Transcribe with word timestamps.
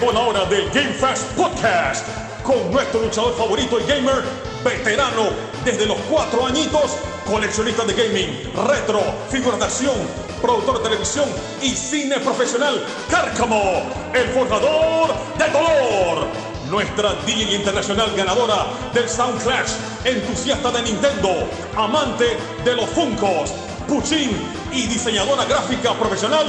llegó 0.00 0.12
la 0.12 0.20
hora 0.20 0.44
del 0.44 0.70
Game 0.70 0.92
Fast 0.92 1.24
Podcast 1.32 2.06
con 2.42 2.70
nuestro 2.70 3.00
luchador 3.02 3.36
favorito 3.36 3.80
y 3.80 3.84
gamer, 3.84 4.22
veterano 4.64 5.30
desde 5.64 5.86
los 5.86 5.96
cuatro 6.08 6.46
añitos, 6.46 6.96
coleccionista 7.26 7.84
de 7.84 7.94
gaming, 7.94 8.52
retro, 8.68 9.00
figuras 9.30 9.58
de 9.58 9.64
acción, 9.64 9.94
productor 10.40 10.78
de 10.78 10.84
televisión 10.84 11.28
y 11.62 11.70
cine 11.70 12.18
profesional, 12.20 12.84
Cárcamo, 13.10 13.90
el 14.14 14.28
forjador 14.28 15.14
de 15.36 15.48
dolor. 15.50 16.26
Nuestra 16.70 17.14
DJ 17.26 17.56
internacional 17.56 18.14
ganadora 18.14 18.66
del 18.92 19.08
Sound 19.08 19.42
Clash, 19.42 19.72
entusiasta 20.04 20.70
de 20.70 20.82
Nintendo, 20.82 21.48
amante 21.76 22.36
de 22.64 22.76
los 22.76 22.88
Funkos, 22.90 23.52
Puchín 23.88 24.30
y 24.70 24.86
diseñadora 24.86 25.44
gráfica 25.46 25.94
profesional, 25.94 26.46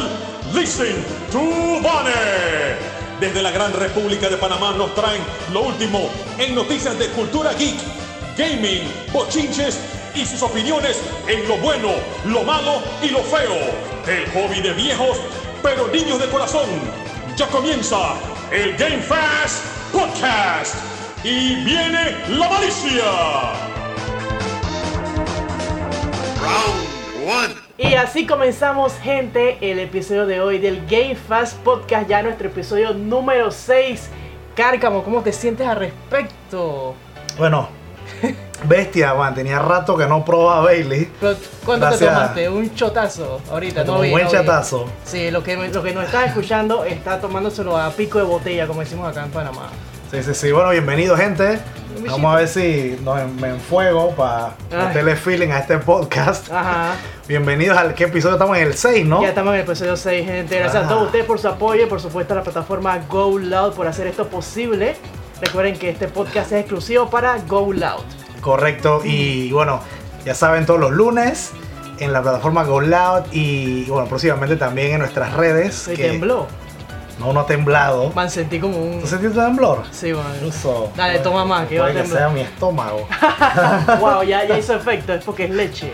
Listen 0.53 1.03
to 1.31 1.39
Bunny. 1.39 2.98
Desde 3.19 3.41
la 3.41 3.51
Gran 3.51 3.73
República 3.73 4.29
de 4.29 4.37
Panamá 4.37 4.73
nos 4.77 4.95
traen 4.95 5.21
lo 5.51 5.63
último 5.63 6.09
en 6.37 6.55
noticias 6.55 6.97
de 6.97 7.07
cultura 7.09 7.51
geek, 7.53 7.75
gaming, 8.37 8.89
bochinches 9.11 9.77
y 10.15 10.25
sus 10.25 10.41
opiniones 10.41 10.97
en 11.27 11.45
lo 11.45 11.57
bueno, 11.57 11.89
lo 12.25 12.43
malo 12.43 12.81
y 13.03 13.09
lo 13.09 13.19
feo. 13.19 13.57
El 14.07 14.25
hobby 14.31 14.61
de 14.61 14.71
viejos, 14.71 15.17
pero 15.61 15.89
niños 15.89 16.17
de 16.19 16.27
corazón. 16.29 16.69
Ya 17.35 17.47
comienza 17.47 18.15
el 18.51 18.77
Game 18.77 19.01
Fast 19.01 19.65
Podcast. 19.91 20.75
Y 21.21 21.55
viene 21.65 22.15
la 22.29 22.49
malicia. 22.49 23.03
Round 26.41 27.27
one. 27.27 27.58
Y 27.81 27.93
así 27.93 28.27
comenzamos, 28.27 28.91
gente, 28.99 29.57
el 29.61 29.79
episodio 29.79 30.25
de 30.25 30.41
hoy 30.41 30.57
del 30.57 30.85
Game 30.85 31.15
Fast 31.15 31.57
Podcast, 31.59 32.09
ya 32.09 32.21
nuestro 32.21 32.49
episodio 32.49 32.93
número 32.93 33.51
6. 33.51 34.09
Cárcamo, 34.53 35.01
¿cómo 35.01 35.21
te 35.23 35.31
sientes 35.31 35.65
al 35.65 35.77
respecto? 35.77 36.93
Bueno, 37.37 37.69
bestia, 38.65 39.13
man, 39.13 39.33
tenía 39.33 39.59
rato 39.59 39.95
que 39.95 40.05
no 40.07 40.25
probaba 40.25 40.65
Bailey. 40.65 41.09
¿Cuánto 41.65 41.89
te 41.91 42.05
tomaste? 42.05 42.49
Un 42.49 42.75
chotazo 42.75 43.39
ahorita, 43.49 43.85
no 43.85 43.93
Un 43.93 44.11
buen 44.11 44.25
no 44.25 44.29
vi. 44.29 44.35
chatazo. 44.35 44.85
Sí, 45.05 45.31
lo 45.31 45.41
que, 45.41 45.55
lo 45.55 45.81
que 45.81 45.93
nos 45.93 46.03
está 46.03 46.25
escuchando 46.25 46.83
está 46.83 47.21
tomándoselo 47.21 47.77
a 47.77 47.91
pico 47.91 48.17
de 48.17 48.25
botella, 48.25 48.67
como 48.67 48.81
decimos 48.81 49.07
acá 49.07 49.23
en 49.23 49.31
Panamá. 49.31 49.69
Sí, 50.11 50.23
sí, 50.23 50.33
sí. 50.33 50.51
Bueno, 50.51 50.71
bienvenido, 50.71 51.15
gente. 51.15 51.59
Vamos 52.07 52.33
a 52.33 52.37
ver 52.37 52.47
si 52.47 52.97
nos, 53.03 53.19
en- 53.19 53.35
me 53.35 53.49
enfuego 53.49 54.11
para 54.15 54.53
meterle 54.71 55.15
feeling 55.15 55.49
a 55.49 55.59
este 55.59 55.77
podcast. 55.77 56.51
Ajá. 56.51 56.95
Bienvenidos 57.27 57.77
al 57.77 57.93
¿qué 57.93 58.05
episodio 58.05 58.35
estamos 58.35 58.57
en 58.57 58.63
el 58.67 58.73
6, 58.73 59.05
¿no? 59.05 59.21
Ya 59.21 59.29
estamos 59.29 59.53
en 59.53 59.59
el 59.59 59.65
episodio 59.65 59.95
6, 59.95 60.25
gente. 60.25 60.57
Gracias 60.59 60.85
a 60.85 60.87
todos 60.87 61.03
ustedes 61.07 61.25
por 61.25 61.37
su 61.39 61.47
apoyo 61.47 61.83
y 61.83 61.85
por 61.85 61.99
supuesto 62.01 62.33
a 62.33 62.37
la 62.37 62.43
plataforma 62.43 62.97
Go 63.09 63.37
Loud 63.37 63.73
por 63.73 63.85
hacer 63.87 64.07
esto 64.07 64.27
posible. 64.29 64.95
Recuerden 65.41 65.77
que 65.77 65.89
este 65.91 66.07
podcast 66.07 66.51
es 66.53 66.59
exclusivo 66.61 67.09
para 67.09 67.37
Go 67.47 67.71
Loud. 67.71 68.01
Correcto. 68.41 69.01
Y 69.03 69.51
bueno, 69.51 69.79
ya 70.25 70.33
saben, 70.33 70.65
todos 70.65 70.79
los 70.79 70.91
lunes 70.91 71.51
en 71.99 72.13
la 72.13 72.21
plataforma 72.21 72.63
Go 72.63 72.81
Loud 72.81 73.25
y 73.31 73.85
bueno, 73.85 74.07
próximamente 74.07 74.55
también 74.55 74.93
en 74.93 74.99
nuestras 74.99 75.33
redes. 75.33 75.75
Se 75.75 75.93
que- 75.93 76.09
tembló. 76.09 76.47
No, 77.19 77.33
no 77.33 77.41
ha 77.41 77.45
temblado. 77.45 78.11
Man, 78.15 78.29
sentí 78.29 78.59
como 78.59 78.77
un. 78.77 79.01
¿Tú 79.01 79.07
sentiste 79.07 79.39
temblor? 79.39 79.83
Sí, 79.91 80.13
man. 80.13 80.23
Incluso. 80.35 80.91
Dale, 80.95 81.19
toma 81.19 81.43
más, 81.45 81.67
que 81.67 81.77
va 81.79 81.87
a 81.87 81.89
puede 81.89 81.95
que 81.97 82.01
temblar. 82.09 82.21
sea 82.23 82.29
mi 82.29 82.41
estómago. 82.41 83.07
wow, 83.99 84.23
ya, 84.23 84.45
ya 84.45 84.57
hizo 84.57 84.75
efecto, 84.75 85.13
es 85.13 85.23
porque 85.23 85.43
es 85.45 85.49
leche. 85.51 85.91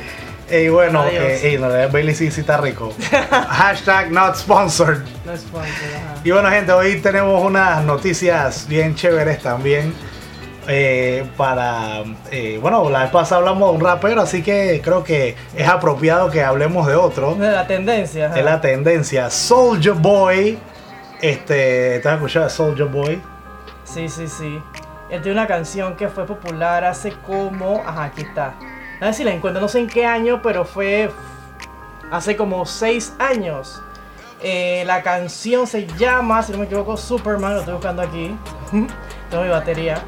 Y 0.49 0.69
bueno, 0.69 1.03
eh, 1.05 1.39
ey, 1.43 1.57
no, 1.57 1.69
Bailey 1.69 2.13
sí, 2.13 2.29
sí 2.29 2.41
está 2.41 2.57
rico. 2.57 2.93
Hashtag 3.49 4.11
not 4.11 4.35
sponsored. 4.35 4.99
No 5.25 5.33
es 5.33 5.41
sponsor, 5.41 5.65
ajá. 5.95 6.21
Y 6.23 6.29
bueno, 6.29 6.49
gente, 6.51 6.71
hoy 6.71 7.01
tenemos 7.01 7.43
unas 7.43 7.83
noticias 7.83 8.67
bien 8.67 8.93
chéveres 8.93 9.41
también. 9.41 9.95
eh, 10.67 11.25
para. 11.35 12.03
eh, 12.31 12.59
bueno, 12.61 12.87
la 12.91 13.01
vez 13.03 13.09
pasada 13.11 13.39
hablamos 13.39 13.71
de 13.71 13.75
un 13.77 13.83
rapero, 13.83 14.21
así 14.21 14.44
que 14.44 14.81
creo 14.83 15.03
que 15.03 15.35
es 15.55 15.67
apropiado 15.67 16.29
que 16.29 16.44
hablemos 16.44 16.85
de 16.85 16.95
otro. 16.95 17.33
De 17.33 17.51
la 17.51 17.66
tendencia. 17.66 18.27
ajá. 18.27 18.38
Es 18.38 18.45
la 18.45 18.61
tendencia. 18.61 19.31
Soldier 19.31 19.95
Boy. 19.95 20.59
Este. 21.21 21.99
¿Te 21.99 22.07
has 22.07 22.15
escuchado 22.15 22.49
Soldier 22.49 22.87
Boy? 22.87 23.21
Sí, 23.83 24.09
sí, 24.09 24.27
sí. 24.27 24.61
Él 25.09 25.21
tiene 25.21 25.37
una 25.37 25.47
canción 25.47 25.95
que 25.95 26.09
fue 26.09 26.25
popular 26.25 26.83
hace 26.83 27.11
como. 27.25 27.81
Ajá, 27.85 28.05
aquí 28.05 28.21
está. 28.21 28.55
A 28.99 29.05
ver 29.05 29.13
si 29.13 29.23
la 29.23 29.31
encuentro, 29.31 29.61
no 29.61 29.67
sé 29.67 29.79
en 29.79 29.87
qué 29.87 30.05
año, 30.05 30.41
pero 30.41 30.65
fue 30.65 31.11
hace 32.11 32.35
como 32.35 32.65
6 32.65 33.13
años. 33.19 33.81
Eh, 34.41 34.83
la 34.85 35.01
canción 35.01 35.67
se 35.67 35.87
llama, 35.87 36.43
si 36.43 36.51
no 36.51 36.59
me 36.59 36.65
equivoco, 36.65 36.97
Superman, 36.97 37.53
lo 37.53 37.59
estoy 37.59 37.73
buscando 37.73 38.01
aquí. 38.01 38.37
Tengo 39.29 39.43
mi 39.43 39.49
batería. 39.49 40.01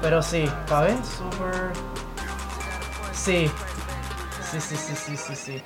Pero 0.00 0.22
sí, 0.22 0.48
¿sabes? 0.66 0.94
Super. 1.06 1.72
Sí. 3.12 3.50
Sí, 4.50 4.60
sí, 4.60 4.76
sí, 4.76 4.94
sí, 4.96 5.16
sí, 5.16 5.36
sí. 5.36 5.62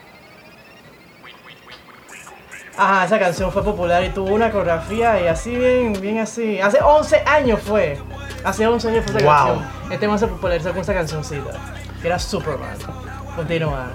Ajá, 2.76 3.04
esa 3.04 3.18
canción 3.18 3.52
fue 3.52 3.62
popular 3.62 4.02
y 4.04 4.08
tuvo 4.10 4.32
una 4.34 4.50
coreografía 4.50 5.20
y 5.20 5.26
así 5.26 5.54
bien, 5.56 5.92
bien 6.00 6.18
así. 6.18 6.60
Hace 6.60 6.80
11 6.82 7.22
años 7.26 7.60
fue. 7.62 7.98
Hace 8.44 8.66
11 8.66 8.88
años 8.88 9.04
fue 9.06 9.20
esa 9.20 9.26
Wow. 9.26 9.46
canción. 9.60 9.92
Este 9.92 10.08
man 10.08 10.18
se 10.18 10.26
popularizó 10.26 10.70
con 10.72 10.80
esa 10.80 10.94
cancioncita. 10.94 11.50
Que 12.00 12.08
era 12.08 12.18
Superman. 12.18 12.76
Continúa. 13.36 13.86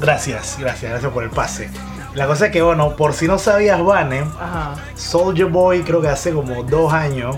Gracias, 0.00 0.56
gracias, 0.58 0.90
gracias 0.90 1.12
por 1.12 1.22
el 1.22 1.30
pase. 1.30 1.70
La 2.14 2.26
cosa 2.26 2.46
es 2.46 2.52
que, 2.52 2.62
bueno, 2.62 2.96
por 2.96 3.12
si 3.12 3.26
no 3.26 3.38
sabías, 3.38 3.82
Vane, 3.82 4.20
Ajá. 4.20 4.74
Soldier 4.94 5.48
Boy 5.48 5.82
creo 5.82 6.00
que 6.00 6.08
hace 6.08 6.32
como 6.32 6.62
dos 6.62 6.92
años 6.92 7.36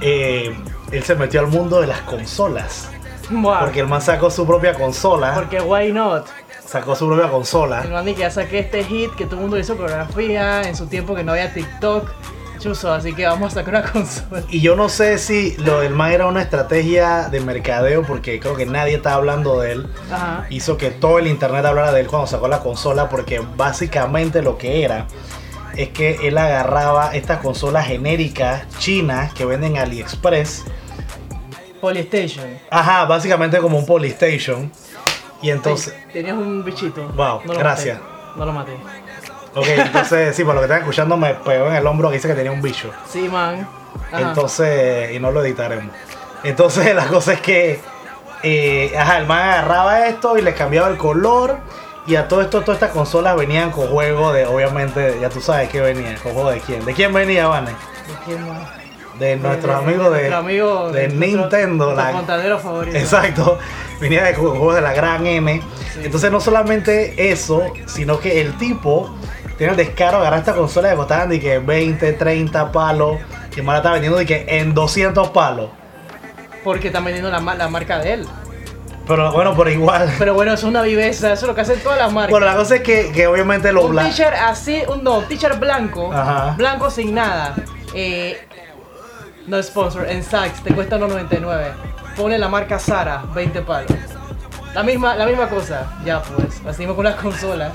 eh, 0.00 0.54
él 0.92 1.02
se 1.04 1.14
metió 1.14 1.40
al 1.40 1.46
mundo 1.48 1.80
de 1.80 1.86
las 1.86 2.00
consolas. 2.00 2.88
Wow. 3.30 3.60
Porque 3.60 3.80
el 3.80 3.86
man 3.88 4.02
sacó 4.02 4.30
su 4.30 4.46
propia 4.46 4.74
consola. 4.74 5.32
Porque 5.34 5.60
why 5.60 5.90
not? 5.92 6.26
Sacó 6.74 6.96
su 6.96 7.06
propia 7.06 7.26
El 7.26 7.30
consola. 7.30 7.84
man 7.84 8.04
dice 8.04 8.16
que 8.16 8.20
ya 8.22 8.30
saqué 8.32 8.58
este 8.58 8.82
hit 8.82 9.12
que 9.14 9.26
todo 9.26 9.36
el 9.36 9.42
mundo 9.42 9.56
hizo 9.60 9.76
coreografía 9.76 10.62
en 10.62 10.74
su 10.74 10.88
tiempo 10.88 11.14
que 11.14 11.22
no 11.22 11.30
había 11.30 11.54
TikTok. 11.54 12.10
Chuso, 12.58 12.92
así 12.92 13.12
que 13.14 13.24
vamos 13.26 13.52
a 13.52 13.60
sacar 13.60 13.74
una 13.80 13.92
consola. 13.92 14.42
Y 14.48 14.60
yo 14.60 14.74
no 14.74 14.88
sé 14.88 15.18
si 15.18 15.56
lo 15.58 15.78
del 15.78 15.94
man 15.94 16.10
era 16.10 16.26
una 16.26 16.42
estrategia 16.42 17.28
de 17.28 17.38
mercadeo 17.38 18.02
porque 18.02 18.40
creo 18.40 18.56
que 18.56 18.66
nadie 18.66 18.96
está 18.96 19.14
hablando 19.14 19.60
de 19.60 19.70
él. 19.70 19.86
Ajá. 20.10 20.46
Hizo 20.50 20.76
que 20.76 20.90
todo 20.90 21.20
el 21.20 21.28
internet 21.28 21.64
hablara 21.64 21.92
de 21.92 22.00
él 22.00 22.08
cuando 22.08 22.26
sacó 22.26 22.48
la 22.48 22.58
consola 22.58 23.08
porque 23.08 23.40
básicamente 23.56 24.42
lo 24.42 24.58
que 24.58 24.82
era 24.84 25.06
es 25.76 25.90
que 25.90 26.26
él 26.26 26.36
agarraba 26.36 27.14
estas 27.14 27.38
consolas 27.38 27.86
genéricas 27.86 28.68
chinas 28.80 29.32
que 29.32 29.44
venden 29.44 29.76
en 29.76 29.82
AliExpress. 29.82 30.64
Polystation. 31.80 32.46
Ajá, 32.68 33.04
básicamente 33.04 33.58
como 33.58 33.78
un 33.78 33.86
Polystation. 33.86 34.72
Y 35.44 35.50
entonces... 35.50 35.94
Tenías 36.12 36.36
un 36.36 36.64
bichito. 36.64 37.06
Wow, 37.14 37.42
No 37.44 37.52
gracias. 37.54 37.98
maté. 38.00 38.38
No 38.38 38.46
lo 38.46 38.52
maté. 38.52 38.72
Ok, 39.54 39.66
entonces, 39.68 40.34
sí, 40.34 40.42
por 40.42 40.54
lo 40.54 40.60
que 40.60 40.64
están 40.64 40.80
escuchando 40.80 41.16
me 41.16 41.34
pegó 41.34 41.68
en 41.68 41.74
el 41.76 41.86
hombro 41.86 42.08
que 42.08 42.16
dice 42.16 42.28
que 42.28 42.34
tenía 42.34 42.50
un 42.50 42.62
bicho. 42.62 42.90
Sí, 43.08 43.28
man. 43.28 43.68
Ajá. 44.10 44.20
Entonces, 44.20 45.12
y 45.12 45.18
no 45.20 45.30
lo 45.30 45.44
editaremos. 45.44 45.94
Entonces, 46.42 46.94
la 46.96 47.06
cosa 47.06 47.34
es 47.34 47.40
que, 47.40 47.78
eh, 48.42 48.92
ajá, 48.98 49.18
el 49.18 49.26
man 49.26 49.40
agarraba 49.42 50.06
esto 50.08 50.36
y 50.38 50.42
le 50.42 50.54
cambiaba 50.54 50.88
el 50.88 50.96
color. 50.96 51.58
Y 52.06 52.16
a 52.16 52.26
todo 52.28 52.42
esto, 52.42 52.60
todas 52.62 52.76
estas 52.76 52.90
consolas 52.90 53.36
venían 53.36 53.70
con 53.70 53.86
juego 53.88 54.32
de, 54.32 54.44
obviamente, 54.46 55.18
ya 55.20 55.28
tú 55.30 55.40
sabes 55.40 55.68
que 55.70 55.80
venía, 55.80 56.16
con 56.22 56.32
juego 56.32 56.50
de 56.50 56.60
quién. 56.60 56.84
¿De 56.84 56.92
quién 56.92 57.12
venía, 57.12 57.46
Vane? 57.46 57.70
¿De 57.70 57.76
quién 58.26 58.48
más? 58.48 58.62
De 59.18 59.36
nuestros 59.36 59.76
De- 59.78 59.82
amigos 59.84 60.06
de, 60.12 60.18
nuestro 60.18 60.36
amigo 60.38 60.90
de 60.90 61.08
Nintendo. 61.08 61.84
nuestro 61.84 62.04
la- 62.04 62.10
fontanero 62.12 62.58
favorito. 62.58 62.96
Exacto, 62.98 63.58
venía 64.08 64.24
de 64.24 64.34
juegos 64.34 64.74
de 64.74 64.80
la 64.80 64.92
gran. 64.92 65.24
Sí. 65.24 65.60
Entonces 66.04 66.30
no 66.30 66.40
solamente 66.40 67.30
eso, 67.32 67.62
sino 67.86 68.18
que 68.20 68.40
el 68.40 68.56
tipo 68.58 69.14
tiene 69.58 69.72
el 69.72 69.76
descaro 69.76 70.16
de 70.18 70.22
agarrar 70.22 70.40
esta 70.40 70.54
consola 70.54 70.90
que 70.90 70.96
costaban 70.96 71.28
de 71.28 71.40
que 71.40 71.58
20, 71.58 72.12
30 72.14 72.72
palos. 72.72 73.18
Man 73.56 73.66
la 73.66 73.76
está 73.76 73.92
vendiendo 73.92 74.18
de 74.18 74.26
que 74.26 74.44
en 74.48 74.74
200 74.74 75.28
palos. 75.30 75.70
Porque 76.64 76.88
están 76.88 77.04
vendiendo 77.04 77.30
la, 77.30 77.38
ma- 77.40 77.54
la 77.54 77.68
marca 77.68 77.98
de 77.98 78.14
él. 78.14 78.26
Pero 79.06 79.30
bueno, 79.32 79.54
pero 79.56 79.70
igual. 79.70 80.12
Pero 80.18 80.34
bueno, 80.34 80.52
eso 80.54 80.66
es 80.66 80.70
una 80.70 80.82
viveza, 80.82 81.32
eso 81.32 81.44
es 81.44 81.48
lo 81.48 81.54
que 81.54 81.60
hacen 81.60 81.78
todas 81.80 81.98
las 81.98 82.12
marcas. 82.12 82.30
Bueno, 82.30 82.46
la 82.46 82.56
cosa 82.56 82.76
es 82.76 82.82
que, 82.82 83.12
que 83.12 83.26
obviamente 83.26 83.70
lo 83.72 83.84
un 83.86 83.92
bla- 83.94 84.04
t-shirt 84.08 84.34
así, 84.40 84.82
un 84.88 85.04
no, 85.04 85.18
un 85.18 85.24
t-shirt 85.28 85.60
blanco, 85.60 86.10
Ajá. 86.12 86.54
blanco 86.56 86.90
sin 86.90 87.14
nada. 87.14 87.54
Eh, 87.94 88.38
no 89.46 89.62
sponsor, 89.62 90.08
en 90.10 90.24
Saks, 90.24 90.62
te 90.64 90.74
cuesta 90.74 90.98
1.99. 90.98 91.93
Pone 92.16 92.38
la 92.38 92.48
marca 92.48 92.78
Sara, 92.78 93.22
20 93.34 93.62
palos. 93.62 93.90
La 94.74 94.82
misma, 94.82 95.14
la 95.14 95.26
misma 95.26 95.48
cosa. 95.48 95.92
Ya 96.04 96.22
pues, 96.22 96.60
así 96.66 96.80
mismo 96.80 96.94
con 96.96 97.04
las 97.04 97.14
consolas. 97.20 97.72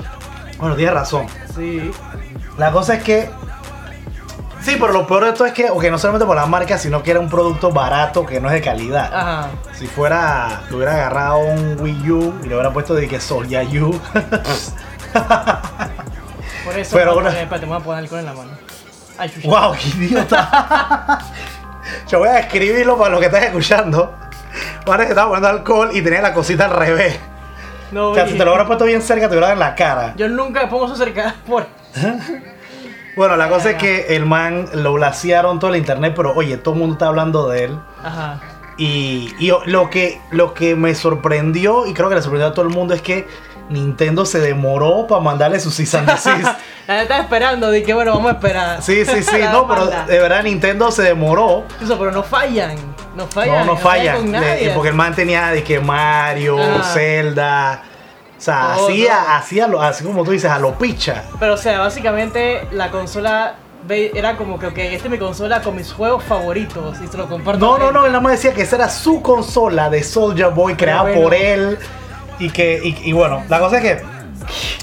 Bueno, 0.58 0.74
tienes 0.76 0.94
razón. 0.94 1.26
Sí. 1.54 1.90
La 2.58 2.70
cosa 2.70 2.94
es 2.94 3.02
que. 3.02 3.30
Sí, 4.62 4.76
pero 4.78 4.92
lo 4.92 5.06
peor 5.06 5.24
de 5.24 5.30
esto 5.30 5.46
es 5.46 5.54
que, 5.54 5.70
ok, 5.70 5.84
no 5.84 5.96
solamente 5.96 6.26
por 6.26 6.36
la 6.36 6.44
marca, 6.44 6.76
sino 6.76 7.02
que 7.02 7.12
era 7.12 7.20
un 7.20 7.30
producto 7.30 7.72
barato 7.72 8.26
que 8.26 8.40
no 8.40 8.48
es 8.48 8.54
de 8.54 8.60
calidad. 8.60 9.10
Ajá. 9.12 9.48
Si 9.72 9.86
fuera, 9.86 10.60
le 10.68 10.76
hubiera 10.76 10.92
agarrado 10.92 11.38
un 11.38 11.80
Wii 11.80 12.10
U 12.10 12.34
y 12.44 12.48
le 12.48 12.54
hubiera 12.54 12.70
puesto 12.70 12.92
de 12.94 13.08
que 13.08 13.18
Soya 13.20 13.62
U. 13.62 13.98
Por 16.64 16.78
eso, 16.78 16.94
Pero 16.96 17.12
a 17.12 17.14
una- 17.14 17.30
poner- 17.30 17.42
espérate, 17.42 17.66
me 17.66 17.72
voy 17.72 17.80
a 17.80 17.84
poner 17.84 17.98
alcohol 18.04 18.18
en 18.20 18.26
la 18.26 18.32
mano. 18.34 18.50
Ay. 19.18 19.32
¡Wow, 19.44 19.72
qué 19.72 19.88
idiota! 19.88 21.18
Yo 22.08 22.18
voy 22.18 22.28
a 22.28 22.38
escribirlo 22.40 22.98
para 22.98 23.10
los 23.10 23.20
que 23.20 23.26
están 23.26 23.42
escuchando. 23.44 24.14
Parece 24.84 25.08
que 25.08 25.12
estaba 25.12 25.28
poniendo 25.28 25.48
alcohol 25.48 25.90
y 25.92 26.02
tenía 26.02 26.22
la 26.22 26.32
cosita 26.34 26.66
al 26.66 26.72
revés. 26.72 27.18
No, 27.92 28.10
O 28.10 28.14
sea, 28.14 28.26
si 28.26 28.38
te 28.38 28.44
lo 28.44 28.52
hubieras 28.52 28.66
puesto 28.66 28.84
bien 28.84 29.02
cerca, 29.02 29.28
te 29.28 29.32
hubiera 29.32 29.48
dado 29.48 29.54
en 29.54 29.58
la 29.60 29.74
cara. 29.74 30.14
Yo 30.16 30.28
nunca 30.28 30.62
me 30.62 30.68
pongo 30.68 30.86
eso 30.86 30.96
cerca 30.96 31.34
por. 31.46 31.66
Bueno, 33.16 33.36
la 33.36 33.48
cosa 33.48 33.70
es 33.72 33.76
que 33.76 34.16
el 34.16 34.24
man 34.24 34.68
lo 34.72 34.92
blasearon 34.94 35.58
todo 35.58 35.72
el 35.72 35.76
internet, 35.76 36.14
pero 36.16 36.32
oye, 36.34 36.56
todo 36.56 36.74
el 36.74 36.80
mundo 36.80 36.94
está 36.94 37.08
hablando 37.08 37.48
de 37.48 37.64
él. 37.64 37.78
Ajá. 38.02 38.40
Y, 38.78 39.34
y 39.38 39.52
lo, 39.66 39.90
que, 39.90 40.20
lo 40.30 40.54
que 40.54 40.74
me 40.76 40.94
sorprendió, 40.94 41.86
y 41.86 41.92
creo 41.92 42.08
que 42.08 42.14
le 42.14 42.22
sorprendió 42.22 42.48
a 42.48 42.54
todo 42.54 42.64
el 42.66 42.72
mundo, 42.72 42.94
es 42.94 43.02
que 43.02 43.26
Nintendo 43.68 44.24
se 44.24 44.40
demoró 44.40 45.06
para 45.06 45.20
mandarle 45.20 45.60
su 45.60 45.70
cease 45.70 45.98
and. 45.98 46.08
La 46.86 47.02
estaba 47.02 47.20
esperando, 47.20 47.70
dije, 47.70 47.94
bueno, 47.94 48.12
vamos 48.12 48.30
a 48.32 48.34
esperar. 48.34 48.82
Sí, 48.82 49.04
sí, 49.04 49.22
sí, 49.22 49.36
no, 49.52 49.68
pero 49.68 49.86
de 49.86 50.18
verdad 50.18 50.42
Nintendo 50.42 50.90
se 50.90 51.02
demoró. 51.02 51.64
Eso, 51.82 51.98
pero 51.98 52.10
no 52.10 52.22
fallan. 52.22 52.76
No 53.16 53.26
fallan. 53.26 53.66
No, 54.32 54.40
nadie. 54.40 54.70
porque 54.70 54.88
el 54.90 54.94
man 54.94 55.14
tenía 55.14 55.48
de 55.48 55.62
que 55.64 55.80
Mario, 55.80 56.58
Ah. 56.60 56.82
Zelda. 56.94 57.82
O 58.38 58.40
sea, 58.42 58.72
hacía, 58.74 59.36
hacía 59.36 59.66
lo- 59.66 59.82
así 59.82 60.02
como 60.02 60.24
tú 60.24 60.30
dices, 60.30 60.50
a 60.50 60.58
lo 60.58 60.72
picha. 60.78 61.24
Pero, 61.38 61.54
o 61.54 61.56
sea, 61.58 61.80
básicamente 61.80 62.66
la 62.72 62.90
consola 62.90 63.56
era 63.88 64.36
como 64.36 64.58
que, 64.58 64.66
ok, 64.68 64.78
esta 64.78 65.04
es 65.06 65.10
mi 65.10 65.18
consola 65.18 65.60
con 65.62 65.74
mis 65.76 65.92
juegos 65.92 66.22
favoritos 66.24 66.96
y 67.02 67.06
se 67.06 67.16
lo 67.18 67.28
comparto. 67.28 67.58
No, 67.58 67.76
no, 67.78 67.92
no, 67.92 68.06
él 68.06 68.12
nada 68.12 68.22
más 68.22 68.32
decía 68.32 68.54
que 68.54 68.62
esa 68.62 68.76
era 68.76 68.88
su 68.88 69.20
consola 69.20 69.90
de 69.90 70.02
Soldier 70.02 70.50
Boy 70.50 70.74
creada 70.74 71.02
bueno. 71.02 71.20
por 71.22 71.34
él. 71.34 71.78
Y 72.38 72.48
que, 72.50 72.80
y, 72.82 73.10
y 73.10 73.12
bueno, 73.12 73.42
la 73.50 73.58
cosa 73.58 73.78
es 73.78 73.82
que, 73.82 74.02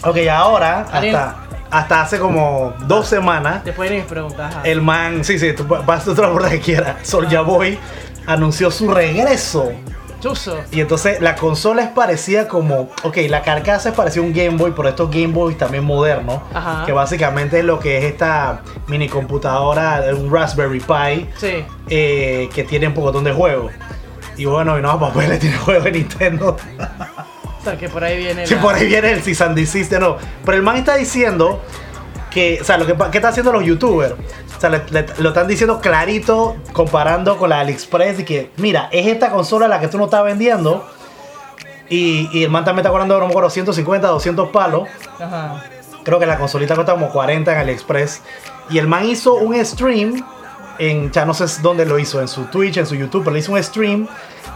ok, 0.08 0.18
ahora, 0.32 0.86
hasta, 0.92 1.36
hasta 1.72 2.02
hace 2.02 2.20
como 2.20 2.74
dos 2.82 3.08
semanas, 3.08 3.64
mis 3.66 4.04
preguntas. 4.04 4.54
ajá. 4.54 4.62
el 4.66 4.82
man, 4.84 5.24
sí, 5.24 5.40
sí, 5.40 5.54
tú 5.54 5.66
vas 5.66 6.08
a 6.08 6.12
otra 6.12 6.50
que 6.52 6.60
quieras, 6.60 6.98
Soldier 7.02 7.42
Boy 7.42 7.80
anunció 8.28 8.70
su 8.70 8.94
regreso. 8.94 9.72
Chuzo. 10.20 10.58
Y 10.72 10.82
entonces 10.82 11.22
la 11.22 11.36
consola 11.36 11.84
es 11.84 11.90
parecida 11.90 12.48
como, 12.48 12.90
ok, 13.04 13.18
la 13.30 13.44
carcasa 13.44 13.90
es 13.90 13.96
parecida 13.96 14.24
a 14.24 14.26
un 14.26 14.34
Game 14.34 14.58
Boy, 14.58 14.74
pero 14.76 14.90
estos 14.90 15.10
Game 15.12 15.28
Boys 15.28 15.58
también 15.60 15.84
modernos, 15.84 16.42
Ajá. 16.54 16.86
que 16.88 16.92
básicamente 16.92 17.60
es 17.60 17.66
lo 17.66 17.80
que 17.80 18.00
es 18.00 18.04
esta 18.06 18.62
mini 18.88 19.08
computadora, 19.10 20.04
un 20.18 20.32
Raspberry 20.34 20.80
Pi, 20.80 21.30
Sí. 21.38 21.64
eh, 21.90 22.50
que 22.54 22.64
tiene 22.64 22.88
un 22.88 22.94
pocotón 22.96 23.24
de 23.26 23.32
juegos. 23.32 23.72
Y 24.38 24.46
bueno, 24.46 24.78
y 24.78 24.82
no, 24.82 25.00
papeles 25.00 25.40
tiene 25.40 25.56
juegos 25.58 25.84
de 25.84 25.92
Nintendo. 25.92 26.58
O 27.60 27.64
sea, 27.64 27.78
que 27.78 27.88
por 27.88 28.04
ahí 28.04 28.18
viene. 28.18 28.48
Sí, 28.48 28.56
la- 28.56 28.62
por 28.62 28.74
ahí 28.74 28.88
viene 28.88 29.12
el 29.12 29.22
cease 29.22 29.44
and 29.44 29.56
desist 29.56 29.92
nuevo. 29.94 30.18
Pero 30.44 30.58
el 30.58 30.64
man 30.64 30.78
está 30.78 30.96
diciendo 30.96 31.62
que, 32.32 32.58
o 32.60 32.64
sea, 32.64 32.78
lo 32.80 32.86
que, 32.88 32.94
¿qué 33.12 33.18
están 33.20 33.32
haciendo 33.32 33.52
los 33.52 33.64
youtubers? 33.64 34.16
O 34.58 34.60
sea, 34.60 34.70
le- 34.72 34.84
le- 34.90 35.06
lo 35.20 35.30
están 35.30 35.48
diciendo 35.48 35.80
clarito, 35.80 36.56
comparando 36.74 37.38
con 37.38 37.50
la 37.50 37.60
AliExpress, 37.60 38.20
y 38.20 38.26
que, 38.26 38.52
mira, 38.58 38.90
es 38.92 39.06
esta 39.08 39.30
consola 39.30 39.68
la 39.68 39.80
que 39.80 39.88
tú 39.88 39.98
no 39.98 40.06
estás 40.06 40.24
vendiendo. 40.24 40.86
Y, 41.90 42.30
y 42.34 42.44
el 42.44 42.50
man 42.50 42.66
también 42.66 42.80
está 42.80 42.90
cobrando, 42.90 43.18
no 43.20 43.26
me 43.26 43.32
acuerdo, 43.32 43.50
150, 43.50 44.08
200 44.08 44.50
palos. 44.50 44.90
Ajá. 45.20 45.64
Creo 46.04 46.20
que 46.20 46.26
la 46.26 46.38
consolita 46.38 46.74
cuesta 46.76 46.94
como 46.94 47.10
40 47.10 47.52
en 47.54 47.58
AliExpress. 47.60 48.22
Y 48.70 48.78
el 48.80 48.88
man 48.88 49.06
hizo 49.06 49.36
un 49.36 49.64
stream, 49.64 50.24
en, 50.80 51.12
ya 51.12 51.26
no 51.26 51.34
sé 51.34 51.46
dónde 51.62 51.86
lo 51.86 51.98
hizo, 52.00 52.20
en 52.20 52.28
su 52.28 52.46
Twitch, 52.46 52.78
en 52.78 52.86
su 52.86 52.96
YouTube, 52.96 53.24
pero 53.24 53.34
le 53.34 53.40
hizo 53.40 53.52
un 53.54 53.64
stream 53.64 54.08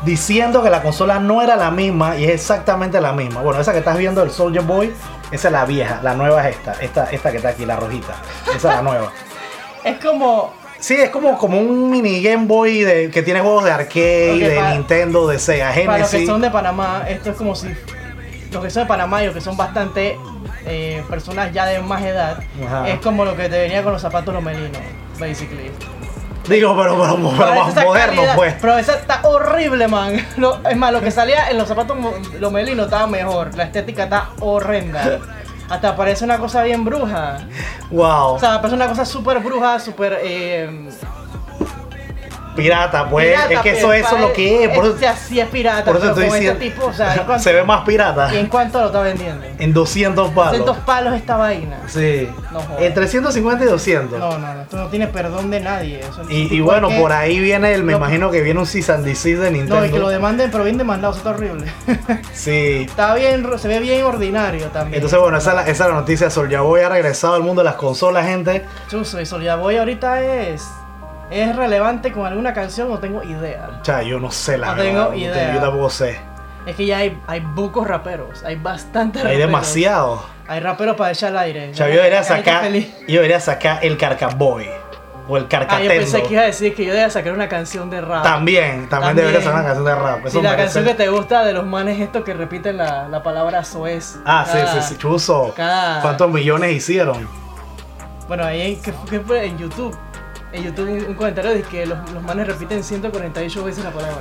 diciendo 0.04 0.62
que 0.64 0.70
la 0.70 0.82
consola 0.82 1.20
no 1.20 1.42
era 1.42 1.56
la 1.56 1.72
misma 1.72 2.18
y 2.18 2.26
es 2.26 2.32
exactamente 2.32 3.00
la 3.00 3.14
misma. 3.14 3.42
Bueno, 3.42 3.62
esa 3.62 3.72
que 3.72 3.80
estás 3.80 3.98
viendo, 3.98 4.24
el 4.24 4.32
Soldier 4.32 4.64
Boy, 4.64 4.94
esa 5.32 5.48
es 5.48 5.52
la 5.52 5.66
vieja, 5.66 6.00
la 6.04 6.14
nueva 6.16 6.48
es 6.50 6.58
esta, 6.58 6.74
esta, 6.82 7.06
esta 7.12 7.32
que 7.32 7.38
está 7.38 7.50
aquí, 7.50 7.66
la 7.66 7.76
rojita. 7.78 8.16
Esa 8.48 8.56
es 8.56 8.64
la 8.76 8.82
nueva. 8.82 9.12
Es 9.84 9.98
como. 10.00 10.54
Sí, 10.80 10.96
es 10.96 11.10
como, 11.12 11.38
como 11.38 11.60
un 11.60 11.92
mini 11.92 12.24
Game 12.24 12.46
Boy 12.48 12.84
de, 12.84 13.12
que 13.12 13.22
tiene 13.22 13.40
juegos 13.42 13.64
de 13.66 13.72
arcade, 13.72 14.40
de 14.40 14.56
para- 14.56 14.72
Nintendo, 14.74 15.28
de 15.28 15.38
Sega 15.38 15.68
Para 15.86 16.00
los 16.00 16.10
que 16.10 16.18
Genesis. 16.18 16.28
son 16.28 16.42
de 16.42 16.50
Panamá, 16.50 17.04
esto 17.08 17.30
es 17.32 17.36
como 17.38 17.56
si. 17.56 17.68
Los 18.52 18.64
que 18.64 18.70
son 18.72 18.84
de 18.84 18.88
Panamá 18.88 19.22
y 19.22 19.28
los 19.28 19.36
que 19.36 19.42
son 19.42 19.56
bastante 19.56 20.18
eh, 20.66 21.04
personas 21.10 21.54
ya 21.54 21.66
de 21.68 21.80
más 21.82 22.02
edad, 22.04 22.40
Ajá. 22.66 22.90
es 22.90 23.00
como 23.00 23.24
lo 23.26 23.36
que 23.38 23.48
te 23.48 23.60
venía 23.60 23.84
con 23.84 23.94
los 23.94 24.02
zapatos 24.02 24.34
lomelinos, 24.34 24.82
basically. 25.20 25.72
Digo, 26.50 26.76
pero, 26.76 27.00
pero, 27.00 27.16
pero 27.16 27.38
Parece 27.38 27.76
más 27.76 27.86
moderno, 27.86 28.16
calidad, 28.16 28.36
pues. 28.36 28.56
Pero 28.60 28.78
esa 28.80 28.96
está 28.96 29.22
horrible, 29.28 29.88
man. 29.88 30.26
Lo- 30.38 30.68
es 30.68 30.76
más, 30.76 30.92
lo 30.92 31.00
que 31.02 31.12
salía 31.12 31.52
en 31.52 31.60
los 31.60 31.68
zapatos 31.68 31.96
lomelinos 32.40 32.86
estaba 32.86 33.06
mejor. 33.06 33.56
La 33.56 33.66
estética 33.66 34.06
está 34.06 34.30
horrenda. 34.40 35.20
Hasta 35.72 35.96
parece 35.96 36.26
una 36.26 36.38
cosa 36.38 36.64
bien 36.64 36.84
bruja. 36.84 37.38
Wow. 37.90 38.34
O 38.34 38.40
sea, 38.40 38.58
parece 38.60 38.76
una 38.76 38.90
cosa 38.90 39.06
súper 39.06 39.40
bruja, 39.40 39.80
súper. 39.80 40.20
Eh, 40.22 40.90
pirata, 42.56 43.10
pues. 43.10 43.28
pirata, 43.28 43.54
es 43.54 43.60
que 43.62 43.70
eso, 43.72 43.88
pues, 43.88 44.06
eso 44.06 44.16
es 44.16 44.22
lo 44.22 44.34
que 44.34 44.64
es. 44.64 44.70
Por 44.70 44.86
eso, 44.86 44.98
es 45.00 45.48
pirata, 45.50 45.86
por 45.86 45.98
eso 45.98 46.10
estoy 46.10 46.26
diciendo. 46.26 46.52
este 46.52 46.70
tipo, 46.70 46.86
o 46.88 46.94
sea, 46.94 47.16
¿en 47.16 47.24
cuánto, 47.26 47.44
se 47.44 47.54
ve 47.54 47.64
más 47.64 47.86
pirata. 47.86 48.34
¿y 48.34 48.38
en 48.38 48.48
cuánto 48.48 48.80
lo 48.80 48.88
está 48.88 49.02
vendiendo? 49.02 49.46
En 49.60 49.74
200 49.74 50.30
palos. 50.32 50.52
200 50.52 50.78
palos 50.86 51.14
esta 51.16 51.38
vaina. 51.38 51.80
Sí. 51.88 52.30
No 52.52 52.60
jodas. 52.62 52.82
Entre 52.82 53.08
150 53.08 53.64
y 53.64 53.68
200. 53.68 54.20
No, 54.20 54.38
no, 54.38 54.54
no, 54.54 54.62
esto 54.62 54.78
no 54.78 54.88
tiene 54.88 55.08
perdón 55.08 55.50
de 55.52 55.60
nadie. 55.60 56.00
Eso- 56.00 56.24
Y, 56.30 56.60
bueno, 56.62 56.90
que- 56.90 57.00
por 57.00 57.12
ahí 57.12 57.40
viene 57.40 57.74
el, 57.74 57.84
me 57.84 57.94
No. 57.94 57.98
imagino 58.00 58.32
que 58.32 58.42
viene 58.42 58.60
un 58.60 58.68
and 58.68 59.06
de 59.06 59.52
Nintendo. 59.52 59.80
No, 59.80 59.86
y 59.86 59.90
que 59.90 60.00
lo 60.00 60.10
demanden, 60.10 60.50
pero 60.52 60.64
bien 60.64 60.78
demandado, 60.78 61.14
eso 61.14 61.20
está 61.20 61.32
horrible. 61.32 61.72
Sí. 62.34 62.86
está 62.90 63.14
bien, 63.16 63.46
se 63.58 63.68
ve 63.68 63.80
bien 63.80 64.04
ordinario 64.04 64.68
también. 64.68 64.96
Entonces, 64.96 65.20
bueno, 65.20 65.38
esa 65.38 65.52
es 65.52 65.56
la, 65.56 65.62
esa 65.64 65.84
es 65.86 65.90
la 65.90 65.96
noticia. 65.96 66.30
Soldier 66.30 66.62
Boy 66.62 66.82
ha 66.82 66.90
regresado 66.90 67.36
al 67.36 67.44
mundo 67.44 67.62
de 67.62 67.66
las 67.66 67.76
consolas, 67.76 68.26
gente. 68.26 68.66
Chuso, 68.90 69.20
y 69.22 69.26
Soulja 69.26 69.56
Boy 69.56 69.78
ahorita 69.78 70.22
es. 70.22 70.64
¿Es 71.32 71.56
relevante 71.56 72.12
con 72.12 72.26
alguna 72.26 72.54
canción? 72.54 72.90
No 72.90 73.00
tengo 73.00 73.24
idea. 73.24 73.70
O 73.82 73.86
sea, 73.86 74.04
yo 74.04 74.20
no 74.20 74.30
sé 74.32 74.58
la 74.58 74.68
No 74.68 74.76
verdad. 74.76 74.90
tengo 75.10 75.14
idea. 75.16 75.54
Yo 75.56 75.62
tampoco 75.62 75.90
sé. 75.90 76.20
Es 76.66 76.76
que 76.76 76.86
ya 76.86 76.98
hay, 76.98 77.18
hay 77.26 77.40
bucos 77.40 77.88
raperos, 77.88 78.44
hay 78.44 78.56
bastantes 78.58 79.22
Hay 79.22 79.30
raperos. 79.30 79.48
demasiado. 79.48 80.26
Hay 80.48 80.60
raperos 80.60 80.96
para 80.98 81.12
echar 81.12 81.30
al 81.32 81.38
aire. 81.40 81.72
O 81.72 81.74
sea, 81.74 81.88
yo 81.88 81.96
debería 81.96 82.22
sacar. 82.24 82.70
Yo 82.72 82.86
debería 83.08 83.40
sacar 83.40 83.84
el 83.84 83.98
Carcaboy. 83.98 84.68
O 85.28 85.38
el 85.38 85.44
Ah, 85.44 85.46
yo 85.46 85.50
Carcatendo. 85.50 85.94
pensé 85.94 86.24
que 86.24 86.34
iba 86.34 86.42
a 86.42 86.46
decir 86.46 86.76
que 86.76 86.84
yo 86.84 86.90
debería 86.92 87.10
sacar 87.10 87.32
una 87.32 87.48
canción 87.48 87.90
de 87.90 88.02
rap. 88.02 88.24
También, 88.24 88.90
también, 88.90 88.90
También. 88.90 89.16
debería 89.16 89.42
ser 89.42 89.54
una 89.54 89.64
canción 89.64 89.86
de 89.86 89.96
rap. 89.96 90.26
Eso 90.26 90.42
la 90.42 90.50
merece- 90.52 90.58
canción 90.64 90.84
que 90.86 90.94
te 90.96 91.08
gusta 91.10 91.46
de 91.46 91.54
los 91.54 91.66
manes 91.66 92.00
estos 92.02 92.24
que 92.26 92.34
repiten 92.34 92.76
la, 92.78 93.08
la 93.08 93.24
palabra 93.24 93.64
soez. 93.64 94.18
Ah, 94.26 94.44
sí, 94.46 94.58
cada- 94.58 94.82
sí, 94.82 94.94
sí, 94.94 94.98
chuzo. 95.00 95.54
cada- 95.56 96.02
¿Cuántos 96.02 96.30
millones 96.30 96.74
hicieron? 96.74 97.30
Bueno, 98.28 98.44
ahí 98.46 98.74
en, 98.74 98.82
¿qué 98.82 98.92
fue- 98.92 99.10
qué 99.10 99.20
fue? 99.22 99.46
en 99.46 99.58
YouTube. 99.58 99.96
En 100.54 100.64
YouTube 100.64 101.08
un, 101.08 101.14
comentario 101.16 101.52
de 101.52 101.62
que 101.64 101.86
los, 101.86 101.98
los 102.12 102.22
manes 102.24 102.48
repiten 102.48 102.84
148 102.84 103.64
veces 103.64 103.84
la 103.84 103.92
palabra. 103.92 104.18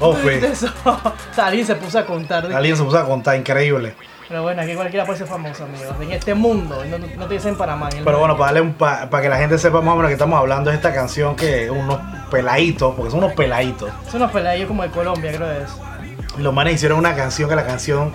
Oh, 0.00 0.12
¿No 0.12 0.18
fue. 0.18 0.36
eso? 0.46 0.66
o 0.84 1.12
sea, 1.34 1.46
alguien 1.46 1.66
se 1.66 1.74
puso 1.76 1.98
a 1.98 2.04
contar. 2.04 2.44
Alguien 2.46 2.74
que- 2.74 2.76
se 2.76 2.84
puso 2.84 2.98
a 2.98 3.04
contar, 3.06 3.36
increíble. 3.36 3.94
Pero 4.28 4.42
bueno, 4.42 4.60
aquí 4.60 4.74
cualquiera 4.74 5.06
puede 5.06 5.18
ser 5.18 5.28
famoso, 5.28 5.64
amigos. 5.64 5.94
En 6.00 6.10
este 6.10 6.34
mundo, 6.34 6.82
no, 6.84 6.98
no, 6.98 7.26
te 7.26 7.34
dicen 7.34 7.50
en 7.52 7.56
Panamá. 7.58 7.88
Pero 8.04 8.18
bueno, 8.18 8.36
para 8.36 8.46
darle 8.46 8.60
un 8.60 8.74
pa- 8.74 9.08
para 9.08 9.22
que 9.22 9.28
la 9.28 9.38
gente 9.38 9.56
sepa 9.56 9.80
más 9.80 9.92
o 9.94 9.96
menos 9.96 10.08
que 10.08 10.14
estamos 10.14 10.36
hablando 10.38 10.68
de 10.70 10.76
esta 10.76 10.92
canción 10.92 11.36
que 11.36 11.70
unos 11.70 11.98
peladitos, 12.30 12.92
porque 12.96 13.10
son 13.12 13.20
unos 13.22 13.34
peladitos. 13.34 13.88
Son 14.10 14.20
unos 14.20 14.32
peladillos 14.32 14.66
como 14.66 14.82
de 14.82 14.90
Colombia, 14.90 15.32
creo 15.32 15.46
que 15.48 15.62
es. 15.62 16.38
Los 16.40 16.52
manes 16.52 16.74
hicieron 16.74 16.98
una 16.98 17.14
canción 17.14 17.48
que 17.48 17.54
la 17.56 17.64
canción 17.64 18.12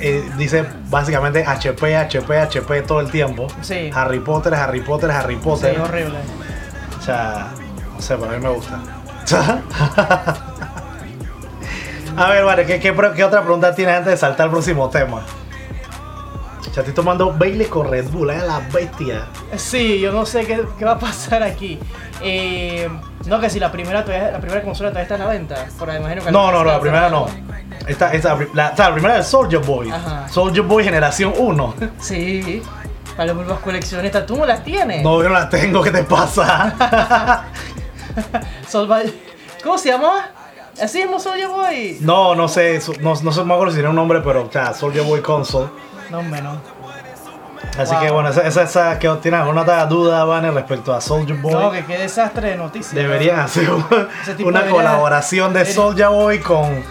eh, 0.00 0.22
dice 0.36 0.66
básicamente 0.90 1.42
HP, 1.44 1.96
HP, 1.96 2.38
HP 2.38 2.82
todo 2.82 3.00
el 3.00 3.10
tiempo. 3.10 3.46
Sí. 3.62 3.90
Harry 3.94 4.20
Potter, 4.20 4.54
Harry 4.54 4.82
Potter, 4.82 5.10
Harry 5.10 5.36
Sí, 5.36 5.40
Potter. 5.42 5.80
horrible. 5.80 6.18
O 7.06 7.08
sea, 7.08 7.46
no 7.94 8.00
sé, 8.02 8.16
pero 8.16 8.32
a 8.32 8.34
mí 8.34 8.42
me 8.42 8.48
gusta. 8.48 8.80
a 12.16 12.30
ver, 12.30 12.44
vale, 12.44 12.66
¿qué, 12.66 12.80
qué, 12.80 12.92
pro- 12.92 13.12
qué 13.12 13.22
otra 13.22 13.42
pregunta 13.42 13.72
tienes 13.76 13.96
antes 13.98 14.10
de 14.12 14.16
saltar 14.16 14.46
al 14.46 14.50
próximo 14.50 14.88
tema? 14.90 15.22
Ya 16.74 16.80
estoy 16.82 16.94
tomando 16.94 17.32
Bailey 17.32 17.68
con 17.68 17.88
Red 17.88 18.08
Bull, 18.10 18.30
es 18.30 18.42
la 18.42 18.58
bestia. 18.72 19.26
Sí, 19.56 20.00
yo 20.00 20.10
no 20.12 20.26
sé 20.26 20.44
qué, 20.46 20.62
qué 20.78 20.84
va 20.84 20.92
a 20.92 20.98
pasar 20.98 21.42
aquí. 21.44 21.78
Eh, 22.22 22.88
no, 23.26 23.38
que 23.40 23.48
si 23.48 23.60
la 23.60 23.70
primera, 23.70 24.04
todavía- 24.04 24.32
la 24.32 24.40
primera 24.40 24.62
consola 24.62 24.90
todavía 24.90 25.02
está 25.04 25.14
en 25.14 25.20
la 25.20 25.26
venta. 25.28 25.66
Por 25.78 25.88
ahí 25.88 25.98
imagino 26.00 26.24
que 26.24 26.30
No, 26.32 26.50
no, 26.50 26.58
no, 26.64 26.72
la 26.72 26.80
primera 26.80 27.08
no. 27.08 27.26
Esta, 27.86 28.12
esta, 28.12 28.36
la, 28.52 28.74
primera 28.92 29.18
es 29.18 29.26
Soldier 29.28 29.62
Boy. 29.62 29.90
Ajá. 29.90 30.28
Soldier 30.28 30.64
Boy 30.66 30.82
generación 30.82 31.32
1. 31.38 31.74
Sí, 32.00 32.62
para 33.16 33.32
los 33.32 33.36
nuevas 33.44 33.60
coleccionistas. 33.62 34.26
¿Tú 34.26 34.36
no 34.36 34.44
las 34.46 34.62
tienes? 34.62 35.02
No, 35.02 35.22
yo 35.22 35.28
no 35.28 35.34
la 35.34 35.48
tengo, 35.48 35.82
¿qué 35.82 35.90
te 35.90 36.04
pasa? 36.04 37.44
¿Cómo 39.62 39.78
se 39.78 39.88
llama? 39.90 40.30
Así 40.82 40.98
mismo 40.98 41.18
Soldier 41.18 41.48
Boy. 41.48 41.96
no, 42.00 42.34
no 42.34 42.48
sé, 42.48 42.80
no, 43.00 43.14
no 43.22 43.32
sé 43.32 43.44
me 43.44 43.54
acuerdo 43.54 43.72
si 43.72 43.76
tiene 43.76 43.88
un 43.88 43.96
nombre, 43.96 44.20
pero 44.20 44.42
o 44.44 44.52
sea, 44.52 44.74
Soldier 44.74 45.04
Boy 45.04 45.22
Console. 45.22 45.68
No, 46.10 46.22
no. 46.22 46.60
Así 47.78 47.92
Wow. 47.94 48.02
que 48.02 48.10
bueno, 48.10 48.28
esa, 48.30 48.42
esa, 48.46 48.62
esa 48.62 48.98
que 48.98 49.08
tiene 49.22 49.36
alguna 49.38 49.64
duda, 49.86 50.24
Van, 50.24 50.54
respecto 50.54 50.94
a 50.94 51.00
Soldier 51.00 51.38
Boy. 51.38 51.52
No, 51.52 51.70
que 51.72 51.84
qué 51.84 51.98
desastre 51.98 52.50
de 52.50 52.56
noticias. 52.56 52.94
Deberían 52.94 53.40
hacer 53.40 53.68
una 54.44 54.66
colaboración 54.66 55.52
de 55.52 55.64
Soldier 55.66 56.08
Boy 56.08 56.40
con, 56.40 56.84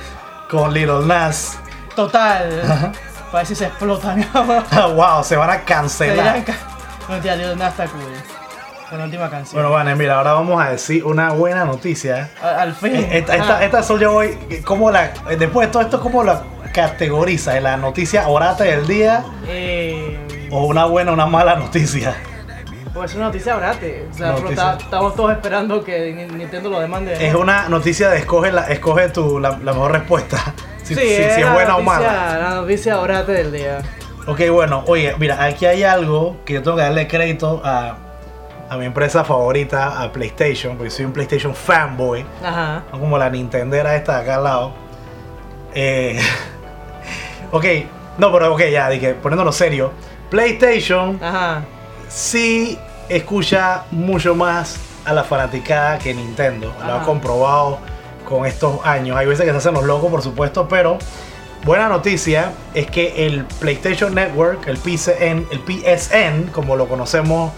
con 0.50 0.74
Little 0.74 1.06
Nas. 1.06 1.58
Total. 1.96 2.92
Para 3.36 3.42
ver 3.42 3.48
si 3.48 3.56
se 3.56 3.66
explotan. 3.66 4.26
wow, 4.96 5.22
se 5.22 5.36
van 5.36 5.50
a 5.50 5.60
cancelar. 5.66 6.42
No, 7.10 7.18
tía, 7.20 7.36
nada 7.36 7.68
está 7.68 7.86
cool. 7.88 8.02
Con 8.90 8.98
la 9.00 9.04
última 9.04 9.30
canción. 9.30 9.62
Bueno, 9.62 9.72
Vane, 9.76 9.94
mira, 9.96 10.16
ahora 10.20 10.32
vamos 10.32 10.64
a 10.64 10.70
decir 10.70 11.04
una 11.04 11.32
buena 11.32 11.66
noticia. 11.66 12.30
A- 12.42 12.62
Al 12.62 12.74
fin. 12.74 12.96
Eh, 12.96 13.18
Esta, 13.18 13.36
esta, 13.36 13.56
Ajá. 13.56 13.66
esta 13.66 13.84
soy 13.84 14.00
yo 14.00 14.14
hoy, 14.16 14.38
¿cómo 14.64 14.90
la, 14.90 15.08
eh, 15.30 15.36
después 15.38 15.68
de 15.68 15.74
todo 15.74 15.84
esto, 15.84 16.00
¿cómo 16.00 16.24
la 16.24 16.44
categoriza? 16.74 17.60
¿La 17.60 17.76
noticia 17.76 18.26
orate 18.30 18.64
del 18.64 18.88
día 18.88 19.26
Eh, 19.48 20.48
o 20.50 20.68
una 20.68 20.86
buena 20.86 21.12
o 21.12 21.14
una 21.16 21.26
mala 21.26 21.58
noticia? 21.58 22.16
Pues 22.96 23.12
es 23.12 23.18
una 23.18 23.26
noticia 23.26 23.56
brate. 23.58 24.08
O 24.10 24.14
sea, 24.14 24.34
pero 24.34 24.44
Noticia. 24.46 24.72
está- 24.72 24.84
estamos 24.86 25.16
todos 25.16 25.32
esperando 25.34 25.84
que 25.84 26.14
Ni- 26.14 26.26
Nintendo 26.38 26.70
lo 26.72 26.80
demande. 26.80 27.14
Es 27.28 27.36
una 27.36 27.70
noticia 27.70 28.10
de 28.10 28.18
escoge, 28.18 28.52
la, 28.52 28.64
escoge 28.70 29.10
tu, 29.10 29.40
la, 29.40 29.52
la 29.62 29.74
mejor 29.74 29.92
respuesta. 29.92 30.38
Si, 30.82 30.96
Sí, 30.96 31.02
si- 31.02 31.08
si 31.16 31.22
es 31.22 31.40
la 31.46 31.54
buena 31.54 31.76
o 31.76 31.82
noticia- 31.84 32.08
mala. 32.08 32.38
La 32.40 32.56
noticia 32.56 33.00
orate 33.00 33.32
del 33.34 33.52
día. 33.52 33.78
Ok, 34.28 34.42
bueno, 34.52 34.84
oye, 34.88 35.14
mira, 35.20 35.44
aquí 35.44 35.68
hay 35.68 35.84
algo 35.84 36.38
que 36.46 36.54
yo 36.54 36.64
tengo 36.64 36.78
que 36.78 36.84
darle 36.84 37.08
crédito 37.08 37.62
a, 37.64 37.98
a 38.70 38.78
mi 38.78 38.86
empresa 38.86 39.24
favorita, 39.24 40.02
a 40.02 40.12
PlayStation, 40.12 40.78
porque 40.78 40.90
soy 40.90 41.06
un 41.06 41.12
PlayStation 41.14 41.54
fanboy, 41.54 42.26
Ajá. 42.44 42.84
no 42.92 43.00
como 43.00 43.18
la 43.20 43.30
Nintendera 43.30 43.96
esta 43.96 44.16
de 44.16 44.22
acá 44.24 44.36
al 44.38 44.44
lado. 44.46 44.74
Eh, 45.76 46.20
ok, 47.52 47.66
no, 48.18 48.32
pero 48.32 48.54
ok, 48.54 48.62
ya, 48.72 48.90
dije, 48.90 49.14
poniéndolo 49.14 49.52
serio, 49.52 49.92
PlayStation 50.32 51.20
Ajá. 51.22 51.62
Sí 52.08 52.78
escucha 53.10 53.84
mucho 53.92 54.36
más 54.36 54.78
a 55.06 55.14
la 55.14 55.24
fanaticada 55.24 56.00
que 56.00 56.14
Nintendo. 56.14 56.74
Lo 56.86 56.96
ha 56.96 57.04
comprobado 57.04 57.80
con 58.28 58.46
estos 58.46 58.86
años. 58.86 59.18
Hay 59.18 59.28
veces 59.28 59.46
que 59.46 59.52
se 59.52 59.58
hacen 59.58 59.74
los 59.74 59.86
locos, 59.86 60.10
por 60.10 60.22
supuesto, 60.22 60.68
pero 60.68 60.98
buena 61.64 61.88
noticia 61.88 62.52
es 62.74 62.88
que 62.88 63.26
el 63.26 63.46
PlayStation 63.46 64.14
Network, 64.14 64.68
el 64.68 64.78
PSN, 64.78 65.48
el 65.52 65.62
PSN 65.66 66.50
como 66.52 66.76
lo 66.76 66.88
conocemos 66.88 67.52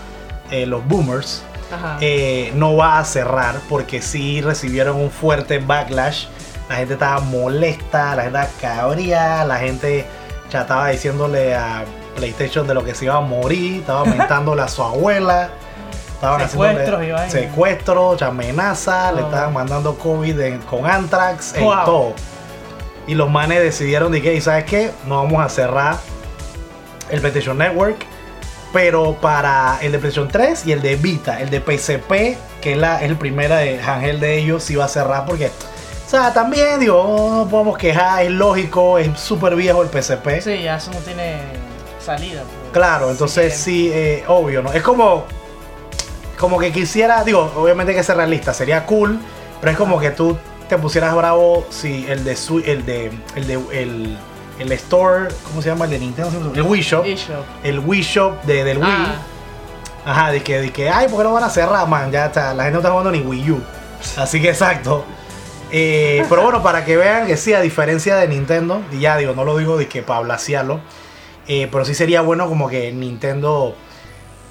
eh, 0.52 0.66
los 0.66 0.86
boomers, 0.88 1.44
eh, 2.00 2.52
no 2.56 2.76
va 2.76 3.00
a 3.00 3.06
cerrar 3.06 3.56
porque 3.68 4.02
sí 4.02 4.42
recibieron 4.42 4.98
un 4.98 5.10
fuerte 5.10 5.60
backlash. 5.60 6.28
La 6.70 6.76
gente 6.76 6.94
estaba 6.94 7.22
molesta, 7.22 8.16
la 8.16 8.24
gente 8.24 8.40
estaba 8.40 8.60
cabría, 8.60 9.46
la 9.46 9.58
gente 9.58 10.06
ya 10.50 10.62
estaba 10.62 10.90
diciéndole 10.90 11.56
a 11.56 11.86
PlayStation 12.22 12.68
de 12.68 12.74
lo 12.74 12.84
que 12.84 12.94
se 12.96 13.06
iba 13.06 13.16
a 13.16 13.22
morir, 13.22 13.82
estaba 13.82 14.04
mentándole 14.06 14.62
a 14.64 14.68
su 14.68 14.84
abuela. 14.84 15.50
Estaban 16.16 16.50
Secuestros 16.50 17.00
vaina. 17.00 17.30
secuestros, 17.30 18.22
amenazas, 18.24 19.14
le 19.14 19.22
estaban 19.22 19.54
mandando 19.54 19.96
COVID 19.98 20.40
en- 20.40 20.60
con 20.62 20.86
Anthrax 20.86 21.54
y 21.58 21.62
Wow. 21.62 21.86
todo. 21.86 22.14
Y 23.06 23.14
los 23.16 23.30
manes 23.30 23.60
decidieron 23.62 24.12
de 24.12 24.22
que, 24.22 24.34
¿y 24.34 24.42
sabes 24.42 24.66
qué? 24.66 24.92
No 25.06 25.24
vamos 25.24 25.46
a 25.46 25.48
cerrar 25.50 25.98
el 27.10 27.20
PlayStation 27.22 27.58
Network, 27.58 27.98
pero 28.74 29.14
para 29.22 29.78
el 29.82 29.92
de 29.92 30.00
PlayStation 30.00 30.28
3 30.28 30.66
y 30.66 30.72
el 30.72 30.82
de 30.82 30.96
Vita, 30.96 31.40
el 31.40 31.50
de 31.52 31.62
PSP, 31.62 32.36
que 32.62 32.72
es, 32.74 32.78
la, 32.78 32.98
es 33.02 33.10
el 33.10 33.16
primer 33.16 33.50
de 33.52 33.80
handheld 33.82 34.20
de 34.20 34.38
ellos, 34.40 34.64
sí 34.64 34.76
va 34.76 34.86
a 34.86 34.90
cerrar 34.90 35.26
porque, 35.26 35.48
o 35.48 36.10
sea, 36.10 36.34
también, 36.34 36.80
digo, 36.80 37.44
no 37.44 37.48
podemos 37.50 37.78
quejar, 37.78 38.24
es 38.24 38.32
lógico, 38.32 38.98
es 38.98 39.18
súper 39.20 39.56
viejo 39.56 39.84
el 39.84 39.90
PSP. 39.90 40.42
Sí, 40.42 40.64
ya 40.64 40.78
eso 40.78 40.92
no 40.92 40.98
tiene 41.00 41.38
salida. 42.08 42.42
pues. 42.42 42.72
Claro, 42.74 43.12
entonces 43.12 43.54
Sí, 43.56 43.62
sí, 43.64 43.92
eh, 43.94 44.24
obvio, 44.28 44.62
¿no? 44.64 44.74
Es 44.74 44.82
como, 44.82 45.26
como 46.40 46.58
que 46.60 46.72
quisiera, 46.72 47.24
digo, 47.24 47.52
obviamente 47.56 47.92
hay 47.92 47.98
que 47.98 48.04
ser 48.04 48.18
realista, 48.18 48.54
sería 48.54 48.86
cool, 48.86 49.20
pero 49.60 49.72
es 49.72 49.78
como 49.78 50.00
que 50.00 50.12
tú 50.12 50.38
te 50.70 50.78
pusieras 50.78 51.16
bravo 51.16 51.66
si 51.70 52.06
el 52.08 52.24
de, 52.24 52.36
su- 52.36 52.60
el 52.60 52.86
de, 52.86 53.12
el 53.36 53.48
de, 53.48 53.54
el, 53.72 54.18
el 54.60 54.72
store, 54.74 55.28
¿cómo 55.48 55.62
se 55.62 55.70
llama? 55.70 55.86
El 55.86 55.92
de 55.92 56.00
Nintendo, 56.00 56.52
el 56.54 56.62
Wii 56.62 56.82
Shop. 56.82 57.06
el 57.64 57.80
Wii 57.80 58.02
Shop 58.02 58.42
de, 58.44 58.64
del 58.64 58.78
Wii. 58.80 58.88
Ah, 58.90 59.16
Ajá, 60.06 60.32
de 60.32 60.42
que, 60.42 60.62
de 60.62 60.72
que, 60.72 60.90
ay, 60.90 61.08
¿por 61.10 61.18
qué 61.18 61.24
no 61.26 61.34
van 61.34 61.44
a 61.44 61.50
cerrar, 61.50 61.86
man? 61.88 62.10
Ya 62.12 62.28
está, 62.28 62.54
la 62.54 62.64
gente 62.64 62.74
no 62.76 62.80
está 62.80 62.90
jugando 62.92 63.12
ni 63.12 63.20
Wii 63.20 63.52
U. 63.52 63.62
Así 64.18 64.42
que 64.42 64.50
exacto. 64.50 65.04
Eh, 65.70 66.26
pero 66.30 66.44
bueno, 66.44 66.64
para 66.64 66.86
que 66.86 66.96
vean 66.96 67.28
que 67.28 67.36
sí, 67.36 67.54
a 67.54 67.60
diferencia 67.60 68.16
de 68.16 68.28
Nintendo, 68.30 68.82
y 68.92 69.00
ya 69.00 69.18
digo, 69.18 69.34
no 69.34 69.44
lo 69.44 69.58
digo 69.58 69.76
de 69.78 69.88
que 69.90 70.02
para 70.04 70.22
blasearlo, 70.22 70.80
eh, 71.48 71.68
pero 71.72 71.86
sí 71.86 71.94
sería 71.94 72.22
bueno 72.22 72.48
como 72.48 72.68
que 72.68 72.92
Nintendo 72.92 73.76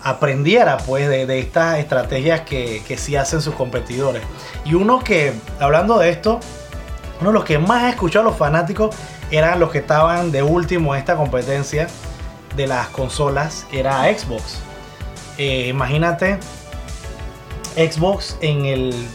aprendiera 0.03 0.77
pues 0.79 1.09
de, 1.09 1.39
estas 1.39 1.79
estrategias 1.79 2.43
que, 2.43 2.83
que 2.87 2.97
sí 2.97 3.17
hacen 3.17 3.41
sus 3.41 3.55
competidores. 3.55 4.23
Y 4.65 4.75
uno 4.75 5.01
que, 5.01 5.35
hablando 5.59 5.99
de 5.99 6.11
esto, 6.11 6.41
uno 7.21 7.31
de 7.31 7.35
los 7.35 7.45
que 7.45 7.59
más 7.59 7.85
he 7.85 7.91
escuchado 7.91 8.27
a 8.27 8.31
los 8.31 8.39
fanáticos 8.39 8.95
eran 9.31 9.59
los 9.59 9.71
que 9.71 9.79
estaban 9.79 10.31
de 10.31 10.43
último 10.43 10.95
en 10.95 11.01
esta 11.01 11.17
competencia 11.17 11.89
de 12.57 12.67
las 12.67 12.89
consolas, 12.89 13.67
era 13.73 14.05
Xbox. 14.05 14.61
Eh, 15.39 15.69
imagínate 15.69 16.39
Xbox 17.77 18.39
en 18.41 18.65
el... 18.65 19.09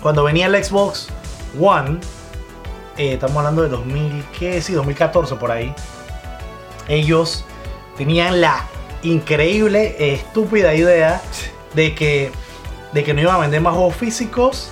Cuando 0.00 0.24
venía 0.24 0.46
el 0.46 0.64
Xbox 0.64 1.08
One, 1.60 1.98
eh, 2.96 3.14
estamos 3.14 3.36
hablando 3.36 3.62
de 3.62 3.68
2000, 3.68 4.24
¿qué? 4.38 4.60
Sí, 4.60 4.72
2014 4.72 5.36
por 5.36 5.50
ahí. 5.50 5.74
Ellos 6.88 7.44
tenían 7.96 8.40
la 8.40 8.64
increíble, 9.02 9.96
eh, 9.98 10.14
estúpida 10.14 10.74
idea 10.74 11.20
de 11.74 11.94
que, 11.94 12.32
de 12.92 13.04
que 13.04 13.14
no 13.14 13.20
iban 13.20 13.36
a 13.36 13.38
vender 13.38 13.60
más 13.60 13.74
juegos 13.74 13.96
físicos 13.96 14.70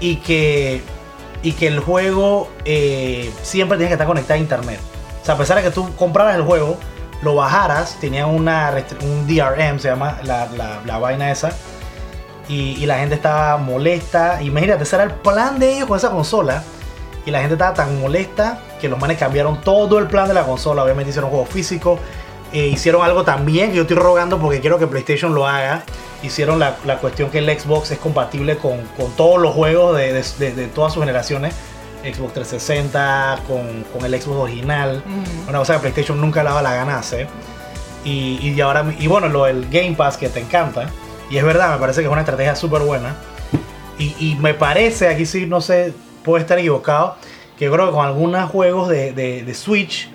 y 0.00 0.16
que, 0.16 0.82
y 1.42 1.52
que 1.52 1.66
el 1.66 1.80
juego 1.80 2.48
eh, 2.64 3.30
siempre 3.42 3.76
tenía 3.78 3.88
que 3.88 3.94
estar 3.94 4.06
conectado 4.06 4.34
a 4.34 4.38
internet. 4.42 4.80
O 5.22 5.24
sea, 5.24 5.34
a 5.34 5.38
pesar 5.38 5.56
de 5.58 5.62
que 5.64 5.70
tú 5.70 5.94
compraras 5.96 6.36
el 6.36 6.42
juego, 6.42 6.78
lo 7.22 7.34
bajaras, 7.34 7.96
tenía 8.00 8.26
una 8.26 8.72
un 9.02 9.26
DRM, 9.26 9.78
se 9.78 9.88
llama 9.88 10.18
la, 10.22 10.46
la- 10.56 10.80
la 10.86 10.98
vaina 10.98 11.30
esa, 11.30 11.50
y, 12.48 12.82
y 12.82 12.86
la 12.86 12.98
gente 12.98 13.14
estaba 13.14 13.56
molesta. 13.58 14.42
Imagínate, 14.42 14.82
ese 14.84 14.96
era 14.96 15.04
el 15.04 15.12
plan 15.12 15.58
de 15.58 15.74
ellos 15.76 15.86
con 15.88 15.96
esa 15.98 16.10
consola. 16.10 16.62
Y 17.26 17.30
la 17.30 17.40
gente 17.40 17.54
estaba 17.54 17.74
tan 17.74 18.00
molesta 18.00 18.60
que 18.80 18.88
los 18.88 18.98
manes 18.98 19.18
cambiaron 19.18 19.60
todo 19.60 19.98
el 19.98 20.06
plan 20.06 20.26
de 20.28 20.34
la 20.34 20.44
consola. 20.44 20.82
Obviamente 20.82 21.10
hicieron 21.10 21.30
juegos 21.30 21.48
físicos. 21.48 22.00
eh, 22.52 22.66
hicieron 22.66 23.02
algo 23.04 23.22
también 23.22 23.70
que 23.70 23.76
yo 23.76 23.82
estoy 23.82 23.96
rogando 23.96 24.38
porque 24.40 24.60
quiero 24.60 24.78
que 24.78 24.86
PlayStation 24.88 25.34
lo 25.34 25.46
haga. 25.46 25.84
Hicieron 26.22 26.58
la, 26.58 26.76
la 26.84 26.98
cuestión 26.98 27.30
que 27.30 27.38
el 27.38 27.48
Xbox 27.60 27.92
es 27.92 27.98
compatible 27.98 28.56
con, 28.58 28.78
con 28.96 29.10
todos 29.12 29.40
los 29.40 29.54
juegos 29.54 29.96
de, 29.96 30.12
de- 30.12 30.24
de- 30.38 30.52
de 30.54 30.66
todas 30.66 30.92
sus 30.92 31.02
generaciones. 31.02 31.54
Xbox 32.02 32.32
360, 32.34 33.40
con, 33.46 33.84
con 33.92 34.04
el 34.04 34.20
Xbox 34.20 34.38
original. 34.40 35.02
Ujú. 35.06 35.48
Una 35.50 35.58
cosa 35.58 35.74
que 35.74 35.80
PlayStation 35.80 36.20
nunca 36.20 36.42
le 36.42 36.48
daba 36.48 36.62
la 36.62 36.74
gana 36.74 36.98
hacer. 36.98 37.28
Y, 38.04 38.38
y 38.42 38.60
ahora, 38.60 38.84
y 38.98 39.06
bueno, 39.06 39.28
lo 39.28 39.44
del 39.44 39.68
Game 39.70 39.92
Pass 39.92 40.16
que 40.16 40.28
te 40.28 40.40
encanta. 40.40 40.88
Y 41.30 41.36
es 41.36 41.44
verdad, 41.44 41.72
me 41.74 41.78
parece 41.78 42.00
que 42.00 42.06
es 42.06 42.12
una 42.12 42.22
estrategia 42.22 42.56
súper 42.56 42.82
buena. 42.82 43.14
Y, 43.98 44.14
y 44.18 44.36
me 44.40 44.54
parece, 44.54 45.08
aquí 45.08 45.26
sí, 45.26 45.46
no 45.46 45.60
sé, 45.60 45.92
puedo 46.24 46.38
estar 46.38 46.58
equivocado, 46.58 47.16
que 47.60 47.66
yo 47.66 47.72
creo 47.72 47.86
que 47.86 47.92
con 47.92 48.04
algunos 48.04 48.50
juegos 48.50 48.88
de, 48.88 49.12
de- 49.12 49.44
de 49.44 49.54
Switch 49.54 50.08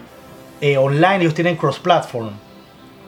eh, 0.61 0.77
online 0.77 1.17
ellos 1.21 1.33
tienen 1.33 1.55
cross-platform. 1.55 2.31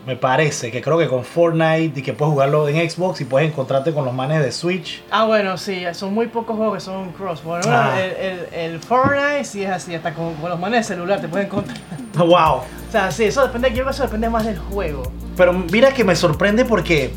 Me 0.05 0.15
parece, 0.15 0.71
que 0.71 0.81
creo 0.81 0.97
que 0.97 1.07
con 1.09 1.25
Fortnite 1.25 1.99
y 1.99 2.01
que 2.01 2.13
puedes 2.13 2.31
jugarlo 2.31 2.65
en 2.69 2.89
Xbox 2.89 3.19
y 3.19 3.25
puedes 3.25 3.49
encontrarte 3.49 3.93
con 3.93 4.05
los 4.05 4.13
manes 4.13 4.41
de 4.41 4.53
Switch. 4.53 5.03
Ah, 5.11 5.25
bueno, 5.25 5.57
sí, 5.57 5.83
son 5.91 6.13
muy 6.13 6.27
pocos 6.27 6.55
juegos 6.55 6.75
que 6.75 6.79
son 6.81 7.11
cross. 7.11 7.43
Bueno, 7.43 7.65
Ah. 7.67 7.99
el, 7.99 8.11
el, 8.53 8.53
el 8.73 8.79
Fortnite 8.79 9.43
sí 9.43 9.63
es 9.63 9.69
así, 9.69 9.93
hasta 9.95 10.13
con, 10.13 10.33
con 10.35 10.49
los 10.49 10.57
manes 10.59 10.87
de 10.87 10.93
celular 10.95 11.19
te 11.19 11.27
pueden 11.27 11.47
encontrar. 11.47 11.77
¡Wow! 12.15 12.29
O 12.29 12.63
sea, 12.91 13.11
sí, 13.11 13.25
eso 13.25 13.41
depende, 13.45 13.67
yo 13.69 13.75
creo 13.75 13.85
que 13.87 13.91
eso 13.91 14.03
depende 14.03 14.29
más 14.29 14.45
del 14.45 14.57
juego. 14.59 15.03
Pero 15.35 15.51
mira 15.51 15.91
que 15.93 16.05
me 16.05 16.15
sorprende 16.15 16.63
porque, 16.63 17.11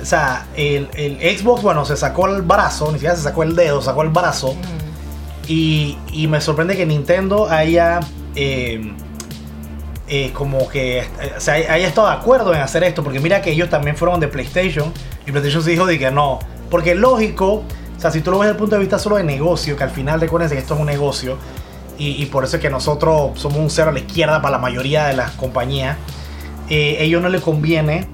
o 0.00 0.04
sea, 0.06 0.46
el, 0.56 0.88
el 0.94 1.38
Xbox, 1.38 1.62
bueno, 1.62 1.84
se 1.84 1.96
sacó 1.96 2.26
el 2.28 2.40
brazo, 2.40 2.86
ni 2.86 2.94
siquiera 2.94 3.16
se 3.16 3.22
sacó 3.22 3.42
el 3.42 3.54
dedo, 3.54 3.82
sacó 3.82 4.00
el 4.02 4.08
brazo. 4.08 4.54
Y, 5.48 5.96
me 6.28 6.40
sorprende 6.42 6.76
que 6.76 6.84
Nintendo 6.84 7.48
haya 7.48 8.00
eh, 8.36 8.92
eh, 10.06 10.30
como 10.34 10.68
que 10.68 11.04
o 11.36 11.40
sea, 11.40 11.54
haya 11.54 11.86
estado 11.86 12.06
de 12.08 12.14
acuerdo 12.14 12.54
en 12.54 12.60
hacer 12.60 12.84
esto. 12.84 13.02
Porque 13.02 13.18
mira 13.18 13.40
que 13.40 13.50
ellos 13.50 13.70
también 13.70 13.96
fueron 13.96 14.20
de 14.20 14.28
PlayStation. 14.28 14.92
Y 15.26 15.30
PlayStation 15.30 15.62
se 15.62 15.70
dijo 15.70 15.86
de 15.86 15.98
que 15.98 16.10
no. 16.10 16.38
Porque 16.70 16.94
lógico, 16.94 17.64
o 17.96 18.00
sea, 18.00 18.10
si 18.10 18.20
tú 18.20 18.30
lo 18.30 18.38
ves 18.38 18.48
desde 18.48 18.56
el 18.56 18.58
punto 18.58 18.76
de 18.76 18.80
vista 18.80 18.98
solo 18.98 19.16
de 19.16 19.24
negocio, 19.24 19.76
que 19.76 19.84
al 19.84 19.90
final 19.90 20.20
recuerden 20.20 20.50
que 20.50 20.58
esto 20.58 20.74
es 20.74 20.80
un 20.80 20.86
negocio. 20.86 21.38
Y, 22.00 22.26
por 22.26 22.44
eso 22.44 22.58
es 22.58 22.62
que 22.62 22.70
nosotros 22.70 23.32
somos 23.40 23.58
un 23.58 23.70
cero 23.70 23.88
a 23.90 23.92
la 23.92 23.98
izquierda 23.98 24.40
para 24.40 24.52
la 24.52 24.58
mayoría 24.58 25.06
de 25.06 25.14
las 25.14 25.32
compañías. 25.32 25.96
Eh, 26.70 26.98
ellos 27.00 27.20
no 27.20 27.28
les 27.28 27.40
conviene 27.40 28.06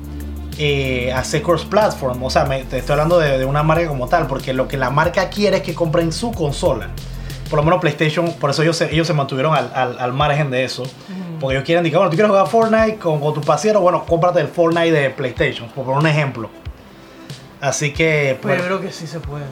eh, 0.57 1.12
hacer 1.12 1.43
cross-platform. 1.43 2.23
O 2.23 2.31
sea, 2.31 2.47
te 2.47 2.79
estoy 2.79 2.93
hablando 2.95 3.19
de, 3.19 3.37
de 3.37 3.45
una 3.45 3.62
marca 3.62 3.87
como 3.87 4.09
tal, 4.09 4.26
porque 4.26 4.55
lo 4.55 4.69
que 4.69 4.79
la 4.79 4.88
marca 4.88 5.29
quiere 5.29 5.59
es 5.59 5.62
que 5.62 5.75
compren 5.75 6.12
su 6.12 6.33
consola. 6.33 6.88
Por 7.54 7.61
lo 7.61 7.66
menos 7.66 7.80
PlayStation, 7.80 8.32
por 8.40 8.50
eso 8.50 8.62
ellos 8.64 8.76
se, 8.76 8.92
ellos 8.92 9.06
se 9.06 9.12
mantuvieron 9.12 9.54
al, 9.54 9.70
al- 9.76 9.96
al 10.00 10.12
margen 10.12 10.50
de 10.50 10.64
eso. 10.64 10.82
Porque 11.38 11.54
ellos 11.54 11.64
quieren 11.64 11.84
decir, 11.84 11.96
bueno, 11.96 12.11
tú 12.11 12.16
quieres 12.16 12.28
jugar 12.30 12.49
Fortnite 12.49 12.96
con, 12.99 13.20
con 13.20 13.32
tu 13.32 13.42
pasiero, 13.42 13.80
bueno, 13.80 14.04
cómprate 14.04 14.40
el 14.40 14.49
Fortnite 14.49 14.90
de 14.90 15.11
PlayStation, 15.11 15.68
por 15.68 15.84
poner 15.84 16.00
un 16.00 16.06
ejemplo. 16.08 16.50
Así 17.61 17.92
que, 17.92 18.37
Pero 18.42 18.54
bueno, 18.56 18.62
yo 18.62 18.66
creo 18.66 18.80
que 18.80 18.90
sí 18.92 19.06
se 19.06 19.20
puede. 19.20 19.44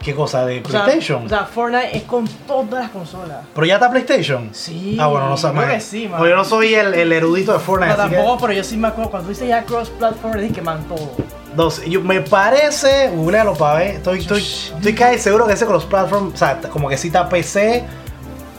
¿Qué 0.00 0.14
cosa? 0.14 0.46
¿De 0.46 0.62
O 0.64 0.68
sea, 0.68 0.84
PlayStation? 0.84 1.26
O 1.26 1.28
sea, 1.28 1.44
Fortnite 1.44 1.96
es 1.96 2.04
con 2.04 2.24
todas 2.46 2.82
las 2.84 2.90
consolas. 2.92 3.38
¿Pero 3.52 3.66
ya 3.66 3.74
está 3.74 3.90
PlayStation? 3.90 4.50
Sí, 4.52 4.96
Ah, 5.00 5.08
bueno, 5.08 5.28
no 5.28 5.36
sé. 5.36 5.50
creo 5.50 5.66
que 5.70 5.80
sí, 5.80 6.06
man. 6.06 6.20
Pues 6.20 6.30
yo 6.30 6.36
no 6.36 6.44
soy 6.44 6.72
el, 6.74 6.94
el 6.94 7.12
erudito 7.12 7.50
de 7.50 7.58
No, 7.58 7.64
Fortnite. 7.64 7.94
que- 7.94 7.98
tampoco, 7.98 8.38
pero 8.42 8.52
yo 8.52 8.62
sí 8.62 8.76
me 8.76 8.86
acuerdo. 8.86 9.10
Cuando 9.10 9.28
dice 9.28 9.48
ya 9.48 9.64
cross-platform, 9.64 10.38
dije 10.40 10.52
que 10.54 10.62
man 10.62 10.84
todo. 10.84 11.10
Dos, 11.56 11.84
yo- 11.84 12.00
me 12.00 12.20
parece, 12.22 13.10
googlealo 13.10 13.54
para 13.54 13.78
ver, 13.78 13.86
estoy, 13.96 14.20
estoy, 14.20 14.42
estoy 14.42 14.94
casi 14.94 15.18
seguro 15.18 15.46
que 15.46 15.52
ese 15.52 15.66
cross 15.66 15.84
platform, 15.84 16.32
o 16.32 16.36
sea, 16.36 16.58
como 16.60 16.88
que 16.88 16.96
cita 16.96 17.28
PC, 17.28 17.84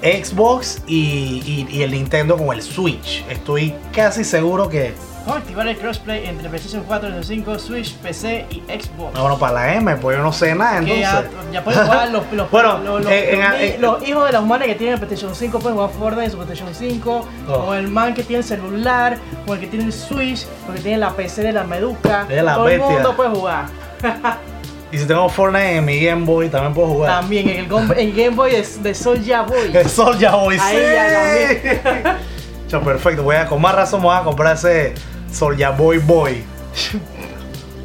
Xbox 0.01 0.81
y, 0.85 1.41
y- 1.45 1.67
y 1.77 1.81
el 1.83 1.91
Nintendo 1.91 2.37
como 2.37 2.53
el 2.53 2.61
Switch. 2.61 3.23
Estoy 3.29 3.73
casi 3.93 4.23
seguro 4.23 4.67
que. 4.69 4.93
Activar 5.25 5.67
el 5.67 5.77
crossplay 5.77 6.25
entre 6.27 6.49
PlayStation 6.49 6.83
4, 6.83 7.09
PlayStation 7.09 7.45
5, 7.45 7.59
Switch, 7.59 7.95
PC 7.95 8.45
y 8.49 8.55
Xbox. 8.67 9.13
Ah, 9.15 9.21
bueno, 9.21 9.39
para 9.39 9.53
la 9.53 9.73
M, 9.75 9.95
pues 9.97 10.17
yo 10.17 10.23
no 10.23 10.33
sé 10.33 10.53
nada, 10.53 10.79
entonces. 10.79 11.01
ya, 11.01 11.23
ya 11.51 11.63
pueden 11.63 11.85
jugar 11.85 12.09
los, 12.11 12.31
los, 12.33 12.51
Bueno, 12.51 12.77
los, 12.79 13.05
eh, 13.07 13.39
eh, 13.39 13.79
hijos 14.05 14.25
de 14.25 14.31
las 14.33 14.41
humanas 14.41 14.67
que 14.67 14.75
tienen 14.75 14.97
PlayStation 14.99 15.33
5 15.33 15.59
pueden 15.59 15.77
jugar 15.77 15.91
Fortnite 15.91 16.25
en 16.25 16.31
su 16.31 16.37
PlayStation 16.37 16.75
5, 16.75 17.27
Oh. 17.47 17.51
o 17.53 17.73
el 17.73 17.87
man 17.87 18.13
que 18.13 18.23
tiene 18.23 18.39
el 18.39 18.43
celular, 18.47 19.17
o 19.47 19.53
el 19.53 19.59
que 19.59 19.67
tiene 19.67 19.85
el 19.85 19.93
Switch, 19.93 20.45
o 20.67 20.71
el 20.71 20.77
que 20.77 20.83
tiene 20.83 20.97
la 20.97 21.11
PC 21.11 21.41
de 21.41 21.53
la 21.53 21.63
Meduca. 21.63 22.25
De 22.25 22.41
la 22.41 22.55
Todo 22.55 22.65
bestia. 22.65 22.87
el 22.87 22.93
mundo 22.93 23.15
puede 23.15 23.29
jugar. 23.29 23.65
Y 24.93 24.99
si 24.99 25.07
tengo 25.07 25.27
Fortnite 25.27 25.77
en 25.77 25.85
mi 25.85 25.99
Game 25.99 26.23
Boy, 26.23 26.49
también 26.49 26.71
puedo 26.71 26.87
jugar. 26.89 27.19
También 27.21 27.49
en 27.49 27.57
el, 27.61 27.67
Game 28.13 28.35
Boy 28.35 28.51
de, 28.51 28.61
de 28.61 29.39
Boy. 29.41 29.71
El 29.73 29.89
Sol 29.89 30.19
ya 30.19 30.35
Boy, 30.35 30.59
Ahí 30.61 30.77
sí. 30.77 31.67
ya 31.73 32.19
Cha, 32.67 32.79
perfecto, 32.79 33.23
voy 33.23 33.35
a, 33.35 33.47
con 33.47 33.59
más 33.59 33.73
razón 33.73 34.01
me 34.01 34.07
voy 34.07 34.17
a 34.17 34.21
comprar 34.21 34.55
ese 34.55 34.93
Sol 35.33 35.57
ya 35.57 35.71
Boy 35.71 35.97
Boy. 35.99 36.43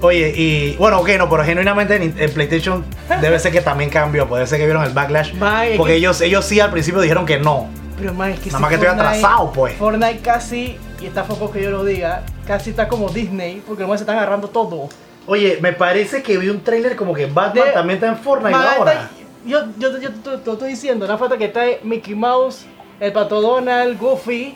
Oye, 0.00 0.32
y 0.36 0.76
bueno, 0.76 1.00
ok, 1.00 1.08
no, 1.18 1.28
pero 1.28 1.42
genuinamente 1.44 1.96
en, 1.96 2.30
PlayStation 2.32 2.84
debe 3.20 3.38
ser 3.40 3.50
que 3.50 3.60
también 3.60 3.90
cambió, 3.90 4.28
puede 4.28 4.46
ser 4.46 4.58
que 4.58 4.64
vieron 4.64 4.84
el 4.84 4.92
backlash. 4.92 5.30
Es 5.32 5.76
porque 5.76 5.92
que- 5.94 5.98
ellos, 5.98 6.20
ellos 6.20 6.44
sí 6.44 6.60
al 6.60 6.70
principio 6.70 7.00
dijeron 7.00 7.26
que 7.26 7.38
no. 7.38 7.66
Pero 7.98 8.14
man, 8.14 8.30
es 8.30 8.38
que 8.38 8.46
Nada 8.50 8.58
si 8.58 8.62
más 8.62 8.68
que 8.68 8.74
estoy 8.76 8.88
atrasado, 8.90 9.50
pues. 9.52 9.74
Fortnite 9.74 10.20
casi, 10.20 10.78
y 11.00 11.06
está 11.06 11.24
poco 11.24 11.50
que 11.50 11.60
yo 11.64 11.72
lo 11.72 11.84
diga, 11.84 12.22
casi 12.46 12.70
está 12.70 12.86
como 12.86 13.08
Disney, 13.08 13.60
porque 13.66 13.82
manes 13.82 13.98
se 13.98 14.02
están 14.04 14.18
agarrando 14.18 14.46
todo. 14.48 14.88
Oye, 15.26 15.58
me 15.60 15.72
parece 15.72 16.22
que 16.22 16.38
vi 16.38 16.48
un 16.48 16.62
trailer 16.62 16.94
como 16.94 17.12
que 17.12 17.26
Batman 17.26 17.66
De- 17.66 17.72
también 17.72 17.96
está 17.96 18.06
en 18.06 18.18
Fortnite 18.18 18.52
Man, 18.56 18.66
ahora. 18.78 18.92
está- 18.92 19.10
yo, 19.44 19.64
yo, 19.78 19.98
yo, 19.98 20.10
te- 20.12 20.30
lo 20.46 20.52
estoy 20.52 20.68
diciendo, 20.70 21.06
una 21.06 21.18
falta 21.18 21.36
que 21.36 21.46
está 21.46 21.62
Mickey 21.82 22.14
Mouse, 22.14 22.66
el 23.00 23.12
Pato 23.12 23.40
Donald, 23.40 23.98
Goofy, 23.98 24.54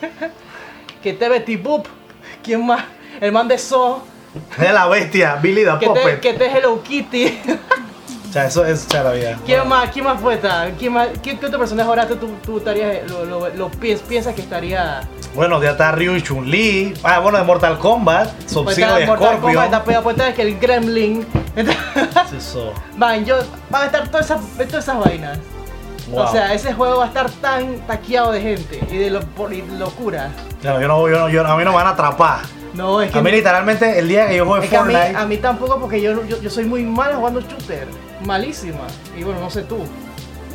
que 1.02 1.10
esté 1.10 1.28
Betty 1.28 1.54
Boop, 1.56 1.86
¿quién 2.46 2.64
más? 2.64 2.84
El 3.20 3.32
man 3.32 3.46
de 3.48 3.58
Saw, 3.58 4.00
Es 4.58 4.72
la 4.72 4.86
bestia, 4.86 5.36
Billy 5.36 5.64
the 5.64 5.78
que 5.80 5.86
Puppet. 5.86 6.20
que 6.20 6.30
esté 6.30 6.46
Hello 6.56 6.82
Kitty. 6.82 7.38
O 8.28 8.32
sea, 8.32 8.46
eso 8.46 8.64
es 8.66 8.86
la 8.92 9.10
vida. 9.12 9.38
¿Quién 9.46 9.66
más? 9.66 9.90
¿Quién 9.90 10.04
más 10.04 10.20
puesta? 10.20 10.70
¿Quién 10.78 10.92
más? 10.92 11.08
¿Qué, 11.22 11.38
qué 11.38 11.46
otro 11.46 11.58
personaje 11.58 11.88
ahora 11.88 12.06
tú, 12.06 12.16
tú 12.44 12.58
estarías, 12.58 13.10
lo, 13.10 13.24
lo, 13.24 13.48
lo 13.48 13.70
piens- 13.70 14.00
piensas 14.02 14.34
que 14.34 14.42
estaría? 14.42 15.00
Bueno, 15.34 15.62
ya 15.62 15.70
está 15.70 15.92
Ryu 15.92 16.16
y 16.16 16.22
Chun-Li. 16.22 16.94
Ah, 17.02 17.18
bueno, 17.20 17.38
de 17.38 17.44
Mortal 17.44 17.78
Kombat, 17.78 18.30
Pues 18.32 18.50
Sub-Zero 18.52 18.86
está 18.88 19.00
y 19.00 19.06
Mortal 19.06 19.28
Scorpion. 19.38 19.54
Kombat, 19.54 19.86
está 19.88 20.02
puesta 20.02 20.34
que 20.34 20.42
el 20.42 20.58
Gremlin. 20.58 21.26
Eso. 22.36 22.74
Van, 22.96 23.24
yo, 23.24 23.36
van 23.70 23.82
a 23.82 23.86
estar 23.86 24.08
todas 24.08 24.26
esas, 24.26 24.40
todas 24.68 24.84
esas 24.84 24.98
vainas. 24.98 25.38
Wow. 26.08 26.22
O 26.24 26.30
sea, 26.32 26.54
ese 26.54 26.72
juego 26.72 26.98
va 26.98 27.04
a 27.04 27.08
estar 27.08 27.28
tan 27.30 27.78
taqueado 27.86 28.30
de 28.32 28.40
gente 28.40 28.80
y 28.90 28.96
de, 28.96 29.10
lo, 29.10 29.20
por- 29.20 29.52
y 29.52 29.60
de 29.62 29.76
locura. 29.78 30.30
Claro, 30.60 30.80
yo 30.80 30.88
no, 30.88 31.08
yo 31.08 31.18
no, 31.18 31.28
yo, 31.28 31.46
a 31.46 31.56
mí 31.56 31.64
no 31.64 31.70
me 31.70 31.76
van 31.76 31.86
a 31.88 31.90
atrapar. 31.90 32.40
No, 32.74 33.00
es 33.00 33.10
que, 33.10 33.18
A 33.18 33.22
mí 33.22 33.30
literalmente 33.30 33.98
el 33.98 34.06
día 34.08 34.28
que 34.28 34.36
yo 34.36 34.44
juegue 34.46 34.68
que 34.68 34.76
a, 34.76 34.82
mí, 34.84 34.92
Fortnite, 34.92 35.16
a 35.18 35.26
mí 35.26 35.36
tampoco 35.38 35.80
porque 35.80 36.00
yo, 36.00 36.24
yo, 36.26 36.40
yo 36.40 36.50
soy 36.50 36.64
muy 36.66 36.82
mal 36.84 37.14
jugando 37.16 37.40
shooter. 37.40 37.88
Malísima. 38.24 38.80
Y 39.18 39.22
bueno, 39.24 39.40
no 39.40 39.50
sé 39.50 39.62
tú. 39.62 39.78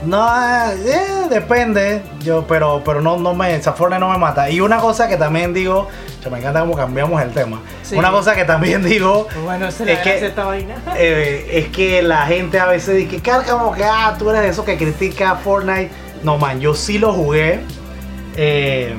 No, 0.03 0.27
eh, 0.73 1.27
depende, 1.29 2.01
yo, 2.23 2.45
pero, 2.47 2.81
pero 2.83 3.01
no, 3.01 3.17
no 3.17 3.33
me, 3.33 3.55
esa 3.55 3.73
Fortnite 3.73 3.99
no 3.99 4.09
me 4.09 4.17
mata. 4.17 4.49
Y 4.49 4.59
una 4.61 4.77
cosa 4.77 5.07
que 5.07 5.17
también 5.17 5.53
digo, 5.53 5.87
me 6.29 6.39
encanta 6.39 6.61
cómo 6.61 6.75
cambiamos 6.75 7.21
el 7.21 7.31
tema. 7.31 7.61
Sí. 7.83 7.95
Una 7.95 8.11
cosa 8.11 8.35
que 8.35 8.43
también 8.45 8.83
digo 8.87 9.27
bueno, 9.43 9.67
es 9.67 9.75
que- 9.75 10.25
esta 10.25 10.45
vaina. 10.45 10.75
eh, 10.97 11.47
es 11.51 11.67
que 11.69 12.01
la 12.01 12.25
gente 12.25 12.59
a 12.59 12.65
veces 12.65 12.97
dice, 12.97 13.21
cara, 13.21 13.43
como 13.43 13.73
que, 13.73 13.83
ah, 13.83 14.15
tú 14.17 14.29
eres 14.29 14.41
de 14.41 14.49
esos 14.49 14.65
que 14.65 14.77
critica 14.77 15.35
Fortnite. 15.35 15.91
No, 16.23 16.37
man, 16.37 16.59
yo 16.59 16.73
sí 16.73 16.97
lo 16.97 17.13
jugué. 17.13 17.61
eh, 18.35 18.95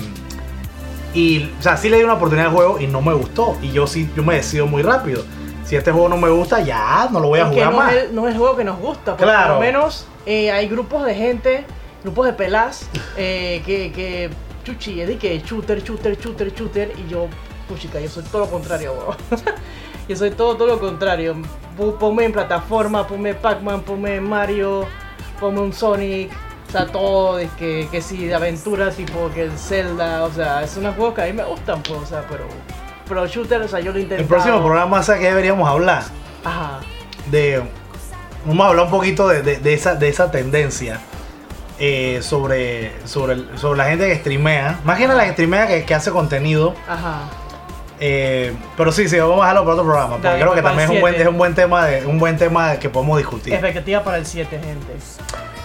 y, 1.14 1.50
o 1.58 1.62
sea, 1.62 1.76
sí 1.76 1.90
le 1.90 1.98
di 1.98 2.04
una 2.04 2.14
oportunidad 2.14 2.48
al 2.48 2.54
juego 2.54 2.80
y 2.80 2.86
no 2.86 3.02
me 3.02 3.12
gustó. 3.12 3.58
Y 3.60 3.70
yo 3.70 3.86
sí, 3.86 4.10
yo 4.16 4.22
me 4.22 4.36
decido 4.36 4.66
muy 4.66 4.82
rápido. 4.82 5.22
Si 5.64 5.76
este 5.76 5.92
juego 5.92 6.08
no 6.08 6.16
me 6.16 6.30
gusta, 6.30 6.60
ya 6.60 7.08
no 7.10 7.20
lo 7.20 7.28
voy 7.28 7.40
a 7.40 7.42
Es 7.44 7.48
que 7.50 7.54
jugar 7.56 7.70
no 7.70 7.76
más. 7.76 7.92
Es 7.92 8.02
el, 8.04 8.14
no 8.14 8.26
es 8.28 8.32
el 8.34 8.38
juego 8.38 8.56
que 8.56 8.64
nos 8.64 8.78
gusta. 8.78 9.16
Claro. 9.16 9.54
Por 9.54 9.54
lo 9.56 9.60
menos 9.60 10.06
eh, 10.26 10.50
hay 10.50 10.68
grupos 10.68 11.04
de 11.04 11.14
gente, 11.14 11.64
grupos 12.02 12.26
de 12.26 12.32
pelas, 12.32 12.88
eh, 13.16 13.62
que, 13.64 13.92
que 13.92 14.30
chuchi, 14.64 15.00
es 15.00 15.08
de 15.08 15.18
que 15.18 15.40
shooter, 15.40 15.82
shooter, 15.82 16.18
shooter, 16.18 16.54
shooter. 16.54 16.92
Y 16.98 17.10
yo, 17.10 17.28
puchica, 17.68 18.00
yo 18.00 18.08
soy 18.08 18.22
todo 18.24 18.42
lo 18.42 18.50
contrario, 18.50 18.92
weón. 18.98 19.16
yo 20.08 20.16
soy 20.16 20.30
todo, 20.30 20.56
todo 20.56 20.68
lo 20.68 20.80
contrario. 20.80 21.36
Ponme 21.98 22.24
en 22.24 22.32
plataforma, 22.32 23.06
ponme 23.06 23.34
Pac-Man, 23.34 23.82
ponme 23.82 24.20
Mario, 24.20 24.86
ponme 25.40 25.60
un 25.60 25.72
Sonic. 25.72 26.30
O 26.68 26.70
sea, 26.72 26.86
todo, 26.86 27.36
de 27.36 27.48
que, 27.58 27.86
que 27.90 28.00
sí, 28.00 28.26
de 28.26 28.34
aventura, 28.34 28.90
tipo 28.90 29.30
que 29.34 29.42
el 29.42 29.58
Zelda, 29.58 30.24
o 30.24 30.32
sea, 30.32 30.62
es 30.62 30.74
unos 30.78 30.96
juegos 30.96 31.14
que 31.14 31.22
a 31.22 31.26
mí 31.26 31.34
me 31.34 31.44
gustan, 31.44 31.82
pues, 31.82 32.00
o 32.00 32.06
sea, 32.06 32.24
pero, 32.30 32.44
pero 33.06 33.26
shooter, 33.26 33.60
o 33.60 33.68
sea, 33.68 33.80
yo 33.80 33.92
lo 33.92 33.98
intenté. 33.98 34.22
El 34.22 34.28
próximo 34.28 34.58
programa, 34.62 35.02
¿sabes 35.02 35.20
qué 35.20 35.26
deberíamos 35.26 35.68
hablar? 35.68 36.02
Ajá. 36.44 36.80
de 37.30 37.62
vamos 38.44 38.64
a 38.66 38.68
hablar 38.70 38.84
un 38.86 38.90
poquito 38.90 39.28
de, 39.28 39.42
de- 39.42 39.56
de 39.58 39.74
esa, 39.74 39.94
de 39.94 40.08
esa 40.08 40.30
tendencia 40.30 41.00
eh, 41.78 42.18
sobre, 42.22 42.92
sobre, 43.06 43.34
el- 43.34 43.48
sobre 43.58 43.78
la 43.78 43.84
gente 43.86 44.06
que 44.08 44.16
streamea 44.16 44.80
más 44.84 44.98
que 44.98 45.06
nada 45.06 45.18
la 45.18 45.24
que 45.26 45.32
streamea 45.32 45.66
que, 45.66 45.84
que 45.84 45.94
hace 45.94 46.10
contenido 46.10 46.74
Ajá. 46.88 47.22
eh, 48.00 48.52
pero 48.76 48.92
sí 48.92 49.08
sí 49.08 49.18
vamos 49.18 49.38
a 49.40 49.48
dejarlo 49.48 49.62
para 49.62 49.72
otro 49.74 49.84
programa 49.84 50.10
porque 50.12 50.26
Dale, 50.28 50.40
creo 50.40 50.54
que 50.54 50.62
para 50.62 50.70
también 50.76 50.90
es 50.90 50.94
un 50.96 51.00
buen, 51.00 51.14
siete. 51.14 51.22
es 51.22 51.28
un 51.30 51.38
buen 51.38 51.54
tema 51.54 51.86
de 51.86 52.06
un 52.06 52.18
buen 52.18 52.36
tema 52.36 52.76
que 52.76 52.88
podemos 52.88 53.18
discutir 53.18 53.52
Expectativa 53.54 54.02
para 54.04 54.18
el 54.18 54.26
7, 54.26 54.50
gente. 54.58 54.92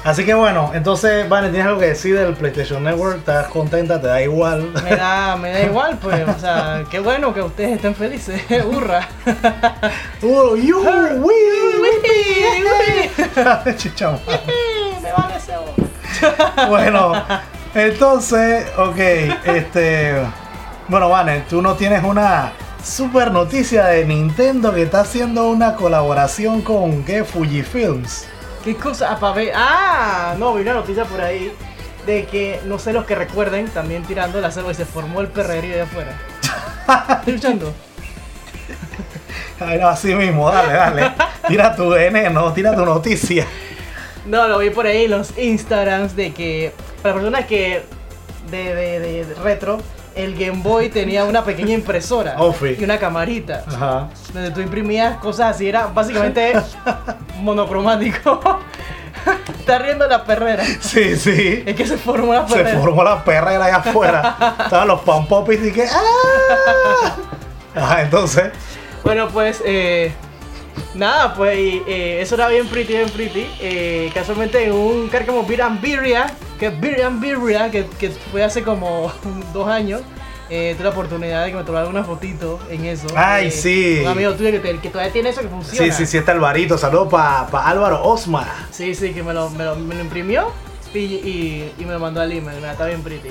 así 0.03 0.23
que 0.25 0.33
bueno 0.33 0.71
entonces 0.73 1.27
Vane 1.29 1.49
tienes 1.49 1.67
algo 1.67 1.79
que 1.79 1.87
decir 1.87 2.17
del 2.17 2.33
PlayStation 2.33 2.83
Network 2.83 3.17
estás 3.17 3.47
contenta 3.47 3.99
te 4.01 4.07
da 4.07 4.21
igual 4.21 4.71
Me 4.83 4.95
da, 4.95 5.35
me 5.41 5.51
da 5.51 5.61
igual, 5.63 5.97
pues. 6.01 6.27
O 6.27 6.39
sea, 6.39 6.83
qué 6.89 6.99
bueno 6.99 7.33
que 7.33 7.41
ustedes 7.41 7.73
estén 7.75 7.93
felices. 7.95 8.41
Hurra. 8.65 9.07
Uh, 10.21 10.55
you, 10.67 10.79
we, 11.19 11.76
Me 15.01 15.11
vale 15.11 15.37
ese 15.37 15.53
Bueno, 16.69 17.13
entonces, 17.73 18.65
ok, 18.77 18.97
este. 19.45 20.21
Bueno, 20.87 21.09
Vane, 21.09 21.43
tú 21.49 21.61
no 21.61 21.75
tienes 21.75 22.03
una 22.03 22.53
super 22.83 23.31
noticia 23.31 23.85
de 23.85 24.05
Nintendo 24.05 24.73
que 24.73 24.83
está 24.83 25.01
haciendo 25.01 25.49
una 25.49 25.75
colaboración 25.75 26.61
con 26.61 27.03
¿qué? 27.03 27.23
Fujifilms. 27.23 28.25
¿Qué 28.63 28.75
cosa? 28.75 29.11
Ah, 29.11 29.19
pa' 29.19 29.33
ver. 29.33 29.51
Ah, 29.55 30.35
no, 30.37 30.53
vi 30.53 30.61
una 30.61 30.73
noticia 30.73 31.05
por 31.05 31.21
ahí 31.21 31.53
de 32.05 32.25
que, 32.25 32.61
no 32.65 32.79
sé 32.79 32.93
los 32.93 33.05
que 33.05 33.15
recuerden, 33.15 33.67
también 33.69 34.03
tirando 34.03 34.39
la 34.39 34.51
selva 34.51 34.71
y 34.71 34.75
se 34.75 34.85
formó 34.85 35.21
el 35.21 35.27
perrerío 35.27 35.75
de 35.75 35.81
afuera. 35.81 36.17
¿Estás 36.81 37.27
escuchando? 37.27 37.73
No, 39.79 39.87
así 39.87 40.13
mismo, 40.15 40.49
dale, 40.51 40.73
dale. 40.73 41.11
Tira 41.47 41.75
tu 41.75 41.89
veneno, 41.89 42.53
tira 42.53 42.75
tu 42.75 42.85
noticia. 42.85 43.45
No, 44.25 44.47
lo 44.47 44.59
vi 44.59 44.69
por 44.69 44.85
ahí 44.85 45.05
en 45.05 45.11
los 45.11 45.37
Instagrams 45.37 46.15
de 46.15 46.33
que, 46.33 46.73
para 47.01 47.15
personas 47.15 47.45
que 47.45 47.83
de, 48.51 48.75
de, 48.75 48.99
de- 48.99 49.25
de 49.25 49.33
retro, 49.35 49.77
el 50.15 50.33
Game 50.35 50.61
Boy 50.63 50.89
tenía 50.89 51.23
una 51.25 51.43
pequeña 51.43 51.73
impresora 51.73 52.35
Ofi. 52.39 52.75
y 52.79 52.83
una 52.83 52.97
camarita. 52.99 53.63
Ajá. 53.67 54.09
donde 54.33 54.51
tú 54.51 54.61
imprimías 54.61 55.17
cosas 55.17 55.55
así, 55.55 55.67
era 55.69 55.87
básicamente 55.87 56.53
monocromático. 57.39 58.39
Está 59.59 59.79
riendo 59.79 60.07
la 60.07 60.23
perrera. 60.23 60.63
Sí, 60.79 61.15
sí. 61.17 61.63
Es 61.65 61.75
que 61.75 61.85
se 61.85 61.97
formó 61.97 62.33
la 62.33 62.47
Se 62.47 62.55
perrera. 62.55 62.79
formó 62.79 63.03
la 63.03 63.23
perrera 63.23 63.65
allá 63.65 63.77
afuera. 63.77 64.55
Estaban 64.63 64.87
los 64.87 65.01
pam 65.01 65.27
popis 65.27 65.63
y 65.65 65.71
que. 65.71 65.83
¡Ah! 65.85 67.15
Ajá, 67.75 68.01
entonces. 68.03 68.51
Bueno, 69.07 69.29
pues, 69.29 69.63
eh, 69.65 70.11
nada, 70.93 71.33
pues 71.33 71.57
eh, 71.87 72.19
eso 72.21 72.35
era 72.35 72.49
bien 72.49 72.67
pretty, 72.67 72.91
bien 72.91 73.09
pretty. 73.09 73.47
Eh, 73.61 74.11
casualmente 74.13 74.65
en 74.65 74.73
un 74.73 75.07
car 75.07 75.25
como 75.25 75.45
Beer 75.45 75.61
and 75.61 75.79
Birria, 75.79 76.27
que 76.59 76.65
es 76.67 76.81
Beer 76.81 77.03
and 77.03 77.21
Birria, 77.21 77.71
que, 77.71 77.85
que 77.97 78.09
fue 78.09 78.43
hace 78.43 78.63
como 78.63 79.09
dos 79.53 79.69
años. 79.69 80.01
Eh, 80.49 80.73
tuve 80.75 80.83
la 80.85 80.89
oportunidad 80.89 81.45
de 81.45 81.51
que 81.51 81.57
me 81.57 81.63
tomara 81.63 81.87
una 81.87 82.03
fotito 82.03 82.59
en 82.69 82.83
eso. 82.83 83.07
Ay, 83.15 83.49
sí. 83.49 83.99
Un 84.01 84.07
amigo 84.09 84.33
tuyo 84.33 84.51
que, 84.51 84.59
te- 84.59 84.77
que 84.79 84.89
todavía 84.89 85.13
tiene 85.13 85.29
eso 85.29 85.39
que 85.41 85.47
funciona. 85.47 85.85
Sí, 85.93 86.05
sí, 86.05 86.05
sí, 86.05 86.17
está 86.17 86.33
Alvarito. 86.33 86.77
Saludos 86.77 87.07
para 87.09 87.47
Álvaro 87.65 88.03
Osma. 88.03 88.45
Sí, 88.71 88.93
sí, 88.93 89.13
que 89.13 89.23
me 89.23 89.33
lo, 89.33 89.49
me 89.51 89.63
lo, 89.63 89.75
me 89.77 89.95
lo 89.95 90.01
imprimió 90.01 90.51
y, 90.93 90.99
y, 90.99 91.73
y 91.77 91.85
me 91.85 91.93
lo 91.93 91.99
mandó 91.99 92.19
al 92.21 92.31
email, 92.31 92.57
mira, 92.57 92.73
está 92.73 92.85
bien 92.85 93.01
pretty. 93.03 93.29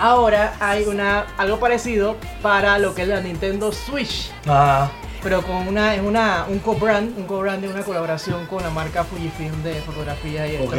Ahora 0.00 0.54
hay 0.60 0.84
una, 0.84 1.26
algo 1.36 1.60
parecido 1.60 2.16
para 2.40 2.78
lo 2.78 2.94
que 2.94 3.02
es 3.02 3.08
la 3.08 3.20
Nintendo 3.20 3.70
Switch. 3.70 4.30
Ajá. 4.46 4.90
pero 5.22 5.42
con 5.42 5.68
una, 5.68 5.94
es 5.94 6.00
una, 6.00 6.46
un 6.48 6.58
co-brand, 6.60 7.18
un 7.18 7.24
co-brand 7.24 7.60
de 7.60 7.68
una 7.68 7.82
colaboración 7.82 8.46
con 8.46 8.62
la 8.62 8.70
marca 8.70 9.04
Fujifilm 9.04 9.62
de 9.62 9.74
fotografía 9.82 10.46
y 10.46 10.56
esto. 10.56 10.74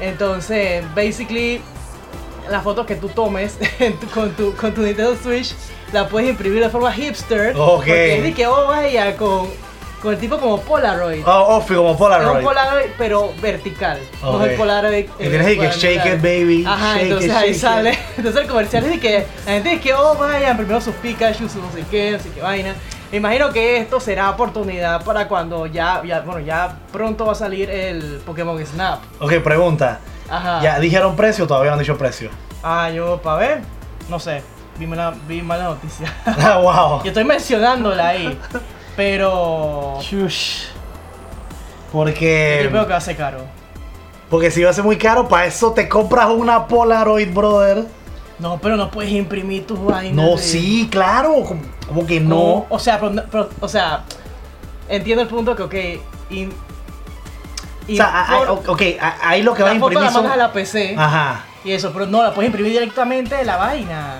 Entonces, 0.00 0.84
basically, 0.96 1.60
las 2.50 2.64
fotos 2.64 2.86
que 2.86 2.96
tú 2.96 3.08
tomes 3.08 3.56
con, 4.14 4.32
tu, 4.32 4.52
con 4.56 4.74
tu 4.74 4.82
Nintendo 4.82 5.16
Switch, 5.16 5.54
la 5.92 6.08
puedes 6.08 6.28
imprimir 6.28 6.60
de 6.62 6.68
forma 6.68 6.92
hipster. 6.92 7.54
Ok. 7.56 7.76
Porque 7.76 8.16
es 8.16 8.22
de 8.24 8.34
que, 8.34 8.46
oh, 8.48 8.66
vaya, 8.66 9.16
con, 9.16 9.48
con 10.06 10.14
el 10.14 10.20
tipo 10.20 10.38
como 10.38 10.60
Polaroid. 10.60 11.26
Oh, 11.26 11.56
off, 11.56 11.66
como 11.68 11.90
Es 11.90 11.96
Polaroid. 11.96 12.36
un 12.38 12.44
Polaroid, 12.44 12.86
pero 12.96 13.32
vertical. 13.42 13.98
No 14.22 14.30
Ok. 14.30 14.42
es 14.44 14.50
el 14.50 14.56
Polaroid. 14.56 15.04
Y 15.18 15.28
tienes 15.28 15.46
que 15.58 15.70
shake 15.70 16.06
it, 16.06 16.22
baby, 16.22 16.64
Ajá, 16.66 16.94
shake 16.94 17.02
entonces 17.02 17.30
it, 17.30 17.36
ahí 17.36 17.48
shake 17.50 17.60
sale. 17.60 17.90
it. 17.92 17.98
Entonces 18.18 18.42
el 18.42 18.48
comercial 18.48 18.84
es 18.84 18.90
de 18.90 19.00
que 19.00 19.26
la 19.44 19.52
gente 19.52 19.68
dice 19.70 19.80
que, 19.82 19.94
oh, 19.94 20.14
vayan, 20.14 20.56
primero 20.56 20.80
sus 20.80 20.94
Pikachu, 20.94 21.48
sus 21.48 21.56
no 21.56 21.72
sé 21.72 21.84
qué, 21.90 22.12
no 22.12 22.18
sé 22.20 22.30
qué 22.30 22.40
vaina. 22.40 22.74
Me 23.10 23.18
imagino 23.18 23.52
que 23.52 23.78
esto 23.78 23.98
será 24.00 24.30
oportunidad 24.30 25.04
para 25.04 25.26
cuando 25.28 25.66
ya, 25.66 26.02
ya, 26.04 26.20
bueno, 26.20 26.40
ya 26.40 26.76
pronto 26.92 27.26
va 27.26 27.32
a 27.32 27.34
salir 27.34 27.68
el 27.68 28.20
Pokémon 28.24 28.64
Snap. 28.64 29.00
Ok, 29.20 29.34
pregunta. 29.42 29.98
Ajá. 30.28 30.60
¿Ya 30.62 30.78
dijeron 30.80 31.14
precio 31.16 31.44
o 31.44 31.46
todavía 31.46 31.70
no 31.70 31.74
han 31.74 31.80
dicho 31.80 31.98
precio? 31.98 32.30
Ah, 32.62 32.90
yo, 32.90 33.20
para 33.22 33.36
ver, 33.38 33.60
no 34.08 34.18
sé, 34.20 34.42
vi 34.78 34.86
mala, 34.86 35.14
vi 35.28 35.42
mala 35.42 35.64
noticia. 35.64 36.12
Ah, 36.26 36.58
wow. 36.58 37.00
yo 37.04 37.08
estoy 37.08 37.24
mencionándola 37.24 38.08
ahí, 38.08 38.38
pero... 38.96 39.98
Shush. 40.00 40.64
Yo 40.64 41.92
Porque, 41.92 42.66
creo 42.68 42.84
que 42.86 42.90
va 42.92 42.96
a 42.98 43.00
ser 43.00 43.16
caro. 43.16 43.38
porque 44.28 44.50
si 44.50 44.62
va 44.62 44.70
a 44.70 44.72
ser 44.74 44.84
muy 44.84 44.96
caro, 44.98 45.28
para 45.28 45.46
eso 45.46 45.72
te 45.72 45.88
compras 45.88 46.28
una 46.30 46.66
Polaroid, 46.66 47.32
brother. 47.32 47.86
No, 48.38 48.58
pero 48.60 48.76
no 48.76 48.90
puedes 48.90 49.12
imprimir 49.12 49.66
tus 49.66 49.82
vainas. 49.82 50.14
No, 50.14 50.32
de- 50.36 50.38
sí, 50.42 50.88
claro. 50.90 51.32
Como, 51.46 51.62
como 51.86 52.06
que 52.06 52.20
no. 52.20 52.66
O 52.68 52.78
sea, 52.78 53.00
pero, 53.00 53.48
o 53.60 53.68
sea, 53.68 54.04
entiendo 54.90 55.22
el 55.22 55.28
punto 55.28 55.56
que, 55.56 55.62
ok. 55.62 55.74
in- 56.30 56.52
O 57.88 57.94
sea, 57.96 58.22
a- 58.22 58.38
for- 58.44 58.62
ok, 58.66 58.82
ahí 59.22 59.42
lo 59.42 59.54
que 59.54 59.62
va 59.62 59.70
a 59.70 59.74
la 59.74 59.80
foto 59.80 59.92
imprimir 59.92 60.04
la 60.06 60.12
son... 60.12 60.22
mandas 60.24 60.34
a 60.38 60.48
la 60.48 60.52
PC 60.52 60.94
Ajá. 60.98 61.44
y 61.64 61.72
eso, 61.72 61.92
pero 61.94 62.04
no 62.06 62.22
la 62.22 62.34
puedes 62.34 62.48
imprimir 62.48 62.72
directamente 62.72 63.36
de 63.36 63.44
la 63.44 63.56
vaina. 63.56 64.16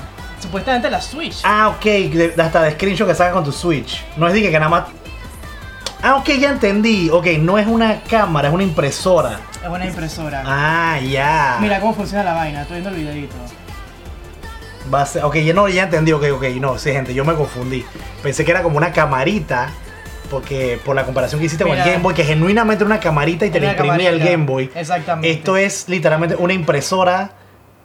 Supuestamente 0.47 0.89
la 0.91 1.01
Switch. 1.01 1.41
Ah, 1.43 1.69
ok, 1.77 1.85
de- 1.85 2.35
hasta 2.39 2.63
de 2.63 2.71
screenshot 2.73 3.07
que 3.09 3.15
sacas 3.15 3.35
con 3.35 3.43
tu 3.45 3.53
Switch. 3.53 4.05
No 4.17 4.29
es 4.29 4.33
de 4.35 4.43
que, 4.43 4.51
nada 4.53 4.69
más... 4.69 4.85
Ah, 6.03 6.17
ok, 6.17 6.29
ya 6.39 6.51
entendí. 6.51 7.11
Ok, 7.11 7.27
no 7.41 7.59
es 7.59 7.67
una 7.67 8.01
cámara, 8.03 8.49
es 8.49 8.55
una 8.55 8.63
impresora. 8.63 9.41
Es 9.63 9.69
una 9.69 9.87
impresora. 9.87 10.43
Ah, 10.47 11.01
ya. 11.01 11.59
Mira 11.61 11.81
cómo 11.81 11.95
funciona 11.95 12.23
la 12.23 12.35
vaina, 12.35 12.63
estoy 12.63 12.81
viendo 12.81 12.91
el 12.91 12.97
videito. 12.97 13.35
Va 14.93 15.03
a 15.03 15.07
ser- 15.07 15.25
ok, 15.25 15.35
ya 15.39 15.53
no, 15.53 15.67
ya 15.69 15.83
entendí, 15.85 16.13
ok, 16.13 16.25
ok, 16.35 16.45
no, 16.61 16.79
sí, 16.79 16.93
gente, 16.93 17.13
yo 17.13 17.25
me 17.25 17.35
confundí. 17.35 17.85
Pensé 18.23 18.45
que 18.45 18.53
era 18.53 18.63
como 18.63 18.77
una 18.77 18.93
camarita, 18.93 19.71
porque 20.31 20.79
por 20.85 20.95
la 20.95 21.03
comparación 21.05 21.41
que 21.41 21.47
hiciste 21.47 21.65
con 21.65 21.77
el. 21.77 21.83
Game 21.85 21.99
Boy, 21.99 22.15
que 22.15 22.23
genuinamente 22.25 22.85
era 22.85 22.87
una 22.95 23.01
camarita 23.01 23.47
y 23.47 23.51
te 23.51 23.59
la 23.59 23.71
imprimía 23.73 23.95
el 24.11 24.19
camarita. 24.19 24.25
Game 24.31 24.45
Boy. 24.47 24.71
Exactamente. 24.77 25.29
Esto 25.31 25.57
es 25.57 25.89
literalmente 25.89 26.37
una 26.37 26.53
impresora 26.53 27.33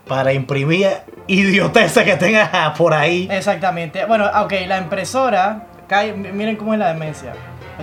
para 0.08 0.34
imprimir 0.34 0.90
idioteces 1.28 2.04
que 2.04 2.16
tengas 2.18 2.50
por 2.78 2.94
ahí. 2.94 3.28
Exactamente. 3.32 4.06
Bueno, 4.06 4.26
ok, 4.44 4.54
la 4.68 4.78
impresora. 4.78 5.64
cae- 5.88 6.14
miren 6.14 6.56
cómo 6.56 6.74
es 6.74 6.80
la 6.80 6.88
demencia. 6.94 7.34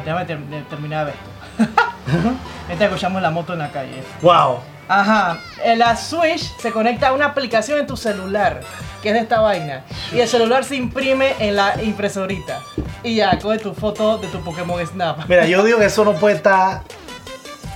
Déjame 0.05 0.25
terminar 0.69 1.09
esto. 1.09 1.71
Mientras 2.67 2.89
escuchamos 2.91 3.21
la 3.23 3.31
moto 3.31 3.53
en 3.55 3.59
la 3.61 3.71
calle. 3.71 4.03
Wow. 4.23 4.59
Ajá, 4.91 5.39
en 5.63 5.79
la 5.79 5.95
Switch 5.97 6.57
se 6.59 6.73
conecta 6.73 7.09
a 7.09 7.13
una 7.13 7.27
aplicación 7.27 7.79
en 7.79 7.87
tu 7.87 7.95
celular, 7.95 8.61
que 9.03 9.09
es 9.09 9.15
de 9.15 9.21
esta 9.21 9.41
vaina. 9.41 9.83
Y 10.13 10.21
el 10.21 10.27
celular 10.29 10.65
se 10.65 10.77
imprime 10.77 11.35
en 11.41 11.57
la 11.57 11.75
impresorita. 11.83 12.61
Y 13.03 13.17
ya, 13.17 13.39
coge 13.39 13.59
tu 13.59 13.75
foto 13.75 14.17
de 14.17 14.29
tu 14.29 14.41
Pokémon 14.41 14.85
Snap. 14.87 15.29
Mira, 15.29 15.45
yo 15.47 15.63
digo 15.63 15.79
que 15.79 15.85
eso 15.87 16.05
no 16.07 16.15
puede 16.15 16.37
estar. 16.37 16.81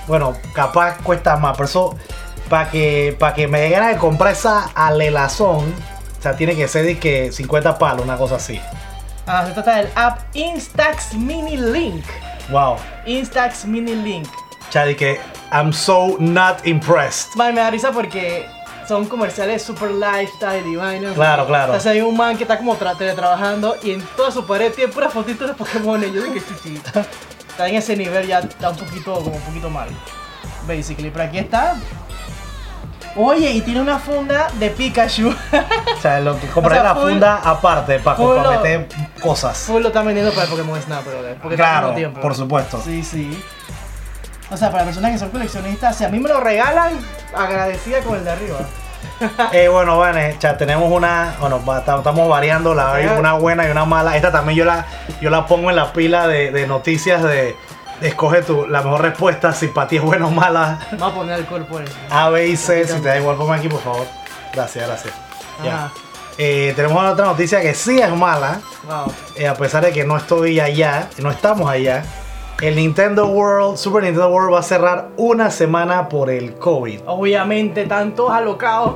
Bueno, 0.07 0.33
capaz 0.55 0.97
cuesta 1.03 1.37
más, 1.37 1.53
pero 1.55 1.65
eso. 1.65 1.95
Para 2.49 2.69
que, 2.69 3.15
para 3.17 3.33
que 3.33 3.47
me 3.47 3.61
dé 3.61 3.69
ganas 3.69 3.89
de 3.89 3.97
comprar 3.97 4.33
esa 4.33 4.69
alelazón, 4.75 5.73
o 6.19 6.21
sea, 6.21 6.35
tiene 6.35 6.55
que 6.55 6.67
ser 6.67 6.85
de 6.85 6.99
que 6.99 7.31
50 7.31 7.77
palos, 7.77 8.03
una 8.03 8.17
cosa 8.17 8.35
así. 8.35 8.59
Ah, 9.25 9.45
se 9.47 9.53
trata 9.53 9.77
del 9.77 9.89
app 9.95 10.19
Instax 10.33 11.13
Mini 11.13 11.57
Link. 11.57 12.03
Wow. 12.49 12.75
Instax 13.05 13.65
Mini 13.65 13.95
Link. 13.95 14.27
O 14.67 14.71
sea, 14.71 14.85
de 14.85 14.95
que 14.95 15.19
I'm 15.51 15.71
so 15.71 16.17
not 16.19 16.65
impressed. 16.65 17.35
Man, 17.35 17.55
me 17.55 17.61
da 17.61 17.69
risa 17.69 17.91
porque 17.91 18.45
son 18.87 19.05
comerciales 19.05 19.61
super 19.61 19.91
lifestyle 19.91 20.65
y 20.65 20.75
vainas. 20.75 21.13
Claro, 21.13 21.45
claro. 21.45 21.65
Entonces 21.73 21.91
hay 21.91 22.01
un 22.01 22.17
man 22.17 22.37
que 22.37 22.43
está 22.43 22.57
como 22.57 22.75
tra 22.75 22.95
teletrabajando 22.95 23.77
y 23.81 23.91
en 23.91 24.01
toda 24.17 24.31
su 24.31 24.45
pared 24.45 24.73
tiene 24.73 24.91
puras 24.91 25.13
fotitos 25.13 25.47
de 25.47 25.53
Pokémon. 25.53 26.01
Y 26.03 26.07
yo 26.11 26.21
digo 26.21 26.33
que 26.33 26.43
chichita. 26.43 27.05
Está 27.53 27.69
en 27.69 27.75
ese 27.75 27.95
nivel 27.95 28.25
ya 28.25 28.39
está 28.39 28.71
un 28.71 28.77
poquito, 28.77 29.13
como 29.13 29.35
un 29.35 29.41
poquito 29.43 29.69
mal. 29.69 29.87
Basically. 30.67 31.11
Pero 31.11 31.25
aquí 31.25 31.37
está. 31.37 31.75
Oye, 33.15 33.51
y 33.51 33.61
tiene 33.61 33.79
una 33.81 33.99
funda 33.99 34.47
de 34.55 34.69
Pikachu. 34.71 35.29
O 35.29 36.01
sea, 36.01 36.19
lo 36.19 36.39
que 36.39 36.47
O 36.55 36.69
sea, 36.69 36.83
la 36.83 36.95
full- 36.95 37.09
funda 37.11 37.41
aparte 37.43 37.99
para 37.99 38.17
full 38.17 38.35
lo- 38.41 38.51
meter 38.51 38.87
cosas. 39.21 39.57
Full 39.59 39.81
lo 39.81 39.89
está 39.89 40.01
vendiendo 40.01 40.31
para 40.31 40.45
el 40.45 40.49
Pokémon 40.49 40.81
Snap, 40.81 41.05
brother. 41.05 41.35
Porque 41.41 41.55
Claro, 41.55 41.91
tiempo. 41.93 42.19
por 42.21 42.33
supuesto. 42.35 42.81
Sí, 42.83 43.03
sí. 43.03 43.41
O 44.51 44.57
sea, 44.57 44.71
para 44.71 44.83
personas 44.85 45.11
que 45.11 45.17
son 45.19 45.29
coleccionistas, 45.29 45.95
si 45.97 46.03
a 46.03 46.09
mí 46.09 46.19
me 46.19 46.29
lo 46.29 46.39
regalan, 46.39 46.93
agradecida 47.35 47.99
con 48.01 48.15
el 48.17 48.23
de 48.25 48.31
arriba. 48.31 48.57
Eh, 49.51 49.67
bueno, 49.67 49.97
Vane, 49.97 50.35
ya 50.39 50.57
tenemos 50.57 50.91
una, 50.91 51.35
bueno, 51.39 51.61
estamos 51.77 52.27
variando 52.27 52.73
la 52.73 52.95
una 53.17 53.33
buena 53.33 53.67
y 53.67 53.71
una 53.71 53.85
mala. 53.85 54.15
Esta 54.17 54.31
también 54.31 54.57
yo 54.57 54.65
la, 54.65 54.85
yo 55.21 55.29
la 55.29 55.45
pongo 55.45 55.69
en 55.69 55.75
la 55.75 55.93
pila 55.93 56.27
de, 56.27 56.51
de 56.51 56.67
noticias 56.67 57.21
de 57.23 57.55
escoge 58.07 58.41
tu, 58.41 58.67
la 58.67 58.81
mejor 58.81 59.01
respuesta, 59.01 59.53
si 59.53 59.67
para 59.67 59.87
ti 59.87 59.97
es 59.97 60.01
buena 60.03 60.27
o 60.27 60.31
mala. 60.31 60.79
Vamos 60.91 61.11
a 61.11 61.15
poner 61.15 61.33
alcohol 61.35 61.65
por 61.65 61.81
eso. 61.81 61.93
A, 62.09 62.29
B 62.29 62.47
y 62.47 62.55
C, 62.55 62.85
si 62.87 62.93
te 63.01 63.07
da 63.07 63.17
igual, 63.17 63.35
ponme 63.37 63.55
aquí, 63.55 63.69
por 63.69 63.81
favor. 63.81 64.05
Gracias, 64.53 64.87
gracias. 64.87 65.13
Ya. 65.63 65.91
Eh, 66.37 66.73
tenemos 66.75 67.03
otra 67.11 67.25
noticia 67.25 67.61
que 67.61 67.73
sí 67.73 67.99
es 67.99 68.09
mala, 68.15 68.59
Wow. 68.87 69.13
eh, 69.35 69.47
a 69.47 69.53
pesar 69.53 69.85
de 69.85 69.91
que 69.91 70.03
no 70.03 70.17
estoy 70.17 70.59
allá, 70.59 71.07
no 71.19 71.29
estamos 71.29 71.69
allá. 71.69 72.03
El 72.61 72.75
Nintendo 72.75 73.27
World, 73.27 73.77
Super 73.77 74.03
Nintendo 74.03 74.29
World 74.29 74.53
va 74.53 74.59
a 74.59 74.63
cerrar 74.63 75.09
una 75.17 75.51
semana 75.51 76.07
por 76.09 76.29
el 76.29 76.55
COVID. 76.55 77.01
Obviamente, 77.05 77.85
tantos 77.85 78.31
alocados. 78.31 78.95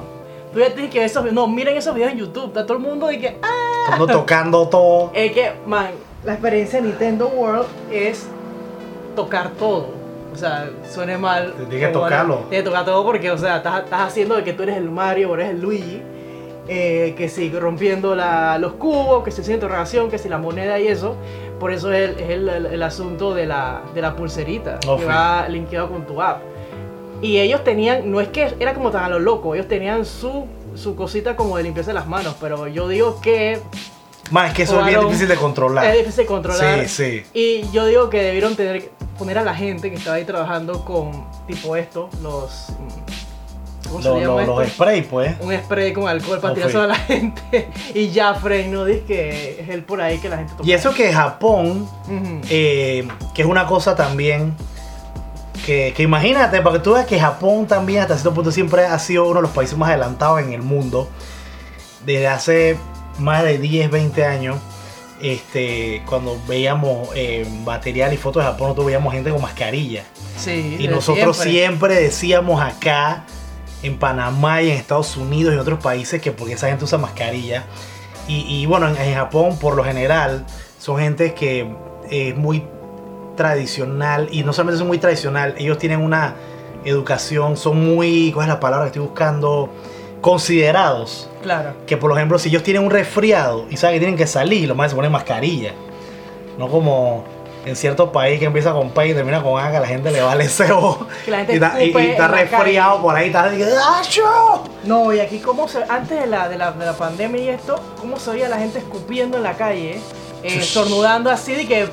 Tú 0.53 0.59
ya 0.59 0.89
que 0.89 1.03
esos. 1.03 1.31
No, 1.33 1.47
miren 1.47 1.75
esos 1.77 1.93
videos 1.93 2.11
en 2.13 2.19
YouTube. 2.19 2.47
Está 2.47 2.65
todo 2.65 2.77
el 2.77 2.83
mundo 2.83 3.07
de 3.07 3.19
que. 3.19 3.39
¡Ah! 3.43 3.95
Todo 3.97 4.07
tocando 4.07 4.67
todo. 4.67 5.11
Es 5.13 5.31
que, 5.33 5.53
man, 5.65 5.89
la 6.23 6.33
experiencia 6.33 6.81
de 6.81 6.87
Nintendo 6.87 7.27
World 7.27 7.67
es 7.91 8.27
tocar 9.17 9.49
todo. 9.59 9.87
O 10.33 10.35
sea, 10.37 10.69
suene 10.89 11.17
mal. 11.17 11.53
Tienes 11.69 11.87
que 11.87 11.93
tocarlo. 11.93 12.35
Tienes 12.49 12.59
que 12.59 12.69
tocar 12.69 12.85
todo 12.85 13.03
porque, 13.03 13.31
o 13.31 13.37
sea, 13.37 13.57
estás, 13.57 13.83
estás 13.83 14.01
haciendo 14.01 14.35
de 14.35 14.43
que 14.43 14.53
tú 14.53 14.63
eres 14.63 14.77
el 14.77 14.89
Mario 14.89 15.31
o 15.31 15.33
eres 15.35 15.49
el 15.49 15.59
Luigi. 15.61 16.01
eh, 16.69 17.15
que 17.17 17.29
si 17.29 17.49
rompiendo 17.49 18.13
la- 18.13 18.57
los 18.57 18.73
cubos, 18.73 19.23
que 19.23 19.31
si 19.31 19.39
haciendo 19.39 19.65
interrogación, 19.65 20.09
que 20.11 20.17
si 20.17 20.27
la 20.27 20.37
moneda 20.37 20.77
y 20.77 20.87
eso. 20.89 21.15
Por 21.61 21.71
eso 21.71 21.93
es 21.93 22.09
el, 22.09 22.19
es 22.19 22.29
el- 22.29 22.49
el- 22.49 22.65
el 22.65 22.83
asunto 22.83 23.33
de 23.33 23.45
la, 23.45 23.83
de 23.95 24.01
la 24.01 24.17
pulserita 24.17 24.77
Oh, 24.85 24.97
que 24.97 25.03
sí. 25.03 25.07
va 25.07 25.47
linkeado 25.47 25.87
con 25.89 26.05
tu 26.05 26.21
app. 26.21 26.41
Y 27.21 27.39
ellos 27.39 27.63
tenían, 27.63 28.11
no 28.11 28.19
es 28.19 28.27
que 28.27 28.53
era 28.59 28.73
como 28.73 28.91
tan 28.91 29.05
a 29.05 29.09
lo 29.09 29.17
loco, 29.19 29.55
ellos 29.55 29.69
tenían 29.69 30.03
su, 30.05 30.45
su 30.75 30.93
cosita 30.97 31.37
como 31.37 31.55
de 31.55 31.63
limpiarse 31.63 31.93
las 31.93 32.05
manos, 32.05 32.35
pero 32.41 32.67
yo 32.67 32.89
digo 32.89 33.21
que 33.21 33.59
Más 34.31 34.49
es 34.49 34.55
que 34.55 34.63
eso 34.63 34.79
es 34.79 34.85
bien 34.87 34.99
difícil 35.01 35.27
de 35.27 35.35
controlar. 35.35 35.85
es 35.85 35.97
difícil 35.99 36.17
de 36.23 36.25
controlar. 36.25 36.87
Sí, 36.87 37.23
sí. 37.23 37.23
Y 37.33 37.69
yo 37.71 37.85
digo 37.85 38.09
que 38.09 38.21
debieron 38.21 38.55
tener 38.55 38.91
poner 39.17 39.37
a 39.39 39.43
la 39.43 39.55
gente 39.55 39.89
que 39.89 39.95
estaba 39.95 40.17
ahí 40.17 40.25
trabajando 40.25 40.85
con 40.85 41.25
tipo 41.47 41.75
esto, 41.75 42.09
los 42.21 42.67
¿cómo 43.89 44.01
se 44.01 44.09
Lo- 44.09 44.15
le 44.19 44.25
lo- 44.25 44.39
llama 44.41 44.45
los 44.61 44.67
spray, 44.69 45.01
pues. 45.01 45.35
Un 45.39 45.55
spray 45.57 45.93
con 45.93 46.07
alcohol 46.07 46.39
para 46.39 46.53
tirar 46.53 46.75
a 46.75 46.87
la 46.87 46.95
gente 47.07 47.69
y 47.95 48.09
ya 48.09 48.33
Frey 48.35 48.67
no 48.67 48.85
dice 48.85 49.03
que 49.07 49.61
es 49.61 49.69
él 49.69 49.83
por 49.83 50.01
ahí 50.01 50.19
que 50.19 50.29
la 50.29 50.37
gente 50.37 50.53
toma. 50.57 50.69
Y 50.69 50.73
eso 50.73 50.93
que 50.93 51.11
Japón, 51.11 51.89
eh, 52.49 53.07
que 53.33 53.41
es 53.41 53.47
una 53.47 53.65
cosa 53.65 53.95
también 53.95 54.53
que, 55.65 55.93
que 55.97 56.03
imagínate, 56.03 56.61
porque 56.61 56.79
tú 56.79 56.93
ves 56.93 57.05
que 57.05 57.19
Japón 57.19 57.65
también 57.65 58.01
hasta 58.01 58.13
cierto 58.15 58.33
punto 58.33 58.51
siempre 58.51 58.85
ha 58.85 58.99
sido 58.99 59.25
uno 59.25 59.35
de 59.35 59.41
los 59.43 59.51
países 59.51 59.77
más 59.77 59.89
adelantados 59.89 60.41
en 60.41 60.53
el 60.53 60.61
mundo. 60.61 61.09
Desde 62.05 62.27
hace 62.27 62.77
más 63.19 63.43
de 63.43 63.57
10, 63.57 63.89
20 63.91 64.25
años, 64.25 64.57
este, 65.21 66.03
cuando 66.05 66.39
veíamos 66.47 67.09
eh, 67.15 67.47
material 67.65 68.13
y 68.13 68.17
fotos 68.17 68.43
de 68.43 68.49
Japón, 68.49 68.67
nosotros 68.67 68.85
veíamos 68.87 69.13
gente 69.13 69.31
con 69.31 69.41
mascarilla. 69.41 70.03
Sí, 70.37 70.77
Y 70.79 70.87
nosotros 70.87 71.37
siempre. 71.37 71.95
decíamos 71.95 72.61
acá, 72.61 73.25
en 73.83 73.97
Panamá 73.97 74.61
y 74.61 74.69
en 74.69 74.77
Estados 74.77 75.17
Unidos 75.17 75.53
y 75.53 75.55
en 75.55 75.59
otros 75.59 75.79
países, 75.79 76.21
que 76.21 76.31
porque 76.31 76.53
esa 76.53 76.67
gente 76.67 76.83
usa 76.85 76.97
mascarilla. 76.97 77.65
Y, 78.27 78.45
y 78.47 78.65
bueno, 78.65 78.87
en, 78.89 78.97
en 78.97 79.15
Japón, 79.15 79.57
por 79.59 79.75
lo 79.75 79.83
general, 79.83 80.45
son 80.79 80.99
gente 80.99 81.33
que 81.33 81.67
es 82.09 82.35
muy 82.35 82.63
tradicional. 83.35 84.27
Y 84.31 84.43
no 84.43 84.53
solamente 84.53 84.79
son 84.79 84.87
muy 84.87 84.97
tradicional, 84.97 85.55
ellos 85.57 85.77
tienen 85.77 86.01
una 86.01 86.35
educación, 86.83 87.57
son 87.57 87.95
muy, 87.95 88.31
¿cuál 88.33 88.45
es 88.47 88.49
la 88.49 88.59
palabra 88.59 88.85
que 88.85 88.89
estoy 88.89 89.03
buscando? 89.03 89.69
Considerados. 90.21 91.29
Claro. 91.41 91.73
Que 91.85 91.97
por 91.97 92.11
ejemplo, 92.11 92.37
si 92.39 92.49
ellos 92.49 92.63
tienen 92.63 92.83
un 92.83 92.91
resfriado 92.91 93.65
y 93.69 93.77
saben 93.77 93.95
que 93.95 93.99
tienen 93.99 94.17
que 94.17 94.27
salir, 94.27 94.67
lo 94.67 94.75
más 94.75 94.91
se 94.91 94.95
ponen 94.95 95.11
mascarilla. 95.11 95.73
No 96.57 96.67
como 96.69 97.23
en 97.65 97.75
cierto 97.75 98.11
país 98.11 98.39
que 98.39 98.45
empieza 98.45 98.71
con 98.73 98.91
P 98.91 99.09
y 99.09 99.13
termina 99.13 99.43
con 99.43 99.61
A, 99.61 99.69
que 99.69 99.77
a 99.77 99.79
la 99.81 99.87
gente 99.87 100.09
le 100.11 100.21
vale 100.21 100.47
cebo. 100.49 101.05
Y 101.27 101.31
está, 101.53 101.83
y- 101.83 101.89
y 101.89 102.15
resfriado 102.15 102.91
calle. 102.91 103.01
por 103.03 103.15
ahí, 103.15 103.27
está 103.27 103.49
de 103.49 103.67
¡Acho! 103.99 104.63
No, 104.85 105.13
y 105.13 105.19
aquí 105.19 105.39
como 105.39 105.67
se, 105.67 105.83
antes 105.87 106.19
de 106.19 106.27
la, 106.27 106.47
de, 106.49 106.57
la, 106.57 106.71
de 106.71 106.85
la 106.85 106.93
pandemia 106.93 107.41
y 107.41 107.49
esto, 107.49 107.75
cómo 107.99 108.17
se 108.19 108.29
oía 108.31 108.47
la 108.49 108.57
gente 108.57 108.79
escupiendo 108.79 109.37
en 109.37 109.43
la 109.43 109.53
calle, 109.53 109.99
eh, 110.43 110.57
estornudando 110.59 111.29
así 111.29 111.53
de 111.53 111.67
que 111.67 111.87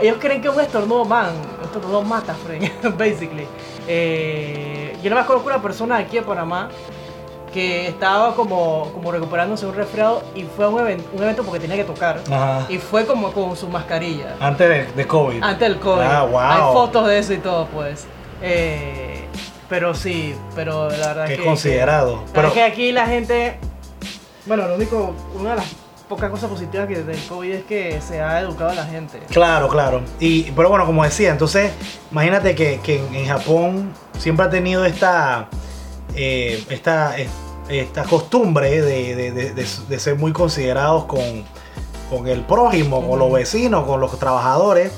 ellos 0.00 0.16
creen 0.20 0.40
que 0.40 0.48
un 0.48 0.60
estornudo 0.60 1.04
man, 1.04 1.30
un 1.58 1.64
estornudo 1.64 2.02
mata, 2.02 2.34
friend, 2.34 2.70
basically. 2.96 3.46
Eh, 3.88 4.96
yo 5.02 5.10
no 5.10 5.16
me 5.16 5.22
acuerdo 5.22 5.42
que 5.42 5.48
una 5.48 5.60
persona 5.62 5.96
aquí 5.98 6.18
en 6.18 6.24
Panamá 6.24 6.68
que 7.52 7.88
estaba 7.88 8.34
como, 8.34 8.90
como 8.92 9.10
recuperándose 9.10 9.66
un 9.66 9.74
resfriado 9.74 10.22
y 10.34 10.44
fue 10.44 10.64
a 10.64 10.68
un, 10.68 10.80
even- 10.80 11.04
un 11.12 11.22
evento 11.22 11.42
porque 11.42 11.60
tenía 11.60 11.76
que 11.76 11.84
tocar. 11.84 12.20
Ajá. 12.30 12.66
Y 12.68 12.78
fue 12.78 13.06
como 13.06 13.32
con 13.32 13.56
su 13.56 13.68
mascarilla. 13.68 14.36
Antes 14.40 14.68
de, 14.68 14.84
de 14.92 15.06
COVID. 15.06 15.42
Antes 15.42 15.68
del 15.68 15.78
COVID. 15.78 16.02
Ah, 16.02 16.22
wow. 16.24 16.40
Hay 16.40 16.60
fotos 16.72 17.06
de 17.08 17.18
eso 17.18 17.32
y 17.32 17.38
todo, 17.38 17.66
pues. 17.66 18.06
Eh, 18.42 19.24
pero 19.68 19.94
sí, 19.94 20.34
pero 20.54 20.88
la 20.90 21.08
verdad 21.08 21.26
que 21.26 21.36
que... 21.36 21.44
considerado. 21.44 22.16
Verdad 22.16 22.32
Pero, 22.34 22.48
es 22.48 22.54
que 22.54 22.62
aquí 22.62 22.92
la 22.92 23.06
gente... 23.06 23.58
Bueno, 24.46 24.66
lo 24.66 24.76
único... 24.76 25.14
Una 25.38 25.50
de 25.50 25.56
las 25.56 25.66
pocas 26.08 26.30
cosas 26.30 26.50
positivas 26.50 26.88
que 26.88 27.02
del 27.02 27.22
COVID 27.28 27.52
es 27.52 27.64
que 27.64 28.00
se 28.00 28.20
ha 28.20 28.40
educado 28.40 28.70
a 28.70 28.74
la 28.74 28.84
gente. 28.84 29.20
Claro, 29.30 29.68
claro. 29.68 30.00
Y, 30.18 30.50
pero 30.52 30.68
bueno, 30.68 30.84
como 30.86 31.04
decía, 31.04 31.30
entonces, 31.30 31.72
imagínate 32.10 32.56
que, 32.56 32.80
que 32.82 32.98
en, 32.98 33.14
en 33.14 33.28
Japón 33.28 33.92
siempre 34.18 34.46
ha 34.46 34.50
tenido 34.50 34.84
esta, 34.84 35.46
eh, 36.14 36.62
esta, 36.70 37.14
esta 37.68 38.04
costumbre 38.04 38.80
de, 38.82 39.14
de- 39.14 39.32
de- 39.32 39.52
de- 39.88 39.98
ser 40.00 40.16
muy 40.16 40.32
considerados 40.32 41.04
con, 41.04 41.44
con 42.10 42.26
el 42.28 42.40
prójimo, 42.42 43.06
con 43.08 43.18
los 43.18 43.32
vecinos, 43.32 43.84
con 43.86 44.00
los 44.00 44.18
trabajadores. 44.18 44.92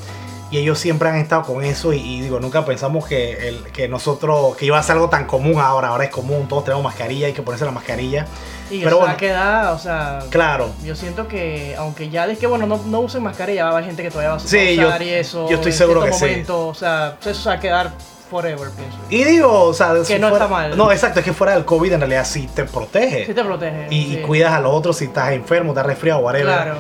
Y 0.51 0.59
ellos 0.59 0.79
siempre 0.79 1.09
han 1.09 1.16
estado 1.16 1.44
con 1.44 1.64
eso 1.64 1.94
y, 1.94 2.01
y 2.01 2.20
digo, 2.20 2.38
nunca 2.38 2.62
pensamos 2.66 3.07
que, 3.07 3.48
el, 3.48 3.62
que 3.72 3.88
nosotros, 3.88 4.55
que 4.55 4.66
iba 4.66 4.79
a 4.79 4.83
ser 4.83 4.96
algo 4.96 5.09
tan 5.09 5.25
común 5.27 5.59
ahora, 5.59 5.88
ahora 5.88 6.05
es 6.05 6.11
común, 6.11 6.46
todos 6.46 6.64
tenemos 6.64 6.85
mascarilla, 6.85 7.27
hay 7.27 7.33
que 7.33 7.40
ponerse 7.40 7.64
la 7.64 7.70
mascarilla. 7.70 8.27
Y 8.70 8.79
Pero 8.81 8.88
eso 8.90 8.98
bueno. 8.98 9.14
ha 9.14 9.16
quedado, 9.16 9.75
o 9.77 9.79
sea... 9.79 10.18
Claro, 10.29 10.68
Yo 10.85 10.94
siento 10.94 11.27
que, 11.27 11.75
aunque 11.79 12.11
ya 12.11 12.27
es 12.27 12.38
que, 12.38 12.46
bueno, 12.46 12.66
no, 12.66 12.79
no 12.85 13.01
usen 13.01 13.22
mascarilla, 13.22 13.64
va 13.64 13.70
a 13.70 13.72
haber 13.72 13.87
gente 13.87 14.03
que 14.03 14.11
todavía 14.11 14.31
va 14.33 14.37
a 14.37 14.40
Sí, 14.40 14.77
yo- 14.77 14.88
usar 14.88 15.03
y 15.03 15.09
eso. 15.11 15.48
yo 15.48 15.55
estoy 15.57 15.72
en 15.72 15.79
seguro 15.79 16.03
que 16.05 16.12
sí. 16.12 16.20
momento, 16.20 16.68
O 16.68 16.75
sea, 16.75 17.16
eso 17.22 17.35
se 17.35 17.48
va 17.48 17.55
a 17.55 17.61
quedar 17.61 17.92
forever, 18.33 18.71
pienso. 18.71 18.97
Y 19.11 19.25
digo, 19.25 19.64
o 19.64 19.75
sea, 19.75 20.05
si 20.05 20.18
no 20.18 20.31
fuera- 20.31 20.47
está 20.47 20.49
mal. 20.49 20.77
No, 20.77 20.90
exacto, 20.90 21.21
es 21.21 21.25
que 21.25 21.33
fuera 21.33 21.53
del 21.53 21.64
COVID 21.64 21.92
en 21.92 22.01
realidad 22.01 22.25
sí 22.25 22.49
te 22.53 22.64
protege. 22.64 23.27
Sí 23.27 23.35
te 23.35 23.45
protege. 23.45 23.87
y, 23.90 24.16
cuidas 24.23 24.53
a 24.53 24.61
los 24.61 24.73
otros 24.75 24.97
si 24.97 25.05
estás 25.05 25.31
enfermo, 25.33 25.73
estás 25.73 25.87
resfriado, 25.87 26.21
whatever. 26.21 26.47
Claro, 26.47 26.75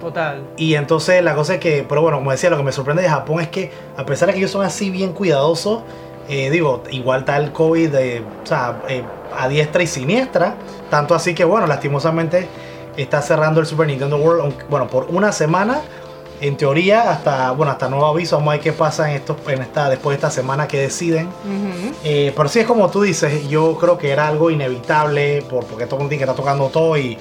total. 0.00 0.42
Y 0.56 0.74
entonces 0.74 1.22
la 1.22 1.34
cosa 1.34 1.54
es 1.54 1.60
que, 1.60 1.84
pero 1.88 2.00
bueno, 2.02 2.16
como 2.18 2.30
decía, 2.30 2.48
lo 2.50 2.56
que 2.56 2.62
me 2.62 2.72
sorprende 2.72 3.02
de 3.02 3.08
Japón 3.10 3.40
es 3.40 3.48
que 3.48 3.70
a 3.96 4.04
pesar 4.06 4.28
de 4.28 4.32
que 4.32 4.38
ellos 4.40 4.50
son 4.50 4.64
así 4.64 4.88
bien 4.90 5.12
cuidadosos, 5.12 5.82
eh, 6.28 6.48
digo, 6.48 6.82
igual 6.90 7.20
está 7.20 7.36
el 7.36 7.52
COVID 7.52 7.90
de, 7.90 8.24
o 8.42 8.46
sea, 8.46 8.80
eh, 8.88 9.04
a 9.38 9.46
diestra 9.46 9.82
y 9.82 9.86
siniestra. 9.86 10.54
Tanto 10.90 11.14
así 11.14 11.34
que, 11.34 11.44
bueno, 11.44 11.66
lastimosamente 11.66 12.48
está 12.96 13.20
cerrando 13.20 13.60
el 13.60 13.66
Super 13.66 13.86
Nintendo 13.88 14.16
World, 14.16 14.54
bueno, 14.70 14.86
por 14.88 15.04
una 15.10 15.32
semana. 15.32 15.82
En 16.40 16.56
teoría, 16.56 17.10
hasta, 17.10 17.52
bueno, 17.52 17.72
hasta 17.72 17.88
nuevo 17.88 18.06
aviso, 18.06 18.36
vamos 18.36 18.52
a 18.52 18.56
ver 18.56 18.60
qué 18.60 18.72
pasa 18.72 19.08
en 19.10 19.16
estos, 19.16 19.36
en 19.48 19.62
esta, 19.62 19.88
después 19.88 20.14
de 20.14 20.26
esta 20.26 20.30
semana 20.30 20.66
que 20.68 20.78
deciden. 20.80 21.26
Ujú. 21.26 21.94
Eh, 22.04 22.32
pero 22.36 22.48
sí 22.48 22.60
es 22.60 22.66
como 22.66 22.90
tú 22.90 23.02
dices, 23.02 23.48
yo 23.48 23.76
creo 23.78 23.96
que 23.98 24.10
era 24.10 24.28
algo 24.28 24.50
inevitable 24.50 25.42
por, 25.48 25.64
porque 25.66 25.86
todo 25.86 25.98
tiene 26.00 26.18
que 26.18 26.24
está 26.24 26.34
tocando 26.34 26.68
todo 26.68 26.98
y, 26.98 27.16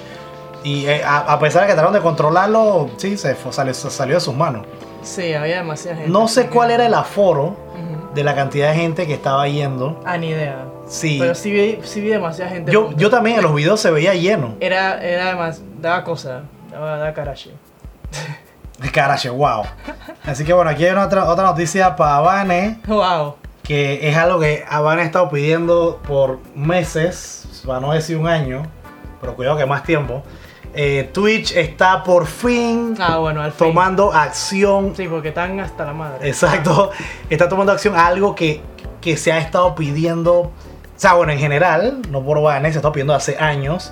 y 0.64 0.86
eh, 0.88 1.04
a, 1.06 1.20
a 1.34 1.40
pesar 1.40 1.62
de 1.62 1.68
que 1.68 1.74
trataron 1.74 1.94
de 1.94 2.02
controlarlo, 2.02 2.90
sí, 2.98 3.18
se 3.18 3.36
fue- 3.36 3.54
salió, 3.54 3.74
se 3.74 3.90
salió 3.92 4.16
de 4.16 4.22
sus 4.22 4.36
manos. 4.36 4.66
Sí, 5.04 5.34
había 5.34 5.58
demasiada 5.58 5.98
gente. 5.98 6.12
No 6.12 6.28
sé 6.28 6.48
cuál 6.48 6.72
era 6.72 6.86
el 6.86 6.94
aforo 6.94 7.56
de 8.14 8.24
la 8.24 8.36
cantidad 8.36 8.70
de 8.70 8.76
gente 8.76 9.08
que 9.08 9.14
estaba 9.14 9.48
yendo. 9.48 10.00
Ah, 10.06 10.18
ni 10.18 10.28
idea. 10.30 10.66
Sí, 10.88 11.18
Pero 11.20 11.34
sí 11.34 11.50
vi, 11.52 11.80
sí 11.84 12.00
vi 12.02 12.10
demasiada 12.10 12.52
gente. 12.52 12.72
yo, 12.72 12.92
yo 12.96 13.10
también 13.10 13.38
en 13.38 13.44
los 13.44 13.56
videos 13.56 13.80
se 13.80 13.90
veía 13.90 14.14
lleno. 14.16 14.56
Era, 14.60 15.02
era 15.04 15.28
además, 15.30 15.62
daba 15.82 16.04
cosa, 16.04 16.42
daba, 16.72 16.98
daba 16.98 17.14
carache. 17.14 17.52
Carache, 18.92 19.30
wow. 19.30 19.64
Así 20.26 20.44
que 20.46 20.54
bueno, 20.54 20.70
aquí 20.72 20.86
hay 20.86 20.92
una 20.92 21.06
otra, 21.06 21.26
otra 21.26 21.44
noticia 21.46 21.96
para 21.96 22.20
Vane, 22.22 22.80
Wow. 22.88 23.36
que 23.64 24.08
es 24.10 24.16
algo 24.18 24.40
que 24.40 24.64
Habana 24.70 25.02
ha 25.02 25.06
estado 25.06 25.30
pidiendo 25.30 26.00
por 26.08 26.40
meses, 26.56 27.62
para 27.66 27.80
no 27.80 27.92
decir 27.94 28.18
un 28.18 28.28
año, 28.28 28.64
pero 29.22 29.36
cuidado 29.36 29.58
que 29.58 29.66
más 29.66 29.84
tiempo. 29.84 30.24
Eh, 30.76 31.10
Twitch 31.14 31.52
está 31.56 32.04
por 32.04 32.26
fin 32.26 32.96
Ah, 33.00 33.18
bueno, 33.18 33.42
al 33.42 33.52
fin. 33.52 33.68
tomando 33.68 34.12
acción. 34.12 34.94
Sí, 34.98 35.08
porque 35.08 35.28
están 35.30 35.60
hasta 35.60 35.86
la 35.86 35.94
madre. 35.94 36.28
Exacto, 36.28 36.90
está 37.30 37.48
tomando 37.48 37.72
acción 37.72 37.96
a 37.96 38.08
algo 38.08 38.34
que, 38.34 38.62
que 39.00 39.16
se 39.18 39.32
ha 39.32 39.38
estado 39.38 39.76
pidiendo. 39.76 40.34
O 40.42 40.52
sea, 40.96 41.14
bueno, 41.14 41.32
en 41.32 41.40
general, 41.40 42.02
no 42.10 42.24
por 42.24 42.42
Vane, 42.42 42.70
se 42.72 42.78
ha 42.78 42.80
estado 42.80 42.92
pidiendo 42.94 43.14
hace 43.14 43.38
años, 43.38 43.92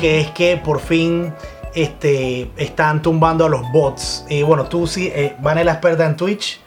que 0.00 0.20
es 0.20 0.30
que 0.30 0.56
por 0.56 0.80
fin 0.80 1.34
este, 1.74 2.50
están 2.56 3.02
tumbando 3.02 3.44
a 3.46 3.48
los 3.48 3.62
bots. 3.72 4.24
Y 4.28 4.42
bueno, 4.42 4.66
tú 4.66 4.86
sí, 4.86 5.10
eh, 5.14 5.36
Vane 5.40 5.60
es 5.60 5.66
la 5.66 5.72
experta 5.72 6.06
en 6.06 6.16
Twitch. 6.16 6.60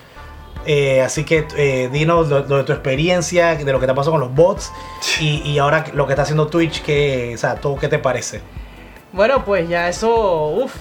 eh, 0.66 1.02
así 1.02 1.24
que 1.24 1.48
eh, 1.58 1.90
dinos 1.92 2.28
lo, 2.28 2.40
lo 2.40 2.58
de 2.58 2.64
tu 2.64 2.74
experiencia, 2.74 3.56
de 3.56 3.72
lo 3.72 3.80
que 3.80 3.86
te 3.88 3.94
pasó 3.94 4.12
con 4.12 4.20
los 4.20 4.34
bots 4.34 4.72
y, 5.20 5.42
y 5.50 5.60
ahora 5.60 5.86
lo 5.94 6.08
que 6.08 6.14
está 6.14 6.24
haciendo 6.24 6.48
Twitch, 6.48 6.82
que, 6.82 7.34
o 7.36 7.38
sea, 7.38 7.56
todo, 7.56 7.76
¿qué 7.76 7.88
te 7.88 8.00
parece? 8.00 8.42
Bueno, 9.14 9.46
pues 9.46 9.70
ya 9.70 9.88
eso, 9.88 10.48
uff, 10.50 10.76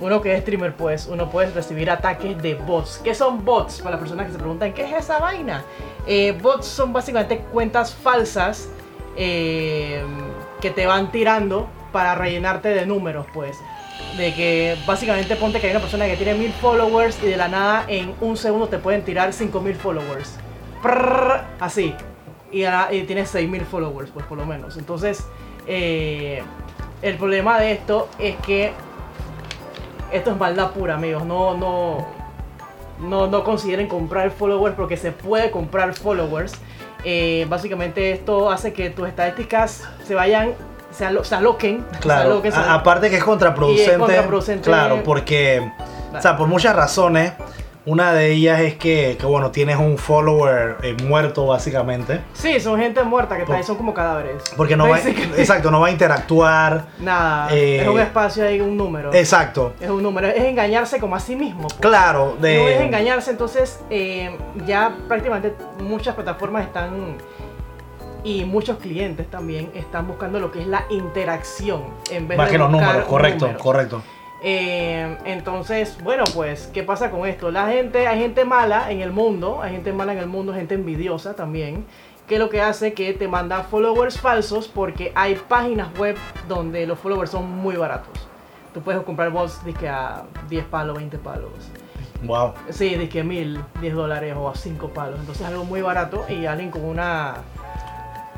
uno 0.00 0.20
que 0.20 0.34
es 0.34 0.40
streamer, 0.40 0.74
pues 0.74 1.06
uno 1.06 1.30
puede 1.30 1.50
recibir 1.50 1.90
ataques 1.90 2.40
de 2.42 2.54
bots. 2.54 3.00
¿Qué 3.04 3.14
son 3.14 3.44
bots? 3.44 3.78
Para 3.78 3.92
las 3.92 4.00
personas 4.00 4.26
que 4.26 4.32
se 4.32 4.38
preguntan, 4.38 4.72
¿qué 4.72 4.82
es 4.82 4.92
esa 5.04 5.18
vaina? 5.18 5.62
Bots 6.42 6.66
son 6.66 6.92
básicamente 6.92 7.38
cuentas 7.52 7.94
falsas 7.94 8.68
que 9.14 10.02
te 10.74 10.86
van 10.86 11.12
tirando 11.12 11.68
para 11.92 12.14
rellenarte 12.14 12.68
de 12.68 12.86
números, 12.86 13.26
pues. 13.32 13.56
De 14.16 14.32
que 14.34 14.76
básicamente 14.86 15.34
ponte 15.36 15.60
que 15.60 15.66
hay 15.66 15.72
una 15.72 15.80
persona 15.80 16.06
que 16.06 16.16
tiene 16.16 16.34
mil 16.34 16.52
followers 16.52 17.18
y 17.22 17.26
de 17.26 17.36
la 17.36 17.48
nada 17.48 17.84
en 17.88 18.14
un 18.20 18.36
segundo 18.36 18.68
te 18.68 18.78
pueden 18.78 19.02
tirar 19.04 19.32
5000 19.32 19.74
followers. 19.74 20.36
Prrr, 20.82 21.42
así. 21.60 21.94
Y, 22.52 22.64
ahora- 22.64 22.92
y 22.92 23.02
tienes 23.02 23.28
6000 23.30 23.62
followers, 23.64 24.10
pues 24.10 24.24
por 24.26 24.38
lo 24.38 24.46
menos. 24.46 24.76
Entonces, 24.76 25.26
eh, 25.66 26.42
el 27.02 27.16
problema 27.16 27.58
de 27.58 27.72
esto 27.72 28.08
es 28.18 28.36
que 28.36 28.72
esto 30.12 30.30
es 30.30 30.36
maldad 30.36 30.70
pura, 30.70 30.94
amigos. 30.94 31.24
No, 31.26 31.56
no, 31.56 32.06
no, 33.00 33.26
no 33.26 33.44
consideren 33.44 33.88
comprar 33.88 34.30
followers 34.30 34.74
porque 34.76 34.96
se 34.96 35.12
puede 35.12 35.50
comprar 35.50 35.94
followers. 35.94 36.52
Eh, 37.04 37.46
básicamente 37.48 38.12
esto 38.12 38.50
hace 38.50 38.72
que 38.72 38.90
tus 38.90 39.06
estadísticas 39.08 39.86
se 40.04 40.14
vayan, 40.14 40.54
se, 40.90 41.04
alo- 41.06 41.24
se 41.24 41.34
aloquen. 41.34 41.84
se 41.92 41.98
Claro, 42.00 42.30
aloquen, 42.32 42.52
se- 42.52 42.58
a- 42.58 42.74
aparte 42.74 43.10
que 43.10 43.16
es 43.16 43.24
contraproducente. 43.24 43.92
Es 43.92 43.98
contraproducente. 43.98 44.62
Claro, 44.64 45.02
porque, 45.04 45.70
o 46.16 46.20
sea, 46.20 46.36
por 46.36 46.48
muchas 46.48 46.74
razones. 46.74 47.32
Una 47.86 48.12
de 48.12 48.32
ellas 48.32 48.60
es 48.60 48.74
que, 48.74 49.16
que, 49.18 49.24
bueno, 49.24 49.50
tienes 49.50 49.78
un 49.78 49.96
follower 49.96 50.76
eh, 50.82 50.94
muerto 51.04 51.46
básicamente. 51.46 52.20
Sí, 52.34 52.60
son 52.60 52.78
gente 52.78 53.02
muerta 53.02 53.34
que 53.36 53.42
está 53.44 53.54
ahí, 53.56 53.62
son 53.62 53.76
como 53.76 53.94
cadáveres. 53.94 54.42
Porque 54.58 54.76
no 54.76 54.86
va, 54.90 54.98
exacto, 54.98 55.70
no 55.70 55.80
va 55.80 55.86
a 55.86 55.90
interactuar. 55.90 56.84
Nada, 56.98 57.48
Eh, 57.50 57.80
es 57.80 57.88
un 57.88 57.98
espacio 57.98 58.44
ahí, 58.44 58.60
un 58.60 58.76
número. 58.76 59.14
Exacto. 59.14 59.72
Es 59.80 59.88
un 59.88 60.02
número, 60.02 60.26
es 60.28 60.42
engañarse 60.44 61.00
como 61.00 61.16
a 61.16 61.20
sí 61.20 61.34
mismo. 61.34 61.62
pues. 61.68 61.80
Claro, 61.80 62.36
de. 62.38 62.58
No 62.62 62.68
es 62.68 62.80
engañarse, 62.82 63.30
entonces 63.30 63.80
eh, 63.88 64.36
ya 64.66 64.94
prácticamente 65.06 65.54
muchas 65.82 66.14
plataformas 66.14 66.66
están 66.66 67.16
y 68.24 68.44
muchos 68.44 68.78
clientes 68.78 69.30
también 69.30 69.70
están 69.74 70.06
buscando 70.06 70.40
lo 70.40 70.50
que 70.50 70.60
es 70.60 70.66
la 70.66 70.84
interacción 70.90 71.84
en 72.10 72.28
vez 72.28 72.38
Más 72.38 72.48
de 72.48 72.52
que 72.52 72.58
los 72.58 72.70
números, 72.70 73.04
correcto, 73.06 73.46
números. 73.46 73.62
correcto. 73.62 74.02
Eh, 74.40 75.18
entonces, 75.24 75.98
bueno, 76.02 76.24
pues, 76.34 76.68
¿qué 76.72 76.82
pasa 76.82 77.10
con 77.10 77.26
esto? 77.26 77.50
La 77.50 77.68
gente, 77.68 78.06
hay 78.06 78.20
gente 78.20 78.44
mala 78.44 78.90
en 78.90 79.00
el 79.00 79.10
mundo, 79.10 79.60
hay 79.62 79.72
gente 79.72 79.92
mala 79.92 80.12
en 80.12 80.18
el 80.18 80.26
mundo, 80.28 80.54
gente 80.54 80.74
envidiosa 80.74 81.34
también, 81.34 81.86
que 82.28 82.38
lo 82.38 82.48
que 82.48 82.60
hace 82.60 82.92
que 82.92 83.12
te 83.14 83.26
manda 83.26 83.64
followers 83.64 84.20
falsos 84.20 84.68
porque 84.68 85.12
hay 85.14 85.34
páginas 85.34 85.88
web 85.98 86.16
donde 86.46 86.86
los 86.86 86.98
followers 86.98 87.30
son 87.30 87.50
muy 87.50 87.76
baratos. 87.76 88.28
Tú 88.74 88.82
puedes 88.82 89.00
comprar 89.02 89.30
bots 89.30 89.64
dizque 89.64 89.88
a 89.88 90.24
10 90.48 90.66
palos, 90.66 90.96
20 90.96 91.18
palos. 91.18 91.50
Wow. 92.22 92.52
Sí, 92.70 92.96
de 92.96 93.08
que 93.08 93.24
mil, 93.24 93.60
10 93.80 93.94
dólares 93.94 94.34
o 94.36 94.48
a 94.48 94.54
5 94.54 94.88
palos. 94.90 95.18
Entonces 95.20 95.46
algo 95.46 95.64
muy 95.64 95.80
barato 95.82 96.26
y 96.28 96.46
alguien 96.46 96.70
con 96.70 96.84
una... 96.84 97.36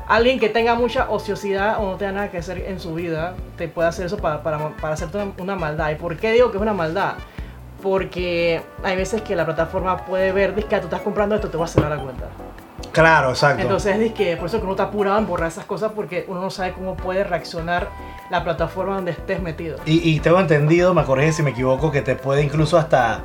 Alguien 0.07 0.39
que 0.39 0.49
tenga 0.49 0.75
mucha 0.75 1.09
ociosidad 1.09 1.79
o 1.79 1.91
no 1.91 1.95
tenga 1.97 2.11
nada 2.11 2.31
que 2.31 2.37
hacer 2.39 2.65
en 2.67 2.79
su 2.79 2.93
vida, 2.95 3.33
te 3.57 3.67
puede 3.67 3.87
hacer 3.89 4.05
eso 4.07 4.17
para, 4.17 4.43
para, 4.43 4.69
para 4.77 4.93
hacerte 4.93 5.17
una, 5.17 5.31
una 5.37 5.55
maldad. 5.55 5.91
¿Y 5.91 5.95
por 5.95 6.17
qué 6.17 6.31
digo 6.31 6.51
que 6.51 6.57
es 6.57 6.61
una 6.61 6.73
maldad? 6.73 7.13
Porque 7.81 8.61
hay 8.83 8.95
veces 8.95 9.21
que 9.21 9.35
la 9.35 9.45
plataforma 9.45 9.97
puede 10.05 10.31
ver, 10.31 10.53
dice 10.53 10.67
que 10.67 10.77
tú 10.77 10.85
estás 10.85 11.01
comprando 11.01 11.35
esto, 11.35 11.49
te 11.49 11.57
va 11.57 11.65
a 11.65 11.67
cerrar 11.67 11.89
la 11.91 11.97
cuenta. 12.03 12.25
Claro, 12.91 13.29
exacto. 13.29 13.61
Entonces, 13.61 13.97
dice 13.99 14.13
que 14.13 14.37
por 14.37 14.47
eso 14.47 14.57
que 14.57 14.63
uno 14.63 14.73
está 14.73 14.83
apurado 14.83 15.17
en 15.17 15.25
borrar 15.25 15.47
esas 15.47 15.65
cosas 15.65 15.91
porque 15.95 16.25
uno 16.27 16.41
no 16.41 16.49
sabe 16.49 16.73
cómo 16.73 16.95
puede 16.95 17.23
reaccionar 17.23 17.87
la 18.29 18.43
plataforma 18.43 18.95
donde 18.95 19.11
estés 19.11 19.41
metido. 19.41 19.77
Y, 19.85 20.09
y 20.09 20.19
tengo 20.19 20.39
entendido, 20.39 20.93
me 20.93 21.03
corrige 21.05 21.31
si 21.31 21.41
me 21.43 21.51
equivoco, 21.51 21.91
que 21.91 22.01
te 22.01 22.15
puede 22.15 22.43
incluso 22.43 22.77
hasta 22.77 23.21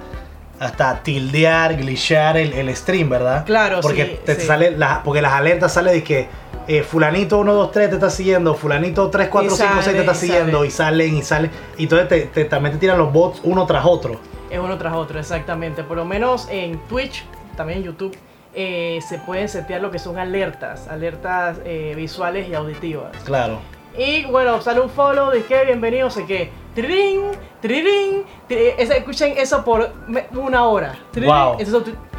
hasta 0.58 1.02
tildear, 1.02 1.76
glitchear 1.76 2.38
el, 2.38 2.54
el 2.54 2.74
stream, 2.74 3.10
¿verdad? 3.10 3.44
Claro, 3.44 3.80
porque 3.82 4.06
sí, 4.06 4.20
te 4.24 4.36
sí. 4.36 4.46
sale 4.46 4.70
la- 4.70 5.02
porque 5.04 5.20
las 5.20 5.34
alertas 5.34 5.74
sale 5.74 5.92
de 5.92 6.02
que 6.02 6.28
eh, 6.68 6.82
fulanito 6.82 7.38
1, 7.38 7.52
2, 7.54 7.70
3 7.72 7.88
te 7.90 7.94
está 7.96 8.10
siguiendo, 8.10 8.54
fulanito 8.54 9.08
3, 9.10 9.28
4, 9.28 9.52
Y 9.52 9.56
5, 9.56 9.72
6 9.82 9.84
te 9.94 9.98
está 10.00 10.12
y 10.12 10.14
siguiendo 10.14 10.58
sale. 10.58 10.66
y 10.66 10.70
salen 10.70 11.16
y 11.16 11.22
salen. 11.22 11.50
Y 11.78 11.82
entonces 11.84 12.08
te, 12.08 12.20
te- 12.26 12.44
también 12.46 12.72
te 12.74 12.78
tiran 12.78 12.98
los 12.98 13.12
bots 13.12 13.40
uno 13.44 13.66
tras 13.66 13.84
otro. 13.84 14.20
Es 14.50 14.58
uno 14.58 14.76
tras 14.78 14.94
otro, 14.94 15.18
exactamente. 15.18 15.82
Por 15.84 15.96
lo 15.96 16.04
menos 16.04 16.48
en 16.50 16.78
Twitch, 16.88 17.24
también 17.56 17.80
en 17.80 17.84
YouTube, 17.86 18.16
eh, 18.54 19.00
se 19.06 19.18
pueden 19.18 19.48
setear 19.48 19.80
lo 19.80 19.90
que 19.90 19.98
son 19.98 20.18
alertas, 20.18 20.88
alertas 20.88 21.58
eh, 21.64 21.92
visuales 21.96 22.48
y 22.48 22.54
auditivas. 22.54 23.16
Claro. 23.24 23.58
Y 23.98 24.24
bueno, 24.26 24.60
sale 24.60 24.80
un 24.80 24.90
follow, 24.90 25.30
que 25.48 25.64
bienvenido, 25.64 26.10
sé 26.10 26.26
qué. 26.26 26.50
Trirín, 26.74 27.22
trirín, 27.62 28.24
tri- 28.48 28.74
ese- 28.76 28.98
escuchen 28.98 29.34
eso 29.38 29.64
por 29.64 29.90
una 30.34 30.64
hora. 30.66 30.94
Trirín. 31.12 31.30
Wow. 31.30 31.56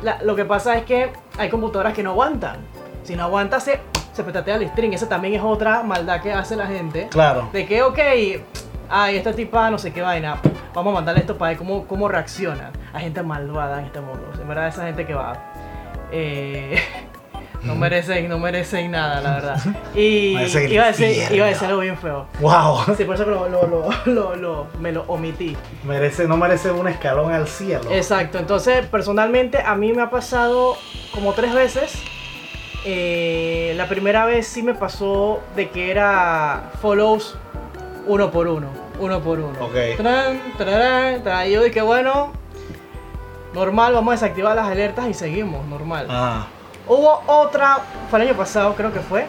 La- 0.03 0.21
lo 0.23 0.35
que 0.35 0.45
pasa 0.45 0.75
es 0.77 0.85
que 0.85 1.11
hay 1.37 1.49
computadoras 1.49 1.93
que 1.93 2.01
no 2.03 2.11
aguantan. 2.11 2.57
Si 3.03 3.15
no 3.15 3.23
aguanta, 3.23 3.59
se, 3.59 3.79
se 4.17 4.23
petatea 4.23 4.55
el 4.55 4.67
string. 4.69 4.93
Esa 4.93 5.07
también 5.07 5.35
es 5.35 5.41
otra 5.41 5.81
maldad 5.83 6.21
que 6.21 6.33
hace 6.33 6.55
la 6.55 6.67
gente. 6.67 7.07
Claro. 7.09 7.49
De 7.53 7.65
que, 7.65 7.81
ok, 7.83 7.99
ay, 8.89 9.15
esta 9.17 9.31
tipa 9.33 9.69
no 9.71 9.77
sé 9.77 9.93
qué 9.93 10.01
vaina, 10.01 10.37
vamos 10.73 10.91
a 10.91 10.95
mandarle 10.95 11.21
esto 11.21 11.37
para 11.37 11.49
ver 11.49 11.57
cómo, 11.57 11.85
cómo 11.87 12.07
reacciona. 12.09 12.71
Hay 12.93 13.03
gente 13.03 13.23
malvada 13.23 13.79
en 13.79 13.85
este 13.85 14.01
mundo. 14.01 14.29
En 14.41 14.47
verdad, 14.47 14.67
esa 14.67 14.83
gente 14.85 15.05
que 15.05 15.13
va. 15.13 15.33
eh, 16.11 16.79
no 17.63 17.75
merecen, 17.75 18.29
no 18.29 18.37
merecen 18.39 18.91
nada, 18.91 19.19
la 19.21 19.31
verdad. 19.35 19.57
Y 19.95 20.29
iba 20.31 20.39
a, 20.39 20.43
decir, 20.43 20.71
iba 20.71 21.45
a 21.45 21.49
decir 21.49 21.67
algo 21.67 21.79
bien 21.81 21.97
feo. 21.97 22.27
Wow. 22.39 22.95
Sí, 22.95 23.03
por 23.03 23.15
eso 23.15 23.25
lo, 23.25 23.49
lo, 23.49 23.89
lo- 24.05 24.35
lo- 24.35 24.67
me 24.79 24.91
lo 24.91 25.03
omití. 25.07 25.55
Merece, 25.83 26.27
no 26.27 26.37
merece 26.37 26.71
un 26.71 26.87
escalón 26.87 27.31
al 27.33 27.47
cielo. 27.47 27.89
Exacto, 27.91 28.37
entonces 28.37 28.85
personalmente 28.87 29.59
a 29.63 29.75
mí 29.75 29.91
me 29.93 30.01
ha 30.03 30.09
pasado 30.09 30.75
como 31.13 31.33
tres 31.33 31.53
veces. 31.53 32.01
Eh, 32.85 33.73
la 33.75 33.87
primera 33.87 34.25
vez 34.25 34.47
sí 34.47 34.63
me 34.63 34.73
pasó 34.73 35.41
de 35.55 35.69
que 35.69 35.91
era 35.91 36.71
follows 36.81 37.37
uno 38.05 38.31
por 38.31 38.47
uno, 38.47 38.67
uno 38.99 39.19
por 39.21 39.39
uno. 39.39 39.59
Ok. 39.59 39.97
Tran. 39.97 41.47
Y 41.47 41.51
yo 41.51 41.63
dije, 41.63 41.81
bueno, 41.81 42.31
normal, 43.53 43.93
vamos 43.93 44.11
a 44.11 44.15
desactivar 44.15 44.55
las 44.55 44.67
alertas 44.67 45.07
y 45.07 45.13
seguimos, 45.13 45.65
normal. 45.65 46.07
Ah. 46.09 46.47
Hubo 46.87 47.21
otra, 47.27 47.79
fue 48.09 48.21
el 48.21 48.29
año 48.29 48.37
pasado 48.37 48.73
creo 48.75 48.93
que 48.93 49.01
fue, 49.01 49.25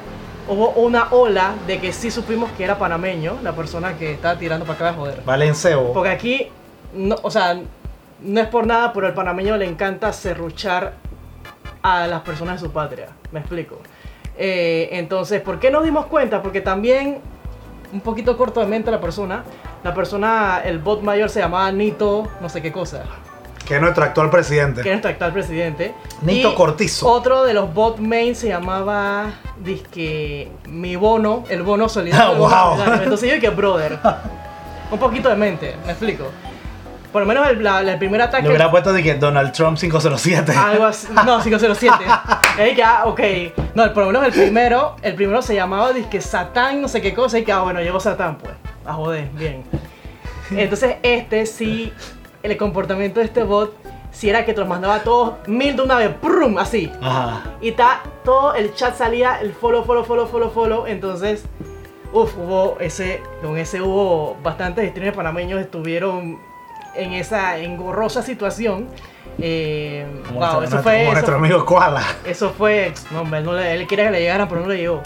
hubo 0.48 0.70
una 0.70 1.08
ola 1.10 1.54
de 1.66 1.80
que 1.80 1.92
sí 1.92 2.10
supimos 2.10 2.50
que 2.52 2.64
era 2.64 2.78
panameño, 2.78 3.38
la 3.42 3.52
persona 3.52 3.98
que 3.98 4.12
estaba 4.12 4.38
tirando 4.38 4.64
para 4.64 4.76
acá 4.76 4.90
de 4.92 4.96
joder. 4.96 5.22
Valencebo. 5.24 5.92
Porque 5.92 6.10
aquí, 6.10 6.48
no, 6.94 7.16
o 7.22 7.30
sea, 7.30 7.58
no 8.20 8.40
es 8.40 8.46
por 8.46 8.66
nada, 8.66 8.92
pero 8.92 9.08
al 9.08 9.14
panameño 9.14 9.56
le 9.56 9.66
encanta 9.66 10.12
serruchar 10.12 10.94
a 11.82 12.06
las 12.06 12.20
personas 12.22 12.60
de 12.60 12.68
su 12.68 12.72
patria. 12.72 13.08
Me 13.32 13.40
explico. 13.40 13.78
Eh, 14.36 14.88
entonces, 14.92 15.40
¿por 15.42 15.58
qué 15.58 15.70
nos 15.70 15.84
dimos 15.84 16.06
cuenta? 16.06 16.42
Porque 16.42 16.60
también, 16.60 17.18
un 17.92 18.00
poquito 18.00 18.36
corto 18.36 18.60
de 18.60 18.66
mente 18.66 18.90
la 18.90 19.00
persona, 19.00 19.42
la 19.82 19.94
persona, 19.94 20.60
el 20.64 20.78
bot 20.78 21.02
mayor 21.02 21.28
se 21.28 21.40
llamaba 21.40 21.70
Nito, 21.72 22.28
no 22.40 22.48
sé 22.48 22.62
qué 22.62 22.70
cosa, 22.72 23.02
Que 23.66 23.76
es 23.76 23.80
nuestro 23.80 24.04
actual 24.04 24.30
presidente. 24.30 24.82
que 24.82 24.88
es 24.88 24.94
nuestro 24.94 25.10
actual 25.10 25.32
presidente. 25.32 25.94
Nito 26.22 26.52
Y 26.52 26.54
Cortizo. 26.54 27.06
Otro 27.08 27.42
de 27.44 27.52
los 27.54 27.72
bot 27.74 27.98
main 27.98 28.34
se 28.36 28.48
llamaba, 28.48 29.26
disque, 29.62 30.50
mi 30.66 30.96
bono, 30.96 31.44
el 31.50 31.62
bono 31.62 31.88
solidario. 31.88 32.26
Ah, 32.26 32.30
bono 32.38 32.48
wow. 32.66 32.76
solidario. 32.76 33.02
Entonces 33.04 33.28
yo 33.28 33.34
dije, 33.34 33.50
brother, 33.50 33.98
un 34.90 34.98
poquito 34.98 35.28
de 35.28 35.36
mente, 35.36 35.76
me 35.84 35.92
explico. 35.92 36.24
Por 37.12 37.22
lo 37.22 37.26
menos 37.28 37.48
el, 37.48 37.62
la- 37.64 37.80
el 37.80 37.98
primer 37.98 38.20
ataque... 38.20 38.42
Le 38.42 38.50
hubiera 38.50 38.70
puesto 38.70 38.92
de 38.92 39.02
que 39.02 39.14
Donald 39.14 39.52
Trump 39.52 39.78
507. 39.78 40.52
Algo 40.52 40.84
así. 40.84 41.08
No, 41.24 41.40
507. 41.42 41.96
Ah, 42.84 43.02
ok. 43.06 43.20
No, 43.74 43.84
el- 43.84 43.92
por 43.92 44.04
lo 44.04 44.06
menos 44.12 44.24
el 44.26 44.32
primero, 44.32 44.96
el 45.02 45.14
primero 45.14 45.42
se 45.42 45.54
llamaba 45.54 45.92
disque 45.92 46.20
Satán, 46.20 46.80
no 46.82 46.88
sé 46.88 47.00
qué 47.00 47.14
cosa. 47.14 47.38
Y 47.38 47.44
que, 47.44 47.52
ah, 47.52 47.60
bueno, 47.60 47.80
llegó 47.80 48.00
Satán, 48.00 48.38
pues. 48.38 48.54
A 48.84 48.94
joder, 48.94 49.28
bien. 49.34 49.62
Entonces, 50.50 50.96
este 51.02 51.44
sí, 51.46 51.92
el 52.42 52.56
comportamiento 52.56 53.20
de 53.20 53.26
este 53.26 53.42
bot, 53.42 53.74
sí 54.10 54.30
era 54.30 54.44
que 54.44 54.54
te 54.54 54.60
los 54.60 54.68
mandaba 54.68 54.96
a 54.96 55.02
todos 55.02 55.34
mil 55.46 55.76
de 55.76 55.82
una 55.82 55.96
vez, 55.96 56.10
¡prum! 56.20 56.58
Así. 56.58 56.90
Ajá. 57.02 57.42
Y 57.60 57.72
ta, 57.72 58.00
todo 58.24 58.54
el 58.54 58.74
chat 58.74 58.96
salía, 58.96 59.40
el 59.40 59.52
follow, 59.52 59.84
follow, 59.84 60.04
follow, 60.04 60.26
follow, 60.26 60.50
follow. 60.50 60.86
Entonces, 60.86 61.44
uff, 62.12 62.34
hubo 62.38 62.78
ese, 62.80 63.22
con 63.42 63.58
ese 63.58 63.82
hubo 63.82 64.36
bastantes 64.42 64.88
streamers 64.90 65.14
panameños 65.16 65.60
estuvieron 65.60 66.40
en 66.96 67.12
esa 67.12 67.58
engorrosa 67.58 68.22
situación. 68.22 68.88
Eh, 69.40 70.04
Como 70.26 70.40
wow, 70.40 70.62
eso 70.62 70.82
fue, 70.82 70.92
como 70.92 71.02
eso, 71.04 71.12
nuestro 71.12 71.36
amigo 71.36 71.64
Koala. 71.64 72.02
eso 72.24 72.50
fue, 72.50 72.92
no, 73.12 73.20
hombre, 73.20 73.40
no 73.40 73.52
le- 73.52 73.74
él 73.74 73.86
quería 73.86 74.06
que 74.06 74.10
le 74.10 74.20
llegaran, 74.20 74.48
pero 74.48 74.62
no 74.62 74.66
le 74.68 74.78
llegó. 74.78 75.00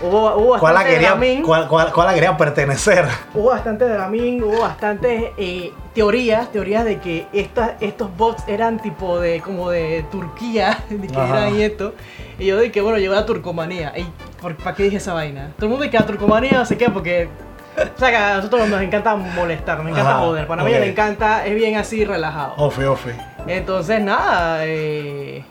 Hubo, 0.00 0.34
hubo 0.36 0.50
bastante 0.58 0.90
quería, 0.94 1.14
Koala- 1.44 1.68
Koala- 1.68 1.92
Koala 1.92 2.14
quería 2.14 2.36
pertenecer. 2.36 3.04
hubo 3.34 3.50
bastante 3.50 3.84
dramín, 3.86 4.42
hubo 4.42 4.62
bastantes 4.62 5.26
eh, 5.36 5.70
teorías, 5.94 6.50
teorías 6.50 6.84
de 6.84 6.98
que 6.98 7.26
estas, 7.32 7.72
estos 7.80 8.16
bots 8.16 8.42
eran 8.48 8.80
tipo 8.80 9.20
de, 9.20 9.40
como 9.42 9.70
de 9.70 10.04
Turquía, 10.10 10.82
de 10.90 11.06
que 11.06 11.16
Ajá. 11.16 11.40
eran 11.46 11.56
y 11.56 11.62
esto. 11.62 11.94
Y 12.38 12.46
yo 12.46 12.58
dije, 12.58 12.80
bueno, 12.80 12.98
llegó 12.98 13.14
la 13.14 13.26
turcomanía. 13.26 13.92
¿Y 13.96 14.04
por, 14.40 14.56
para 14.56 14.74
qué 14.74 14.84
dije 14.84 14.96
esa 14.96 15.12
vaina? 15.12 15.52
Todo 15.56 15.66
el 15.66 15.70
mundo 15.70 15.84
dice 15.84 15.92
que 15.92 15.98
la 16.00 16.06
turcomanía 16.06 16.52
no 16.54 16.64
sé 16.66 16.76
qué, 16.78 16.88
porque... 16.88 17.28
O 17.76 17.98
sea, 17.98 18.10
que 18.10 18.16
a 18.16 18.36
nosotros 18.36 18.68
nos 18.68 18.82
encanta 18.82 19.14
molestar, 19.16 19.78
nos 19.78 19.92
encanta 19.92 20.10
Ajá, 20.10 20.20
joder. 20.20 20.46
Para 20.46 20.64
mí 20.64 20.72
ok. 20.72 20.78
le 20.80 20.90
encanta, 20.90 21.46
es 21.46 21.54
bien 21.54 21.76
así 21.76 22.04
relajado. 22.04 22.54
Ofe, 22.56 22.86
ofe. 22.86 23.14
Entonces, 23.46 24.00
nada, 24.00 24.66
eh, 24.66 25.44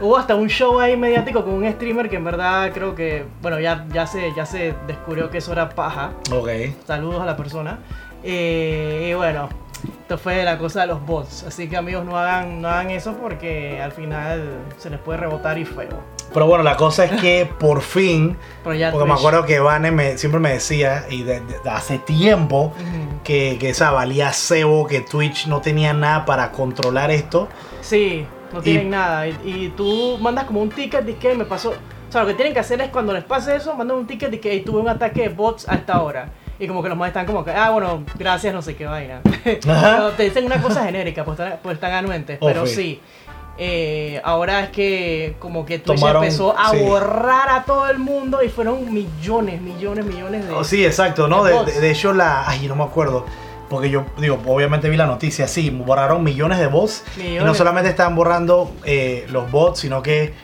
hubo 0.00 0.16
hasta 0.16 0.34
un 0.34 0.48
show 0.48 0.78
ahí 0.80 0.96
mediático 0.96 1.44
con 1.44 1.54
un 1.54 1.70
streamer 1.72 2.08
que 2.08 2.16
en 2.16 2.24
verdad 2.24 2.70
creo 2.72 2.94
que, 2.94 3.24
bueno, 3.40 3.58
ya, 3.60 3.86
ya, 3.92 4.06
se, 4.06 4.34
ya 4.34 4.44
se 4.46 4.74
descubrió 4.86 5.30
que 5.30 5.38
eso 5.38 5.52
era 5.52 5.70
paja. 5.70 6.10
Ok. 6.30 6.48
Saludos 6.86 7.22
a 7.22 7.26
la 7.26 7.36
persona. 7.36 7.78
Eh, 8.22 9.08
y 9.10 9.14
bueno, 9.14 9.48
esto 10.02 10.18
fue 10.18 10.44
la 10.44 10.58
cosa 10.58 10.82
de 10.82 10.88
los 10.88 11.04
bots. 11.04 11.44
Así 11.44 11.68
que 11.68 11.76
amigos, 11.76 12.04
no 12.04 12.18
hagan, 12.18 12.60
no 12.60 12.68
hagan 12.68 12.90
eso 12.90 13.14
porque 13.14 13.80
al 13.80 13.92
final 13.92 14.42
se 14.78 14.90
les 14.90 14.98
puede 15.00 15.18
rebotar 15.18 15.58
y 15.58 15.64
feo. 15.64 16.13
Pero 16.32 16.46
bueno, 16.46 16.64
la 16.64 16.76
cosa 16.76 17.04
es 17.04 17.20
que 17.20 17.48
por 17.58 17.80
fin, 17.82 18.36
Pero 18.64 18.92
porque 18.92 19.08
me 19.08 19.14
acuerdo 19.14 19.44
que 19.44 19.60
Vane 19.60 19.90
me, 19.90 20.18
siempre 20.18 20.40
me 20.40 20.52
decía, 20.52 21.04
y 21.10 21.22
de, 21.22 21.40
de- 21.40 21.58
de 21.62 21.70
hace 21.70 21.98
tiempo, 21.98 22.72
que, 23.22 23.56
que 23.60 23.70
esa 23.70 23.90
valía 23.90 24.32
cebo, 24.32 24.86
que 24.86 25.00
Twitch 25.00 25.46
no 25.46 25.60
tenía 25.60 25.92
nada 25.92 26.24
para 26.24 26.50
controlar 26.50 27.10
esto. 27.10 27.48
Sí, 27.80 28.26
no 28.52 28.60
Y- 28.60 28.62
tienen 28.62 28.90
nada. 28.90 29.26
Y, 29.28 29.36
y 29.44 29.72
tú 29.76 30.18
mandas 30.20 30.44
como 30.44 30.60
un 30.62 30.70
ticket 30.70 31.04
de 31.04 31.16
que 31.16 31.34
me 31.34 31.44
pasó. 31.44 31.70
O 31.70 32.12
sea, 32.14 32.22
lo 32.22 32.28
que 32.28 32.34
tienen 32.34 32.54
que 32.54 32.60
hacer 32.60 32.80
es 32.80 32.90
cuando 32.90 33.12
les 33.12 33.24
pase 33.24 33.56
eso, 33.56 33.74
mandan 33.74 33.96
un 33.96 34.06
ticket 34.06 34.30
de 34.30 34.38
que 34.40 34.52
"Hey, 34.52 34.62
tuve 34.64 34.80
un 34.80 34.88
ataque 34.88 35.22
de 35.22 35.28
bots 35.30 35.68
a 35.68 35.74
esta 35.74 36.00
hora. 36.02 36.28
Y 36.60 36.68
como 36.68 36.80
que 36.84 36.88
los 36.88 36.96
más 36.96 37.08
están 37.08 37.26
como 37.26 37.44
que, 37.44 37.50
ah, 37.50 37.70
bueno, 37.70 38.04
gracias, 38.16 38.54
no 38.54 38.62
sé 38.62 38.76
qué 38.76 38.86
vaina. 38.86 39.20
Pero 39.44 40.10
te 40.16 40.22
dicen 40.22 40.44
una 40.46 40.62
cosa 40.62 40.84
genérica, 40.84 41.24
pues 41.24 41.38
están, 41.40 41.58
pues 41.60 41.74
están 41.74 41.92
anuentes. 41.92 42.38
Pero 42.40 42.62
Ofe. 42.62 42.74
sí. 42.74 43.00
Eh, 43.56 44.20
ahora 44.24 44.60
es 44.64 44.70
que 44.70 45.36
como 45.38 45.64
que 45.64 45.78
Twitch 45.78 46.00
Tomaron- 46.00 46.24
empezó 46.24 46.58
a 46.58 46.70
sí. 46.70 46.78
borrar 46.80 47.48
a 47.50 47.64
todo 47.64 47.88
el 47.88 47.98
mundo 47.98 48.42
y 48.42 48.48
fueron 48.48 48.92
millones, 48.92 49.60
millones, 49.60 50.04
millones 50.04 50.46
de... 50.48 50.52
Oh, 50.52 50.64
sí, 50.64 50.84
exacto, 50.84 51.28
¿no? 51.28 51.44
de 51.44 51.52
De, 51.80 51.90
hecho, 51.90 52.12
la. 52.12 52.48
Ay, 52.48 52.66
no 52.66 52.74
me 52.74 52.82
acuerdo. 52.84 53.24
Porque 53.70 53.90
yo, 53.90 54.04
digo, 54.18 54.40
obviamente 54.46 54.88
vi 54.90 54.96
la 54.96 55.06
noticia, 55.06 55.48
sí, 55.48 55.70
borraron 55.70 56.22
millones 56.22 56.58
de 56.58 56.66
bots. 56.66 57.04
Y 57.16 57.36
no 57.36 57.54
solamente 57.54 57.90
están 57.90 58.14
borrando 58.14 58.72
eh, 58.84 59.26
los 59.30 59.50
bots, 59.50 59.80
sino 59.80 60.02
que, 60.02 60.34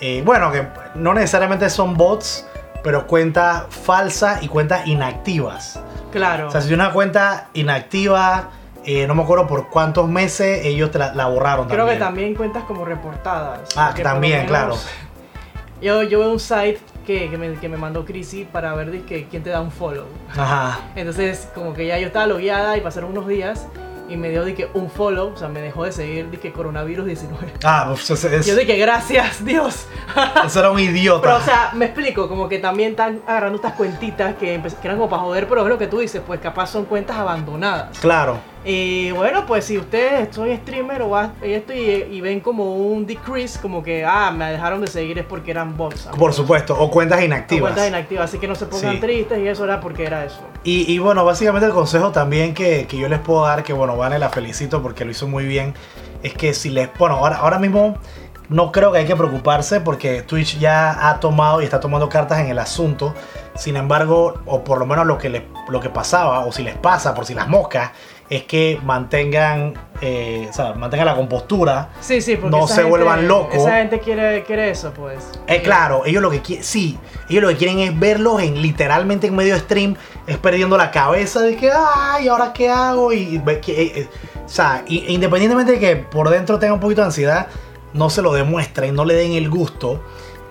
eh, 0.00 0.22
bueno, 0.24 0.50
que 0.52 0.66
no 0.94 1.14
necesariamente 1.14 1.68
son 1.68 1.96
bots, 1.96 2.46
pero 2.82 3.06
cuentas 3.06 3.64
falsas 3.70 4.42
y 4.42 4.48
cuentas 4.48 4.86
inactivas. 4.86 5.80
Claro. 6.12 6.48
O 6.48 6.50
sea, 6.50 6.60
si 6.60 6.72
una 6.72 6.92
cuenta 6.92 7.48
inactiva, 7.54 8.50
eh, 8.84 9.06
no 9.06 9.14
me 9.14 9.22
acuerdo 9.22 9.46
por 9.46 9.68
cuántos 9.68 10.08
meses, 10.08 10.64
ellos 10.64 10.90
te 10.90 10.98
la, 10.98 11.14
la 11.14 11.26
borraron 11.26 11.68
Creo 11.68 11.86
que 11.86 11.96
también. 11.96 12.34
cuentas 12.34 12.64
como 12.64 12.84
reportadas. 12.84 13.60
Ah, 13.76 13.94
también, 14.02 14.46
claro. 14.46 14.76
Yo, 15.80 16.02
yo 16.04 16.20
veo 16.20 16.30
un 16.32 16.38
site 16.40 16.78
que, 17.06 17.28
que, 17.28 17.36
me, 17.36 17.54
que 17.54 17.68
me 17.68 17.76
mandó 17.76 18.04
Chrissy 18.04 18.44
para 18.44 18.72
ver 18.74 18.90
dizque, 18.92 19.26
quién 19.28 19.42
te 19.42 19.50
da 19.50 19.60
un 19.60 19.72
follow. 19.72 20.06
Ajá. 20.36 20.78
Entonces, 20.94 21.48
como 21.54 21.74
que 21.74 21.86
ya 21.86 21.98
yo 21.98 22.06
estaba 22.06 22.26
logueada 22.26 22.76
y 22.76 22.80
pasaron 22.80 23.10
unos 23.10 23.26
días 23.26 23.66
y 24.08 24.16
me 24.16 24.30
dio 24.30 24.44
dizque, 24.44 24.68
un 24.74 24.90
follow, 24.90 25.32
o 25.32 25.36
sea, 25.36 25.48
me 25.48 25.60
dejó 25.60 25.84
de 25.84 25.90
seguir 25.90 26.30
dizque, 26.30 26.52
coronavirus 26.52 27.06
19. 27.06 27.52
Ah, 27.64 27.86
pues 27.88 28.08
es- 28.24 28.46
Yo 28.46 28.54
dije, 28.54 28.76
gracias, 28.76 29.44
Dios. 29.44 29.86
eso 30.46 30.60
era 30.60 30.70
un 30.70 30.78
idiota. 30.78 31.22
Pero, 31.22 31.36
o 31.38 31.40
sea, 31.40 31.70
me 31.74 31.86
explico, 31.86 32.28
como 32.28 32.48
que 32.48 32.58
también 32.60 32.90
están 32.92 33.20
agarrando 33.26 33.56
estas 33.56 33.72
cuentitas 33.72 34.36
que, 34.36 34.60
empe- 34.62 34.74
que 34.76 34.86
eran 34.86 34.98
como 34.98 35.10
para 35.10 35.22
joder, 35.22 35.48
pero 35.48 35.62
es 35.62 35.68
lo 35.68 35.78
que 35.78 35.88
tú 35.88 35.98
dices, 35.98 36.22
pues 36.24 36.38
capaz 36.38 36.68
son 36.68 36.84
cuentas 36.84 37.16
abandonadas. 37.16 37.98
claro. 37.98 38.38
Y 38.64 39.10
bueno, 39.10 39.44
pues 39.44 39.64
si 39.64 39.76
ustedes 39.76 40.32
son 40.34 40.54
streamer 40.58 41.02
o 41.02 41.18
esto 41.42 41.72
y, 41.72 41.80
y 42.12 42.20
ven 42.20 42.38
como 42.38 42.76
un 42.76 43.04
decrease, 43.06 43.58
como 43.60 43.82
que, 43.82 44.04
ah, 44.04 44.30
me 44.30 44.52
dejaron 44.52 44.80
de 44.80 44.86
seguir 44.86 45.18
es 45.18 45.24
porque 45.24 45.50
eran 45.50 45.76
bots. 45.76 46.08
Por 46.16 46.32
supuesto, 46.32 46.76
o 46.78 46.88
cuentas 46.90 47.20
O 47.20 47.24
inactivas. 47.24 47.62
cuentas 47.72 47.88
inactivas, 47.88 48.24
así 48.26 48.38
que 48.38 48.46
no 48.46 48.54
se 48.54 48.66
pongan 48.66 48.94
Sí. 48.94 49.00
tristes 49.00 49.38
y 49.40 49.48
eso 49.48 49.64
era 49.64 49.80
porque 49.80 50.04
era 50.04 50.24
eso. 50.24 50.38
Y, 50.62 50.92
y 50.92 50.98
bueno, 51.00 51.24
básicamente 51.24 51.66
el 51.66 51.72
consejo 51.72 52.12
también 52.12 52.54
que, 52.54 52.86
que 52.86 52.96
yo 52.96 53.08
les 53.08 53.18
puedo 53.18 53.44
dar, 53.44 53.64
que 53.64 53.72
bueno, 53.72 53.96
Vane 53.96 54.20
la 54.20 54.28
felicito 54.28 54.80
porque 54.80 55.04
lo 55.04 55.10
hizo 55.10 55.26
muy 55.26 55.44
bien, 55.44 55.74
es 56.22 56.34
que 56.34 56.54
si 56.54 56.70
les, 56.70 56.88
bueno, 56.98 57.16
ahora, 57.16 57.36
ahora 57.38 57.58
mismo 57.58 57.96
no 58.48 58.70
creo 58.70 58.92
que 58.92 58.98
hay 58.98 59.06
que 59.06 59.16
preocuparse 59.16 59.80
porque 59.80 60.22
Twitch 60.22 60.58
ya 60.60 61.08
ha 61.08 61.18
tomado 61.18 61.62
y 61.62 61.64
está 61.64 61.80
tomando 61.80 62.08
cartas 62.08 62.38
en 62.38 62.48
el 62.48 62.58
asunto. 62.60 63.12
Sin 63.56 63.76
embargo, 63.76 64.34
o 64.46 64.62
por 64.62 64.78
lo 64.78 64.86
menos 64.86 65.04
lo 65.06 65.18
que, 65.18 65.30
les, 65.30 65.42
lo 65.68 65.80
que 65.80 65.88
pasaba, 65.90 66.40
o 66.40 66.52
si 66.52 66.62
les 66.62 66.76
pasa, 66.76 67.12
por 67.14 67.24
si 67.26 67.34
las 67.34 67.48
moscas, 67.48 67.90
es 68.36 68.44
que 68.44 68.80
mantengan, 68.84 69.74
eh, 70.00 70.46
o 70.48 70.52
sea, 70.52 70.72
mantengan 70.72 71.06
la 71.06 71.14
compostura. 71.16 71.90
Sí, 72.00 72.20
sí, 72.22 72.36
porque 72.36 72.56
No 72.56 72.66
se 72.66 72.74
gente- 72.76 72.88
vuelvan 72.90 73.28
locos. 73.28 73.54
Esa 73.54 73.72
gente 73.76 74.00
quiere, 74.00 74.42
quiere 74.44 74.70
eso, 74.70 74.92
pues. 74.94 75.18
Eh, 75.46 75.60
claro, 75.60 76.04
ellos 76.06 76.22
lo 76.22 76.30
que 76.30 76.40
quieren, 76.40 76.64
sí, 76.64 76.98
ellos 77.28 77.42
lo 77.42 77.48
que 77.50 77.56
quieren 77.56 77.78
es 77.80 77.98
verlos 77.98 78.40
en 78.42 78.62
literalmente 78.62 79.26
en 79.26 79.36
medio 79.36 79.56
stream, 79.58 79.96
es 80.26 80.38
perdiendo 80.38 80.76
la 80.78 80.90
cabeza 80.90 81.40
de 81.40 81.56
que, 81.56 81.70
ay, 81.72 82.28
¿ahora 82.28 82.52
qué 82.54 82.70
hago? 82.70 83.12
Y, 83.12 83.38
que, 83.60 83.82
eh, 83.82 83.92
eh, 83.96 84.08
o 84.44 84.48
sea, 84.48 84.82
i- 84.86 85.04
independientemente 85.12 85.72
de 85.72 85.78
que 85.78 85.96
por 85.96 86.30
dentro 86.30 86.58
tenga 86.58 86.72
un 86.74 86.80
poquito 86.80 87.02
de 87.02 87.08
ansiedad, 87.08 87.48
no 87.92 88.08
se 88.08 88.22
lo 88.22 88.32
demuestren, 88.32 88.94
no 88.94 89.04
le 89.04 89.14
den 89.14 89.32
el 89.32 89.50
gusto, 89.50 90.02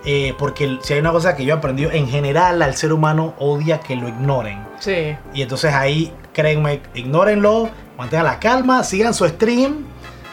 eh, 0.05 0.33
porque 0.37 0.77
si 0.81 0.93
hay 0.93 0.99
una 0.99 1.11
cosa 1.11 1.35
que 1.35 1.45
yo 1.45 1.53
he 1.53 1.57
aprendido, 1.57 1.91
en 1.91 2.07
general 2.07 2.61
al 2.61 2.75
ser 2.75 2.91
humano 2.93 3.33
odia 3.39 3.79
que 3.79 3.95
lo 3.95 4.07
ignoren. 4.07 4.65
Sí. 4.79 5.15
Y 5.33 5.41
entonces 5.41 5.73
ahí, 5.73 6.11
créanme, 6.33 6.81
ignórenlo, 6.93 7.69
mantengan 7.97 8.25
la 8.25 8.39
calma, 8.39 8.83
sigan 8.83 9.13
su 9.13 9.27
stream. 9.27 9.85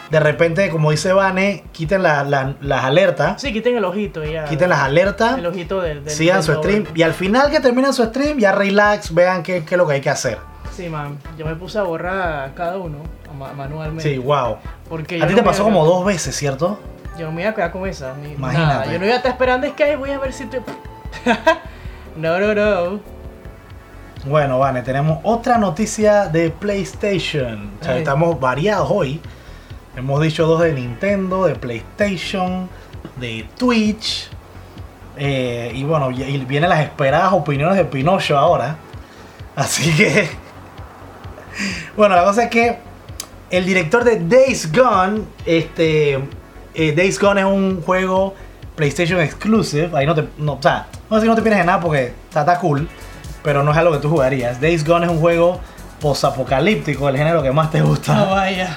De 0.09 0.19
repente, 0.19 0.71
como 0.71 0.89
dice 0.89 1.13
Vane, 1.13 1.65
quiten 1.71 2.01
la- 2.01 2.23
la- 2.23 2.55
las 2.61 2.83
alertas. 2.83 3.39
Sí, 3.39 3.53
quiten 3.53 3.77
el 3.77 3.85
ojito 3.85 4.23
ya. 4.23 4.45
Quiten 4.45 4.69
las 4.69 4.79
alertas. 4.79 5.37
El 5.37 5.45
ojito 5.45 5.81
del. 5.81 6.03
del 6.03 6.11
Sigan 6.13 6.37
del 6.37 6.43
su 6.45 6.53
stream 6.55 6.83
doble. 6.85 6.99
y 6.99 7.03
al 7.03 7.13
final 7.13 7.51
que 7.51 7.59
terminen 7.59 7.93
su 7.93 8.03
stream 8.05 8.39
ya 8.39 8.51
relax, 8.51 9.13
vean 9.13 9.43
qué, 9.43 9.63
qué 9.63 9.75
es 9.75 9.77
lo 9.77 9.85
que 9.85 9.93
hay 9.93 10.01
que 10.01 10.09
hacer. 10.09 10.39
Sí, 10.75 10.89
man. 10.89 11.19
Yo 11.37 11.45
me 11.45 11.53
puse 11.55 11.77
a 11.77 11.83
borrar 11.83 12.55
cada 12.55 12.77
uno 12.77 12.97
ma- 13.37 13.53
manualmente. 13.53 14.01
Sí, 14.11 14.17
wow. 14.17 14.57
Porque 14.89 15.21
A 15.21 15.27
ti 15.27 15.33
no 15.33 15.39
te 15.39 15.43
pasó 15.43 15.63
como 15.63 15.85
dos 15.85 16.03
veces, 16.03 16.35
¿cierto? 16.35 16.79
Yo 17.19 17.25
no 17.25 17.31
me 17.33 17.41
iba 17.41 17.51
a 17.51 17.53
quedar 17.55 17.71
con 17.71 17.85
esa. 17.87 18.15
Ni 18.15 18.31
Imagínate. 18.33 18.65
nada. 18.65 18.85
Yo 18.91 18.97
no 18.99 19.05
iba 19.05 19.13
a 19.13 19.17
estar 19.17 19.31
esperando. 19.31 19.67
Es 19.67 19.73
que 19.73 19.83
"Ay, 19.83 19.95
voy 19.97 20.11
a 20.11 20.19
ver 20.19 20.31
si 20.31 20.45
te. 20.45 20.61
no, 22.15 22.39
no, 22.39 22.55
no. 22.55 22.99
Bueno, 24.25 24.59
Vane, 24.59 24.81
tenemos 24.81 25.19
otra 25.23 25.57
noticia 25.57 26.27
de 26.27 26.49
PlayStation. 26.49 27.71
O 27.79 27.83
sea, 27.83 27.93
Ay. 27.93 27.99
estamos 27.99 28.39
variados 28.39 28.87
hoy. 28.89 29.21
Hemos 29.95 30.21
dicho 30.21 30.45
dos 30.45 30.61
de 30.61 30.71
Nintendo, 30.73 31.45
de 31.45 31.55
PlayStation, 31.55 32.69
de 33.17 33.47
Twitch. 33.57 34.29
Eh, 35.17 35.71
y 35.75 35.83
bueno, 35.83 36.11
y 36.11 36.37
vienen 36.45 36.69
las 36.69 36.79
esperadas 36.79 37.33
opiniones 37.33 37.75
de 37.75 37.83
Pinocho 37.85 38.37
ahora. 38.37 38.77
Así 39.55 39.91
que. 39.95 40.29
Bueno, 41.97 42.15
la 42.15 42.23
cosa 42.23 42.43
es 42.43 42.49
que 42.49 42.77
el 43.49 43.65
director 43.65 44.05
de 44.05 44.17
Days 44.21 44.71
Gone, 44.71 45.23
este. 45.45 46.17
Eh, 46.73 46.93
Days 46.95 47.19
Gone 47.19 47.41
es 47.41 47.47
un 47.47 47.81
juego 47.81 48.33
PlayStation 48.75 49.19
exclusive. 49.21 49.89
Ahí 49.93 50.05
no 50.05 50.15
te. 50.15 50.25
No, 50.37 50.53
o 50.53 50.61
sea, 50.61 50.87
no 51.09 51.17
sé 51.17 51.23
si 51.23 51.27
no 51.27 51.35
te 51.35 51.41
pierdes 51.41 51.61
en 51.61 51.65
nada 51.67 51.79
porque 51.79 52.13
está, 52.27 52.41
está 52.41 52.59
cool. 52.59 52.87
Pero 53.43 53.63
no 53.63 53.71
es 53.71 53.77
algo 53.77 53.91
que 53.93 53.99
tú 53.99 54.09
jugarías. 54.09 54.59
Days 54.59 54.85
Gone 54.85 55.05
es 55.05 55.11
un 55.11 55.19
juego 55.19 55.59
posapocalíptico, 56.01 57.07
el 57.09 57.17
género 57.17 57.41
que 57.43 57.51
más 57.51 57.71
te 57.71 57.81
gusta 57.81 58.13
No 58.15 58.31
vaya. 58.31 58.75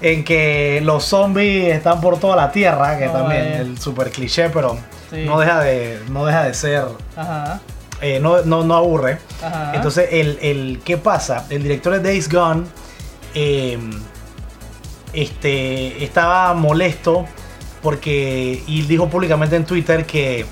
en 0.00 0.24
que 0.24 0.80
los 0.82 1.04
zombies 1.04 1.74
están 1.74 2.00
por 2.00 2.18
toda 2.18 2.36
la 2.36 2.50
tierra, 2.52 2.98
que 2.98 3.06
No, 3.06 3.12
también 3.12 3.42
vaya. 3.44 3.60
el 3.60 3.78
super 3.78 4.10
cliché, 4.10 4.50
pero 4.50 4.76
Sí. 5.10 5.24
no 5.24 5.38
deja 5.38 5.60
de 5.60 6.00
no 6.10 6.24
deja 6.26 6.42
de 6.44 6.52
ser 6.54 6.84
Ajá. 7.16 7.60
eh, 8.00 8.18
no, 8.20 8.42
no, 8.42 8.64
no 8.64 8.74
aburre. 8.76 9.18
Ajá. 9.42 9.72
Entonces, 9.74 10.08
el, 10.12 10.38
el- 10.42 10.80
¿qué 10.84 10.96
pasa? 10.98 11.46
El 11.48 11.62
director 11.62 11.92
de 11.94 12.00
Days 12.00 12.28
Gone 12.30 12.64
eh, 13.34 13.78
este, 15.16 16.04
estaba 16.04 16.54
molesto 16.54 17.24
porque 17.82 18.62
y 18.66 18.82
dijo 18.82 19.08
públicamente 19.08 19.56
en 19.56 19.64
Twitter 19.64 20.06
que 20.06 20.46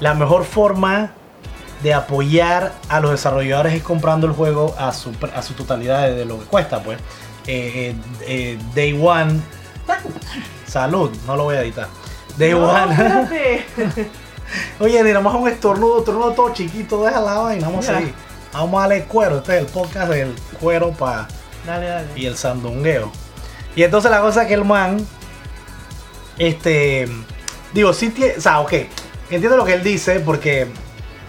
la 0.00 0.14
mejor 0.14 0.44
forma 0.44 1.12
de 1.82 1.94
apoyar 1.94 2.72
a 2.88 3.00
los 3.00 3.10
desarrolladores 3.12 3.74
es 3.74 3.82
comprando 3.82 4.26
el 4.26 4.32
juego 4.32 4.74
a 4.78 4.92
su, 4.92 5.10
pre- 5.12 5.32
a 5.34 5.42
su 5.42 5.54
totalidad 5.54 6.02
de, 6.06 6.14
de 6.14 6.24
lo 6.24 6.38
que 6.38 6.44
cuesta, 6.46 6.82
pues. 6.82 6.98
Eh, 7.46 7.94
eh, 7.94 7.96
eh, 8.26 8.58
Day 8.74 8.92
One. 9.00 9.40
Salud, 10.66 11.10
no 11.26 11.36
lo 11.36 11.44
voy 11.44 11.56
a 11.56 11.62
editar. 11.62 11.88
Day 12.36 12.52
No, 12.52 12.68
One. 12.68 13.64
Oye, 14.80 15.02
ni 15.02 15.12
nomás 15.12 15.34
un 15.34 15.48
estornudo, 15.48 15.98
estornudo 16.00 16.32
todo 16.32 16.52
chiquito, 16.52 17.04
deja 17.04 17.20
la 17.20 17.34
vaina, 17.38 17.68
vamos 17.68 17.88
a 17.88 17.98
seguir. 17.98 18.14
Vamos 18.52 18.78
a 18.78 18.80
darle 18.88 19.04
cuero, 19.04 19.38
este 19.38 19.56
es 19.56 19.60
el 19.62 19.66
podcast 19.66 20.10
del 20.10 20.34
cuero 20.60 20.90
pa, 20.92 21.26
dale, 21.66 21.86
dale. 21.86 22.06
y 22.14 22.26
el 22.26 22.36
sandungueo. 22.36 23.10
Y 23.74 23.82
entonces 23.82 24.10
la 24.10 24.20
cosa 24.20 24.42
es 24.42 24.48
que 24.48 24.54
el 24.54 24.64
man, 24.64 24.98
este, 26.38 27.08
digo, 27.72 27.92
sí 27.92 28.10
tiene, 28.10 28.34
o 28.36 28.40
sea, 28.40 28.60
ok, 28.60 28.72
entiendo 29.30 29.56
lo 29.56 29.64
que 29.64 29.74
él 29.74 29.82
dice 29.82 30.20
porque 30.20 30.66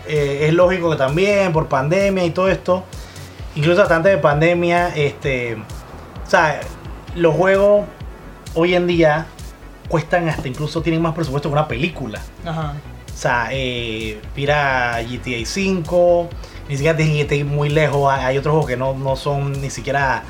eh, 0.07 0.47
es 0.47 0.53
lógico 0.53 0.89
que 0.89 0.97
también 0.97 1.53
por 1.53 1.67
pandemia 1.67 2.25
y 2.25 2.31
todo 2.31 2.49
esto, 2.49 2.83
incluso 3.55 3.81
hasta 3.81 3.95
antes 3.95 4.11
de 4.11 4.17
pandemia, 4.17 4.89
este, 4.95 5.55
o 5.55 6.29
sea, 6.29 6.59
los 7.15 7.35
juegos 7.35 7.85
hoy 8.55 8.75
en 8.75 8.87
día 8.87 9.27
cuestan 9.87 10.27
hasta 10.27 10.47
incluso 10.47 10.81
tienen 10.81 11.01
más 11.01 11.13
presupuesto 11.13 11.49
que 11.49 11.53
una 11.53 11.67
película. 11.67 12.19
Ajá. 12.45 12.73
O 13.13 13.17
sea, 13.17 13.49
eh, 13.51 14.19
mira 14.35 14.99
GTA 15.03 15.45
5, 15.45 16.29
ni 16.67 16.75
siquiera 16.75 16.97
tiene 16.97 17.23
GTA 17.23 17.45
muy 17.45 17.69
lejos. 17.69 18.11
Hay 18.11 18.25
hay 18.25 18.37
otros 18.37 18.53
juegos 18.53 18.69
que 18.69 18.77
no, 18.77 18.95
no 18.95 19.15
son 19.15 19.61
ni 19.61 19.69
siquiera 19.69 20.23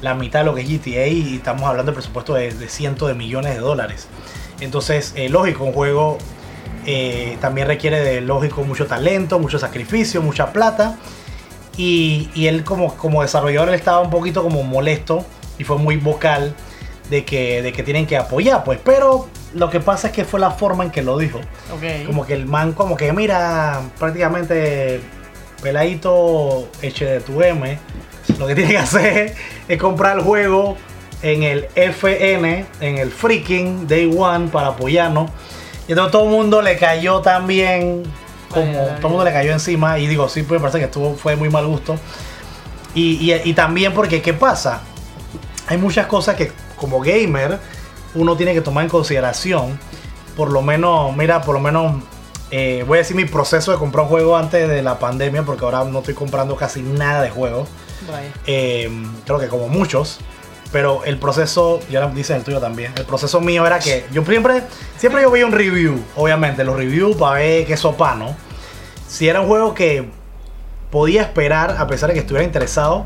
la 0.00 0.14
mitad 0.14 0.40
de 0.40 0.46
lo 0.46 0.54
que 0.54 0.62
es 0.62 0.68
GTA 0.68 1.06
y 1.06 1.36
estamos 1.36 1.64
hablando 1.64 1.92
de 1.92 1.96
presupuesto 1.96 2.34
de, 2.34 2.52
de 2.52 2.68
cientos 2.68 3.08
de 3.08 3.14
millones 3.14 3.54
de 3.54 3.60
dólares. 3.60 4.08
Entonces, 4.60 5.12
eh, 5.16 5.28
lógico, 5.28 5.64
un 5.64 5.72
juego 5.72 6.18
eh, 6.86 7.36
también 7.40 7.66
requiere 7.66 8.00
de, 8.00 8.20
lógico, 8.20 8.62
mucho 8.64 8.86
talento, 8.86 9.38
mucho 9.38 9.58
sacrificio, 9.58 10.22
mucha 10.22 10.52
plata. 10.52 10.98
Y, 11.76 12.28
y 12.34 12.46
él 12.46 12.64
como, 12.64 12.94
como 12.96 13.22
desarrollador 13.22 13.68
él 13.68 13.74
estaba 13.74 14.00
un 14.00 14.10
poquito 14.10 14.42
como 14.42 14.62
molesto 14.62 15.24
y 15.58 15.64
fue 15.64 15.78
muy 15.78 15.96
vocal 15.96 16.54
de 17.08 17.24
que, 17.24 17.62
de 17.62 17.72
que 17.72 17.82
tienen 17.82 18.06
que 18.06 18.16
apoyar, 18.16 18.64
pues. 18.64 18.78
Pero 18.84 19.28
lo 19.54 19.70
que 19.70 19.80
pasa 19.80 20.08
es 20.08 20.12
que 20.12 20.24
fue 20.24 20.40
la 20.40 20.50
forma 20.50 20.84
en 20.84 20.90
que 20.90 21.02
lo 21.02 21.18
dijo. 21.18 21.40
Como 22.06 22.26
que 22.26 22.34
el 22.34 22.46
man, 22.46 22.72
como 22.72 22.96
que 22.96 23.12
mira, 23.12 23.80
prácticamente 23.98 25.00
peladito 25.62 26.68
eche 26.82 27.04
de 27.04 27.20
tu 27.20 27.42
M. 27.42 27.78
Lo 28.38 28.46
que 28.46 28.54
tiene 28.56 28.70
que 28.72 28.78
hacer 28.78 29.34
es 29.68 29.78
comprar 29.78 30.18
el 30.18 30.24
juego 30.24 30.76
en 31.22 31.42
el 31.42 31.66
FN, 31.74 32.66
en 32.80 32.98
el 32.98 33.10
freaking 33.10 33.86
Day 33.86 34.10
One 34.16 34.48
para 34.48 34.68
apoyarnos. 34.68 35.30
Y 35.88 35.92
entonces 35.92 36.12
todo 36.12 36.24
el 36.24 36.30
mundo 36.30 36.62
le 36.62 36.76
cayó 36.78 37.20
también, 37.20 38.04
como 38.48 38.72
todo 38.72 38.96
el 38.96 39.02
mundo 39.08 39.24
le 39.24 39.32
cayó 39.32 39.52
encima. 39.52 39.98
Y 39.98 40.06
digo, 40.06 40.28
sí, 40.28 40.42
pues 40.42 40.60
me 40.60 40.62
parece 40.62 40.78
que 40.78 40.84
estuvo, 40.86 41.14
fue 41.14 41.36
muy 41.36 41.50
mal 41.50 41.66
gusto. 41.66 41.96
Y, 42.94 43.32
y- 43.32 43.40
y 43.50 43.54
también 43.54 43.92
porque, 43.92 44.22
¿qué 44.22 44.32
pasa? 44.32 44.82
Hay 45.68 45.78
muchas 45.78 46.06
cosas 46.06 46.36
que 46.36 46.52
como 46.76 47.00
gamer 47.00 47.58
uno 48.14 48.36
tiene 48.36 48.54
que 48.54 48.60
tomar 48.60 48.84
en 48.84 48.90
consideración. 48.90 49.78
Por 50.36 50.50
lo 50.50 50.62
menos, 50.62 51.14
mira, 51.16 51.42
por 51.42 51.54
lo 51.54 51.60
menos 51.60 52.02
eh, 52.50 52.84
voy 52.86 52.96
a 52.98 53.00
decir 53.02 53.14
mi 53.16 53.24
proceso 53.26 53.70
de 53.70 53.78
comprar 53.78 54.04
un 54.04 54.08
juego 54.10 54.36
antes 54.36 54.68
de 54.68 54.82
la 54.82 54.98
pandemia, 54.98 55.42
porque 55.42 55.64
ahora 55.64 55.84
no 55.84 55.98
estoy 56.00 56.14
comprando 56.14 56.56
casi 56.56 56.82
nada 56.82 57.22
de 57.22 57.30
juegos. 57.30 57.68
Eh, 58.46 58.90
creo 59.24 59.38
que 59.38 59.48
como 59.48 59.68
muchos. 59.68 60.18
Pero 60.72 61.02
el 61.04 61.18
proceso, 61.18 61.80
y 61.90 61.96
ahora 61.96 62.12
dices 62.14 62.36
el 62.36 62.44
tuyo 62.44 62.60
también. 62.60 62.92
El 62.96 63.04
proceso 63.04 63.40
mío 63.40 63.66
era 63.66 63.80
que 63.80 64.06
yo 64.12 64.24
siempre, 64.24 64.62
siempre 64.96 65.22
yo 65.22 65.30
veía 65.30 65.44
un 65.44 65.52
review, 65.52 66.00
obviamente, 66.14 66.62
los 66.62 66.76
reviews 66.76 67.16
para 67.16 67.40
ver 67.40 67.66
qué 67.66 67.76
sopa, 67.76 68.14
¿no? 68.14 68.36
Si 69.08 69.28
era 69.28 69.40
un 69.40 69.48
juego 69.48 69.74
que 69.74 70.08
podía 70.92 71.22
esperar, 71.22 71.74
a 71.76 71.88
pesar 71.88 72.10
de 72.10 72.14
que 72.14 72.20
estuviera 72.20 72.44
interesado, 72.44 73.04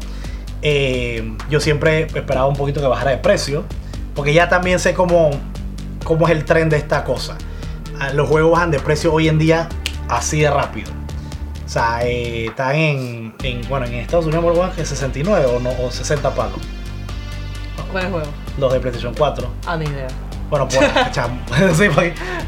eh, 0.60 1.36
yo 1.48 1.58
siempre 1.58 2.02
esperaba 2.14 2.46
un 2.46 2.56
poquito 2.56 2.82
que 2.82 2.86
bajara 2.86 3.12
de 3.12 3.18
precio. 3.18 3.64
Porque 4.14 4.32
ya 4.32 4.48
también 4.48 4.78
sé 4.78 4.94
cómo, 4.94 5.30
cómo 6.04 6.26
es 6.26 6.32
el 6.32 6.44
tren 6.44 6.68
de 6.68 6.76
esta 6.76 7.04
cosa. 7.04 7.36
Ah, 7.98 8.10
Los 8.12 8.28
juegos 8.28 8.52
bajan 8.52 8.70
de 8.70 8.78
precio 8.78 9.12
hoy 9.12 9.28
en 9.28 9.38
día 9.38 9.68
así 10.08 10.40
de 10.40 10.50
rápido. 10.50 10.92
O 11.64 11.68
sea, 11.68 12.04
eh, 12.04 12.46
están 12.46 12.76
en, 12.76 13.23
en, 13.44 13.68
bueno, 13.68 13.86
en 13.86 13.94
Estados 13.94 14.26
Unidos 14.26 14.58
me 14.58 14.70
que 14.76 14.84
69 14.84 15.46
o, 15.46 15.60
no, 15.60 15.70
o 15.82 15.90
60 15.90 16.34
palos. 16.34 16.58
¿Cuál 17.90 17.98
es 17.98 18.04
el 18.06 18.12
juego? 18.12 18.30
Los 18.58 18.72
de 18.72 18.80
PlayStation 18.80 19.14
4. 19.14 19.48
Ah, 19.66 19.76
ni 19.76 19.84
idea. 19.84 20.08
Bueno, 20.50 20.68
pues, 20.68 20.78
sí, 21.76 21.88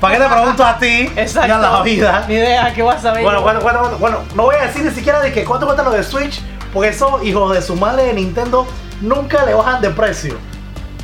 ¿para 0.01 0.17
qué, 0.17 0.23
te 0.23 0.29
pregunto 0.29 0.65
a 0.65 0.79
ti? 0.79 1.11
Exacto. 1.17 1.49
Ya 1.49 1.59
la 1.59 1.83
vida. 1.83 2.25
Ni 2.29 2.35
idea, 2.35 2.73
¿qué 2.75 2.83
vas 2.83 3.05
a 3.05 3.13
ver? 3.13 3.23
Bueno, 3.23 3.43
bueno, 3.43 3.61
bueno, 3.61 3.81
bueno, 3.81 3.99
bueno, 3.99 4.19
no 4.35 4.45
voy 4.45 4.57
a 4.57 4.67
decir 4.67 4.85
ni 4.85 4.91
siquiera 4.91 5.21
de 5.21 5.33
que 5.33 5.45
cuánto 5.45 5.67
cuesta 5.67 5.83
lo 5.83 5.91
de 5.91 6.03
Switch, 6.03 6.41
porque 6.73 6.91
eso, 6.91 7.23
hijos 7.23 7.53
de 7.55 7.63
su 7.63 7.77
madre 7.77 8.05
de 8.05 8.15
Nintendo, 8.15 8.67
nunca 9.01 9.45
le 9.45 9.55
bajan 9.55 9.81
de 9.81 9.91
precio. 9.91 10.37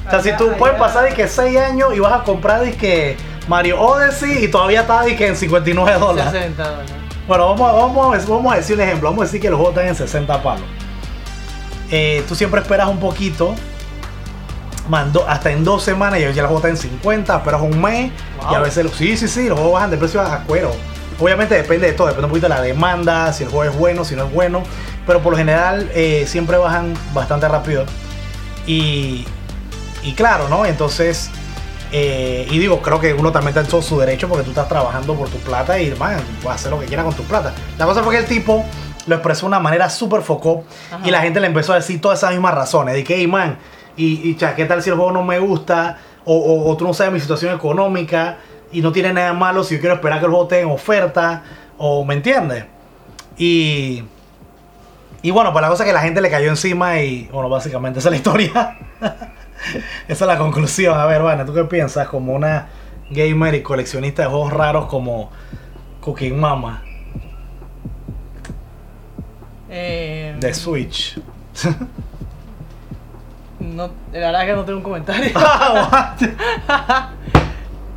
O 0.06 0.10
sea, 0.10 0.20
si 0.20 0.32
tú 0.36 0.52
puedes 0.58 0.76
pasar 0.78 1.04
de 1.04 1.14
que 1.14 1.28
6 1.28 1.56
años 1.58 1.94
y 1.94 2.00
vas 2.00 2.12
a 2.12 2.24
comprar 2.24 2.60
de 2.60 2.74
que 2.74 3.16
Mario 3.48 3.80
Odyssey 3.80 4.44
y 4.44 4.48
todavía 4.48 4.80
está 4.82 5.02
de 5.02 5.16
que 5.16 5.28
en 5.28 5.36
59 5.36 5.98
dólares. 5.98 6.32
60 6.32 6.68
dólares. 6.68 7.01
Bueno, 7.28 7.48
vamos, 7.50 7.68
a- 7.68 7.72
vamos, 7.72 8.26
vamos 8.28 8.52
a 8.52 8.56
decir 8.56 8.74
un 8.76 8.82
ejemplo. 8.82 9.08
Vamos 9.10 9.22
a 9.22 9.26
decir 9.26 9.40
que 9.40 9.48
los 9.50 9.56
juegos 9.58 9.74
están 9.76 9.88
en 9.88 9.94
60 9.96 10.42
palos. 10.42 10.64
Eh, 11.90 12.24
tú 12.28 12.34
siempre 12.34 12.60
esperas 12.60 12.88
un 12.88 12.98
poquito. 12.98 13.54
Mando, 14.88 15.24
hasta 15.28 15.52
en 15.52 15.62
dos 15.62 15.84
semanas 15.84 16.18
y 16.18 16.22
ya 16.22 16.28
los 16.42 16.50
juegos 16.50 16.56
están 16.56 16.70
en 16.72 16.76
50, 16.76 17.36
esperas 17.36 17.60
un 17.62 17.80
mes 17.80 18.10
y 18.50 18.54
a 18.54 18.58
veces 18.58 18.90
sí, 18.98 19.16
sí, 19.16 19.28
sí, 19.28 19.48
los 19.48 19.56
juegos 19.56 19.74
bajan 19.74 19.90
de 19.90 19.96
precio 19.96 20.20
a 20.20 20.38
cuero. 20.40 20.72
Obviamente 21.20 21.54
depende 21.54 21.86
de 21.86 21.92
todo, 21.92 22.08
depende 22.08 22.24
un 22.26 22.30
poquito 22.30 22.48
de 22.48 22.54
la 22.56 22.60
demanda, 22.60 23.32
si 23.32 23.44
el 23.44 23.48
juego 23.50 23.70
es 23.70 23.78
bueno, 23.78 24.04
si 24.04 24.16
no 24.16 24.24
es 24.24 24.32
bueno, 24.32 24.64
pero 25.06 25.20
por 25.22 25.32
lo 25.32 25.38
general 25.38 25.88
eh, 25.94 26.24
siempre 26.26 26.56
bajan 26.56 26.94
bastante 27.14 27.46
rápido. 27.46 27.84
Y, 28.66 29.24
y 30.02 30.14
claro, 30.14 30.48
¿no? 30.48 30.66
Entonces, 30.66 31.30
eh, 31.92 32.46
y 32.50 32.58
digo, 32.58 32.80
creo 32.80 32.98
que 32.98 33.12
uno 33.14 33.30
también 33.32 33.50
está 33.50 33.60
en 33.60 33.66
todo 33.66 33.82
su 33.82 33.98
derecho 33.98 34.26
porque 34.28 34.42
tú 34.44 34.50
estás 34.50 34.68
trabajando 34.68 35.14
por 35.14 35.28
tu 35.28 35.36
plata 35.38 35.78
y, 35.78 35.94
man, 35.94 36.16
puedes 36.42 36.60
hacer 36.60 36.70
lo 36.72 36.80
que 36.80 36.86
quieras 36.86 37.04
con 37.04 37.14
tu 37.14 37.22
plata. 37.24 37.52
La 37.78 37.84
cosa 37.86 38.02
fue 38.02 38.14
que 38.14 38.20
el 38.20 38.26
tipo 38.26 38.64
lo 39.06 39.14
expresó 39.16 39.42
de 39.42 39.48
una 39.48 39.60
manera 39.60 39.90
súper 39.90 40.22
focó 40.22 40.64
y 41.04 41.10
la 41.10 41.20
gente 41.20 41.38
le 41.40 41.48
empezó 41.48 41.72
a 41.72 41.76
decir 41.76 42.00
todas 42.00 42.18
esas 42.18 42.30
mismas 42.30 42.54
razones. 42.54 42.94
De 42.94 43.04
que, 43.04 43.16
hey, 43.16 43.26
man, 43.26 43.58
y, 43.96 44.28
y 44.30 44.36
cha, 44.36 44.54
¿qué 44.54 44.64
tal 44.64 44.82
si 44.82 44.90
el 44.90 44.96
juego 44.96 45.12
no 45.12 45.22
me 45.22 45.38
gusta? 45.38 45.98
O, 46.24 46.34
o- 46.36 46.70
o 46.70 46.76
tú 46.76 46.84
no 46.86 46.94
sabes 46.94 47.12
mi 47.12 47.20
situación 47.20 47.54
económica 47.54 48.38
y 48.72 48.80
no 48.80 48.90
tiene 48.92 49.12
nada 49.12 49.32
malo 49.34 49.62
si 49.64 49.74
yo 49.74 49.80
quiero 49.80 49.96
esperar 49.96 50.18
que 50.18 50.24
el 50.24 50.30
juego 50.30 50.44
esté 50.44 50.60
en 50.60 50.70
oferta, 50.70 51.42
o 51.78 52.04
¿me 52.04 52.14
entiendes? 52.14 52.64
Y, 53.36 54.04
y 55.20 55.30
bueno, 55.30 55.52
pues 55.52 55.62
la 55.62 55.68
cosa 55.68 55.82
es 55.82 55.88
que 55.88 55.92
la 55.92 56.00
gente 56.00 56.20
le 56.20 56.30
cayó 56.30 56.48
encima 56.48 57.00
y, 57.00 57.28
bueno, 57.32 57.48
básicamente 57.48 57.98
esa 57.98 58.08
es 58.08 58.12
la 58.12 58.16
historia. 58.16 58.78
esa 60.08 60.24
es 60.24 60.28
la 60.28 60.38
conclusión. 60.38 60.98
A 60.98 61.06
ver, 61.06 61.22
Vane, 61.22 61.44
¿tú 61.44 61.54
qué 61.54 61.64
piensas 61.64 62.08
como 62.08 62.32
una 62.34 62.68
gamer 63.10 63.54
y 63.54 63.62
coleccionista 63.62 64.22
de 64.22 64.28
juegos 64.28 64.52
raros 64.52 64.86
como 64.86 65.30
Cooking 66.00 66.38
Mama 66.38 66.82
Eh, 69.68 70.36
de 70.38 70.54
Switch? 70.54 71.18
no, 73.60 73.90
la 74.12 74.18
verdad 74.18 74.46
que 74.46 74.52
no 74.54 74.64
tengo 74.64 74.78
un 74.78 74.84
comentario. 74.84 75.30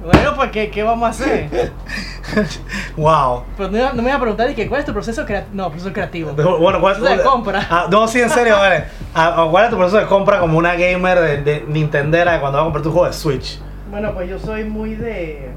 Bueno, 0.05 0.35
pues, 0.35 0.51
¿qué, 0.51 0.69
qué 0.69 0.83
vamos 0.83 1.07
a 1.07 1.09
hacer? 1.09 1.71
wow. 2.95 3.43
Pero 3.57 3.71
no, 3.71 3.93
no 3.93 4.01
me 4.03 4.09
iba 4.09 4.17
a 4.17 4.19
preguntar, 4.19 4.49
¿y 4.51 4.53
que 4.53 4.67
cuál 4.67 4.81
es 4.81 4.85
tu 4.85 4.93
proceso 4.93 5.25
creativo? 5.25 5.55
No, 5.55 5.69
proceso 5.69 5.91
creativo. 5.91 6.31
Bueno, 6.33 6.79
¿cuál 6.79 6.95
Proceso 6.95 7.17
de 7.17 7.23
compra. 7.23 7.67
Ah, 7.69 7.87
no, 7.89 8.07
sí, 8.07 8.21
en 8.21 8.29
serio, 8.29 8.55
vale. 8.55 8.85
Ah, 9.15 9.33
ah, 9.37 9.47
¿Cuál 9.49 9.65
es 9.65 9.71
tu 9.71 9.77
proceso 9.77 9.97
de 9.97 10.05
compra 10.05 10.39
como 10.39 10.59
una 10.59 10.75
gamer 10.75 11.19
de, 11.19 11.37
de 11.41 11.65
Nintendera 11.67 12.39
cuando 12.39 12.57
vas 12.57 12.63
a 12.63 12.65
comprar 12.65 12.83
tu 12.83 12.91
juego 12.91 13.07
de 13.07 13.13
Switch? 13.13 13.59
Bueno, 13.89 14.13
pues 14.13 14.29
yo 14.29 14.37
soy 14.37 14.63
muy 14.63 14.93
de. 14.93 15.49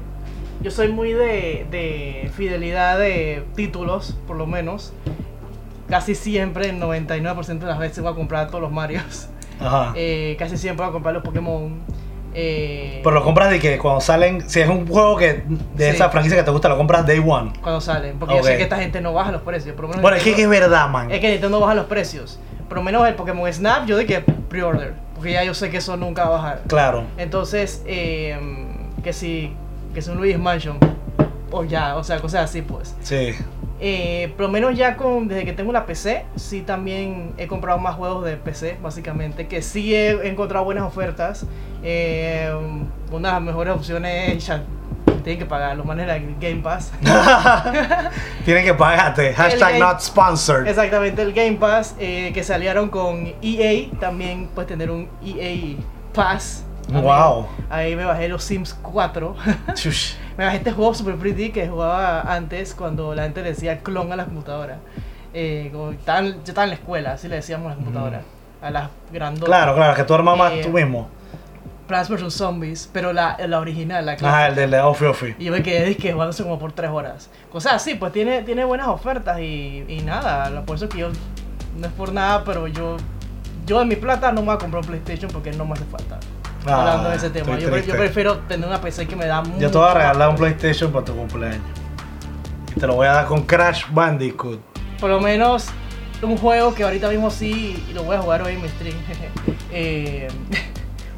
Yo 0.61 0.71
soy 0.71 0.87
muy 0.89 1.13
de, 1.13 1.67
de 1.69 2.31
fidelidad 2.35 2.97
de 2.97 3.45
títulos, 3.55 4.17
por 4.27 4.35
lo 4.35 4.47
menos. 4.47 4.93
Casi 5.89 6.15
siempre, 6.15 6.69
el 6.69 6.81
99% 6.81 7.59
de 7.59 7.65
las 7.65 7.79
veces 7.79 8.01
voy 8.01 8.11
a 8.11 8.15
comprar 8.15 8.47
todos 8.47 8.61
los 8.61 8.71
Marios. 8.71 9.27
Ajá. 9.59 9.93
Eh, 9.95 10.35
casi 10.39 10.57
siempre 10.57 10.85
voy 10.85 10.89
a 10.89 10.93
comprar 10.93 11.13
los 11.13 11.23
Pokémon. 11.23 11.81
Eh, 12.33 12.99
Pero 13.03 13.15
lo 13.15 13.23
compras 13.23 13.49
de 13.49 13.59
que 13.59 13.77
cuando 13.79 14.01
salen, 14.01 14.47
si 14.49 14.59
es 14.59 14.69
un 14.69 14.87
juego 14.87 15.17
que 15.17 15.43
de 15.75 15.89
Sí. 15.89 15.95
esa 15.95 16.09
franquicia 16.09 16.37
que 16.37 16.43
te 16.43 16.51
gusta, 16.51 16.69
lo 16.69 16.77
compras 16.77 17.05
day 17.05 17.19
one. 17.25 17.51
cuando 17.61 17.81
salen. 17.81 18.17
Porque 18.19 18.35
Ok. 18.35 18.41
yo 18.41 18.45
sé 18.47 18.57
que 18.57 18.63
esta 18.63 18.77
gente 18.77 19.01
no 19.01 19.13
baja 19.13 19.31
los 19.31 19.41
precios. 19.41 19.75
Por 19.75 19.83
lo 19.83 19.89
menos 19.89 20.01
Bueno, 20.01 20.17
es 20.17 20.23
que, 20.23 20.39
es 20.41 20.49
verdad, 20.49 20.89
man. 20.89 21.09
es 21.11 21.19
que 21.19 21.29
Nintendo 21.31 21.59
baja 21.59 21.73
los 21.75 21.85
precios. 21.87 22.39
Por 22.67 22.77
lo 22.77 22.83
menos 22.83 23.07
el 23.07 23.15
Pokémon 23.15 23.51
Snap, 23.51 23.85
yo 23.87 23.97
de 23.97 24.05
que 24.05 24.19
pre-order. 24.21 24.93
Porque 25.15 25.33
ya 25.33 25.43
yo 25.43 25.53
sé 25.53 25.69
que 25.69 25.77
eso 25.77 25.97
nunca 25.97 26.23
va 26.23 26.27
a 26.27 26.41
bajar. 26.41 26.61
Claro. 26.67 27.03
Entonces, 27.17 27.83
eh, 27.87 28.37
que 29.03 29.11
si, 29.11 29.51
que 29.93 30.01
si 30.01 30.11
un 30.11 30.17
Luis 30.17 30.37
Mansion, 30.37 30.77
o 31.51 31.63
ya, 31.63 31.95
o 31.97 32.03
sea, 32.03 32.19
cosas 32.19 32.43
así, 32.45 32.61
pues. 32.61 32.95
Sí. 33.01 33.33
Eh, 33.81 34.31
por 34.35 34.47
lo 34.47 34.51
menos 34.51 34.75
ya 34.77 34.97
con, 34.97 35.27
desde 35.27 35.45
que 35.45 35.53
tengo 35.53 35.71
la 35.71 35.85
PC, 35.85 36.25
sí 36.35 36.61
también 36.61 37.31
he 37.37 37.47
comprado 37.47 37.79
más 37.79 37.95
juegos 37.95 38.23
de 38.25 38.35
PC, 38.37 38.77
básicamente, 38.83 39.47
que 39.47 39.61
sí 39.61 39.95
he 39.95 40.27
encontrado 40.27 40.63
buenas 40.65 40.83
ofertas. 40.83 41.45
Eh, 41.83 42.51
una 43.11 43.29
de 43.29 43.33
las 43.35 43.41
mejores 43.41 43.73
opciones, 43.73 44.45
ya 44.45 44.61
tienen 45.23 45.39
que 45.39 45.45
pagar, 45.45 45.75
los 45.77 45.85
manes 45.85 46.07
de 46.07 46.35
Game 46.39 46.61
Pass. 46.61 46.91
Tienen 48.45 48.63
que 48.63 48.73
pagarte. 48.73 49.33
Hashtag 49.33 49.73
game- 49.73 49.79
not 49.79 49.99
sponsored. 50.01 50.67
Exactamente, 50.67 51.21
el 51.21 51.33
Game 51.33 51.53
Pass, 51.57 51.95
eh, 51.99 52.31
que 52.33 52.43
se 52.43 52.53
aliaron 52.53 52.89
con 52.89 53.33
EA, 53.41 53.89
también 53.99 54.49
puedes 54.53 54.67
tener 54.69 54.89
un 54.91 55.09
EA 55.23 55.75
Pass. 56.13 56.63
También. 56.85 57.05
Wow. 57.05 57.47
Ahí 57.69 57.95
me 57.95 58.05
bajé 58.05 58.27
los 58.29 58.43
Sims 58.43 58.73
4. 58.81 59.35
Shush. 59.75 60.13
Me 60.39 60.45
bajé 60.45 60.57
este 60.57 60.71
juego 60.71 60.93
super 60.93 61.15
pretty 61.15 61.49
que 61.51 61.67
jugaba 61.67 62.21
antes 62.21 62.73
cuando 62.73 63.13
la 63.13 63.23
gente 63.23 63.41
le 63.43 63.49
decía 63.49 63.79
clon 63.79 64.13
a 64.13 64.15
la 64.15 64.23
computadora. 64.23 64.77
Eh, 65.33 65.69
como 65.73 65.91
estaban- 65.91 66.31
yo 66.31 66.39
estaba 66.45 66.63
en 66.63 66.69
la 66.69 66.75
escuela, 66.77 67.11
así 67.11 67.27
le 67.27 67.35
decíamos 67.35 67.65
a 67.67 67.69
la 67.71 67.75
computadora. 67.75 68.21
A 68.61 68.71
las 68.71 68.89
grandotas. 69.11 69.47
Claro, 69.49 69.75
claro, 69.75 69.95
que 69.95 70.03
tú 70.05 70.13
armas 70.13 70.37
más 70.37 70.53
Eh, 70.53 70.61
tú 70.63 70.69
mismo. 70.69 71.09
Plants 71.89 72.07
vs 72.07 72.31
Zombies, 72.35 72.87
pero 72.93 73.13
la, 73.13 73.35
la 73.47 73.59
original, 73.59 74.05
la 74.05 74.15
clásica. 74.15 74.47
el 74.47 74.55
de 74.55 74.67
la 74.67 74.87
Ofi. 74.87 75.35
Y 75.39 75.45
yo 75.45 75.51
me 75.51 75.63
quedé 75.63 75.87
dizque, 75.87 76.13
jugándose 76.13 76.43
como 76.43 76.59
por 76.59 76.71
3 76.71 76.91
horas. 76.91 77.31
Cosas 77.51 77.73
así, 77.73 77.95
pues 77.95 78.13
tiene, 78.13 78.43
tiene 78.43 78.63
buenas 78.63 78.89
ofertas 78.89 79.39
y, 79.39 79.85
y 79.87 80.01
nada. 80.05 80.63
Por 80.65 80.75
eso 80.75 80.87
que 80.87 80.99
yo, 80.99 81.09
no 81.79 81.87
es 81.87 81.93
por 81.93 82.13
nada, 82.13 82.43
pero 82.43 82.67
yo, 82.67 82.97
yo 83.65 83.79
de 83.79 83.85
mi 83.85 83.95
plata 83.95 84.31
no 84.31 84.41
me 84.41 84.47
voy 84.47 84.55
a 84.55 84.57
comprar 84.59 84.83
un 84.83 84.87
PlayStation 84.87 85.31
porque 85.31 85.51
no 85.51 85.65
me 85.65 85.73
hace 85.73 85.85
falta. 85.85 86.19
Ah, 86.67 86.81
Hablando 86.81 87.09
de 87.09 87.15
ese 87.15 87.31
tema. 87.31 87.57
Yo, 87.57 87.71
prefiero 87.71 88.37
tener 88.41 88.67
una 88.67 88.79
PC 88.79 89.07
que 89.07 89.15
me 89.15 89.25
da 89.25 89.41
mucho 89.41 89.59
Yo 89.59 89.71
te 89.71 89.77
voy 89.79 89.87
a 89.87 89.93
regalar 89.95 90.29
un. 90.29 90.35
PlayStation 90.35 90.91
para 90.91 91.05
tu 91.05 91.15
cumpleaños. 91.15 91.63
Y 92.75 92.79
te 92.79 92.85
lo 92.85 92.93
voy 92.93 93.07
a 93.07 93.13
dar 93.13 93.25
con 93.25 93.41
Crash 93.41 93.85
Bandicoot. 93.89 94.59
Por 94.99 95.09
lo 95.09 95.19
menos 95.19 95.69
un 96.21 96.37
juego 96.37 96.75
que 96.75 96.83
ahorita 96.83 97.09
mismo 97.09 97.31
sí 97.31 97.83
y 97.89 97.93
lo 97.93 98.03
voy 98.03 98.15
a 98.15 98.21
jugar 98.21 98.43
hoy 98.43 98.53
en 98.53 98.61
mi 98.61 98.69
stream. 98.69 98.95
Eh, 99.71 100.27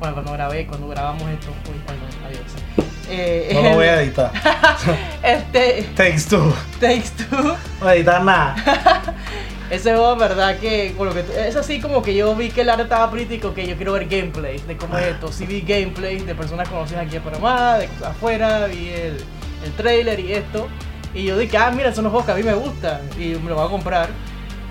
bueno, 0.02 0.16
cuando 0.16 0.34
grabé, 0.34 0.66
cuando 0.66 0.88
grabamos 0.88 1.22
esto. 1.30 1.52
Uy, 1.70 1.80
adiós. 2.26 2.90
Eh, 3.08 3.52
No 3.54 3.62
lo 3.62 3.76
voy 3.76 3.86
a 3.86 4.02
editar. 4.02 4.32
Este 5.24 5.84
Takes 5.96 6.24
two. 6.28 6.52
Takes 6.80 7.10
Two. 7.30 7.38
No 7.40 7.56
voy 7.82 7.90
a 7.90 7.96
editar 7.96 8.24
nada. 8.24 8.56
Ese 9.70 9.92
juego, 9.94 10.16
verdad, 10.16 10.58
que 10.58 10.94
por 10.98 11.08
lo 11.08 11.14
que 11.14 11.24
es 11.48 11.56
así 11.56 11.80
como 11.80 12.02
que 12.02 12.16
yo 12.16 12.36
vi 12.36 12.50
que 12.50 12.62
el 12.62 12.70
arte 12.72 12.84
estaba 12.84 13.12
crítico, 13.12 13.54
que 13.54 13.68
yo 13.68 13.76
quiero 13.78 13.94
ver 13.94 14.08
gameplay 14.08 14.58
de 14.58 14.76
cómo 14.76 14.98
es 14.98 15.06
esto. 15.06 15.32
Sí 15.32 15.46
vi 15.46 15.62
gameplay 15.62 16.18
de 16.18 16.34
personas 16.34 16.68
conocidas 16.68 17.06
aquí 17.06 17.18
en 17.18 17.22
Panamá, 17.22 17.78
de 17.78 17.86
cosas 17.88 18.10
afuera, 18.10 18.66
vi 18.66 18.90
el, 18.90 19.18
el 19.64 19.72
trailer 19.78 20.20
y 20.20 20.34
esto. 20.34 20.68
Y 21.14 21.26
yo 21.26 21.38
dije, 21.38 21.58
ah, 21.58 21.70
mira, 21.72 21.94
son 21.94 22.06
los 22.06 22.12
juegos 22.12 22.26
que 22.26 22.32
a 22.32 22.36
mí 22.36 22.44
me 22.44 22.56
gustan 22.56 23.02
y 23.20 23.36
me 23.36 23.50
lo 23.50 23.56
voy 23.56 23.68
a 23.68 23.70
comprar. 23.70 24.10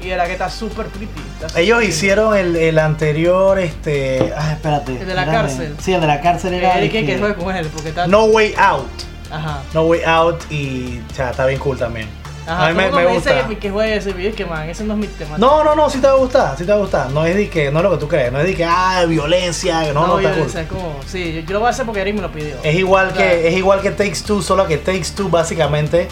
Y 0.03 0.09
de 0.09 0.17
la 0.17 0.27
que 0.27 0.33
está 0.33 0.49
súper 0.49 0.87
pretty. 0.87 1.11
está 1.43 1.61
Ellos 1.61 1.83
hicieron 1.83 2.37
el, 2.37 2.57
el 2.57 2.79
anterior, 2.79 3.59
este. 3.59 4.33
Ah, 4.37 4.53
espérate. 4.53 4.93
El 4.93 5.07
de 5.07 5.15
la 5.15 5.23
Era 5.25 5.33
cárcel. 5.33 5.77
Sí, 5.81 5.93
el 5.93 6.01
de 6.01 6.07
la 6.07 6.21
cárcel 6.21 6.55
era. 6.55 6.75
Que 6.81 7.35
con 7.39 7.55
él, 7.55 7.69
porque 7.73 7.91
está. 7.91 8.07
No 8.07 8.25
Way 8.25 8.55
Out. 8.57 8.89
Ajá. 9.31 9.63
No 9.75 9.83
Way 9.83 10.03
Out 10.05 10.51
y. 10.51 11.01
O 11.11 11.15
sea, 11.15 11.31
está 11.31 11.47
bien 11.47 11.59
cool 11.61 11.79
también. 11.79 12.09
Ajá. 12.47 12.67
a 12.67 12.69
mí 12.71 12.75
me, 12.75 12.91
me 12.91 13.07
gusta. 13.07 13.43
dice 13.43 13.59
que 13.59 13.71
juegue 13.71 13.97
ese 13.97 14.13
video, 14.13 14.35
que 14.35 14.45
man, 14.45 14.69
ese 14.69 14.83
no 14.83 14.95
es 14.95 14.99
mi 15.01 15.07
tema. 15.07 15.39
No, 15.39 15.63
no, 15.63 15.77
no, 15.77 15.89
sí 15.91 15.99
te 16.01 16.07
va 16.07 16.15
a 16.15 16.17
gustar, 16.17 16.57
sí 16.57 16.65
te 16.65 16.73
va 16.73 16.79
a 16.79 16.81
gustar. 16.81 17.11
No 17.11 17.25
es 17.25 17.37
de 17.37 17.49
que, 17.49 17.71
no 17.71 17.79
es 17.79 17.85
lo 17.85 17.91
que 17.93 17.97
tú 17.99 18.09
crees, 18.09 18.33
no 18.33 18.41
es 18.41 18.47
de 18.47 18.55
que, 18.55 18.65
ah, 18.65 19.05
violencia, 19.07 19.93
no, 19.93 20.07
no, 20.07 20.19
está 20.19 20.31
yo- 20.31 20.39
cool. 20.39 20.47
o 20.47 20.51
sea, 20.51 20.63
es 20.63 20.69
como, 20.69 20.97
sí, 21.07 21.33
yo, 21.35 21.41
yo 21.43 21.53
lo 21.53 21.61
voy 21.61 21.67
a 21.69 21.71
hacer 21.71 21.85
porque 21.87 22.01
Eric 22.01 22.17
me 22.17 22.23
lo 22.23 22.33
pidió. 22.33 22.57
Es 22.63 22.75
igual 22.75 23.09
O 23.13 23.15
sea, 23.15 23.29
que, 23.29 23.49
es 23.49 23.55
igual 23.57 23.83
que 23.83 23.91
Takes 23.91 24.23
Two, 24.27 24.43
solo 24.43 24.67
que 24.67 24.79
Takes 24.79 25.11
Two 25.15 25.29
básicamente 25.29 26.09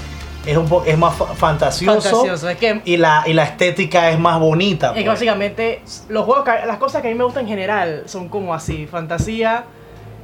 es 0.50 0.56
un 0.56 0.66
po- 0.68 0.82
es 0.84 0.96
más 0.96 1.14
fa- 1.14 1.34
fantasioso, 1.34 2.00
fantasioso. 2.00 2.48
Es 2.48 2.56
que 2.56 2.80
y 2.84 2.96
la, 2.96 3.22
y 3.26 3.32
la 3.32 3.44
estética 3.44 4.10
es 4.10 4.18
más 4.18 4.40
bonita. 4.40 4.88
Es 4.88 4.92
que 4.94 5.00
pues. 5.00 5.08
básicamente 5.14 5.82
los 6.08 6.24
juegos, 6.24 6.44
que- 6.44 6.66
las 6.66 6.78
cosas 6.78 7.02
que 7.02 7.08
a 7.08 7.10
mí 7.10 7.16
me 7.16 7.24
gustan 7.24 7.42
en 7.44 7.48
general 7.48 8.02
son 8.06 8.28
como 8.28 8.54
así, 8.54 8.86
fantasía, 8.86 9.64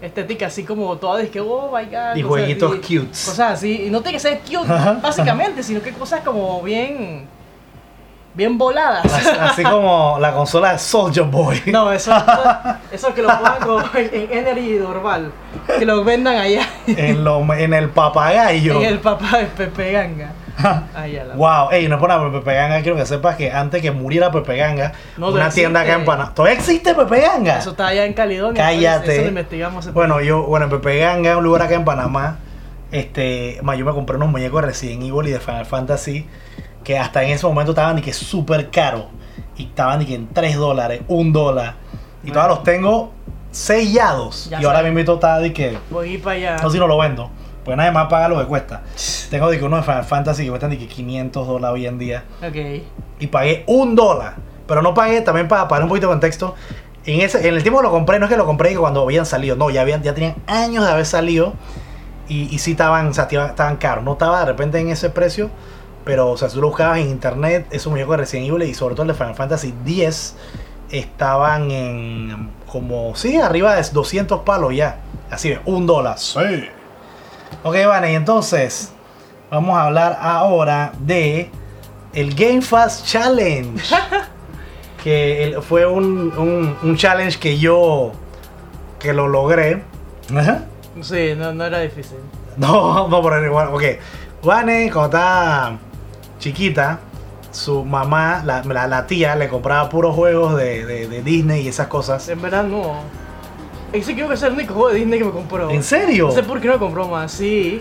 estética 0.03 0.47
así 0.47 0.65
como 0.65 0.97
toda 0.97 1.19
de 1.19 1.29
que, 1.29 1.41
oh 1.41 1.71
my 1.75 1.85
god. 1.87 2.17
Y 2.17 2.23
jueguitos 2.23 2.73
así, 2.73 2.99
cutes. 2.99 3.25
Cosas 3.27 3.53
así, 3.53 3.85
y 3.87 3.91
no 3.91 4.01
tiene 4.03 4.17
que 4.17 4.21
ser 4.21 4.41
cute 4.41 4.69
básicamente, 5.03 5.63
sino 5.63 5.81
que 5.83 5.93
cosas 5.93 6.21
como 6.23 6.63
bien, 6.63 7.27
bien 8.35 8.59
voladas. 8.59 9.05
Así, 9.07 9.29
así 9.41 9.63
como 9.63 10.17
la 10.21 10.33
consola 10.33 10.73
de 10.73 10.79
Soldier 10.79 11.25
Boy. 11.27 11.63
No, 11.67 11.93
eso, 11.93 12.13
eso, 12.17 12.77
eso 12.93 13.15
que 13.15 13.23
lo 13.23 13.29
pongan 13.29 13.81
en, 13.95 14.11
en 14.33 14.39
Energy 14.49 14.73
Normal, 14.81 15.33
que 15.79 15.85
lo 15.87 16.05
vendan 16.05 16.37
allá 16.37 16.69
En, 16.87 17.25
lo- 17.25 17.53
en 17.55 17.73
el 17.75 17.89
papagayo. 17.91 18.81
en 18.81 18.85
el 18.89 18.99
papá 19.01 19.39
de 19.39 19.47
Pepe 19.47 19.93
Ganga. 19.93 20.33
Allá 20.95 21.25
la 21.25 21.35
Wow, 21.35 21.71
ey, 21.73 21.89
no 21.89 21.97
es 21.97 22.01
por 22.01 22.09
nada, 22.09 22.21
pero 22.21 22.41
Pepe 22.41 22.55
Ganga, 22.55 22.81
quiero 22.81 22.97
que 22.97 23.05
sepas 23.07 23.35
que 23.35 23.51
antes 23.51 23.83
que 23.83 23.91
muriera 23.91 24.31
Pepe 24.31 24.57
Ganga, 24.57 24.93
No, 25.17 25.31
una 25.31 25.49
tienda 25.51 25.81
acá 25.81 25.95
en 25.95 26.05
Panamá. 26.05 26.33
¿Todavía 26.33 26.57
existe 26.57 26.95
Pepe 26.95 27.23
Ganga? 27.23 27.59
Eso 27.59 27.71
está 27.71 27.89
allá 27.89 28.05
en 28.05 28.13
Caledonia. 28.13 28.63
Cállate. 28.63 29.15
Eso 29.15 29.23
lo 29.23 29.29
investigamos 29.31 29.93
Bueno, 29.93 30.21
yo, 30.21 30.45
bueno, 30.45 30.67
en 30.67 30.71
Pepe 30.71 30.99
Ganga, 31.01 31.37
un 31.39 31.43
lugar 31.43 31.63
acá 31.63 31.75
en 31.75 31.85
Panamá, 31.85 32.39
este, 32.93 33.57
yo 33.57 33.85
me 33.85 33.93
compré 33.93 34.17
unos 34.17 34.29
muñecos 34.29 34.63
Resident 34.63 35.03
Evil 35.03 35.27
y 35.27 35.33
de 35.33 35.41
Final 35.41 35.67
Fantasy 35.67 36.29
que 36.85 36.99
hasta 36.99 37.25
en 37.25 37.31
ese 37.31 37.47
momento 37.47 37.73
estaban 37.73 37.97
ni 37.97 38.03
que 38.03 38.13
súper 38.13 38.71
caros. 38.71 39.07
Y 39.57 39.65
estaban 39.65 39.99
ni 40.01 40.07
que 40.07 40.15
en 40.15 40.29
3 40.29 40.57
dólares, 40.57 41.03
1 41.09 41.33
dólar. 41.33 41.75
Y 42.23 42.31
todavía 42.31 42.55
los 42.55 42.63
tengo 42.63 43.13
sellados. 43.51 44.49
Ya 44.51 44.61
y 44.61 44.65
ahora 44.65 44.83
me 44.83 44.89
invito 44.89 45.19
a 45.23 45.41
que 45.55 45.79
Voy 45.91 46.09
a 46.09 46.13
ir 46.13 46.23
para 46.23 46.37
allá. 46.37 46.57
no 46.63 46.71
si 46.71 46.79
no 46.79 46.87
lo 46.87 46.99
vendo. 46.99 47.31
Pues 47.65 47.77
nadie 47.77 47.93
más 47.93 48.09
paga 48.09 48.29
lo 48.29 48.39
que 48.39 48.45
cuesta. 48.45 48.83
Tengo 49.31 49.49
de 49.51 49.59
que 49.59 49.65
uno 49.65 49.77
de 49.77 49.83
Final 49.83 50.05
Fantasy 50.05 50.45
que 50.45 50.51
cuestan 50.51 50.71
de 50.71 50.79
que 50.79 50.87
500 50.87 51.47
dólares 51.47 51.75
hoy 51.75 51.87
en 51.87 51.99
día. 51.99 52.25
Ok. 52.47 52.83
Y 53.21 53.27
pagué 53.29 53.65
un 53.67 53.95
dólar. 53.95 54.35
Pero 54.67 54.83
no 54.83 54.93
pagué 54.93 55.23
también 55.23 55.49
para, 55.49 55.67
para 55.69 55.83
un 55.85 55.89
poquito 55.89 56.09
de 56.09 56.13
contexto. 56.13 56.55
En, 57.07 57.21
ese, 57.21 57.47
en 57.49 57.55
el 57.55 57.63
tiempo 57.63 57.81
que 57.81 57.85
lo 57.85 57.91
compré, 57.91 58.19
no 58.19 58.27
es 58.27 58.31
que 58.31 58.37
lo 58.37 58.45
compré 58.45 58.75
cuando 58.77 59.03
habían 59.03 59.25
salido. 59.25 59.57
No, 59.57 59.71
ya, 59.71 59.81
habían, 59.81 60.03
ya 60.03 60.13
tenían 60.15 60.35
años 60.47 60.85
de 60.85 60.91
haber 60.91 61.07
salido. 61.07 61.55
Y, 62.29 62.55
y 62.55 62.59
sí 62.59 62.73
estaban, 62.73 63.09
o 63.09 63.15
sea, 63.15 63.25
estaban 63.25 63.77
caros. 63.77 64.05
No 64.05 64.13
estaba 64.13 64.41
de 64.41 64.47
repente 64.47 64.79
en 64.79 64.91
ese 64.91 65.09
precio. 65.09 65.49
Pero, 66.05 66.31
o 66.31 66.37
sea, 66.37 66.49
si 66.49 66.57
tú 66.57 66.61
lo 66.61 66.69
buscabas 66.69 66.99
en 66.99 67.09
internet, 67.09 67.67
esos 67.71 67.91
muñecos 67.91 68.13
de 68.13 68.17
Resident 68.19 68.49
Evil 68.51 68.63
y 68.69 68.75
sobre 68.75 68.95
todo 68.95 69.03
el 69.03 69.09
de 69.09 69.15
Final 69.15 69.35
Fantasy 69.35 69.75
X 69.87 70.37
estaban 70.91 71.71
en 71.71 72.51
como, 72.71 73.15
sí, 73.17 73.37
arriba 73.37 73.75
de 73.77 73.83
200 73.91 74.41
palos 74.41 74.75
ya. 74.75 74.99
Así 75.31 75.51
de, 75.51 75.61
un 75.65 75.87
dólar. 75.87 76.19
Sí. 76.19 76.39
Ok, 77.63 77.77
vale, 77.87 78.13
y 78.13 78.15
entonces 78.17 78.93
vamos 79.51 79.77
a 79.79 79.85
hablar 79.85 80.19
ahora 80.21 80.93
de 80.99 81.51
el 82.13 82.35
Game 82.35 82.61
Fast 82.63 83.07
Challenge. 83.07 83.83
que 85.03 85.45
el- 85.45 85.63
fue 85.63 85.87
un, 85.87 86.33
un- 86.37 86.77
un 86.83 86.97
challenge 86.97 87.39
que 87.39 87.59
yo 87.59 88.13
que 88.99 89.13
lo 89.13 89.29
logré. 89.29 89.83
Ajá. 90.35 90.65
Sí, 91.03 91.35
no, 91.37 91.53
no 91.53 91.65
era 91.65 91.81
difícil. 91.81 92.19
No, 92.57 93.09
no, 93.09 93.21
pero 93.23 93.45
igual, 93.45 93.69
ok. 93.75 93.83
Vane, 94.45 94.89
cuando 94.93 95.17
estaba 95.17 95.79
chiquita, 96.45 96.99
su 97.53 97.85
mamá, 97.87 98.43
la, 98.45 98.63
la- 98.65 98.87
la 98.87 99.07
tía, 99.07 99.35
le 99.35 99.49
compraba 99.49 99.89
puros 99.89 100.15
juegos 100.15 100.57
de, 100.57 100.85
de- 100.85 101.09
de 101.09 101.23
Disney 101.23 101.63
y 101.63 101.69
esas 101.69 101.87
cosas. 101.87 102.29
En 102.29 102.43
verdad 102.43 102.65
no. 102.65 102.97
Ese 103.95 104.13
creo 104.15 104.29
que 104.29 104.35
es 104.35 104.43
el 104.43 104.53
único 104.53 104.75
juego 104.75 104.91
de 104.91 104.97
Disney 104.97 105.19
que 105.21 105.25
me 105.25 105.31
compró. 105.31 105.71
¿En 105.71 105.83
serio? 105.83 106.27
No 106.27 106.33
sé 106.33 106.43
por 106.43 106.61
qué 106.61 106.69
no 106.69 106.79
compró 106.79 107.09
más, 107.09 107.33
sí. 107.33 107.81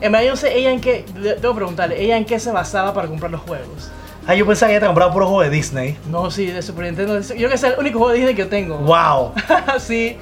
En 0.00 0.12
verdad 0.12 0.26
yo 0.26 0.30
no 0.32 0.36
sé 0.36 0.56
ella 0.58 0.70
en 0.72 0.80
qué, 0.80 1.04
tengo 1.40 1.54
que 1.54 1.54
preguntarle, 1.56 2.02
ella 2.02 2.16
en 2.18 2.24
qué 2.26 2.38
se 2.38 2.52
basaba 2.52 2.92
para 2.92 3.08
comprar 3.08 3.30
los 3.30 3.40
juegos. 3.40 3.90
Ah, 4.26 4.34
yo 4.34 4.44
pensaba 4.46 4.68
que 4.68 4.74
ella 4.74 4.80
te 4.80 4.86
compraba 4.86 5.10
puros 5.12 5.28
juegos 5.28 5.46
de 5.46 5.50
Disney. 5.50 5.96
No, 6.10 6.30
sí, 6.30 6.46
de 6.46 6.60
Super 6.60 6.84
Nintendo. 6.84 7.18
Yo 7.18 7.34
creo 7.34 7.48
que 7.48 7.54
es 7.54 7.62
el 7.64 7.74
único 7.78 7.98
juego 7.98 8.12
de 8.12 8.18
Disney 8.18 8.34
que 8.34 8.42
yo 8.42 8.48
tengo. 8.48 8.76
¡Wow! 8.78 9.32
sí, 9.78 10.16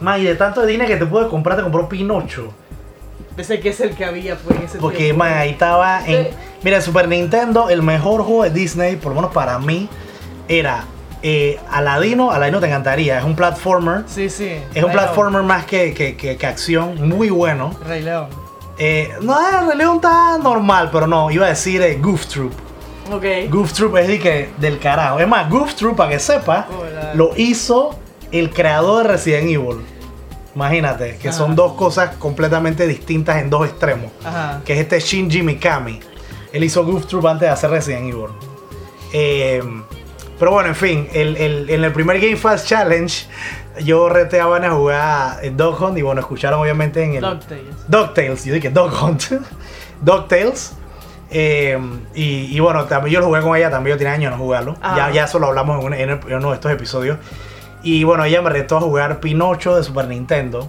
Man, 0.00 0.20
y 0.20 0.24
de 0.24 0.34
tanto 0.36 0.60
de 0.60 0.68
Disney 0.68 0.86
que 0.86 0.96
te 0.96 1.06
pude 1.06 1.26
comprar, 1.28 1.56
te 1.56 1.62
compró 1.64 1.88
Pinocho. 1.88 2.52
Ese 3.36 3.60
que 3.60 3.70
es 3.70 3.80
el 3.80 3.94
que 3.94 4.04
había 4.04 4.36
pues, 4.36 4.58
en 4.58 4.64
ese 4.64 4.78
Porque, 4.78 4.98
tiempo. 4.98 5.18
man, 5.24 5.32
ahí 5.34 5.50
estaba 5.50 6.04
en. 6.06 6.24
Sí. 6.24 6.30
Mira, 6.62 6.80
Super 6.80 7.08
Nintendo, 7.08 7.68
el 7.70 7.82
mejor 7.82 8.22
juego 8.22 8.44
de 8.44 8.50
Disney, 8.50 8.96
por 8.96 9.10
lo 9.10 9.16
menos 9.16 9.32
para 9.32 9.58
mí, 9.58 9.88
era 10.48 10.84
eh, 11.22 11.58
Aladino. 11.70 12.30
Aladino 12.30 12.60
te 12.60 12.66
encantaría, 12.66 13.18
es 13.18 13.24
un 13.24 13.34
platformer. 13.34 14.04
Sí, 14.06 14.28
sí. 14.30 14.52
Es 14.74 14.84
un 14.84 14.92
platformer 14.92 15.42
más 15.42 15.64
que, 15.64 15.92
que, 15.94 16.16
que- 16.16 16.36
que 16.36 16.46
acción, 16.46 17.08
muy 17.08 17.30
bueno. 17.30 17.74
Rey 17.86 18.02
León. 18.02 18.28
Eh, 18.78 19.12
no, 19.22 19.34
Rey 19.68 19.76
León 19.76 19.96
está 19.96 20.38
normal, 20.38 20.88
pero 20.92 21.06
no, 21.06 21.30
iba 21.30 21.46
a 21.46 21.50
decir 21.50 21.82
eh, 21.82 21.98
Goof 22.00 22.26
Troop. 22.26 22.52
Ok. 23.12 23.24
Goof 23.50 23.72
Troop 23.72 23.96
es 23.96 24.08
de 24.08 24.18
que, 24.18 24.50
del 24.58 24.78
carajo. 24.78 25.18
Es 25.18 25.26
más, 25.28 25.50
Goof 25.50 25.74
Troop, 25.74 25.96
para 25.96 26.10
que 26.10 26.18
sepa, 26.18 26.66
Hola. 26.78 27.10
lo 27.14 27.32
hizo 27.36 27.98
el 28.30 28.50
creador 28.50 29.02
de 29.06 29.12
Resident 29.12 29.44
Evil. 29.50 29.84
Imagínate, 30.54 31.16
que 31.16 31.28
Ajá. 31.30 31.38
son 31.38 31.56
dos 31.56 31.72
cosas 31.74 32.16
completamente 32.16 32.86
distintas 32.86 33.36
en 33.40 33.48
dos 33.50 33.66
extremos. 33.68 34.10
Ajá. 34.24 34.60
Que 34.64 34.74
es 34.74 34.80
este 34.80 35.00
Shinji 35.00 35.42
Mikami. 35.42 36.00
Él 36.52 36.64
hizo 36.64 36.84
Goof 36.84 37.06
Troop 37.06 37.26
antes 37.26 37.48
de 37.48 37.52
hacer 37.52 37.70
Resident 37.70 38.02
Evil. 38.12 38.26
Eh, 39.12 39.62
pero 40.38 40.50
bueno, 40.52 40.68
en 40.68 40.74
fin, 40.76 41.08
el- 41.12 41.36
el- 41.36 41.70
en 41.70 41.84
el 41.84 41.92
primer 41.92 42.20
Game 42.20 42.36
Fast 42.36 42.66
Challenge, 42.68 43.26
yo 43.84 44.08
reté 44.08 44.40
a 44.40 44.46
Van 44.46 44.64
a 44.64 44.72
jugar 44.72 45.38
Dog 45.56 45.80
Hunt 45.82 45.96
y 45.98 46.02
bueno, 46.02 46.20
escucharon 46.20 46.60
obviamente 46.60 47.02
en 47.02 47.14
el. 47.14 47.20
DuckTales. 47.22 47.88
DuckTales, 47.88 48.44
yo 48.44 48.54
dije 48.54 48.68
Dog 48.70 48.92
Hunt. 49.02 49.22
DuckTales. 50.02 50.74
Eh, 51.34 51.78
y, 52.14 52.54
y 52.54 52.60
bueno, 52.60 52.84
también 52.84 53.14
yo 53.14 53.20
lo 53.20 53.26
jugué 53.26 53.40
con 53.40 53.56
ella, 53.56 53.70
también 53.70 53.94
yo 53.94 53.98
tenía 53.98 54.12
años 54.12 54.32
no 54.32 54.36
jugarlo. 54.38 54.76
Ah. 54.82 54.94
Ya, 54.98 55.10
ya 55.10 55.24
eso 55.24 55.38
lo 55.38 55.46
hablamos 55.46 55.80
en, 55.80 55.86
un- 55.86 55.94
en 55.94 56.10
el- 56.10 56.20
en 56.28 56.34
uno 56.36 56.50
de 56.50 56.54
estos 56.56 56.70
episodios. 56.72 57.18
Y 57.82 58.04
bueno, 58.04 58.24
ella 58.24 58.40
me 58.42 58.50
retó 58.50 58.76
a 58.76 58.80
jugar 58.80 59.20
Pinocho 59.20 59.76
de 59.76 59.82
Super 59.82 60.06
Nintendo. 60.08 60.68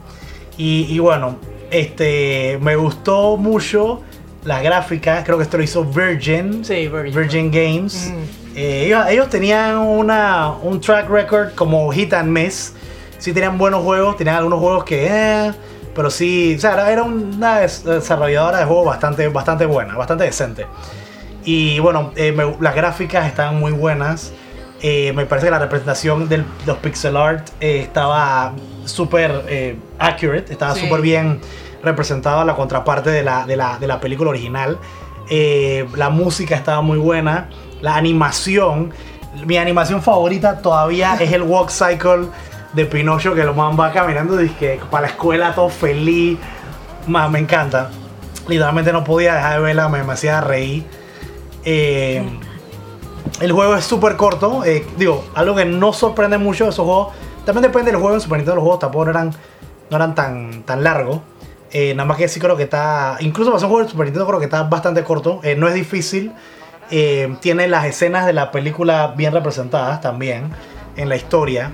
Y, 0.57 0.85
y 0.89 0.99
bueno, 0.99 1.37
este 1.71 2.57
me 2.61 2.75
gustó 2.75 3.37
mucho 3.37 4.01
las 4.45 4.61
gráficas. 4.63 5.23
Creo 5.23 5.37
que 5.37 5.43
esto 5.43 5.57
lo 5.57 5.63
hizo 5.63 5.83
Virgin. 5.83 6.63
Sí, 6.65 6.87
Virgin. 6.87 7.15
Virgin 7.15 7.51
Games. 7.51 8.11
Mm. 8.13 8.23
Eh, 8.55 8.85
ellos, 8.85 9.05
ellos 9.09 9.29
tenían 9.29 9.77
una, 9.77 10.51
un 10.61 10.79
track 10.79 11.09
record 11.09 11.53
como 11.55 11.91
hit 11.91 12.13
and 12.13 12.29
miss. 12.29 12.73
Sí 13.17 13.31
tenían 13.33 13.57
buenos 13.57 13.83
juegos, 13.83 14.17
tenían 14.17 14.35
algunos 14.35 14.59
juegos 14.59 14.83
que... 14.83 15.07
eh, 15.09 15.51
pero 15.95 16.09
sí, 16.09 16.55
o 16.57 16.59
sea, 16.59 16.73
era, 16.73 16.91
era 16.91 17.03
una 17.03 17.59
des- 17.59 17.83
desarrolladora 17.83 18.57
de 18.59 18.65
juegos 18.65 18.85
bastante, 18.87 19.27
bastante 19.29 19.65
buena, 19.65 19.95
bastante 19.95 20.23
decente. 20.25 20.65
Y 21.45 21.79
bueno, 21.79 22.11
eh, 22.15 22.31
me- 22.31 22.55
las 22.59 22.75
gráficas 22.75 23.27
estaban 23.27 23.59
muy 23.59 23.71
buenas. 23.71 24.33
Eh, 24.85 25.13
me 25.15 25.25
parece 25.25 25.47
que 25.47 25.51
la 25.51 25.59
representación 25.59 26.27
de 26.27 26.43
los 26.65 26.77
pixel 26.79 27.15
art 27.15 27.47
eh, 27.61 27.79
estaba 27.83 28.51
súper 28.83 29.45
eh, 29.47 29.77
accurate, 29.97 30.51
estaba 30.51 30.75
Sí. 30.75 30.81
súper 30.81 30.99
bien 31.01 31.39
representada 31.81 32.43
la 32.43 32.53
contraparte 32.55 33.09
de 33.09 33.23
la, 33.23 33.45
de 33.45 33.55
la, 33.55 33.77
de 33.79 33.87
la 33.87 33.99
película 34.01 34.29
original. 34.29 34.77
La 35.95 36.09
música 36.09 36.55
estaba 36.55 36.81
muy 36.81 36.97
buena, 36.97 37.49
la 37.81 37.95
animación, 37.95 38.91
mi 39.45 39.57
animación 39.57 40.01
favorita 40.03 40.61
todavía 40.61 41.15
es 41.19 41.31
el 41.31 41.41
walk 41.43 41.69
cycle 41.71 42.27
de 42.73 42.85
Pinocho, 42.85 43.33
que 43.33 43.43
lo 43.45 43.53
man 43.53 43.79
va 43.79 43.91
caminando 43.93 44.35
dizque, 44.37 44.79
para 44.91 45.03
la 45.03 45.07
escuela 45.07 45.55
todo 45.55 45.69
feliz. 45.69 46.37
Me 47.07 47.39
encanta. 47.39 47.89
Literalmente 48.47 48.91
no 48.91 49.03
podía 49.05 49.35
dejar 49.35 49.53
de 49.57 49.59
verla, 49.63 49.87
me, 49.89 50.03
me 50.03 50.13
hacía 50.13 50.41
reír. 50.41 50.83
El 53.39 53.51
juego 53.51 53.75
es 53.75 53.85
súper 53.85 54.15
corto. 54.15 54.63
eh, 54.65 54.85
digo, 54.97 55.23
algo 55.35 55.55
que 55.55 55.65
no 55.65 55.93
sorprende 55.93 56.37
mucho 56.37 56.65
de 56.65 56.69
esos 56.71 56.85
juegos. 56.85 57.13
También 57.45 57.63
depende 57.63 57.91
del 57.91 57.99
juego. 57.99 58.15
En 58.15 58.21
Super 58.21 58.37
Nintendo 58.37 58.55
los 58.55 58.63
juegos 58.63 58.79
tampoco 58.79 59.09
eran, 59.09 59.31
no 59.89 59.97
eran 59.97 60.15
tan, 60.15 60.63
tan 60.63 60.83
largos. 60.83 61.19
Eh, 61.71 61.93
nada 61.95 62.07
más 62.07 62.17
que 62.17 62.27
sí 62.27 62.39
creo 62.39 62.55
que 62.55 62.63
está. 62.63 63.17
Incluso 63.19 63.49
para 63.51 63.59
ser 63.59 63.65
un 63.65 63.71
juego 63.71 63.85
de 63.85 63.91
Super 63.91 64.05
Nintendo 64.05 64.27
creo 64.27 64.39
que 64.39 64.45
está 64.45 64.63
bastante 64.63 65.03
corto. 65.03 65.39
eh, 65.43 65.55
no 65.55 65.67
es 65.67 65.73
difícil. 65.73 66.31
eh, 66.91 67.35
tiene 67.41 67.67
las 67.67 67.85
escenas 67.85 68.25
de 68.25 68.33
la 68.33 68.51
película 68.51 69.13
bien 69.17 69.33
representadas 69.33 69.99
también 70.01 70.51
en 70.95 71.09
la 71.09 71.15
historia. 71.15 71.71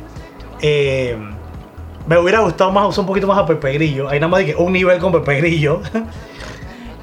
Me 0.62 2.18
hubiera 2.18 2.40
gustado 2.40 2.72
más 2.72 2.88
usar 2.88 3.02
un 3.02 3.08
poquito 3.08 3.28
más 3.28 3.38
a 3.38 3.46
Pepe 3.46 3.74
Grillo. 3.74 4.10
Hay 4.10 4.20
nada 4.20 4.30
más 4.30 4.40
de 4.40 4.48
que 4.48 4.56
un 4.56 4.72
nivel 4.74 5.00
con 5.00 5.12
Pepe 5.12 5.38
Grillo. 5.38 5.82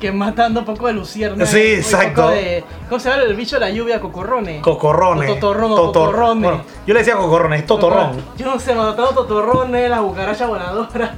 Que 0.01 0.13
matando 0.13 0.61
un 0.61 0.67
poco 0.67 0.87
de 0.87 0.93
lucierna. 0.93 1.47
Sí, 1.47 1.75
exacto. 1.75 2.31
¿Cómo 2.89 3.01
se 3.01 3.09
llama 3.09 3.23
el 3.23 3.35
bicho 3.35 3.57
de 3.57 3.61
la 3.61 3.71
lluvia? 3.71 4.01
Cocorrone. 4.01 4.61
Cocorrones. 4.61 5.31
O 5.31 5.35
totorrón, 5.35 5.75
totorrone. 5.75 6.41
Bueno, 6.47 6.63
yo 6.87 6.95
le 6.95 7.01
decía 7.01 7.17
cocorrones, 7.17 7.61
es 7.61 7.67
totorrón. 7.67 8.23
Yo 8.37 8.47
no 8.47 8.59
sé, 8.61 8.75
matando 8.75 9.13
totorrones, 9.13 9.89
la 9.89 9.99
cucaracha 9.99 10.47
voladora. 10.47 11.15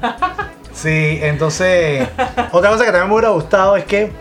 Sí, 0.72 1.18
entonces. 1.22 2.08
otra 2.52 2.70
cosa 2.70 2.84
que 2.84 2.92
también 2.92 3.08
me 3.08 3.14
hubiera 3.14 3.30
gustado 3.30 3.76
es 3.76 3.84
que 3.84 4.12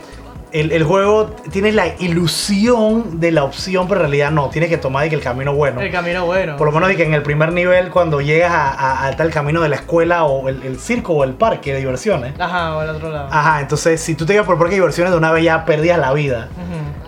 el, 0.51 0.71
el 0.71 0.83
juego 0.83 1.27
tiene 1.51 1.71
la 1.71 1.87
ilusión 1.99 3.19
de 3.19 3.31
la 3.31 3.43
opción, 3.43 3.87
pero 3.87 3.99
en 4.01 4.07
realidad 4.07 4.31
no. 4.31 4.49
Tienes 4.49 4.69
que 4.69 4.77
tomar 4.77 5.09
que 5.09 5.15
el 5.15 5.21
camino 5.21 5.53
bueno. 5.53 5.81
el 5.81 5.91
camino 5.91 6.25
bueno. 6.25 6.55
Por 6.57 6.67
lo 6.67 6.71
menos 6.73 6.89
de 6.89 6.95
que 6.95 7.03
en 7.03 7.13
el 7.13 7.21
primer 7.23 7.51
nivel, 7.51 7.89
cuando 7.89 8.21
llegas 8.21 8.51
a, 8.51 8.69
a- 8.71 9.07
a 9.07 9.15
tal 9.15 9.29
camino 9.29 9.61
de 9.61 9.69
la 9.69 9.75
escuela 9.77 10.23
o 10.25 10.47
el, 10.49 10.63
el 10.63 10.79
circo 10.79 11.13
o 11.13 11.23
el 11.23 11.33
parque 11.33 11.73
de 11.73 11.79
diversiones. 11.79 12.39
Ajá, 12.39 12.75
o 12.75 12.79
al 12.79 12.89
otro 12.89 13.09
lado. 13.11 13.27
Ajá, 13.31 13.59
entonces 13.61 14.01
si 14.01 14.15
tú 14.15 14.25
te 14.25 14.33
ibas 14.33 14.45
por 14.45 14.55
el 14.55 14.59
parque 14.59 14.75
de 14.75 14.81
diversiones 14.81 15.11
de 15.11 15.17
una 15.17 15.31
vez 15.31 15.43
ya 15.43 15.65
perdías 15.65 15.99
la 15.99 16.13
vida. 16.13 16.47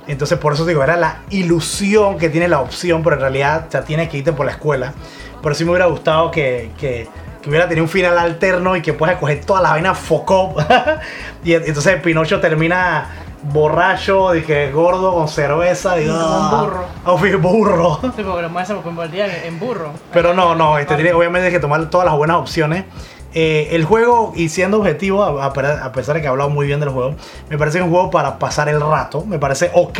Entonces 0.08 0.38
por 0.40 0.54
eso 0.54 0.66
digo, 0.66 0.84
era 0.84 0.98
la 0.98 1.20
ilusión 1.30 2.18
que 2.18 2.30
tiene 2.30 2.48
la 2.48 2.60
opción, 2.62 3.04
pero 3.04 3.16
en 3.16 3.22
realidad 3.22 3.68
sea, 3.70 3.84
tienes 3.84 4.10
que 4.10 4.18
irte 4.18 4.34
por 4.34 4.46
la 4.46 4.54
escuela. 4.54 4.94
Pero 5.42 5.54
sí 5.56 5.64
me 5.64 5.70
hubiera 5.72 5.86
gustado 5.86 6.32
que, 6.32 6.72
que, 6.80 7.08
que 7.42 7.50
hubiera 7.50 7.68
tenido 7.68 7.84
un 7.86 7.90
final 7.90 8.18
alterno 8.18 8.76
y 8.76 8.82
que 8.82 8.92
puedas 8.94 9.14
escoger 9.16 9.46
toda 9.46 9.62
la 9.62 9.70
vaina 9.70 9.94
focó. 9.94 10.56
y 11.44 11.54
entonces 11.54 12.02
Pinocho 12.02 12.40
termina 12.40 13.08
borracho, 13.44 14.30
que 14.46 14.72
gordo, 14.72 15.14
con 15.14 15.28
cerveza. 15.28 16.00
Y, 16.00 16.08
un 16.08 16.16
burro. 16.52 16.86
Ah, 17.06 17.16
fui 17.18 17.32
burro. 17.36 18.00
Sí, 18.16 18.24
porque 18.24 18.42
los 18.42 18.52
maestros 18.52 18.80
se 18.80 18.84
convertían 18.84 19.30
en, 19.30 19.54
en 19.54 19.60
burro. 19.60 19.92
Pero 20.14 20.34
no, 20.34 20.56
no, 20.56 20.78
este, 20.78 20.96
tiene, 20.96 21.14
obviamente 21.14 21.48
hay 21.48 21.54
que 21.54 21.60
tomar 21.60 21.90
todas 21.90 22.06
las 22.06 22.16
buenas 22.16 22.38
opciones. 22.38 22.86
Eh, 23.34 23.70
el 23.72 23.86
juego, 23.86 24.34
y 24.36 24.50
siendo 24.50 24.78
objetivo, 24.80 25.24
a, 25.24 25.46
a 25.46 25.54
pe- 25.54 25.62
a 25.66 25.92
pesar 25.92 26.16
de 26.16 26.22
que 26.22 26.28
he 26.28 26.30
hablado 26.30 26.50
muy 26.50 26.66
bien 26.68 26.80
del 26.80 26.90
juego, 26.90 27.16
me 27.50 27.58
parece 27.58 27.82
un 27.82 27.90
juego 27.92 28.10
para 28.10 28.40
pasar 28.40 28.70
el 28.70 28.82
rato. 28.82 29.24
Me 29.26 29.38
parece 29.40 29.70
ok. 29.74 30.00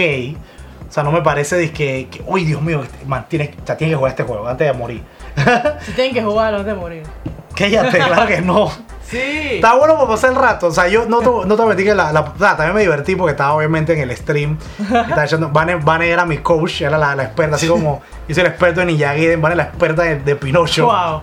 O 0.90 0.92
sea, 0.92 1.04
no 1.04 1.12
me 1.12 1.22
parece 1.22 1.56
de 1.56 1.72
que, 1.72 2.08
que 2.10 2.24
uy, 2.26 2.44
Dios 2.46 2.62
mío, 2.62 2.82
este- 2.84 3.06
man, 3.06 3.26
tienes, 3.30 3.50
o 3.50 3.66
sea, 3.66 3.78
tienes 3.78 3.94
que 3.94 3.98
jugar 3.98 4.10
este 4.12 4.24
juego 4.24 4.48
antes 4.48 4.66
de 4.68 4.74
morir. 4.74 5.04
Si 5.86 5.92
tienen 5.94 6.14
que 6.14 6.24
jugar 6.24 6.54
antes 6.56 6.66
de 6.66 6.74
morir. 6.74 7.04
Cállate, 7.56 7.98
claro 8.00 8.28
que 8.28 8.42
no. 8.42 8.72
Sí. 9.10 9.56
Está 9.56 9.74
bueno 9.76 9.96
para 9.96 10.08
pasar 10.08 10.30
el 10.32 10.36
rato. 10.36 10.68
O 10.68 10.72
sea, 10.72 10.88
yo 10.88 11.06
no 11.08 11.20
te, 11.20 11.48
no 11.48 11.56
te 11.56 11.66
metí 11.66 11.84
que 11.84 11.96
la, 11.96 12.12
la- 12.12 12.34
sea, 12.38 12.56
también 12.56 12.76
me 12.76 12.82
divertí 12.82 13.16
porque 13.16 13.32
estaba 13.32 13.54
obviamente 13.54 13.94
en 13.94 14.00
el 14.08 14.16
stream. 14.16 14.58
Estaba 14.80 15.26
echando. 15.26 15.50
Vane, 15.50 15.76
Vane 15.76 16.10
era 16.10 16.26
mi 16.26 16.38
coach, 16.40 16.82
era 16.82 16.98
la, 16.98 17.16
la 17.16 17.24
experta, 17.24 17.56
así 17.56 17.68
como 17.68 18.02
yo 18.28 18.36
soy 18.36 18.42
el 18.44 18.50
experto 18.52 18.82
en 18.82 18.98
Gaiden, 18.98 19.42
Vane 19.42 19.56
la 19.56 19.64
experta 19.64 20.04
de, 20.04 20.18
de 20.20 20.36
Pinocho. 20.36 20.86
Wow. 20.86 21.22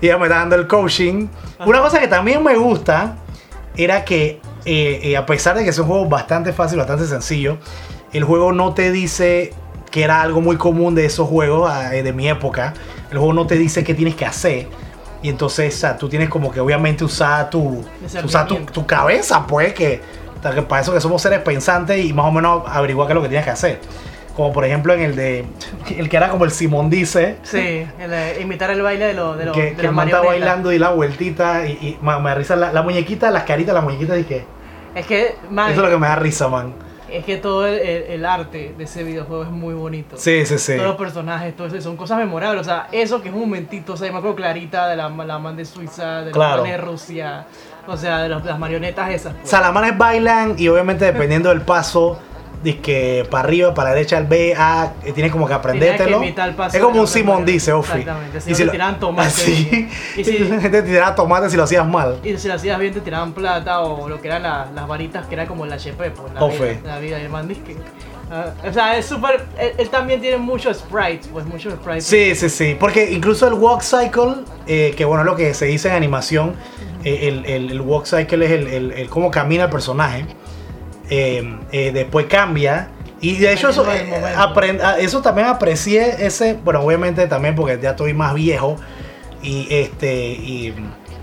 Y 0.00 0.06
ella 0.06 0.18
me 0.18 0.26
está 0.26 0.36
dando 0.38 0.56
el 0.56 0.66
coaching. 0.66 1.26
Una 1.66 1.80
cosa 1.80 1.98
que 2.00 2.06
también 2.08 2.42
me 2.44 2.54
gusta 2.56 3.16
era 3.76 4.04
que, 4.04 4.40
eh, 4.64 5.00
eh, 5.02 5.16
a 5.16 5.26
pesar 5.26 5.56
de 5.56 5.64
que 5.64 5.70
es 5.70 5.78
un 5.78 5.86
juego 5.86 6.06
bastante 6.06 6.52
fácil, 6.52 6.78
bastante 6.78 7.06
sencillo, 7.06 7.58
el 8.12 8.24
juego 8.24 8.52
no 8.52 8.72
te 8.74 8.90
dice 8.92 9.52
que 9.90 10.04
era 10.04 10.22
algo 10.22 10.40
muy 10.40 10.56
común 10.56 10.94
de 10.94 11.04
esos 11.06 11.28
juegos 11.28 11.68
ah, 11.72 11.94
eh, 11.94 12.02
de 12.04 12.12
mi 12.12 12.28
época. 12.28 12.74
El 13.10 13.18
juego 13.18 13.32
no 13.32 13.46
te 13.48 13.56
dice 13.56 13.82
qué 13.82 13.94
tienes 13.94 14.14
que 14.14 14.24
hacer. 14.24 14.68
Y 15.22 15.28
entonces 15.28 15.74
o 15.74 15.78
sea, 15.78 15.96
tú 15.96 16.08
tienes 16.08 16.28
como 16.28 16.50
que 16.50 16.60
obviamente 16.60 17.04
usar 17.04 17.50
tu, 17.50 17.84
usar 18.24 18.46
tu, 18.46 18.56
tu 18.56 18.86
cabeza, 18.86 19.46
pues, 19.46 19.74
que, 19.74 20.00
que 20.54 20.62
para 20.62 20.82
eso 20.82 20.92
que 20.92 21.00
somos 21.00 21.20
seres 21.20 21.40
pensantes 21.40 22.04
y 22.04 22.12
más 22.12 22.26
o 22.26 22.32
menos 22.32 22.62
averiguar 22.66 23.06
qué 23.06 23.12
es 23.12 23.14
lo 23.16 23.22
que 23.22 23.28
tienes 23.28 23.44
que 23.44 23.50
hacer. 23.50 23.80
Como 24.34 24.52
por 24.52 24.64
ejemplo 24.64 24.94
en 24.94 25.02
el 25.02 25.16
de, 25.16 25.44
el 25.98 26.08
que 26.08 26.16
era 26.16 26.30
como 26.30 26.44
el 26.44 26.50
Simón 26.50 26.88
dice, 26.88 27.36
Sí, 27.42 27.86
el, 27.98 28.12
eh, 28.12 28.38
imitar 28.40 28.70
el 28.70 28.80
baile 28.80 29.06
de, 29.06 29.14
los 29.14 29.36
de, 29.36 29.44
los 29.46 29.54
que, 29.54 29.62
de 29.62 29.70
que 29.70 29.82
las 29.82 29.86
el 29.86 29.92
man 29.92 30.08
está 30.08 30.22
bailando 30.22 30.72
y 30.72 30.78
la 30.78 30.90
vueltita 30.90 31.66
y, 31.66 31.72
y 31.72 31.98
me 32.02 32.12
da 32.12 32.34
risa 32.34 32.56
la, 32.56 32.72
la 32.72 32.82
muñequita, 32.82 33.30
las 33.30 33.42
caritas, 33.42 33.74
la 33.74 33.82
muñequita 33.82 34.16
y 34.16 34.24
que 34.24 34.44
Es 34.94 35.06
que, 35.06 35.34
man, 35.50 35.70
eso 35.70 35.80
es 35.80 35.84
lo 35.86 35.94
que 35.94 36.00
me 36.00 36.06
da 36.06 36.16
risa, 36.16 36.48
man. 36.48 36.72
Es 37.12 37.24
que 37.24 37.36
todo 37.36 37.66
el, 37.66 37.78
el- 37.78 38.02
el 38.04 38.24
arte 38.26 38.74
de 38.76 38.84
ese 38.84 39.02
videojuego 39.04 39.44
es 39.44 39.50
muy 39.50 39.74
bonito. 39.74 40.16
Sí, 40.16 40.44
sí, 40.46 40.58
sí. 40.58 40.74
Todos 40.74 40.88
los 40.88 40.96
personajes, 40.96 41.56
todo 41.56 41.66
eso, 41.66 41.80
son 41.80 41.96
cosas 41.96 42.18
memorables. 42.18 42.60
O 42.62 42.64
sea, 42.64 42.88
eso 42.92 43.20
que 43.22 43.28
es 43.28 43.34
un 43.34 43.40
momentito, 43.40 43.92
o 43.94 43.96
sea, 43.96 44.06
yo 44.06 44.12
me 44.12 44.18
acuerdo 44.18 44.36
clarita 44.36 44.88
de 44.88 44.96
la, 44.96 45.08
la 45.08 45.38
man 45.38 45.56
de 45.56 45.64
Suiza, 45.64 46.22
de 46.22 46.30
Claro. 46.30 46.56
la 46.56 46.62
man 46.62 46.70
de 46.70 46.76
Rusia, 46.78 47.46
o 47.86 47.96
sea, 47.96 48.18
de 48.22 48.28
los- 48.28 48.44
las 48.44 48.58
marionetas 48.58 49.10
esas. 49.10 49.34
pues. 49.34 49.48
Salamanes 49.48 49.96
bailan 49.98 50.54
y 50.58 50.68
obviamente 50.68 51.04
dependiendo 51.04 51.48
del 51.50 51.62
paso, 51.62 52.18
que 52.62 53.26
para 53.30 53.44
arriba, 53.44 53.72
para 53.72 53.90
la 53.90 53.94
derecha, 53.94 54.18
el 54.18 54.26
B, 54.26 54.54
A, 54.56 54.92
tienes 55.14 55.32
como 55.32 55.46
que 55.48 55.54
aprendértelo. 55.54 56.20
Que 56.20 56.32
paso 56.56 56.76
es 56.76 56.82
como 56.82 57.00
un 57.00 57.06
Simón 57.08 57.44
dice, 57.46 57.72
Ofi. 57.72 58.00
Exactamente, 58.00 58.40
si 58.40 58.50
no 58.50 58.56
te 58.66 58.70
tiraban 58.72 59.00
tomate. 59.00 59.28
Así. 59.28 59.88
Y 60.16 60.24
si- 60.24 60.36
te 60.70 61.00
tomate 61.16 61.48
si 61.50 61.56
lo 61.56 61.62
hacías 61.64 61.86
mal. 61.86 62.18
Y 62.22 62.36
si 62.36 62.48
lo 62.48 62.54
hacías 62.54 62.78
bien 62.78 62.92
te 62.92 63.00
tiraban 63.00 63.32
plata 63.32 63.80
o 63.80 64.08
lo 64.08 64.20
que 64.20 64.28
eran 64.28 64.42
la- 64.42 64.68
las 64.74 64.86
varitas 64.86 65.26
que 65.26 65.34
era 65.34 65.46
como 65.46 65.64
el 65.64 65.72
HP, 65.72 66.10
pues 66.10 66.32
la 66.34 66.40
Ofe. 66.44 66.74
vida, 66.74 66.80
la 66.84 66.98
vida. 66.98 67.18
Y 67.18 67.22
el 67.22 67.30
man 67.30 67.48
dice 67.48 67.62
que, 67.62 67.76
ah, 68.30 68.52
o 68.68 68.72
sea, 68.72 68.98
es 68.98 69.06
súper, 69.06 69.42
él, 69.58 69.72
él 69.78 69.88
también 69.88 70.20
tiene 70.20 70.36
muchos 70.36 70.76
sprites, 70.78 71.28
pues 71.32 71.46
muchos 71.46 71.72
sprites. 71.74 72.04
Sí, 72.04 72.34
sí, 72.34 72.50
sí. 72.50 72.76
Porque 72.78 73.10
incluso 73.10 73.48
el 73.48 73.54
walk 73.54 73.80
cycle, 73.82 74.34
eh, 74.66 74.92
que 74.96 75.06
bueno, 75.06 75.22
es 75.22 75.26
lo 75.26 75.36
que 75.36 75.54
se 75.54 75.64
dice 75.64 75.88
en 75.88 75.94
animación, 75.94 76.54
eh, 77.04 77.20
el, 77.28 77.46
el- 77.46 77.70
el 77.70 77.80
walk 77.80 78.04
cycle 78.04 78.44
es 78.44 78.52
el- 78.52 78.92
el 78.92 79.08
cómo 79.08 79.30
camina 79.30 79.64
el 79.64 79.70
personaje. 79.70 80.26
Eh, 81.10 81.58
eh, 81.72 81.90
después 81.92 82.26
cambia. 82.26 82.88
Y 83.20 83.36
de 83.36 83.52
hecho 83.52 83.68
eso, 83.68 83.84
eh, 83.92 84.10
ah, 84.34 84.96
eso 84.98 85.20
también 85.20 85.48
aprecié 85.48 86.24
ese, 86.26 86.54
bueno, 86.64 86.80
obviamente 86.80 87.26
también 87.26 87.54
porque 87.54 87.78
ya 87.82 87.90
estoy 87.90 88.14
más 88.14 88.32
viejo. 88.32 88.76
Y 89.42 89.66
este, 89.70 90.14
y, 90.32 90.74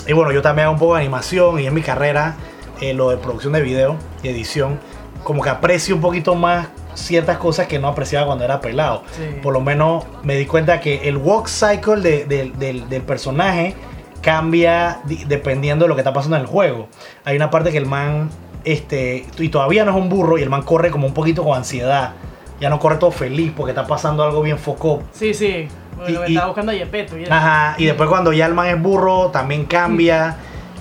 y 0.06 0.14
bueno, 0.14 0.32
yo 0.32 0.42
también 0.44 0.66
hago 0.66 0.74
un 0.74 0.80
poco 0.80 0.94
de 0.96 1.02
animación 1.02 1.60
y 1.60 1.66
en 1.66 1.74
mi 1.74 1.82
carrera, 1.82 2.36
eh, 2.82 2.94
lo 2.94 3.10
de 3.10 3.18
producción 3.18 3.54
de 3.54 3.62
video 3.62 3.96
y 4.22 4.28
edición, 4.30 4.80
como 5.24 5.42
que 5.42 5.50
aprecio 5.50 5.96
un 5.96 6.02
poquito 6.02 6.36
más 6.36 6.68
ciertas 6.94 7.38
cosas 7.38 7.68
que 7.68 7.78
no 7.80 7.88
apreciaba 7.88 8.26
cuando 8.28 8.44
era 8.46 8.60
pelado. 8.62 9.04
Sí. 9.16 9.24
Por 9.42 9.54
lo 9.54 9.62
menos 9.62 10.04
me 10.24 10.36
di 10.36 10.46
cuenta 10.46 10.80
que 10.80 11.08
el 11.10 11.18
walk 11.18 11.48
cycle 11.48 12.02
de- 12.02 12.26
de- 12.26 12.52
del, 12.58 12.90
del 12.90 13.02
personaje 13.04 13.76
cambia 14.22 15.00
di- 15.06 15.24
dependiendo 15.26 15.86
de 15.86 15.90
lo 15.90 15.96
que 15.96 16.02
está 16.02 16.14
pasando 16.14 16.36
en 16.38 16.44
el 16.44 16.48
juego. 16.48 16.88
Hay 17.24 17.36
una 17.36 17.50
parte 17.50 17.72
que 17.72 17.78
el 17.78 17.86
man, 17.86 18.30
este, 18.74 19.26
y 19.38 19.50
todavía 19.50 19.86
no 19.86 19.92
es 19.92 19.98
un 19.98 20.10
burro, 20.10 20.38
y 20.38 20.44
el 20.44 20.50
man 20.50 20.62
corre 20.64 20.92
como 20.92 21.08
un 21.08 21.14
poquito 21.14 21.44
con 21.44 21.58
ansiedad. 21.58 22.14
Ya 22.60 22.70
no 22.70 22.80
corre 22.80 22.98
todo 22.98 23.12
feliz 23.12 23.52
porque 23.56 23.72
está 23.72 23.86
pasando 23.88 24.24
algo 24.24 24.42
bien 24.42 24.58
foco. 24.58 25.04
Sí, 25.12 25.34
sí. 25.34 25.68
Bueno, 25.96 26.22
Y- 26.28 26.34
estaba 26.34 26.48
buscando 26.48 26.72
a 26.72 26.76
Yepeto. 26.76 27.16
Ajá, 27.30 27.76
y 27.78 27.86
después 27.86 28.10
cuando 28.10 28.34
ya 28.34 28.46
el 28.46 28.54
man 28.54 28.68
es 28.68 28.82
burro, 28.82 29.28
también 29.32 29.66
cambia. 29.66 30.38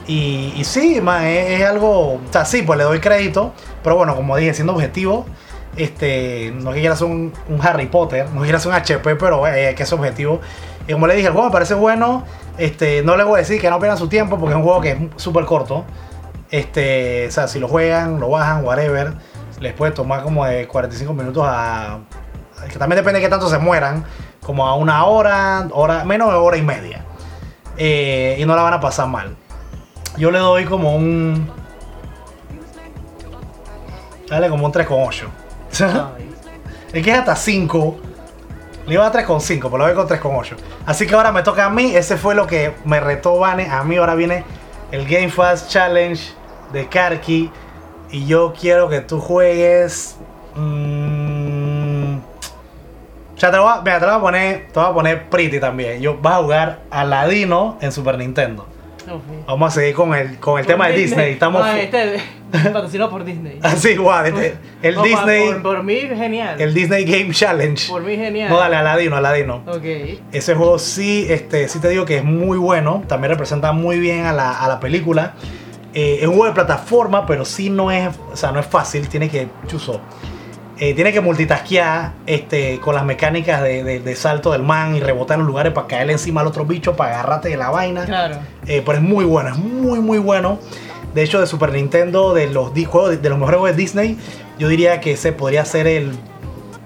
Y, 0.07 0.53
y 0.57 0.65
sí, 0.65 1.01
man, 1.01 1.25
es, 1.25 1.61
es 1.61 1.67
algo. 1.67 2.15
O 2.15 2.21
sea, 2.31 2.45
sí, 2.45 2.63
pues 2.63 2.79
le 2.79 2.85
doy 2.85 2.99
crédito. 3.01 3.53
Pero 3.83 3.97
bueno, 3.97 4.15
como 4.17 4.37
dije, 4.37 4.55
siendo 4.55 4.73
objetivo, 4.75 5.27
este, 5.77 6.53
no 6.57 6.71
es 6.71 6.75
que 6.77 6.81
quiera 6.81 6.97
ser 6.97 7.09
un, 7.09 7.33
un 7.49 7.61
Harry 7.67 7.87
Potter, 7.87 8.27
no 8.35 8.43
quiera 8.43 8.59
ser 8.59 8.71
un 8.73 8.75
HP, 8.79 9.17
pero 9.17 9.47
eh, 9.47 9.75
que 9.77 9.83
es 9.83 9.93
objetivo. 9.93 10.41
Y 10.89 10.93
como 10.93 11.07
le 11.07 11.15
dije, 11.15 11.27
el 11.29 11.33
juego 11.33 11.49
me 11.49 11.53
parece 11.53 11.75
bueno. 11.75 12.25
Este, 12.59 13.03
no 13.03 13.17
le 13.17 13.25
voy 13.25 13.35
a 13.37 13.39
decir 13.39 13.61
que 13.61 13.69
no 13.69 13.79
pierdan 13.79 13.99
su 13.99 14.09
tiempo 14.09 14.39
porque 14.39 14.53
es 14.53 14.57
un 14.57 14.63
juego 14.63 14.81
que 14.81 14.91
es 14.93 14.99
súper 15.17 15.45
corto. 15.45 15.85
Este, 16.51 17.27
o 17.27 17.31
sea, 17.31 17.49
si 17.49 17.59
lo 17.59 17.69
juegan, 17.69 18.21
lo 18.21 18.31
bajan, 18.31 18.65
whatever, 18.65 19.15
les 19.61 19.73
puede 19.73 19.93
tomar 19.93 20.23
como 20.23 20.45
de 20.45 20.67
45 20.67 21.13
minutos 21.13 21.45
a. 21.47 22.01
Que 22.71 22.79
también 22.79 22.97
depende 22.97 23.21
de 23.21 23.27
qué 23.27 23.31
tanto 23.31 23.49
se 23.49 23.59
mueran. 23.59 24.05
Como 24.43 24.67
a 24.67 24.75
una 24.75 25.05
hora, 25.05 25.69
hora 25.73 26.05
menos 26.05 26.29
de 26.29 26.35
hora 26.35 26.57
y 26.57 26.63
media. 26.63 27.05
Eh, 27.77 28.37
y 28.39 28.45
no 28.45 28.55
la 28.55 28.63
van 28.63 28.75
a 28.75 28.81
pasar 28.81 29.09
mal. 29.09 29.37
Yo 30.17 30.31
le 30.31 30.39
doy 30.39 30.65
como 30.65 30.95
un. 30.95 31.51
Dale 34.29 34.49
como 34.49 34.67
un 34.67 34.73
3,8. 34.73 35.27
Ay. 36.17 36.33
Es 36.93 37.05
que 37.05 37.11
es 37.11 37.19
hasta 37.19 37.37
5. 37.37 37.97
Le 38.87 38.95
iba 38.95 39.07
a 39.07 39.13
3,5, 39.13 39.59
pero 39.65 39.77
lo 39.77 39.85
voy 39.85 39.95
con 39.95 40.09
3,8. 40.09 40.57
Así 40.87 41.07
que 41.07 41.15
ahora 41.15 41.33
me 41.33 41.43
toca 41.43 41.67
a 41.67 41.71
mí. 41.71 41.95
Ese 41.95 42.17
fue 42.17 42.35
lo 42.35 42.47
que 42.47 42.73
me 42.85 43.01
retó 43.01 43.39
Vane. 43.39 43.69
A 43.69 43.83
mí 43.83 43.97
ahora 43.97 44.15
viene 44.15 44.45
el 44.91 45.07
Game 45.07 45.31
Fast 45.31 45.71
Challenge 45.71 46.21
de 46.73 46.89
Karki. 46.89 47.51
Y 48.11 48.27
yo 48.27 48.53
quiero 48.59 48.89
que 48.89 49.01
tú 49.01 49.21
juegues. 49.21 50.17
mm, 50.55 52.17
o 52.17 53.39
te 53.51 53.59
voy 53.59 53.69
a, 53.69 53.81
mira, 53.83 54.01
te 54.01 54.07
a 54.07 54.21
poner. 54.21 54.69
Te 54.73 54.81
voy 54.81 54.89
a 54.89 54.95
poner 54.95 55.29
Pretty 55.29 55.61
también. 55.61 56.01
Yo 56.01 56.17
vas 56.19 56.35
a 56.35 56.43
jugar 56.43 56.79
Aladino 56.91 57.77
en 57.81 57.93
Super 57.93 58.17
Nintendo. 58.17 58.67
Vamos 59.47 59.73
a 59.73 59.81
seguir 59.81 59.95
con 59.95 60.15
el, 60.15 60.39
con 60.39 60.59
el 60.59 60.65
Por 60.65 60.75
tema 60.75 60.89
de 60.89 60.97
Disney. 60.97 61.33
Estamos. 61.33 61.63
Ah, 61.65 61.79
este 61.81 62.21
patrocinado 62.73 63.11
por 63.11 63.25
Disney. 63.25 63.59
Así 63.63 63.91
igual. 63.91 64.27
este- 64.27 64.57
el 64.83 64.95
No, 64.95 65.03
Disney. 65.03 65.49
Por, 65.55 65.63
por 65.63 65.83
mí, 65.83 65.97
genial. 66.01 66.61
El 66.61 66.75
Disney 66.75 67.05
Game 67.05 67.33
Challenge. 67.33 67.89
Por 67.89 68.03
mí, 68.03 68.17
genial. 68.17 68.49
No, 68.51 68.59
dale, 68.59 68.77
Aladino, 68.77 69.17
Aladino. 69.17 69.63
Ok. 69.67 69.85
Ese 70.33 70.55
juego 70.55 70.79
sí, 70.79 71.27
este, 71.29 71.69
sí 71.69 71.79
te 71.81 71.89
digo 71.89 72.05
que 72.05 72.19
es 72.19 72.25
muy 72.25 72.59
bueno. 72.59 73.03
También 73.09 73.31
representa 73.31 73.73
muy 73.73 73.99
bien 73.99 74.27
a 74.27 74.33
la, 74.33 74.53
a 74.53 74.69
la 74.69 74.81
película. 74.81 75.35
Eh, 75.95 76.19
es 76.21 76.27
un 76.27 76.35
juego 76.35 76.47
de 76.47 76.53
plataforma, 76.53 77.25
pero 77.27 77.45
sí 77.45 77.71
no 77.71 77.91
es, 77.91 78.09
o 78.33 78.37
sea, 78.37 78.53
no 78.53 78.61
es 78.61 78.67
fácil. 78.67 79.09
Tiene 79.09 79.29
que, 79.31 79.49
chuzo, 79.67 80.01
eh, 80.79 80.95
tiene 80.95 81.13
que 81.13 81.21
multitasquear 81.21 82.13
este, 82.27 82.79
con 82.81 82.95
las 82.95 83.05
mecánicas 83.05 83.63
de, 83.63 83.83
de- 83.83 84.01
de 84.01 84.17
salto 84.17 84.53
del 84.53 84.63
man 84.63 84.95
y 84.95 85.01
rebotar 85.01 85.37
en 85.37 85.41
los 85.41 85.49
lugares 85.49 85.73
para 85.73 85.87
caerle 85.87 86.13
encima 86.13 86.43
al 86.43 86.47
otro 86.47 86.65
bicho, 86.67 86.95
para 86.97 87.15
agarrarte 87.15 87.49
de 87.49 87.57
la 87.57 87.71
vaina. 87.71 88.05
Claro. 88.05 88.37
Eh, 88.67 88.83
pero 88.85 88.99
es 88.99 89.05
muy 89.05 89.25
bueno, 89.25 89.51
es 89.51 89.57
muy, 89.59 90.01
muy 90.01 90.19
bueno. 90.19 90.59
De 91.15 91.23
hecho, 91.23 91.41
de 91.41 91.47
Super 91.47 91.73
Nintendo, 91.73 92.35
de 92.35 92.49
los 92.49 92.71
juegos, 92.87 93.11
de, 93.11 93.17
de 93.17 93.29
los 93.31 93.39
mejores 93.39 93.59
juegos 93.61 93.77
de 93.77 93.83
Disney, 93.83 94.19
yo 94.59 94.69
diría 94.69 95.01
que 95.01 95.13
ese 95.13 95.33
podría 95.33 95.65
ser 95.65 95.87
el 95.87 96.13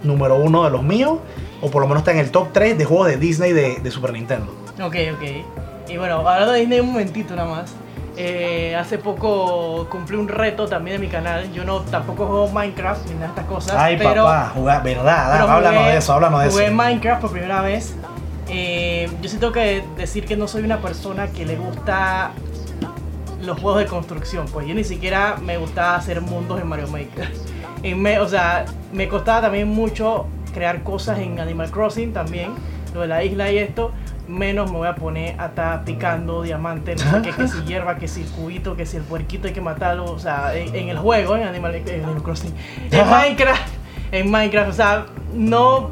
número 0.05 0.37
uno 0.37 0.65
de 0.65 0.71
los 0.71 0.83
míos. 0.83 1.19
O 1.63 1.71
por 1.71 1.83
lo 1.83 1.89
menos 1.89 2.03
está 2.03 2.13
en 2.13 2.19
el 2.19 2.31
top 2.31 2.49
3 2.53 2.79
de 2.79 2.85
juegos 2.87 3.09
de 3.09 3.17
Disney 3.19 3.53
de, 3.53 3.81
de 3.83 3.91
Super 3.91 4.13
Nintendo. 4.13 4.47
Ok, 4.83 4.95
ok. 5.15 5.91
Y 5.91 5.97
bueno, 5.99 6.19
hablando 6.27 6.53
de 6.53 6.61
Disney 6.61 6.81
un 6.81 6.87
momentito 6.87 7.35
nada 7.37 7.51
más. 7.51 7.73
Eh, 8.17 8.77
hace 8.79 8.99
poco 8.99 9.87
cumplí 9.91 10.17
un 10.17 10.29
reto 10.29 10.67
también 10.67 10.97
en 10.97 11.01
mi 11.03 11.09
canal. 11.09 11.51
Yo 11.53 11.65
no 11.65 11.81
tampoco 11.81 12.27
juego 12.27 12.49
Minecraft 12.49 13.07
ni 13.07 13.15
nada 13.15 13.27
de 13.27 13.31
estas 13.31 13.45
cosas. 13.47 13.77
Ay, 13.79 13.97
pero, 13.97 14.25
papá, 14.25 14.53
jugar, 14.55 14.83
verdad, 14.83 15.31
pero 15.33 15.45
háblanos 15.51 15.81
jugué- 15.83 15.93
de 15.93 15.97
eso, 15.99 16.13
háblanos 16.13 16.43
de 16.45 16.51
Jugué 16.51 16.65
eso. 16.67 16.75
Minecraft 16.75 17.21
por 17.23 17.31
primera 17.33 17.63
vez. 17.63 17.95
Eh, 18.49 19.09
yo 19.23 19.29
sí 19.29 19.39
tengo 19.39 19.53
que 19.53 19.85
decir 19.97 20.25
que 20.27 20.37
no 20.37 20.49
soy 20.49 20.65
una 20.65 20.79
persona 20.79 21.29
que 21.29 21.47
le 21.47 21.57
gusta 21.57 22.33
los 23.43 23.59
juegos 23.61 23.81
de 23.81 23.87
construcción. 23.87 24.47
Pues 24.53 24.67
yo 24.67 24.75
ni 24.75 24.85
siquiera 24.85 25.37
me 25.41 25.57
gustaba 25.57 25.95
hacer 25.97 26.21
mundos 26.21 26.61
en 26.61 26.67
Mario 26.69 26.89
Maker. 26.89 27.31
Y 27.83 27.95
me, 27.95 28.19
o 28.19 28.29
sea, 28.29 28.67
me 28.93 29.09
costaba 29.09 29.41
también 29.41 29.67
mucho 29.67 30.27
crear 30.53 30.83
cosas 30.83 31.19
en 31.21 31.41
Animal 31.41 31.71
Crossing 31.71 32.13
también. 32.13 32.53
Lo 32.93 33.01
de 33.01 33.07
la 33.07 33.25
isla 33.25 33.51
y 33.51 33.57
esto. 33.57 33.93
Menos 34.31 34.71
me 34.71 34.79
voy 34.79 34.89
a 34.89 34.95
poner 34.95 35.39
a 35.41 35.47
estar 35.47 35.85
picando 35.85 36.43
diamantes, 36.43 37.05
no 37.05 37.11
sé 37.11 37.23
qué, 37.23 37.33
que 37.33 37.49
si 37.49 37.63
hierba, 37.67 37.99
que 37.99 38.07
si 38.07 38.23
el 38.23 38.29
cubito, 38.29 38.77
que 38.77 38.87
si 38.87 38.97
el 38.97 39.03
puerquito 39.03 39.49
hay 39.49 39.53
que 39.53 39.61
matarlo. 39.61 40.05
O 40.05 40.19
sea, 40.19 40.55
en, 40.55 40.75
en 40.75 40.89
el 40.89 40.99
juego, 40.99 41.37
en 41.37 41.43
Animal, 41.43 41.75
en 41.75 42.05
Animal 42.05 42.23
Crossing. 42.23 42.55
En. 42.91 43.11
Minecraft. 43.11 43.75
En 44.13 44.31
Minecraft, 44.31 44.71
o 44.71 44.73
sea, 44.73 45.07
no 45.33 45.91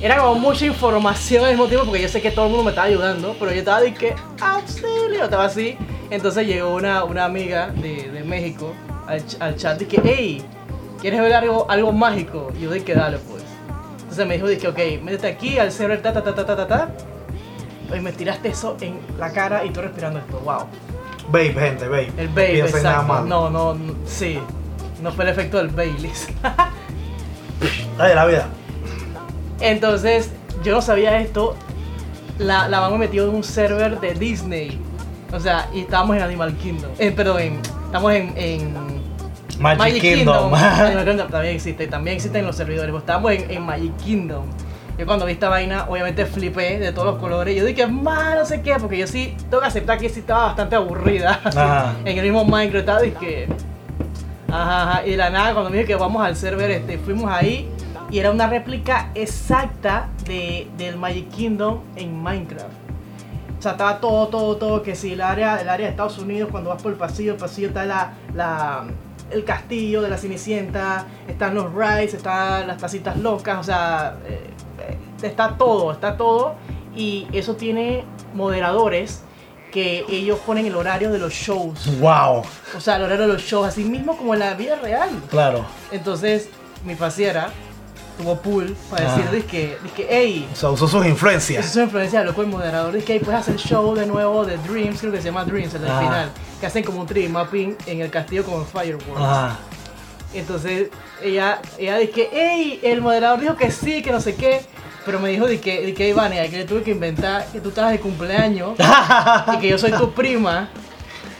era 0.00 0.18
como 0.18 0.34
mucha 0.34 0.66
información 0.66 1.44
al 1.44 1.50
mismo 1.50 1.66
tiempo 1.66 1.86
porque 1.86 2.02
yo 2.02 2.08
sé 2.08 2.20
que 2.20 2.32
todo 2.32 2.46
el 2.46 2.50
mundo 2.50 2.64
me 2.64 2.70
estaba 2.70 2.88
ayudando, 2.88 3.36
pero 3.38 3.52
yo 3.52 3.58
estaba 3.58 3.80
de 3.80 3.94
que 3.94 4.14
auxilio, 4.40 5.24
estaba 5.24 5.44
así. 5.44 5.76
Entonces 6.10 6.46
llegó 6.46 6.74
una, 6.74 7.04
una 7.04 7.24
amiga 7.24 7.68
de, 7.68 8.10
de 8.10 8.24
México 8.24 8.74
al, 9.06 9.22
al 9.40 9.56
chat 9.56 9.80
y 9.80 9.84
que, 9.86 10.00
hey, 10.04 10.44
¿quieres 11.00 11.20
ver 11.20 11.32
algo, 11.34 11.70
algo 11.70 11.92
mágico? 11.92 12.52
Y 12.58 12.62
yo 12.62 12.70
de 12.70 12.82
que 12.82 12.94
dale 12.94 13.18
pues. 13.18 13.44
Entonces 14.00 14.26
me 14.26 14.34
dijo, 14.34 14.48
dije, 14.48 14.68
ok, 14.68 15.02
métete 15.02 15.28
aquí 15.28 15.58
al 15.58 15.72
server 15.72 16.02
ta 16.02 16.12
ta 16.12 16.22
ta 16.22 16.34
ta 16.34 16.44
ta 16.44 16.56
ta 16.56 16.66
ta. 16.66 16.88
Y 17.96 18.00
me 18.00 18.12
tiraste 18.12 18.48
eso 18.48 18.76
en 18.80 18.98
la 19.18 19.30
cara 19.32 19.64
y 19.64 19.70
tú 19.70 19.80
respirando 19.80 20.18
esto, 20.18 20.38
wow. 20.44 20.66
Babe, 21.28 21.52
gente, 21.54 21.86
babe. 21.88 22.10
El 22.16 22.28
No 22.28 22.34
babe, 22.34 22.58
nada 22.58 22.68
exacto. 22.68 23.24
No, 23.24 23.50
no, 23.50 23.74
no, 23.74 23.94
sí. 24.06 24.38
No 25.02 25.12
fue 25.12 25.24
el 25.24 25.30
efecto 25.30 25.58
del 25.58 25.68
Baileys. 25.68 26.28
Ay, 27.98 28.14
la 28.14 28.26
vida. 28.26 28.46
Entonces, 29.60 30.30
yo 30.64 30.74
no 30.74 30.82
sabía 30.82 31.18
esto. 31.20 31.54
La, 32.38 32.68
la 32.68 32.80
mamá 32.80 32.92
me 32.96 33.06
metió 33.06 33.28
en 33.28 33.34
un 33.34 33.44
server 33.44 34.00
de 34.00 34.14
Disney. 34.14 34.78
O 35.32 35.38
sea, 35.40 35.68
y 35.72 35.80
estábamos 35.80 36.16
en 36.16 36.22
Animal 36.22 36.54
Kingdom. 36.56 36.90
Eh, 36.98 37.10
perdón, 37.12 37.40
en- 37.40 37.60
estamos 37.86 38.12
en, 38.12 38.32
en 38.36 38.74
Magic, 39.58 40.00
Kingdom. 40.00 40.52
Animal 40.54 41.04
Kingdom 41.04 41.28
también 41.30 41.54
existe, 41.54 41.86
también 41.86 42.16
existen 42.16 42.44
los 42.44 42.56
servidores. 42.56 42.90
Pues 42.90 43.02
estábamos 43.02 43.32
en, 43.32 43.50
en 43.50 43.62
Magic 43.62 43.96
Kingdom. 43.98 44.44
Yo 44.98 45.06
cuando 45.06 45.24
vi 45.26 45.32
esta 45.32 45.48
vaina, 45.48 45.86
obviamente 45.88 46.26
flipé 46.26 46.78
de 46.78 46.92
todos 46.92 47.06
los 47.06 47.16
colores. 47.16 47.56
Yo 47.56 47.64
dije, 47.64 47.86
más 47.86 48.36
no 48.36 48.44
sé 48.44 48.62
qué, 48.62 48.76
porque 48.78 48.98
yo 48.98 49.06
sí 49.06 49.34
tengo 49.48 49.60
que 49.60 49.68
aceptar 49.68 49.98
que 49.98 50.08
sí 50.08 50.20
estaba 50.20 50.46
bastante 50.46 50.76
aburrida. 50.76 51.40
Ajá. 51.44 51.94
en 52.04 52.18
el 52.18 52.24
mismo 52.24 52.44
Minecraft 52.44 53.02
dije, 53.02 53.48
Ajá, 54.52 54.82
ajá. 54.82 55.06
Y 55.06 55.12
de 55.12 55.16
la 55.16 55.30
nada, 55.30 55.54
cuando 55.54 55.70
me 55.70 55.78
dije 55.78 55.88
que 55.88 55.96
vamos 55.96 56.22
al 56.22 56.36
server, 56.36 56.70
este, 56.70 56.98
fuimos 56.98 57.30
ahí 57.30 57.68
y 58.10 58.18
era 58.18 58.30
una 58.30 58.46
réplica 58.46 59.10
exacta 59.14 60.10
de, 60.26 60.68
del 60.76 60.98
Magic 60.98 61.30
Kingdom 61.30 61.80
en 61.96 62.22
Minecraft. 62.22 62.82
O 63.58 63.62
sea, 63.62 63.72
estaba 63.72 64.00
todo, 64.00 64.28
todo, 64.28 64.56
todo, 64.56 64.82
que 64.82 64.94
si 64.94 65.14
el 65.14 65.22
área, 65.22 65.58
el 65.60 65.68
área 65.68 65.86
de 65.86 65.92
Estados 65.92 66.18
Unidos, 66.18 66.50
cuando 66.50 66.68
vas 66.68 66.82
por 66.82 66.92
el 66.92 66.98
pasillo, 66.98 67.32
el 67.32 67.38
pasillo 67.38 67.68
está 67.68 67.86
la, 67.86 68.12
la, 68.34 68.84
el 69.30 69.44
castillo 69.44 70.02
de 70.02 70.10
la 70.10 70.18
Cenicienta, 70.18 71.06
están 71.26 71.54
los 71.54 71.72
rides, 71.72 72.12
están 72.12 72.66
las 72.66 72.76
tacitas 72.76 73.16
locas, 73.16 73.58
o 73.58 73.62
sea, 73.62 74.16
eh, 74.26 74.50
está 75.28 75.56
todo, 75.56 75.92
está 75.92 76.16
todo. 76.16 76.54
Y 76.94 77.26
eso 77.32 77.56
tiene 77.56 78.04
moderadores 78.34 79.22
que 79.72 80.04
ellos 80.10 80.38
ponen 80.44 80.66
el 80.66 80.76
horario 80.76 81.10
de 81.10 81.18
los 81.18 81.32
shows. 81.32 81.98
Wow, 81.98 82.42
O 82.76 82.80
sea, 82.80 82.96
el 82.96 83.02
horario 83.04 83.26
de 83.26 83.32
los 83.32 83.42
shows, 83.42 83.66
así 83.66 83.84
mismo 83.84 84.16
como 84.16 84.34
en 84.34 84.40
la 84.40 84.52
vida 84.54 84.76
real. 84.76 85.08
claro. 85.30 85.64
Entonces, 85.90 86.50
mi 86.84 86.94
faciera 86.94 87.48
tuvo 88.18 88.36
pool 88.36 88.76
para 88.90 89.10
Ah. 89.10 89.16
decir, 89.16 89.30
dizque, 89.30 89.78
dizque, 89.82 90.06
hey, 90.10 90.46
O 90.52 90.56
sea, 90.56 90.68
usó 90.68 90.86
sus 90.86 91.06
influencias. 91.06 91.64
es 91.64 91.74
una 91.76 91.84
influencia, 91.84 92.22
loco, 92.22 92.42
el 92.42 92.48
moderador, 92.48 92.92
dice 92.92 93.06
que 93.06 93.12
hey, 93.14 93.20
puedes 93.24 93.40
hacer 93.40 93.56
show 93.56 93.94
de 93.94 94.04
nuevo 94.04 94.44
de 94.44 94.58
Dreams, 94.58 95.00
creo 95.00 95.12
que 95.12 95.18
se 95.22 95.24
llama 95.28 95.46
Dreams, 95.46 95.72
el 95.72 95.80
del 95.80 95.90
Ah. 95.90 95.98
final, 96.00 96.30
que 96.60 96.66
hacen 96.66 96.84
como 96.84 97.00
un 97.00 97.06
3D 97.06 97.30
mapping 97.30 97.74
en 97.86 98.02
el 98.02 98.10
castillo 98.10 98.44
como 98.44 98.58
en 98.58 98.66
Fireworks. 98.66 99.16
Ajá. 99.18 99.56
Entonces, 100.34 100.88
ella, 101.22 101.60
ella 101.78 101.96
dice, 101.98 102.28
hey, 102.32 102.80
el 102.82 103.00
moderador 103.00 103.40
dijo 103.40 103.56
que 103.56 103.70
sí, 103.70 104.02
que 104.02 104.12
no 104.12 104.20
sé 104.20 104.34
qué, 104.34 104.60
pero 105.04 105.18
me 105.18 105.30
dijo 105.30 105.46
de 105.46 105.60
que, 105.60 105.82
de 105.86 105.94
que 105.94 106.14
que 106.14 106.56
le 106.56 106.64
tuve 106.64 106.82
que 106.82 106.90
inventar 106.90 107.46
que 107.52 107.60
tú 107.60 107.70
estabas 107.70 107.92
de 107.92 108.00
cumpleaños 108.00 108.74
y 109.54 109.58
que 109.58 109.68
yo 109.68 109.78
soy 109.78 109.92
tu 109.92 110.12
prima. 110.12 110.68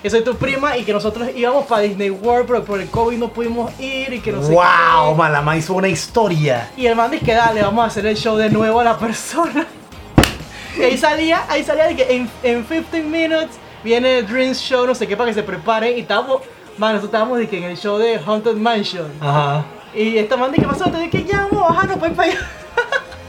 Que 0.02 0.10
soy 0.10 0.24
tu 0.24 0.34
prima 0.34 0.76
y 0.76 0.82
que 0.82 0.92
nosotros 0.92 1.28
íbamos 1.34 1.66
para 1.66 1.82
Disney 1.82 2.10
World, 2.10 2.46
pero 2.48 2.64
por 2.64 2.80
el 2.80 2.88
COVID 2.88 3.16
no 3.18 3.28
pudimos 3.28 3.72
ir 3.78 4.12
y 4.12 4.20
que 4.20 4.32
no 4.32 4.42
sé 4.42 4.52
wow, 4.52 5.12
qué. 5.12 5.14
man, 5.16 5.32
la 5.32 5.42
man 5.42 5.58
hizo 5.58 5.74
una 5.74 5.86
historia. 5.86 6.70
Y 6.76 6.86
el 6.86 6.96
man 6.96 7.08
dice 7.08 7.24
que 7.24 7.34
dale, 7.34 7.62
vamos 7.62 7.84
a 7.84 7.86
hacer 7.86 8.06
el 8.06 8.16
show 8.16 8.36
de 8.36 8.50
nuevo 8.50 8.80
a 8.80 8.84
la 8.84 8.98
persona. 8.98 9.66
Y 10.76 10.82
ahí 10.82 10.96
salía, 10.96 11.44
ahí 11.50 11.62
salía 11.62 11.86
de 11.86 11.94
que 11.94 12.14
en, 12.14 12.30
en 12.42 12.64
15 12.64 13.02
minutes 13.02 13.58
viene 13.84 14.20
el 14.20 14.26
Dreams 14.26 14.58
Show, 14.58 14.86
no 14.86 14.94
sé 14.94 15.06
qué, 15.06 15.14
para 15.18 15.28
que 15.28 15.34
se 15.34 15.42
preparen. 15.42 15.98
Y 15.98 16.00
estábamos, 16.00 16.40
man, 16.78 16.94
nosotros 16.94 17.10
estábamos 17.10 17.38
de 17.38 17.46
que 17.46 17.58
en 17.58 17.64
el 17.64 17.76
show 17.76 17.98
de 17.98 18.18
Haunted 18.18 18.56
Mansion. 18.56 19.12
Ajá. 19.20 19.66
Y 19.94 20.16
esta 20.16 20.38
man 20.38 20.50
dice, 20.50 20.62
¿qué 20.62 20.68
pasó? 20.68 20.86
Dije 20.86 21.10
que 21.10 21.24
ya 21.24 21.46
vamos 21.50 21.62
a 21.62 21.74
bajarnos 21.74 21.98
para 21.98 22.10
ir 22.10 22.16
para 22.16 22.30
allá. 22.30 22.40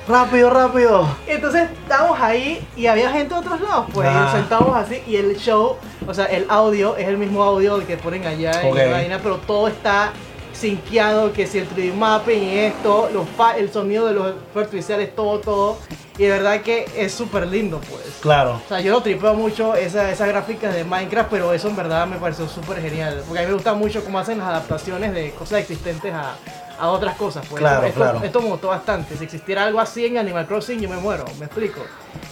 Rápido, 0.07 0.49
rápido. 0.49 1.07
Entonces 1.27 1.69
estábamos 1.71 2.19
ahí 2.19 2.65
y 2.75 2.87
había 2.87 3.09
gente 3.11 3.33
de 3.33 3.39
otros 3.39 3.61
lados, 3.61 3.85
pues, 3.93 4.07
Ah. 4.11 4.27
y 4.29 4.37
sentados 4.37 4.75
así. 4.75 5.01
Y 5.07 5.15
el 5.15 5.37
show, 5.37 5.77
o 6.05 6.13
sea, 6.13 6.25
el 6.25 6.45
audio 6.49 6.97
es 6.97 7.07
el 7.07 7.17
mismo 7.17 7.41
audio 7.43 7.85
que 7.87 7.95
ponen 7.97 8.25
allá 8.27 8.51
Ok. 8.65 8.75
en 8.77 8.91
la 8.91 8.97
vaina, 8.97 9.19
pero 9.23 9.37
todo 9.37 9.67
está 9.69 10.11
sinqueado, 10.51 11.31
que 11.33 11.47
si 11.47 11.57
el 11.59 11.67
3D 11.67 11.93
mapping 11.93 12.43
y 12.43 12.57
esto, 12.59 13.09
los 13.13 13.27
fa- 13.29 13.57
el 13.57 13.71
sonido 13.71 14.05
de 14.07 14.13
los 14.13 14.33
artificiales, 14.55 15.15
todo, 15.15 15.39
todo. 15.39 15.77
Y 16.17 16.23
de 16.23 16.29
verdad 16.29 16.61
que 16.61 16.85
es 16.95 17.11
súper 17.11 17.47
lindo, 17.47 17.79
pues. 17.89 18.17
Claro. 18.21 18.61
O 18.63 18.69
sea, 18.69 18.79
yo 18.79 18.91
no 18.93 19.01
tripeo 19.01 19.33
mucho 19.33 19.73
esa- 19.75 20.11
esas 20.11 20.27
gráficas 20.27 20.73
de 20.75 20.83
Minecraft, 20.83 21.29
pero 21.31 21.53
eso 21.53 21.69
en 21.69 21.75
verdad 21.75 22.05
me 22.05 22.17
pareció 22.17 22.47
súper 22.47 22.79
genial. 22.81 23.23
Porque 23.25 23.39
a 23.39 23.41
mí 23.43 23.47
me 23.47 23.53
gusta 23.55 23.73
mucho 23.73 24.03
cómo 24.03 24.19
hacen 24.19 24.37
las 24.37 24.47
adaptaciones 24.47 25.11
de 25.13 25.31
cosas 25.31 25.59
existentes 25.61 26.13
a, 26.13 26.35
a 26.83 26.89
otras 26.89 27.15
cosas. 27.15 27.45
Pues. 27.49 27.59
Claro, 27.59 27.85
esto, 27.87 27.99
claro. 27.99 28.21
Esto 28.23 28.41
me 28.41 28.49
gustó 28.49 28.67
bastante. 28.67 29.15
Si 29.17 29.23
existiera 29.23 29.63
algo 29.65 29.79
así 29.79 30.05
en 30.05 30.17
Animal 30.17 30.45
Crossing, 30.45 30.79
yo 30.81 30.89
me 30.89 30.97
muero, 30.97 31.25
me 31.39 31.45
explico. 31.45 31.81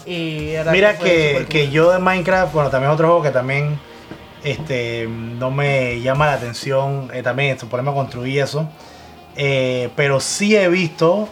Y 0.06 0.54
Mira 0.72 0.98
que, 0.98 1.46
que 1.50 1.64
cool. 1.66 1.72
yo 1.72 1.92
de 1.92 2.00
Minecraft, 2.00 2.54
bueno, 2.54 2.70
también 2.70 2.92
es 2.92 2.94
otro 2.96 3.08
juego 3.08 3.24
que 3.24 3.30
también 3.32 3.80
este, 4.44 5.08
no 5.08 5.52
me 5.52 6.02
llama 6.02 6.26
la 6.28 6.34
atención, 6.34 7.10
eh, 7.14 7.24
también 7.24 7.52
esto, 7.52 7.68
ponerme 7.68 7.92
a 7.92 7.94
construir 7.94 8.40
eso. 8.42 8.68
Eh, 9.36 9.90
pero 9.96 10.20
sí 10.20 10.56
he 10.56 10.68
visto, 10.68 11.30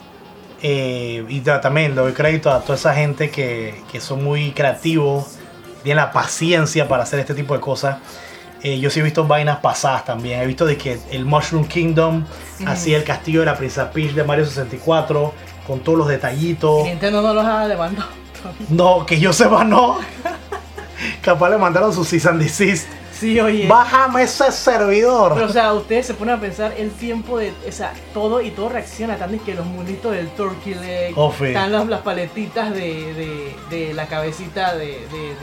eh, 0.62 1.26
y 1.28 1.42
ta- 1.42 1.60
también 1.60 1.96
le 1.96 2.02
doy 2.02 2.14
crédito 2.14 2.52
a 2.52 2.62
toda 2.62 2.76
esa 2.76 2.94
gente 2.94 3.30
que, 3.30 3.82
que 3.92 4.00
son 4.00 4.24
muy 4.24 4.52
creativos, 4.52 5.36
tienen 5.84 5.98
la 6.04 6.12
paciencia 6.12 6.88
para 6.88 7.04
hacer 7.04 7.20
este 7.20 7.34
tipo 7.34 7.54
de 7.54 7.60
cosas. 7.60 7.98
Eh, 8.62 8.80
yo 8.80 8.90
sí 8.90 9.00
he 9.00 9.04
visto 9.04 9.26
vainas 9.26 9.60
pasadas 9.60 10.06
también. 10.06 10.42
He 10.42 10.46
visto 10.46 10.66
de 10.66 10.78
que 10.78 11.00
el 11.12 11.26
Mushroom 11.26 11.66
Kingdom, 11.66 12.26
así 12.66 12.94
el 12.94 13.04
castillo 13.04 13.42
de 13.42 13.46
la 13.46 13.58
Princesa 13.58 13.92
Peach 13.92 14.12
de 14.12 14.24
Mario 14.24 14.46
64, 14.46 15.34
con 15.66 15.80
todos 15.80 15.98
los 15.98 16.08
detallitos. 16.08 16.84
Nintendo 16.84 17.22
no 17.22 17.34
los 17.34 17.46
ha 17.46 17.68
demandado. 17.68 18.10
No, 18.70 19.06
que 19.06 19.20
yo 19.20 19.34
sepa, 19.34 19.64
no. 19.64 20.00
Capaz 21.22 21.50
le 21.50 21.58
mandaron 21.58 21.94
su 21.94 22.04
cease 22.04 22.28
and 22.28 22.42
desist. 22.42 22.88
Sí, 23.12 23.38
oye. 23.40 23.68
Bájame 23.68 24.24
ese 24.24 24.50
servidor. 24.52 25.34
Pero, 25.34 25.48
o 25.48 25.50
sea, 25.50 25.74
ustedes 25.74 26.06
se 26.06 26.14
ponen 26.14 26.36
a 26.36 26.40
pensar 26.40 26.74
el 26.78 26.90
tiempo 26.92 27.38
de. 27.38 27.54
O 27.68 27.72
sea, 27.72 27.94
todo 28.14 28.40
y 28.42 28.52
todo 28.52 28.70
reacciona. 28.70 29.18
Tan 29.18 29.32
de 29.32 29.40
que 29.40 29.56
los 29.56 29.66
munitos 29.66 30.14
del 30.14 30.30
Turkey 30.30 30.76
Leg. 30.76 31.14
Oh, 31.18 31.34
sí. 31.38 31.48
Están 31.48 31.74
las, 31.74 31.86
las 31.88 32.00
paletitas 32.02 32.74
de, 32.74 33.14
de, 33.14 33.56
de 33.70 33.94
la 33.94 34.08
cabecita 34.08 34.74
de. 34.76 34.86
de, 34.86 35.36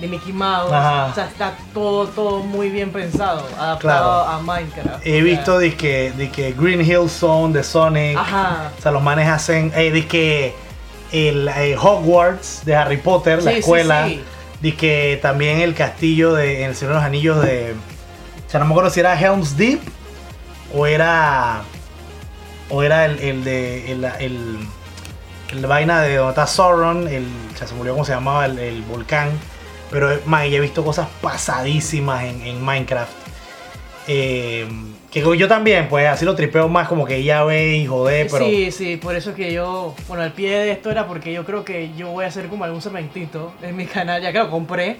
de, 0.00 0.08
Mickey 0.08 0.32
Mouse. 0.32 0.72
Ajá. 0.72 1.06
O 1.06 1.14
sea, 1.14 1.26
está 1.26 1.54
todo, 1.74 2.06
todo 2.08 2.40
muy 2.40 2.68
bien 2.70 2.90
pensado. 2.92 3.40
Adaptado 3.58 3.78
Claro. 3.78 4.10
a 4.28 4.38
Minecraft. 4.40 5.06
He 5.06 5.22
visto 5.22 5.58
de 5.58 5.74
que, 5.74 6.12
de 6.12 6.30
que 6.30 6.52
Green 6.52 6.80
Hill 6.80 7.08
Zone 7.08 7.52
de 7.54 7.62
Sonic. 7.62 8.16
Ajá. 8.18 8.70
O 8.78 8.82
sea, 8.82 8.92
los 8.92 9.02
manes 9.02 9.28
hacen. 9.28 9.72
eh, 9.74 9.90
de 9.90 10.06
que 10.06 10.54
el 11.12 11.48
eh, 11.48 11.76
Hogwarts 11.80 12.64
de 12.64 12.74
Harry 12.76 12.96
Potter, 12.98 13.42
la 13.42 13.52
Sí, 13.52 13.58
escuela. 13.58 14.06
sí. 14.06 14.22
De 14.60 14.74
que 14.74 15.18
también 15.22 15.60
el 15.60 15.74
castillo 15.74 16.32
de 16.34 16.62
en 16.62 16.70
el 16.70 16.74
Señor 16.76 16.94
de 16.94 16.98
los 17.00 17.04
Anillos 17.06 17.42
de. 17.42 17.74
O 18.46 18.50
sea, 18.50 18.58
no 18.60 18.66
me 18.66 18.72
acuerdo 18.72 18.90
si 18.90 19.00
era 19.00 19.18
Helm's 19.20 19.56
Deep 19.56 19.80
o 20.74 20.86
era. 20.86 21.60
O 22.70 22.82
era 22.82 23.04
el, 23.04 23.18
el 23.20 23.44
de. 23.44 23.92
El, 23.92 24.04
el, 24.04 24.58
el 25.50 25.66
vaina 25.66 26.00
de 26.02 26.16
donde 26.16 26.30
está 26.30 26.46
Sauron, 26.46 27.06
el, 27.06 27.26
ya 27.60 27.66
se 27.66 27.74
me 27.74 27.80
olvidó 27.80 27.94
cómo 27.94 28.04
se 28.04 28.12
llamaba 28.12 28.46
el, 28.46 28.58
el 28.58 28.82
volcán. 28.82 29.30
Pero 29.90 30.20
man, 30.26 30.48
ya 30.48 30.58
he 30.58 30.60
visto 30.60 30.84
cosas 30.84 31.08
pasadísimas 31.20 32.24
en, 32.24 32.42
en 32.42 32.64
Minecraft. 32.64 33.12
Eh, 34.08 34.66
que 35.10 35.38
yo 35.38 35.48
también, 35.48 35.88
pues 35.88 36.06
así 36.06 36.24
lo 36.26 36.34
tripeo 36.34 36.68
más 36.68 36.88
como 36.88 37.06
que 37.06 37.24
ya 37.24 37.42
ve 37.42 37.76
y 37.76 37.86
joder, 37.86 38.28
pero. 38.30 38.44
Sí, 38.44 38.70
sí, 38.70 38.96
por 38.98 39.16
eso 39.16 39.34
que 39.34 39.50
yo, 39.52 39.94
bueno, 40.08 40.22
el 40.22 40.32
pie 40.32 40.50
de 40.58 40.72
esto 40.72 40.90
era 40.90 41.06
porque 41.06 41.32
yo 41.32 41.44
creo 41.46 41.64
que 41.64 41.90
yo 41.96 42.10
voy 42.10 42.26
a 42.26 42.28
hacer 42.28 42.48
como 42.48 42.64
algún 42.64 42.82
segmentito 42.82 43.54
en 43.62 43.76
mi 43.76 43.86
canal, 43.86 44.20
ya 44.20 44.30
que 44.30 44.38
lo 44.38 44.50
compré, 44.50 44.98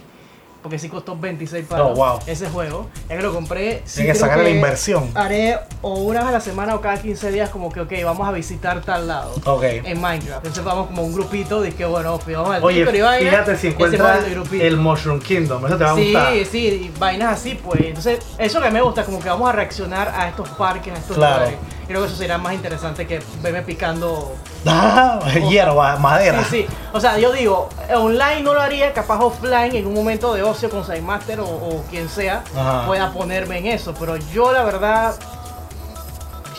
porque 0.63 0.79
sí 0.79 0.89
costó 0.89 1.17
26 1.17 1.67
palos 1.67 1.91
Oh, 1.93 1.95
wow. 1.95 2.19
ese 2.27 2.49
juego, 2.49 2.89
ya 3.09 3.17
que 3.17 3.23
lo 3.23 3.33
compré, 3.33 3.83
sí 3.85 4.05
que 4.05 4.15
sacar 4.15 4.39
la 4.39 4.49
inversión. 4.51 5.11
Haré 5.15 5.59
o 5.83 5.95
una 6.01 6.21
vez 6.21 6.29
a 6.29 6.33
la 6.33 6.41
semana 6.41 6.75
o 6.75 6.81
cada 6.81 7.01
15 7.01 7.31
días 7.31 7.51
como 7.51 7.71
que, 7.71 7.81
ok, 7.81 7.93
vamos 8.05 8.27
a 8.27 8.33
visitar 8.33 8.81
tal 8.83 9.07
lado. 9.07 9.35
Ok. 9.45 9.63
En 9.63 10.01
Minecraft, 10.01 10.39
entonces 10.45 10.65
vamos 10.65 10.89
como 10.89 11.03
un 11.03 11.15
grupito, 11.15 11.61
de 11.61 11.73
que 11.73 11.85
bueno, 11.85 12.19
vamos 12.27 12.55
al 12.55 12.65
Oye, 12.65 12.85
fíjate 12.87 13.57
si 13.57 13.69
encuentras 13.69 14.25
el 14.53 14.77
Mushroom 14.77 15.21
Kingdom, 15.21 15.65
eso 15.67 15.77
te 15.77 15.85
va 15.85 15.93
a 15.93 15.95
Sí, 15.95 16.05
gustar. 16.13 16.33
sí, 16.51 16.59
y 16.67 16.93
vainas 16.99 17.33
así, 17.39 17.55
pues. 17.55 17.81
Entonces, 17.85 18.19
eso 18.39 18.61
que 18.61 18.71
me 18.71 18.81
gusta, 18.83 19.05
como 19.05 19.21
que 19.21 19.29
vamos 19.29 19.49
a 19.49 19.53
reaccionar 19.53 20.13
a 20.17 20.29
estos 20.29 20.49
parques, 20.51 20.93
a 20.95 20.99
estos 20.99 21.17
Claro. 21.17 21.35
lugares. 21.45 21.59
Creo 21.87 22.01
que 22.03 22.09
eso 22.09 22.17
será 22.17 22.37
más 22.39 22.53
interesante 22.55 23.07
que 23.07 23.21
verme 23.43 23.63
picando 23.63 24.35
Ah, 24.67 25.21
hierba, 25.49 25.97
madera. 25.97 26.43
Sí, 26.45 26.63
sí. 26.63 26.67
O 26.93 26.99
sea, 27.01 27.19
yo 27.19 27.31
digo, 27.33 27.69
online 27.95 28.43
no 28.43 28.55
lo 28.55 28.61
haría, 28.61 28.93
capaz 28.93 29.21
offline 29.21 29.75
en 29.77 29.87
un 29.87 29.95
momento 29.95 30.35
de 30.35 30.43
ocio 30.43 30.69
con 30.69 30.85
Sidemaster 30.85 31.39
o, 31.41 31.45
o 31.47 31.85
quien 31.89 32.09
sea 32.09 32.43
Ajá. 32.57 32.87
pueda 32.87 33.13
ponerme 33.13 33.59
en 33.59 33.67
eso. 33.69 33.95
Pero 33.99 34.17
yo 34.17 34.51
la 34.53 34.65
verdad, 34.65 35.15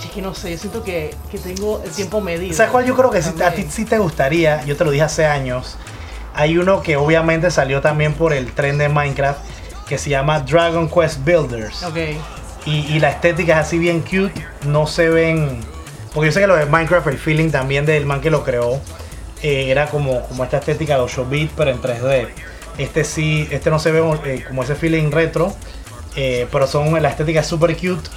es 0.04 0.12
que 0.12 0.22
no 0.22 0.34
sé, 0.34 0.52
yo 0.52 0.58
siento 0.58 0.84
que, 0.84 1.14
que 1.30 1.38
tengo 1.38 1.82
el 1.84 1.92
tiempo 1.92 2.22
medido. 2.22 2.56
¿Sabes 2.56 2.72
cuál 2.72 2.86
yo 2.86 2.96
creo 2.96 3.10
que 3.12 3.22
sí- 3.22 3.42
a 3.44 3.52
ti 3.52 3.68
sí 3.70 3.84
te 3.84 3.98
gustaría? 3.98 4.64
Yo 4.64 4.78
te 4.78 4.86
lo 4.86 4.92
dije 4.92 5.04
hace 5.04 5.26
años. 5.26 5.76
Hay 6.34 6.58
uno 6.58 6.82
que 6.82 6.96
obviamente 6.98 7.50
salió 7.52 7.82
también 7.82 8.14
por 8.14 8.32
el 8.32 8.54
tren 8.54 8.78
de 8.78 8.90
Minecraft 8.90 9.40
que 9.90 9.98
se 9.98 10.10
llama 10.12 10.40
Dragon 10.42 10.88
Quest 10.90 11.24
Builders. 11.26 11.84
Ok. 11.84 11.98
Y, 12.68 12.94
y 12.94 13.00
la 13.00 13.10
estética 13.10 13.54
es 13.54 13.68
así 13.68 13.80
bien 13.80 14.02
cute. 14.02 14.34
No 14.68 14.86
se 14.86 15.10
ven. 15.10 15.62
Porque 16.14 16.28
yo 16.28 16.32
sé 16.34 16.42
que 16.42 16.48
lo 16.48 16.56
de 16.56 16.66
Minecraft, 16.66 17.08
el 17.08 17.18
feeling 17.18 17.50
también 17.50 17.86
del 17.86 18.06
man 18.06 18.22
que 18.22 18.30
lo 18.30 18.44
creó. 18.44 18.80
eh, 19.42 19.70
era 19.70 19.88
como, 19.88 20.22
como 20.28 20.44
esta 20.44 20.58
estética 20.58 20.96
de 20.96 21.02
8 21.02 21.26
bit 21.30 21.52
pero 21.56 21.72
en 21.72 21.82
3D. 21.82 22.28
Este 22.78 23.04
sí, 23.04 23.48
este 23.52 23.70
no 23.70 23.80
se 23.80 23.92
ve 23.92 24.02
eh, 24.26 24.44
como 24.48 24.64
ese 24.64 24.76
feeling 24.76 25.12
retro, 25.12 25.56
eh, 26.16 26.48
pero 26.52 26.68
son 26.68 27.02
la 27.02 27.10
estética 27.10 27.40
es 27.42 27.48
super 27.48 27.76
cute 27.76 28.10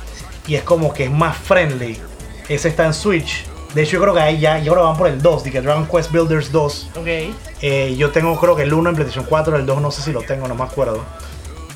y 0.46 0.54
es 0.54 0.62
como 0.62 0.92
que 0.92 1.04
es 1.04 1.10
más 1.10 1.36
friendly. 1.36 1.98
Ese 2.48 2.68
está 2.68 2.86
en 2.86 2.94
Switch. 2.94 3.44
De 3.74 3.82
hecho, 3.82 3.92
yo 3.92 4.02
creo 4.02 4.14
que 4.14 4.20
ahí 4.20 4.40
ya, 4.40 4.58
yo 4.58 4.72
creo 4.72 4.84
que 4.84 4.88
van 4.88 4.96
por 4.96 5.06
el 5.06 5.22
2, 5.22 5.44
de 5.44 5.50
que 5.52 5.60
Dragon 5.60 5.86
Quest 5.86 6.10
Builders 6.10 6.50
2. 6.50 6.90
Ok. 6.96 7.96
Yo 7.96 8.10
tengo 8.10 8.38
creo 8.38 8.56
que 8.56 8.62
el 8.62 8.72
1 8.72 8.90
en 8.90 8.96
PlayStation 8.96 9.24
4, 9.28 9.56
el 9.56 9.64
2 9.64 9.80
no 9.80 9.90
sé 9.92 10.02
si 10.02 10.12
lo 10.12 10.22
tengo, 10.22 10.48
no 10.48 10.56
me 10.56 10.64
acuerdo. 10.64 11.04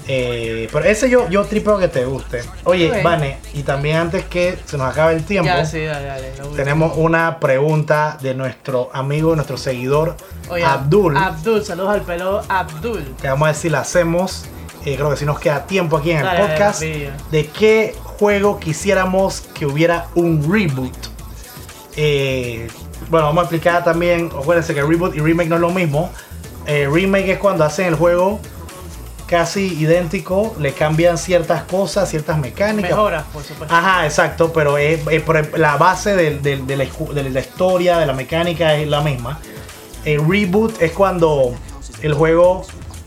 Eh, 0.06 0.68
pero 0.70 0.84
ese 0.84 1.08
yo, 1.08 1.28
yo 1.30 1.44
tripeo 1.44 1.78
que 1.78 1.88
te 1.88 2.04
guste. 2.04 2.42
Oye, 2.64 2.90
Ok. 2.90 3.02
Vane, 3.02 3.38
y 3.54 3.62
también 3.62 3.96
antes 3.96 4.24
que 4.26 4.58
se 4.66 4.76
nos 4.76 4.90
acabe 4.92 5.14
el 5.14 5.24
tiempo, 5.24 5.46
Ya, 5.46 5.64
sí, 5.64 5.82
dale, 5.84 6.06
dale. 6.06 6.28
lo 6.36 6.36
último. 6.44 6.56
tenemos 6.56 6.92
una 6.96 7.40
pregunta 7.40 8.18
de 8.20 8.34
nuestro 8.34 8.90
amigo, 8.92 9.34
nuestro 9.34 9.56
seguidor, 9.56 10.16
Oye, 10.50 10.62
Abdul. 10.62 11.16
Abdul, 11.16 11.64
saludos 11.64 11.90
al 11.94 12.02
pelo 12.02 12.42
Abdul. 12.48 13.14
que 13.20 13.28
vamos 13.28 13.48
a 13.48 13.54
si 13.54 13.70
la 13.70 13.80
hacemos. 13.80 14.44
Eh, 14.84 14.96
creo 14.96 15.08
que 15.08 15.16
si 15.16 15.24
nos 15.24 15.40
queda 15.40 15.64
tiempo 15.66 15.96
aquí 15.96 16.10
en 16.10 16.18
el 16.18 16.24
Dale, 16.24 16.40
podcast. 16.48 16.82
de 16.82 17.46
qué 17.58 17.94
juego 18.02 18.60
quisiéramos 18.60 19.40
que 19.54 19.64
hubiera 19.64 20.08
un 20.14 20.42
reboot. 20.52 20.92
Eh, 21.96 22.68
bueno, 23.08 23.26
vamos 23.26 23.40
a 23.40 23.44
explicar 23.44 23.84
también. 23.84 24.26
Acuérdense 24.38 24.74
que 24.74 24.82
reboot 24.82 25.14
y 25.16 25.20
remake 25.20 25.48
no 25.48 25.54
es 25.54 25.60
lo 25.62 25.70
mismo. 25.70 26.10
Remake 26.66 27.32
es 27.32 27.38
cuando 27.38 27.64
hacen 27.64 27.86
el 27.86 27.94
juego 27.94 28.40
casi 29.26 29.74
idéntico, 29.78 30.54
le 30.58 30.72
cambian 30.72 31.16
ciertas 31.18 31.62
cosas, 31.64 32.08
ciertas 32.10 32.38
mecánicas. 32.38 32.90
Mejoras, 32.90 33.24
por 33.32 33.42
supuesto. 33.42 33.74
Ajá, 33.74 34.04
exacto, 34.04 34.52
pero 34.52 34.76
es, 34.78 35.00
es 35.08 35.22
la 35.56 35.76
base 35.76 36.14
del- 36.14 36.42
del- 36.42 36.66
de, 36.66 36.76
la, 36.76 36.84
de 37.14 37.30
la 37.30 37.40
historia, 37.40 37.98
de 37.98 38.06
la 38.06 38.12
mecánica 38.12 38.74
es 38.74 38.86
la 38.88 39.00
misma. 39.00 39.38
El 40.04 40.20
reboot 40.28 40.80
es 40.82 40.92
cuando 40.92 41.54
el 42.02 42.12
juego 42.14 42.66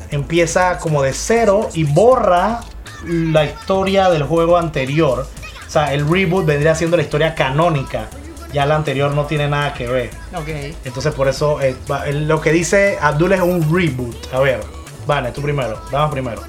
empieza 0.10 0.78
como 0.80 1.04
de 1.04 1.14
cero 1.14 1.70
y 1.74 1.84
borra 1.84 2.62
la 3.06 3.46
historia 3.46 4.10
del 4.10 4.24
juego 4.24 4.58
anterior. 4.58 5.28
O 5.68 5.70
sea, 5.70 5.94
el 5.94 6.08
reboot 6.10 6.46
vendría 6.46 6.74
siendo 6.76 6.98
la 6.98 7.04
historia 7.04 7.36
canónica. 7.36 8.08
Ya 8.54 8.66
la 8.66 8.76
anterior 8.76 9.12
no 9.14 9.26
tiene 9.26 9.48
nada 9.50 9.74
que 9.74 9.88
ver. 9.88 10.10
Ok. 10.34 10.48
Entonces 10.86 11.14
por 11.14 11.28
eso 11.28 11.60
eh, 11.62 11.76
lo 12.14 12.40
que 12.42 12.52
dice 12.54 12.98
Abdul 13.02 13.34
es 13.34 13.42
un 13.42 13.62
reboot. 13.72 14.34
A 14.34 14.40
ver, 14.40 14.62
Vane, 15.08 15.32
tú 15.32 15.42
primero. 15.42 15.82
Dame 15.90 16.12
primero. 16.12 16.42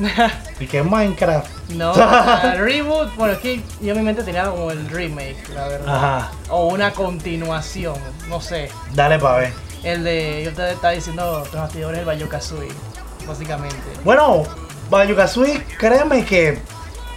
y 0.60 0.66
que 0.66 0.82
Minecraft. 0.82 1.70
No, 1.70 1.92
ah, 1.96 2.54
reboot, 2.58 3.14
bueno, 3.16 3.34
es 3.34 3.38
que 3.38 3.62
yo 3.80 3.92
en 3.92 3.98
mi 3.98 4.02
mente 4.02 4.24
tenía 4.24 4.46
como 4.50 4.70
el 4.70 4.88
remake, 4.88 5.48
la 5.54 5.68
verdad. 5.68 5.96
Ajá. 5.96 6.32
O 6.48 6.66
una 6.68 6.90
continuación, 6.90 7.94
no 8.28 8.40
sé. 8.40 8.70
Dale 8.92 9.18
para 9.18 9.38
ver. 9.38 9.52
El 9.84 10.04
de, 10.04 10.42
yo 10.44 10.52
te 10.52 10.72
estaba 10.72 10.92
diciendo, 10.92 11.38
los 11.38 11.52
bastidores 11.52 11.98
del 11.98 12.06
Bayo 12.06 12.28
Kazooie, 12.28 12.72
básicamente. 13.26 13.76
Bueno, 14.04 14.42
Banjo-Kazooie, 14.90 15.64
créeme 15.78 16.24
que 16.24 16.60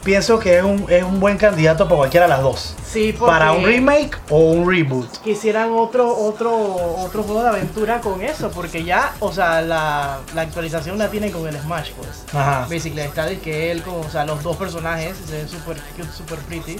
pienso 0.03 0.37
que 0.39 0.57
es 0.57 0.63
un, 0.63 0.85
es 0.89 1.03
un 1.03 1.19
buen 1.19 1.37
candidato 1.37 1.85
para 1.85 1.97
cualquiera 1.97 2.25
de 2.25 2.29
las 2.29 2.41
dos. 2.41 2.75
Sí, 2.85 3.13
Para 3.13 3.51
un 3.53 3.63
remake 3.65 4.17
o 4.29 4.37
un 4.37 4.69
reboot. 4.69 5.09
quisieran 5.23 5.71
otro, 5.71 6.15
otro, 6.15 6.53
otro 6.97 7.23
juego 7.23 7.41
de 7.41 7.49
aventura 7.49 8.01
con 8.01 8.21
eso, 8.21 8.51
porque 8.51 8.83
ya, 8.83 9.13
o 9.19 9.31
sea, 9.31 9.61
la, 9.61 10.19
la 10.35 10.41
actualización 10.41 10.97
la 10.97 11.09
tienen 11.09 11.31
con 11.31 11.47
el 11.47 11.57
Smash, 11.59 11.91
pues. 11.93 12.23
Ajá. 12.33 12.67
Basically, 12.69 13.01
está 13.01 13.25
de 13.25 13.39
que 13.39 13.71
él, 13.71 13.81
con, 13.81 13.95
o 13.95 14.09
sea, 14.09 14.25
los 14.25 14.43
dos 14.43 14.55
personajes 14.57 15.15
se 15.25 15.37
ven 15.37 15.49
super 15.49 15.77
cute, 15.95 16.09
super 16.15 16.37
pretty. 16.39 16.75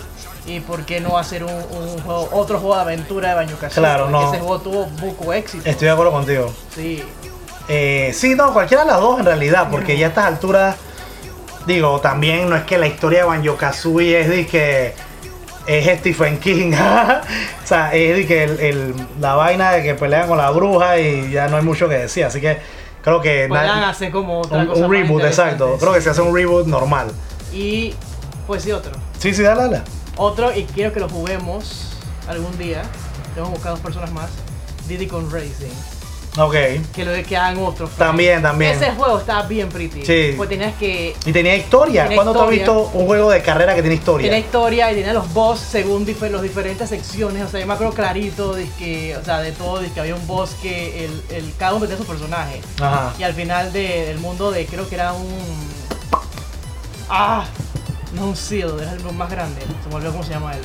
Y 0.45 0.59
por 0.59 0.83
qué 0.85 0.99
no 1.01 1.17
hacer 1.17 1.43
un, 1.43 1.49
un 1.51 1.99
juego, 2.03 2.29
otro 2.31 2.59
juego 2.59 2.75
de 2.75 2.81
aventura 2.81 3.29
de 3.29 3.35
Banjo 3.35 3.57
Kazooie. 3.57 3.73
Claro, 3.87 4.03
Porque 4.09 4.25
no. 4.25 4.33
Ese 4.33 4.39
juego 4.39 4.59
tuvo 4.59 4.87
poco 4.89 5.33
éxito. 5.33 5.67
Estoy 5.67 5.85
de 5.87 5.91
acuerdo 5.91 6.11
contigo. 6.11 6.53
Sí. 6.75 7.03
Eh, 7.69 8.11
sí, 8.13 8.35
no, 8.35 8.51
cualquiera 8.53 8.83
de 8.83 8.91
las 8.91 8.99
dos 8.99 9.19
en 9.19 9.25
realidad, 9.25 9.69
porque 9.71 9.97
ya 9.97 10.07
a 10.07 10.09
estas 10.09 10.25
alturas, 10.25 10.75
digo, 11.65 11.99
también 12.01 12.49
no 12.49 12.55
es 12.55 12.63
que 12.63 12.77
la 12.77 12.87
historia 12.87 13.19
de 13.19 13.25
Banjo 13.25 13.55
Kazooie 13.57 14.19
es 14.21 14.29
de 14.29 14.45
que 14.47 14.93
es 15.65 15.99
Stephen 15.99 16.37
King, 16.39 16.73
o 17.63 17.67
sea, 17.67 17.93
es 17.93 18.17
de 18.17 18.25
que 18.27 18.43
el- 18.43 18.59
el- 18.59 18.95
la 19.19 19.35
vaina 19.35 19.71
de 19.71 19.83
que 19.83 19.95
pelean 19.95 20.27
con 20.27 20.37
la 20.37 20.49
bruja 20.51 20.99
y 20.99 21.31
ya 21.31 21.47
no 21.47 21.57
hay 21.57 21.63
mucho 21.63 21.87
que 21.87 21.95
decir, 21.99 22.25
así 22.25 22.41
que 22.41 22.57
creo 23.01 23.21
que 23.21 23.45
Podrían 23.47 23.79
na- 23.81 23.89
hacer 23.89 24.11
como 24.11 24.41
otra 24.41 24.57
un, 24.59 24.67
cosa 24.67 24.85
un 24.85 24.91
reboot, 24.91 25.23
exacto, 25.23 25.77
creo 25.79 25.93
que 25.93 26.01
se 26.01 26.09
hace 26.09 26.21
un 26.21 26.35
reboot 26.35 26.67
normal. 26.67 27.11
Y 27.53 27.93
pues 28.47 28.63
sí, 28.63 28.71
otro. 28.71 28.91
Sí, 29.19 29.33
sí, 29.33 29.41
dale, 29.41 29.61
dale. 29.63 29.81
Otro, 30.17 30.53
y 30.53 30.65
quiero 30.65 30.91
que 30.91 30.99
lo 30.99 31.07
juguemos 31.07 31.93
algún 32.27 32.57
día. 32.57 32.81
Tengo 33.33 33.47
que 33.47 33.53
buscar 33.53 33.71
dos 33.71 33.79
personas 33.79 34.11
más. 34.11 34.29
Diddy 34.87 35.07
con 35.07 35.31
Racing. 35.31 35.71
Ok. 36.37 36.55
Que 36.95 37.05
lo 37.05 37.11
de 37.11 37.23
que 37.23 37.37
hagan 37.37 37.57
otro. 37.59 37.87
También, 37.89 38.41
también. 38.41 38.71
Ese 38.71 38.91
juego 38.91 39.19
estaba 39.19 39.43
bien 39.43 39.69
pretty. 39.69 40.03
Sí. 40.05 40.33
Pues 40.35 40.49
tenías 40.49 40.73
que. 40.75 41.15
Y 41.25 41.31
tenía 41.31 41.55
historia. 41.55 42.03
Tenía 42.03 42.15
¿Cuándo 42.17 42.33
tú 42.33 42.39
has 42.39 42.51
historia. 42.53 42.73
visto 42.81 42.97
un 42.97 43.05
juego 43.05 43.29
de 43.29 43.41
carrera 43.43 43.75
que 43.75 43.81
tiene 43.81 43.95
historia? 43.95 44.25
Tenía 44.31 44.39
historia 44.45 44.91
y 44.91 44.95
tenía 44.95 45.13
los 45.13 45.31
boss 45.31 45.59
según 45.59 46.07
los 46.31 46.41
diferentes 46.41 46.89
secciones. 46.89 47.43
O 47.45 47.49
sea, 47.49 47.59
yo 47.59 47.67
me 47.67 47.73
acuerdo 47.73 47.93
clarito 47.93 48.53
de 48.55 48.67
que, 48.79 49.15
o 49.15 49.23
sea, 49.23 49.39
de 49.41 49.51
todo, 49.51 49.79
de 49.79 49.91
que 49.91 49.99
había 49.99 50.15
un 50.15 50.25
boss 50.25 50.55
que 50.61 51.05
el, 51.05 51.23
el, 51.29 51.53
cada 51.57 51.73
uno 51.75 51.85
tenía 51.85 51.97
su 51.99 52.05
personaje. 52.07 52.61
Ajá. 52.81 53.13
Y 53.19 53.23
al 53.23 53.33
final 53.35 53.71
de- 53.71 54.05
del 54.05 54.17
mundo 54.19 54.49
de, 54.51 54.65
creo 54.65 54.89
que 54.89 54.95
era 54.95 55.13
un... 55.13 55.27
Ah, 57.09 57.45
no 58.15 58.25
un 58.27 58.35
seal, 58.35 58.79
es 58.81 58.87
algo 58.87 59.11
más 59.11 59.29
grande. 59.29 59.61
Se 59.83 59.89
me 59.89 59.95
olvidó 59.95 60.11
cómo 60.13 60.23
se 60.23 60.31
llama 60.33 60.53
él. 60.53 60.61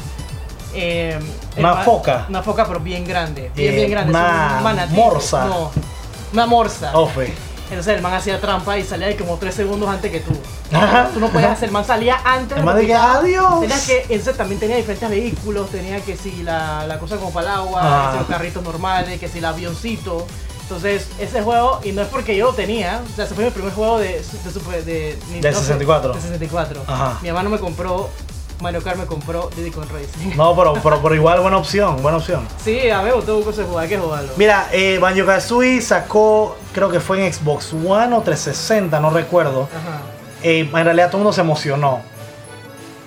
Eh, 0.74 1.18
Una 1.56 1.74
ma- 1.74 1.82
foca. 1.82 2.26
Una 2.28 2.42
foca, 2.42 2.66
pero 2.66 2.80
bien 2.80 3.04
grande. 3.06 3.50
Bien, 3.54 3.72
Eh, 3.72 3.76
bien 3.76 3.90
grande. 3.90 4.10
una 4.10 4.54
un 4.58 4.62
manatí. 4.64 4.94
morsa. 4.94 5.44
No, 5.46 5.70
una 6.32 6.46
morsa. 6.46 6.96
Ofe. 6.98 7.32
Entonces 7.70 7.96
el 7.96 8.02
man 8.02 8.14
hacía 8.14 8.40
trampa 8.40 8.78
y 8.78 8.84
salía 8.84 9.08
de 9.08 9.16
como 9.16 9.36
3 9.36 9.54
segundos 9.54 9.90
antes 9.90 10.10
que 10.10 10.20
tú. 10.20 10.32
Ajá. 10.72 11.10
Tú 11.12 11.20
no 11.20 11.28
podías 11.28 11.52
hacer, 11.52 11.66
el 11.68 11.72
man 11.72 11.84
salía 11.84 12.18
antes. 12.24 12.56
El 12.56 12.64
man 12.64 12.76
de 12.76 12.86
que. 12.86 12.94
"Adiós". 12.94 13.60
Tenías 13.60 13.86
que, 13.86 14.02
entonces 14.08 14.36
también 14.38 14.58
tenía 14.58 14.76
diferentes 14.76 15.08
vehículos, 15.10 15.68
tenía 15.70 16.00
que 16.00 16.16
si 16.16 16.42
la, 16.42 16.86
la 16.86 16.98
cosa 16.98 17.16
como 17.16 17.30
para 17.30 17.46
el 17.48 17.52
agua, 17.58 17.80
Ah. 17.82 18.06
que 18.06 18.12
si 18.12 18.18
los 18.20 18.28
carritos 18.28 18.62
normales, 18.62 19.20
que 19.20 19.28
si 19.28 19.38
el 19.38 19.44
avioncito. 19.44 20.26
Entonces, 20.62 21.08
ese 21.18 21.40
juego, 21.42 21.80
y 21.82 21.92
no 21.92 22.02
es 22.02 22.08
porque 22.08 22.36
yo 22.36 22.46
lo 22.46 22.52
tenía, 22.54 23.00
o 23.10 23.16
sea, 23.16 23.24
ese 23.24 23.34
fue 23.34 23.44
mi 23.44 23.50
primer 23.50 23.72
juego 23.72 23.98
de, 23.98 24.22
de, 24.44 24.50
Super- 24.52 24.84
de 24.84 25.18
Nintendo 25.32 25.58
64. 25.60 26.12
De 26.12 26.20
64. 26.20 26.82
Ajá. 26.86 27.18
Mi 27.22 27.28
hermano 27.28 27.48
me 27.50 27.58
compró, 27.58 28.10
Mario 28.60 28.82
Kart 28.82 28.98
me 28.98 29.06
compró 29.06 29.50
Diddy 29.56 29.70
Kong 29.70 29.86
Racing. 29.92 30.32
No, 30.36 30.56
pero, 30.56 30.74
pero, 30.82 31.00
pero 31.02 31.14
igual 31.14 31.40
buena 31.40 31.58
opción, 31.58 32.02
buena 32.02 32.18
opción. 32.18 32.46
Sí, 32.62 32.90
a 32.90 33.02
ver, 33.02 33.14
usted 33.14 33.32
buscó 33.32 33.50
ese 33.50 33.62
juego, 33.62 33.78
hay 33.78 33.88
que 33.88 33.98
jugarlo. 33.98 34.30
Mira, 34.36 34.68
eh, 34.72 34.98
Banjo 34.98 35.24
Kazooie 35.24 35.80
sacó, 35.80 36.56
creo 36.72 36.90
que 36.90 37.00
fue 37.00 37.24
en 37.24 37.32
Xbox 37.32 37.72
One 37.72 38.14
o 38.14 38.20
360, 38.22 38.98
no 39.00 39.10
recuerdo. 39.10 39.68
Ajá. 39.74 40.00
Eh, 40.42 40.68
en 40.72 40.84
realidad 40.84 41.06
todo 41.06 41.18
el 41.18 41.24
mundo 41.24 41.32
se 41.32 41.40
emocionó. 41.40 42.00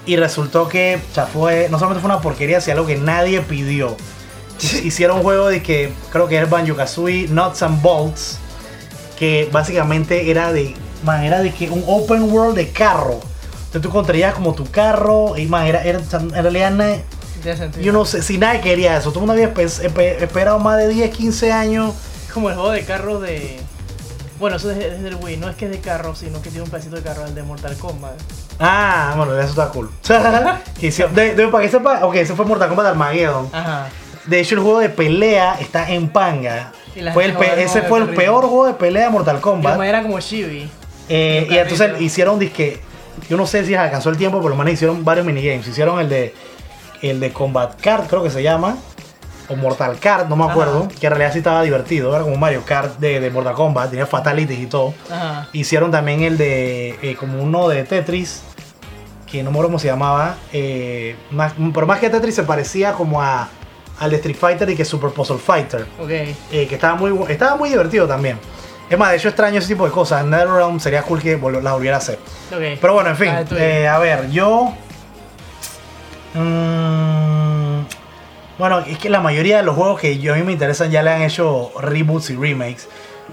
Y 0.06 0.16
resultó 0.16 0.68
que 0.68 1.00
sea, 1.14 1.28
fue, 1.28 1.68
no 1.70 1.78
solamente 1.78 2.02
fue 2.02 2.10
una 2.10 2.22
porquería, 2.22 2.60
sino 2.60 2.78
algo 2.78 2.88
que 2.88 2.98
nadie 2.98 3.42
pidió. 3.42 3.96
Hicieron 4.84 5.18
un 5.18 5.24
juego 5.24 5.48
de 5.48 5.62
que 5.62 5.92
creo 6.12 6.28
que 6.28 6.40
es 6.42 6.50
Banjo 6.50 6.76
Kazooie 6.76 7.28
Nuts 7.28 7.62
and 7.62 7.82
Bolts. 7.82 8.40
Que 9.18 9.48
básicamente 9.52 10.32
era 10.32 10.52
de. 10.52 10.76
Man, 11.04 11.24
era 11.24 11.42
de 11.42 11.52
que 11.52 11.70
un 11.70 11.84
open 11.88 12.32
world 12.32 12.56
de 12.56 12.70
carro. 12.72 13.20
Entonces 13.72 13.82
tú 13.84 13.90
construías 13.90 14.34
como 14.34 14.54
tu 14.54 14.70
carro. 14.70 15.38
Y 15.38 15.46
man, 15.48 15.66
era, 15.66 15.82
era- 15.84 16.00
en 16.00 16.32
realidad 16.32 16.72
yo 17.82 17.92
no 17.94 18.06
sé 18.06 18.22
si 18.22 18.38
nadie 18.38 18.62
quería 18.62 18.98
eso. 18.98 19.10
Todo 19.12 19.24
el 19.24 19.28
mundo 19.28 19.34
había 19.34 19.54
espe- 19.54 19.90
espe- 19.90 20.22
esperado 20.22 20.60
más 20.60 20.78
de 20.78 20.90
10, 20.90 21.10
15 21.16 21.52
años. 21.52 21.94
Como 22.34 22.50
el 22.50 22.56
juego 22.56 22.72
de 22.72 22.84
carros 22.84 23.22
de. 23.22 23.60
Bueno, 24.40 24.58
eso 24.58 24.72
es 24.72 24.78
de- 24.78 24.88
es 24.96 25.02
del 25.04 25.16
Wii, 25.16 25.38
no 25.38 25.50
es 25.50 25.56
que 25.56 25.66
es 25.66 25.72
de 25.72 25.80
carro, 25.80 26.16
sino 26.16 26.42
que 26.42 26.50
tiene 26.50 26.64
un 26.64 26.70
pedacito 26.70 26.96
de 26.98 27.02
carro, 27.04 27.26
el 27.26 27.34
de 27.36 27.44
Mortal 27.44 27.76
Kombat. 27.78 28.14
Ah, 28.60 29.14
bueno, 29.16 29.40
eso 29.40 29.50
está 29.50 29.70
cool. 29.70 29.90
De, 31.16 31.36
de- 31.36 31.48
para 31.48 31.64
que 31.64 31.70
sepa, 31.72 32.06
ok, 32.06 32.16
ese 32.16 32.36
fue 32.36 32.46
Mortal 32.46 32.68
Kombat 32.70 32.88
Armageddon. 32.88 33.50
Ajá. 33.54 33.88
De 34.26 34.40
hecho, 34.40 34.56
el 34.56 34.62
juego 34.62 34.80
de 34.80 34.90
pelea 34.90 35.56
está 35.60 35.90
en 35.92 36.10
panga. 36.10 36.74
Fue 37.14 37.26
el 37.26 37.34
pe- 37.34 37.64
ese 37.64 37.82
fue 37.84 38.00
el 38.00 38.06
terrible. 38.06 38.24
peor 38.26 38.42
juego 38.46 38.68
de 38.68 38.74
pelea 38.74 39.06
de 39.06 39.10
Mortal 39.12 39.40
Kombat. 39.42 39.80
era 39.82 40.02
como 40.04 40.20
Chibi. 40.20 40.70
Eh, 41.10 41.48
y 41.50 41.58
entonces 41.58 42.00
hicieron 42.02 42.38
disque. 42.38 42.82
Yo 43.30 43.38
no 43.38 43.46
sé 43.48 43.66
si 43.66 43.76
alcanzó 43.76 44.10
el 44.10 44.18
tiempo, 44.18 44.38
pero 44.40 44.50
los 44.50 44.58
manes 44.58 44.76
hicieron 44.76 45.04
varios 45.06 45.26
minigames. 45.26 45.68
Hicieron 45.68 46.00
el 46.00 46.10
de 46.10 46.34
el 47.02 47.20
de 47.20 47.32
Combat 47.34 47.80
Kart, 47.82 48.08
creo 48.10 48.24
que 48.24 48.30
se 48.30 48.44
llama. 48.44 48.78
O 49.50 49.56
Mortal 49.56 49.98
Kart, 50.00 50.30
no 50.30 50.36
me 50.36 50.44
Ajá. 50.44 50.52
acuerdo. 50.54 50.88
Que 51.00 51.08
en 51.08 51.12
realidad 51.12 51.34
sí 51.34 51.40
estaba 51.40 51.62
divertido. 51.64 52.14
Era 52.16 52.24
como 52.24 52.38
Mario 52.38 52.64
Kart 52.66 52.98
de, 53.00 53.20
de 53.20 53.30
Mortal 53.32 53.54
Kombat. 53.56 53.90
Tenía 53.90 54.06
fatalities 54.06 54.60
y 54.60 54.66
todo. 54.68 54.94
Ajá. 55.10 55.50
Hicieron 55.54 55.92
también 55.92 56.22
el 56.22 56.38
de. 56.38 56.98
eh, 57.02 57.16
como 57.20 57.42
uno 57.42 57.68
de 57.68 57.84
Tetris. 57.84 58.44
Que 59.30 59.44
no 59.44 59.50
me 59.52 59.56
acuerdo 59.56 59.70
cómo 59.70 59.80
se 59.80 59.88
llamaba. 59.88 60.36
eh, 60.54 61.16
más- 61.32 61.54
pero 61.74 61.86
más 61.88 62.00
que 62.00 62.10
Tetris 62.10 62.36
se 62.36 62.44
parecía 62.44 62.94
como 62.94 63.22
a. 63.22 63.50
Al 64.00 64.10
de 64.10 64.16
Street 64.18 64.36
Fighter 64.36 64.68
y 64.70 64.76
que 64.76 64.84
Super 64.84 65.12
Puzzle 65.12 65.38
Fighter. 65.38 65.86
Ok. 66.00 66.10
eh, 66.10 66.36
que 66.68 66.74
estaba 66.76 66.96
muy, 66.96 67.14
estaba 67.32 67.56
muy 67.56 67.70
divertido 67.70 68.08
también. 68.08 68.40
Es 68.92 68.98
más, 69.00 69.10
de 69.12 69.18
hecho 69.18 69.30
extraño 69.30 69.58
ese 69.60 69.70
tipo 69.70 69.86
de 69.86 69.92
cosas. 69.92 70.24
NetherRealm 70.26 70.80
sería 70.80 71.02
cool 71.04 71.22
que 71.22 71.40
vol- 71.40 71.62
las 71.62 71.74
volviera 71.74 71.96
a 71.96 72.00
hacer. 72.00 72.20
Pero 72.82 72.94
bueno, 72.94 73.10
en 73.10 73.16
fin. 73.16 73.30
Ah, 73.30 73.44
eh, 73.58 73.88
a 73.88 73.98
ver, 74.00 74.30
yo. 74.30 74.74
mm, 76.34 77.82
Bueno, 78.58 78.80
es 78.80 78.98
que 79.00 79.10
la 79.10 79.22
mayoría 79.22 79.58
de 79.58 79.64
los 79.64 79.76
juegos 79.76 80.00
que 80.00 80.20
yo, 80.20 80.34
a 80.34 80.38
mí 80.38 80.44
me 80.44 80.52
interesan 80.52 80.92
ya 80.92 81.02
le 81.02 81.10
han 81.12 81.22
hecho 81.24 81.72
reboots 81.80 82.30
y 82.30 82.36
remakes. 82.36 82.88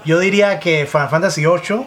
Yo 0.05 0.17
diría 0.17 0.59
que 0.59 0.87
Final 0.87 1.09
Fantasy 1.09 1.45
VIII, 1.45 1.85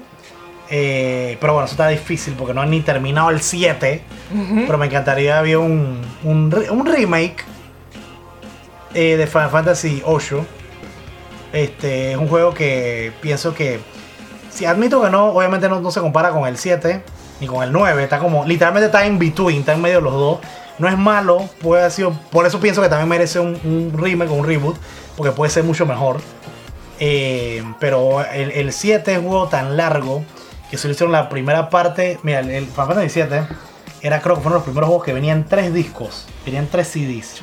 eh, 0.70 1.36
pero 1.40 1.54
bueno, 1.54 1.64
eso 1.64 1.72
está 1.72 1.88
difícil 1.88 2.34
porque 2.34 2.54
no 2.54 2.60
han 2.60 2.70
ni 2.70 2.80
terminado 2.82 3.30
el 3.30 3.40
7. 3.40 4.02
Pero 4.66 4.78
me 4.78 4.86
encantaría 4.86 5.40
ver 5.42 5.56
un, 5.58 6.00
un 6.24 6.86
remake 6.86 7.44
eh, 8.94 9.16
de 9.16 9.26
Final 9.26 9.50
Fantasy 9.50 10.02
VIII. 10.06 10.42
Este 11.52 12.12
es 12.12 12.16
un 12.16 12.28
juego 12.28 12.54
que 12.54 13.12
pienso 13.20 13.54
que, 13.54 13.80
si 14.50 14.64
admito 14.64 15.02
que 15.02 15.10
no, 15.10 15.26
obviamente 15.26 15.68
no, 15.68 15.90
se 15.90 16.00
compara 16.00 16.30
con 16.30 16.46
el 16.46 16.56
7 16.56 17.02
ni 17.40 17.46
con 17.46 17.62
el 17.62 17.72
9. 17.72 18.02
Está 18.02 18.18
como, 18.18 18.44
literalmente 18.44 18.86
está 18.86 19.06
in 19.06 19.18
between, 19.18 19.60
está 19.60 19.74
en 19.74 19.82
medio 19.82 19.96
de 19.96 20.02
los 20.02 20.12
dos. 20.14 20.38
No 20.78 20.88
es 20.88 20.96
malo, 20.96 21.48
puede 21.60 21.82
haber 21.82 21.92
sido, 21.92 22.12
por 22.30 22.46
eso 22.46 22.58
pienso 22.58 22.80
que 22.80 22.88
también 22.88 23.08
merece 23.08 23.38
un, 23.38 23.92
remake 23.94 24.30
o 24.30 24.34
un 24.34 24.46
reboot, 24.46 24.76
porque 25.16 25.32
puede 25.32 25.50
ser 25.50 25.64
mucho 25.64 25.84
mejor. 25.84 26.20
Eh, 26.98 27.62
pero 27.78 28.24
el, 28.24 28.52
el 28.52 28.72
7 28.72 29.12
es 29.12 29.18
un 29.18 29.28
juego 29.28 29.48
tan 29.48 29.76
largo 29.76 30.24
que 30.70 30.78
solo 30.78 30.94
hicieron 30.94 31.12
la 31.12 31.28
primera 31.28 31.68
parte. 31.68 32.18
Mira, 32.22 32.40
el, 32.40 32.50
el 32.50 32.66
Final 32.66 32.86
Fantasy 32.86 33.10
7 33.10 33.42
era, 34.02 34.20
creo 34.20 34.36
que 34.36 34.40
fueron 34.40 34.56
los 34.58 34.64
primeros 34.64 34.88
juegos 34.88 35.04
que 35.04 35.12
venían 35.12 35.44
tres 35.44 35.72
discos, 35.72 36.26
venían 36.44 36.66
tres 36.66 36.88
CDs. 36.88 37.42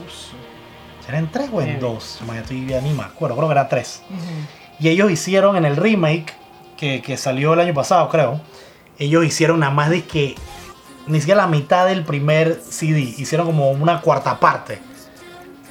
¿Eran 1.09 1.31
tres 1.31 1.49
o 1.51 1.59
en 1.59 1.79
dos? 1.79 2.19
Man, 2.25 2.37
estoy 2.37 2.67
ya 2.67 2.81
ni 2.81 2.93
me 2.93 3.01
acuerdo, 3.01 3.35
creo 3.35 3.47
que 3.47 3.53
eran 3.53 3.67
tres. 3.67 4.03
Y 4.79 4.89
ellos 4.89 5.09
hicieron 5.09 5.55
en 5.55 5.65
el 5.65 5.75
remake, 5.75 6.33
que, 6.77 7.01
que 7.01 7.17
salió 7.17 7.53
el 7.53 7.59
año 7.59 7.73
pasado, 7.73 8.07
creo. 8.09 8.39
Ellos 8.99 9.25
hicieron 9.25 9.59
nada 9.59 9.73
más 9.73 9.89
de 9.89 10.03
que 10.03 10.35
ni 11.07 11.19
siquiera 11.19 11.41
la 11.41 11.47
mitad 11.47 11.87
del 11.87 12.05
primer 12.05 12.61
CD. 12.61 12.99
Hicieron 12.99 13.47
como 13.47 13.71
una 13.71 14.01
cuarta 14.01 14.39
parte. 14.39 14.79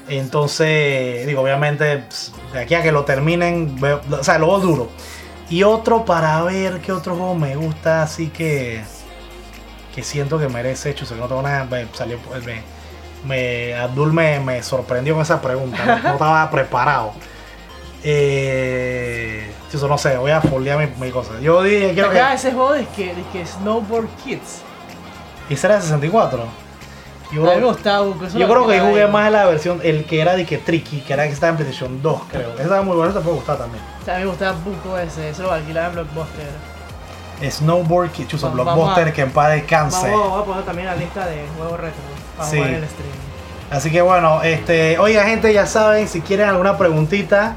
Entonces, 0.08 1.24
digo, 1.24 1.42
obviamente, 1.42 1.98
pues, 1.98 2.32
de 2.52 2.58
aquí 2.58 2.74
a 2.74 2.82
que 2.82 2.90
lo 2.90 3.04
terminen, 3.04 3.78
o 4.10 4.24
sea, 4.24 4.40
lo 4.40 4.58
duro. 4.58 4.88
Y 5.48 5.62
otro 5.62 6.04
para 6.04 6.42
ver 6.42 6.80
qué 6.80 6.90
otro 6.90 7.14
juego 7.14 7.36
me 7.36 7.54
gusta, 7.54 8.02
así 8.02 8.26
que. 8.28 8.82
que 9.94 10.02
siento 10.02 10.40
que 10.40 10.48
merece 10.48 10.90
hecho. 10.90 11.06
que 11.06 11.14
no 11.14 11.28
tengo 11.28 11.42
nada. 11.42 11.68
Salió. 11.92 12.18
Me, 12.44 12.77
me- 13.24 13.74
Abdul 13.74 14.12
me, 14.12 14.40
me 14.40 14.62
sorprendió 14.62 15.14
con 15.14 15.22
esa 15.22 15.40
pregunta. 15.40 15.84
No, 15.84 15.98
no 16.02 16.12
estaba 16.12 16.50
preparado. 16.50 17.12
Eh, 18.04 19.52
eso 19.72 19.88
no 19.88 19.98
sé, 19.98 20.16
voy 20.16 20.30
a 20.30 20.40
foldear 20.40 20.78
mi, 20.78 20.86
mi 21.06 21.10
cosa. 21.10 21.38
Yo 21.40 21.62
dije, 21.62 21.92
quiero 21.94 22.10
que. 22.10 22.32
ese 22.34 22.52
juego 22.52 22.72
de 22.72 22.86
que, 22.86 23.14
de 23.14 23.22
que 23.32 23.44
Snowboard 23.44 24.08
Kids. 24.24 24.62
¿Ese 25.50 25.66
era 25.66 25.76
de 25.76 25.82
64? 25.82 26.44
Yo 27.32 27.42
A 27.50 27.54
mí 27.54 27.60
me 27.60 27.66
gustaba. 27.66 28.06
Yo 28.06 28.48
creo 28.48 28.66
que 28.66 28.80
jugué 28.80 29.02
ahí. 29.04 29.10
más 29.10 29.26
en 29.26 29.32
la 29.34 29.44
versión, 29.46 29.80
el 29.82 30.04
que 30.06 30.20
era 30.20 30.34
de 30.36 30.46
que 30.46 30.56
Tricky, 30.58 31.00
que 31.00 31.12
era 31.12 31.24
que 31.26 31.32
estaba 31.32 31.50
en 31.50 31.56
PlayStation 31.56 32.00
2, 32.02 32.20
creo. 32.30 32.52
Ese 32.54 32.62
estaba 32.62 32.82
muy 32.82 32.96
bueno, 32.96 33.10
ese 33.10 33.18
te 33.18 33.24
puede 33.24 33.36
gustar 33.36 33.58
también. 33.58 33.82
O 34.00 34.04
sea, 34.04 34.14
a 34.14 34.18
mí 34.18 34.24
me 34.24 34.30
gustaba 34.30 34.56
Buco 34.64 34.96
ese. 34.98 35.28
Eso 35.30 35.42
lo 35.42 35.52
alquilaba 35.52 35.88
en 35.88 35.92
Blockbuster. 35.94 36.46
Snowboard 37.50 38.10
Kid, 38.10 38.26
chuzo, 38.26 38.50
Vamos 38.50 38.64
Blockbuster, 38.64 39.12
que 39.12 39.22
en 39.22 39.30
paz 39.30 39.50
descanse. 39.52 40.10
Vamos, 40.10 40.30
vamos 40.30 40.42
a 40.42 40.44
poner 40.46 40.64
también 40.64 40.86
la 40.88 40.96
lista 40.96 41.26
de 41.26 41.44
juegos 41.56 41.78
retro. 41.80 42.00
Para 42.38 42.48
Sí. 42.50 42.56
jugar 42.56 42.70
en 42.70 42.76
el 42.76 42.88
stream. 42.88 43.10
Así 43.70 43.90
que 43.90 44.00
bueno, 44.00 44.42
este, 44.42 44.98
oiga 44.98 45.24
gente, 45.24 45.52
ya 45.52 45.66
saben, 45.66 46.08
si 46.08 46.22
quieren 46.22 46.48
alguna 46.48 46.78
preguntita 46.78 47.54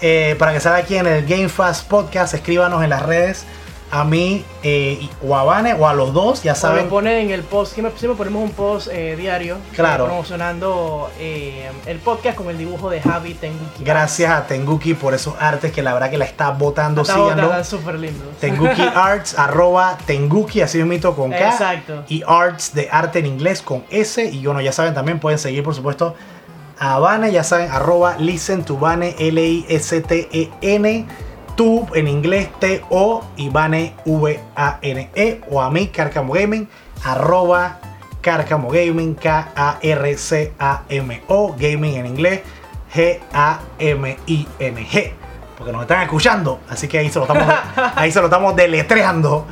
eh, 0.00 0.36
para 0.38 0.52
que 0.52 0.60
salga 0.60 0.78
aquí 0.78 0.96
en 0.96 1.08
el 1.08 1.26
Game 1.26 1.48
Fast 1.48 1.88
Podcast, 1.88 2.32
escríbanos 2.34 2.84
en 2.84 2.90
las 2.90 3.02
redes 3.02 3.44
a 3.90 4.04
mí 4.04 4.44
eh, 4.62 5.08
o 5.26 5.34
a 5.34 5.44
Vane 5.44 5.72
o 5.72 5.88
a 5.88 5.94
los 5.94 6.12
dos, 6.12 6.42
ya 6.42 6.54
Saben. 6.54 6.76
saben. 6.80 6.90
ponen 6.90 7.14
en 7.26 7.30
el 7.30 7.42
post, 7.42 7.72
siempre, 7.72 7.98
siempre 7.98 8.18
ponemos 8.18 8.42
un 8.42 8.50
post 8.50 8.88
eh, 8.92 9.16
diario. 9.16 9.56
eh, 9.56 9.74
Claro. 9.74 10.04
promocionando 10.04 11.10
eh, 11.18 11.70
el 11.86 11.98
podcast 11.98 12.36
con 12.36 12.50
el 12.50 12.58
dibujo 12.58 12.90
de 12.90 13.00
Javi 13.00 13.32
Tenguki. 13.32 13.82
Gracias 13.84 14.30
a 14.30 14.46
Tenguki 14.46 14.92
por 14.92 15.14
esos 15.14 15.34
artes 15.40 15.72
que 15.72 15.82
la 15.82 15.94
verdad 15.94 16.10
que 16.10 16.18
la 16.18 16.26
está 16.26 16.50
botando, 16.50 17.00
Está 17.00 17.14
síganlo. 17.14 17.44
botando, 17.44 17.64
súper 17.64 17.94
lindo. 17.98 18.24
Tenguki 18.40 18.82
Arts, 18.94 19.38
arroba 19.38 19.96
Tenguki, 20.04 20.60
así 20.60 20.82
mismo 20.84 21.14
con 21.16 21.30
K. 21.30 21.48
Exacto. 21.48 22.04
Y 22.08 22.22
Arts 22.26 22.74
de 22.74 22.88
arte 22.92 23.20
en 23.20 23.26
inglés 23.26 23.62
con 23.62 23.84
S. 23.90 24.22
Y 24.22 24.44
bueno, 24.44 24.60
ya 24.60 24.72
saben, 24.72 24.92
también 24.92 25.18
pueden 25.18 25.38
seguir, 25.38 25.62
por 25.64 25.74
supuesto, 25.74 26.14
a 26.78 26.98
Vane, 26.98 27.32
ya 27.32 27.42
saben, 27.42 27.70
arroba 27.70 28.16
listen 28.18 28.62
to 28.64 28.76
Vane, 28.76 29.16
L-I-S-T-E-N, 29.18 31.06
tu 31.58 31.86
en 31.92 32.08
inglés, 32.08 32.48
T-O 32.60 33.24
y 33.36 33.50
Vane, 33.50 33.94
V-A-N-E. 34.06 35.40
O 35.50 35.60
a 35.60 35.68
mí, 35.70 35.88
Carcamo 35.88 36.32
Gaming, 36.32 36.68
arroba 37.04 37.80
Carcamo 38.20 38.70
Gaming, 38.70 39.16
K-A-R-C-A-M-O, 39.16 39.96
Gaming 41.58 41.96
en 41.96 42.06
inglés, 42.06 42.42
G-A-M-I-N-G. 42.94 44.32
Porque 45.58 45.72
nos 45.72 45.82
están 45.82 46.02
escuchando, 46.02 46.60
así 46.70 46.86
que 46.86 46.98
ahí 46.98 47.10
se 47.10 47.18
lo 47.18 47.24
estamos, 47.24 47.52
ahí 47.96 48.12
se 48.12 48.20
lo 48.20 48.26
estamos 48.26 48.54
deletreando. 48.54 49.44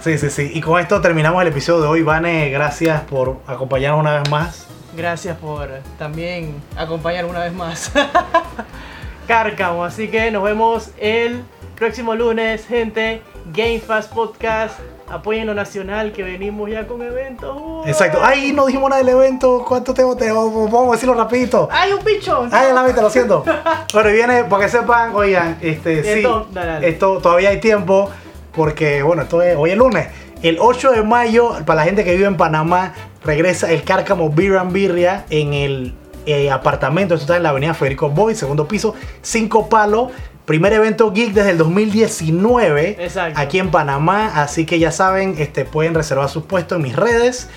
Sí, 0.00 0.16
sí, 0.16 0.30
sí. 0.30 0.52
Y 0.54 0.62
con 0.62 0.80
esto 0.80 1.02
terminamos 1.02 1.42
el 1.42 1.48
episodio 1.48 1.82
de 1.82 1.88
hoy. 1.88 2.00
Vane, 2.02 2.48
gracias 2.48 3.02
por 3.02 3.40
acompañarnos 3.46 4.00
una 4.00 4.20
vez 4.20 4.30
más. 4.30 4.66
Gracias 4.96 5.36
por 5.36 5.68
también 5.98 6.54
acompañar 6.78 7.26
una 7.26 7.40
vez 7.40 7.52
más. 7.52 7.92
Cárcamo, 9.26 9.84
así 9.84 10.08
que 10.08 10.30
nos 10.30 10.44
vemos 10.44 10.90
el 10.98 11.42
próximo 11.76 12.14
lunes, 12.14 12.66
gente. 12.66 13.22
Game 13.52 13.80
Fast 13.80 14.12
Podcast. 14.12 14.78
Apoyen 15.08 15.46
lo 15.46 15.54
nacional 15.54 16.12
que 16.12 16.22
venimos 16.24 16.68
ya 16.68 16.86
con 16.86 17.00
eventos. 17.00 17.56
¡Uah! 17.60 17.88
Exacto. 17.88 18.18
Ay, 18.22 18.52
no 18.52 18.66
dijimos 18.66 18.90
nada 18.90 19.02
del 19.02 19.14
evento. 19.14 19.64
¿Cuánto? 19.66 19.94
Te, 19.94 20.02
vamos 20.02 20.88
a 20.88 20.92
decirlo 20.92 21.14
rapidito. 21.14 21.68
¡Hay 21.70 21.92
un 21.92 22.04
bicho! 22.04 22.48
Ay, 22.50 22.72
la 22.72 22.82
viste, 22.82 23.00
lo 23.00 23.10
siento. 23.10 23.44
Pero 23.92 24.10
viene, 24.10 24.44
para 24.44 24.64
que 24.64 24.70
sepan, 24.70 25.14
oigan, 25.14 25.58
este, 25.60 26.02
sí, 26.02 26.08
Esto, 26.08 26.48
dale, 26.50 26.72
dale. 26.72 26.88
esto 26.88 27.18
todavía 27.18 27.50
hay 27.50 27.60
tiempo, 27.60 28.10
porque, 28.52 29.02
bueno, 29.02 29.22
esto 29.22 29.42
es, 29.42 29.56
hoy 29.56 29.70
es 29.70 29.76
lunes. 29.76 30.08
El 30.42 30.58
8 30.60 30.90
de 30.92 31.02
mayo, 31.02 31.52
para 31.64 31.76
la 31.76 31.84
gente 31.84 32.04
que 32.04 32.12
vive 32.12 32.26
en 32.26 32.36
Panamá, 32.36 32.94
regresa 33.24 33.70
el 33.70 33.84
Cárcamo 33.84 34.30
Beer 34.30 34.56
and 34.58 34.72
Birria 34.72 35.24
en 35.30 35.54
el 35.54 35.94
eh, 36.26 36.50
apartamento. 36.50 37.14
Esto 37.14 37.24
está 37.24 37.36
en 37.36 37.44
la 37.44 37.50
avenida 37.50 37.72
Federico 37.74 38.10
Boy, 38.10 38.34
segundo 38.34 38.68
piso, 38.68 38.94
5 39.22 39.68
palos. 39.68 40.10
Primer 40.44 40.72
evento 40.72 41.10
geek 41.12 41.32
desde 41.32 41.50
el 41.50 41.58
2019 41.58 42.96
Exacto. 43.00 43.40
aquí 43.40 43.58
en 43.58 43.70
Panamá. 43.70 44.32
Así 44.34 44.66
que 44.66 44.78
ya 44.78 44.92
saben, 44.92 45.36
este, 45.38 45.64
pueden 45.64 45.94
reservar 45.94 46.28
sus 46.28 46.44
puestos 46.44 46.76
en 46.76 46.82
mis 46.82 46.94
redes. 46.94 47.48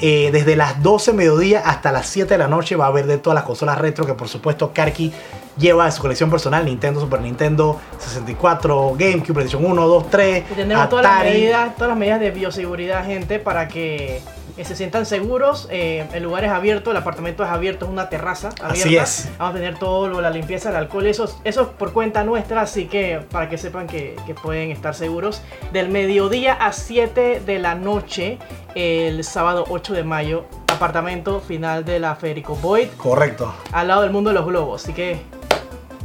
Eh, 0.00 0.30
desde 0.32 0.56
las 0.56 0.82
12 0.82 1.12
mediodía 1.12 1.60
hasta 1.60 1.92
las 1.92 2.06
7 2.08 2.34
de 2.34 2.38
la 2.38 2.48
noche 2.48 2.74
va 2.74 2.86
a 2.86 2.88
haber 2.88 3.06
de 3.06 3.16
todas 3.16 3.36
las 3.36 3.44
consolas 3.44 3.78
retro 3.78 4.04
que 4.04 4.14
por 4.14 4.26
supuesto 4.26 4.72
Karki 4.74 5.12
lleva 5.56 5.84
de 5.84 5.92
su 5.92 6.02
colección 6.02 6.30
personal, 6.30 6.64
Nintendo, 6.64 6.98
Super 7.00 7.20
Nintendo, 7.20 7.80
64, 7.98 8.94
GameCube, 8.98 9.34
PlayStation 9.34 9.64
1, 9.64 9.86
2, 9.86 10.10
3, 10.10 10.44
Y 10.50 10.54
tendremos 10.54 10.88
todas 10.88 11.04
las 11.04 11.22
medidas, 11.22 11.74
todas 11.76 11.90
las 11.90 11.98
medidas 11.98 12.20
de 12.20 12.30
bioseguridad, 12.32 13.04
gente, 13.06 13.38
para 13.38 13.68
que 13.68 14.20
eh, 14.56 14.64
se 14.64 14.76
sientan 14.76 15.06
seguros. 15.06 15.68
Eh, 15.70 16.06
el 16.12 16.22
lugar 16.22 16.44
es 16.44 16.50
abierto, 16.50 16.90
el 16.92 16.96
apartamento 16.96 17.42
es 17.44 17.50
abierto, 17.50 17.84
es 17.86 17.90
una 17.90 18.08
terraza 18.08 18.48
abierta. 18.62 18.72
Así 18.72 18.96
es. 18.96 19.28
Vamos 19.38 19.54
a 19.54 19.58
tener 19.58 19.78
todo 19.78 20.08
lo, 20.08 20.20
la 20.20 20.30
limpieza, 20.30 20.70
el 20.70 20.76
alcohol, 20.76 21.06
eso, 21.06 21.24
es- 21.24 21.36
eso 21.44 21.62
es 21.62 21.68
por 21.68 21.92
cuenta 21.92 22.24
nuestra, 22.24 22.60
así 22.62 22.86
que 22.86 23.20
para 23.30 23.48
que 23.48 23.58
sepan 23.58 23.86
que, 23.86 24.16
que 24.26 24.34
pueden 24.34 24.70
estar 24.70 24.94
seguros. 24.94 25.42
Del 25.72 25.88
mediodía 25.88 26.54
a 26.54 26.72
7 26.72 27.42
de 27.44 27.58
la 27.58 27.74
noche, 27.74 28.38
el 28.74 29.22
sábado 29.24 29.64
8 29.68 29.92
de 29.94 30.04
mayo, 30.04 30.44
apartamento 30.68 31.40
final 31.40 31.84
de 31.84 32.00
la 32.00 32.14
Federico 32.16 32.56
Boyd, 32.56 32.88
Correcto. 32.96 33.54
al 33.72 33.88
lado 33.88 34.02
del 34.02 34.10
mundo 34.10 34.30
de 34.30 34.34
los 34.34 34.46
globos. 34.46 34.82
Así 34.82 34.92
que, 34.92 35.20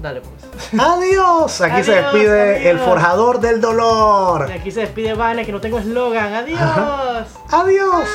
dale 0.01 0.21
pues. 0.21 0.38
Adiós. 0.77 1.61
Aquí 1.61 1.83
se 1.83 1.97
Adiós, 1.97 2.13
despide 2.13 2.69
el 2.69 2.79
forjador 2.79 3.39
del 3.39 3.61
dolor. 3.61 4.51
Aquí 4.51 4.71
se 4.71 4.81
despide 4.81 5.13
Vane, 5.13 5.45
que 5.45 5.51
no 5.51 5.61
tengo 5.61 5.79
eslogan. 5.79 6.33
Adiós. 6.33 7.27
Adiós. 7.51 8.09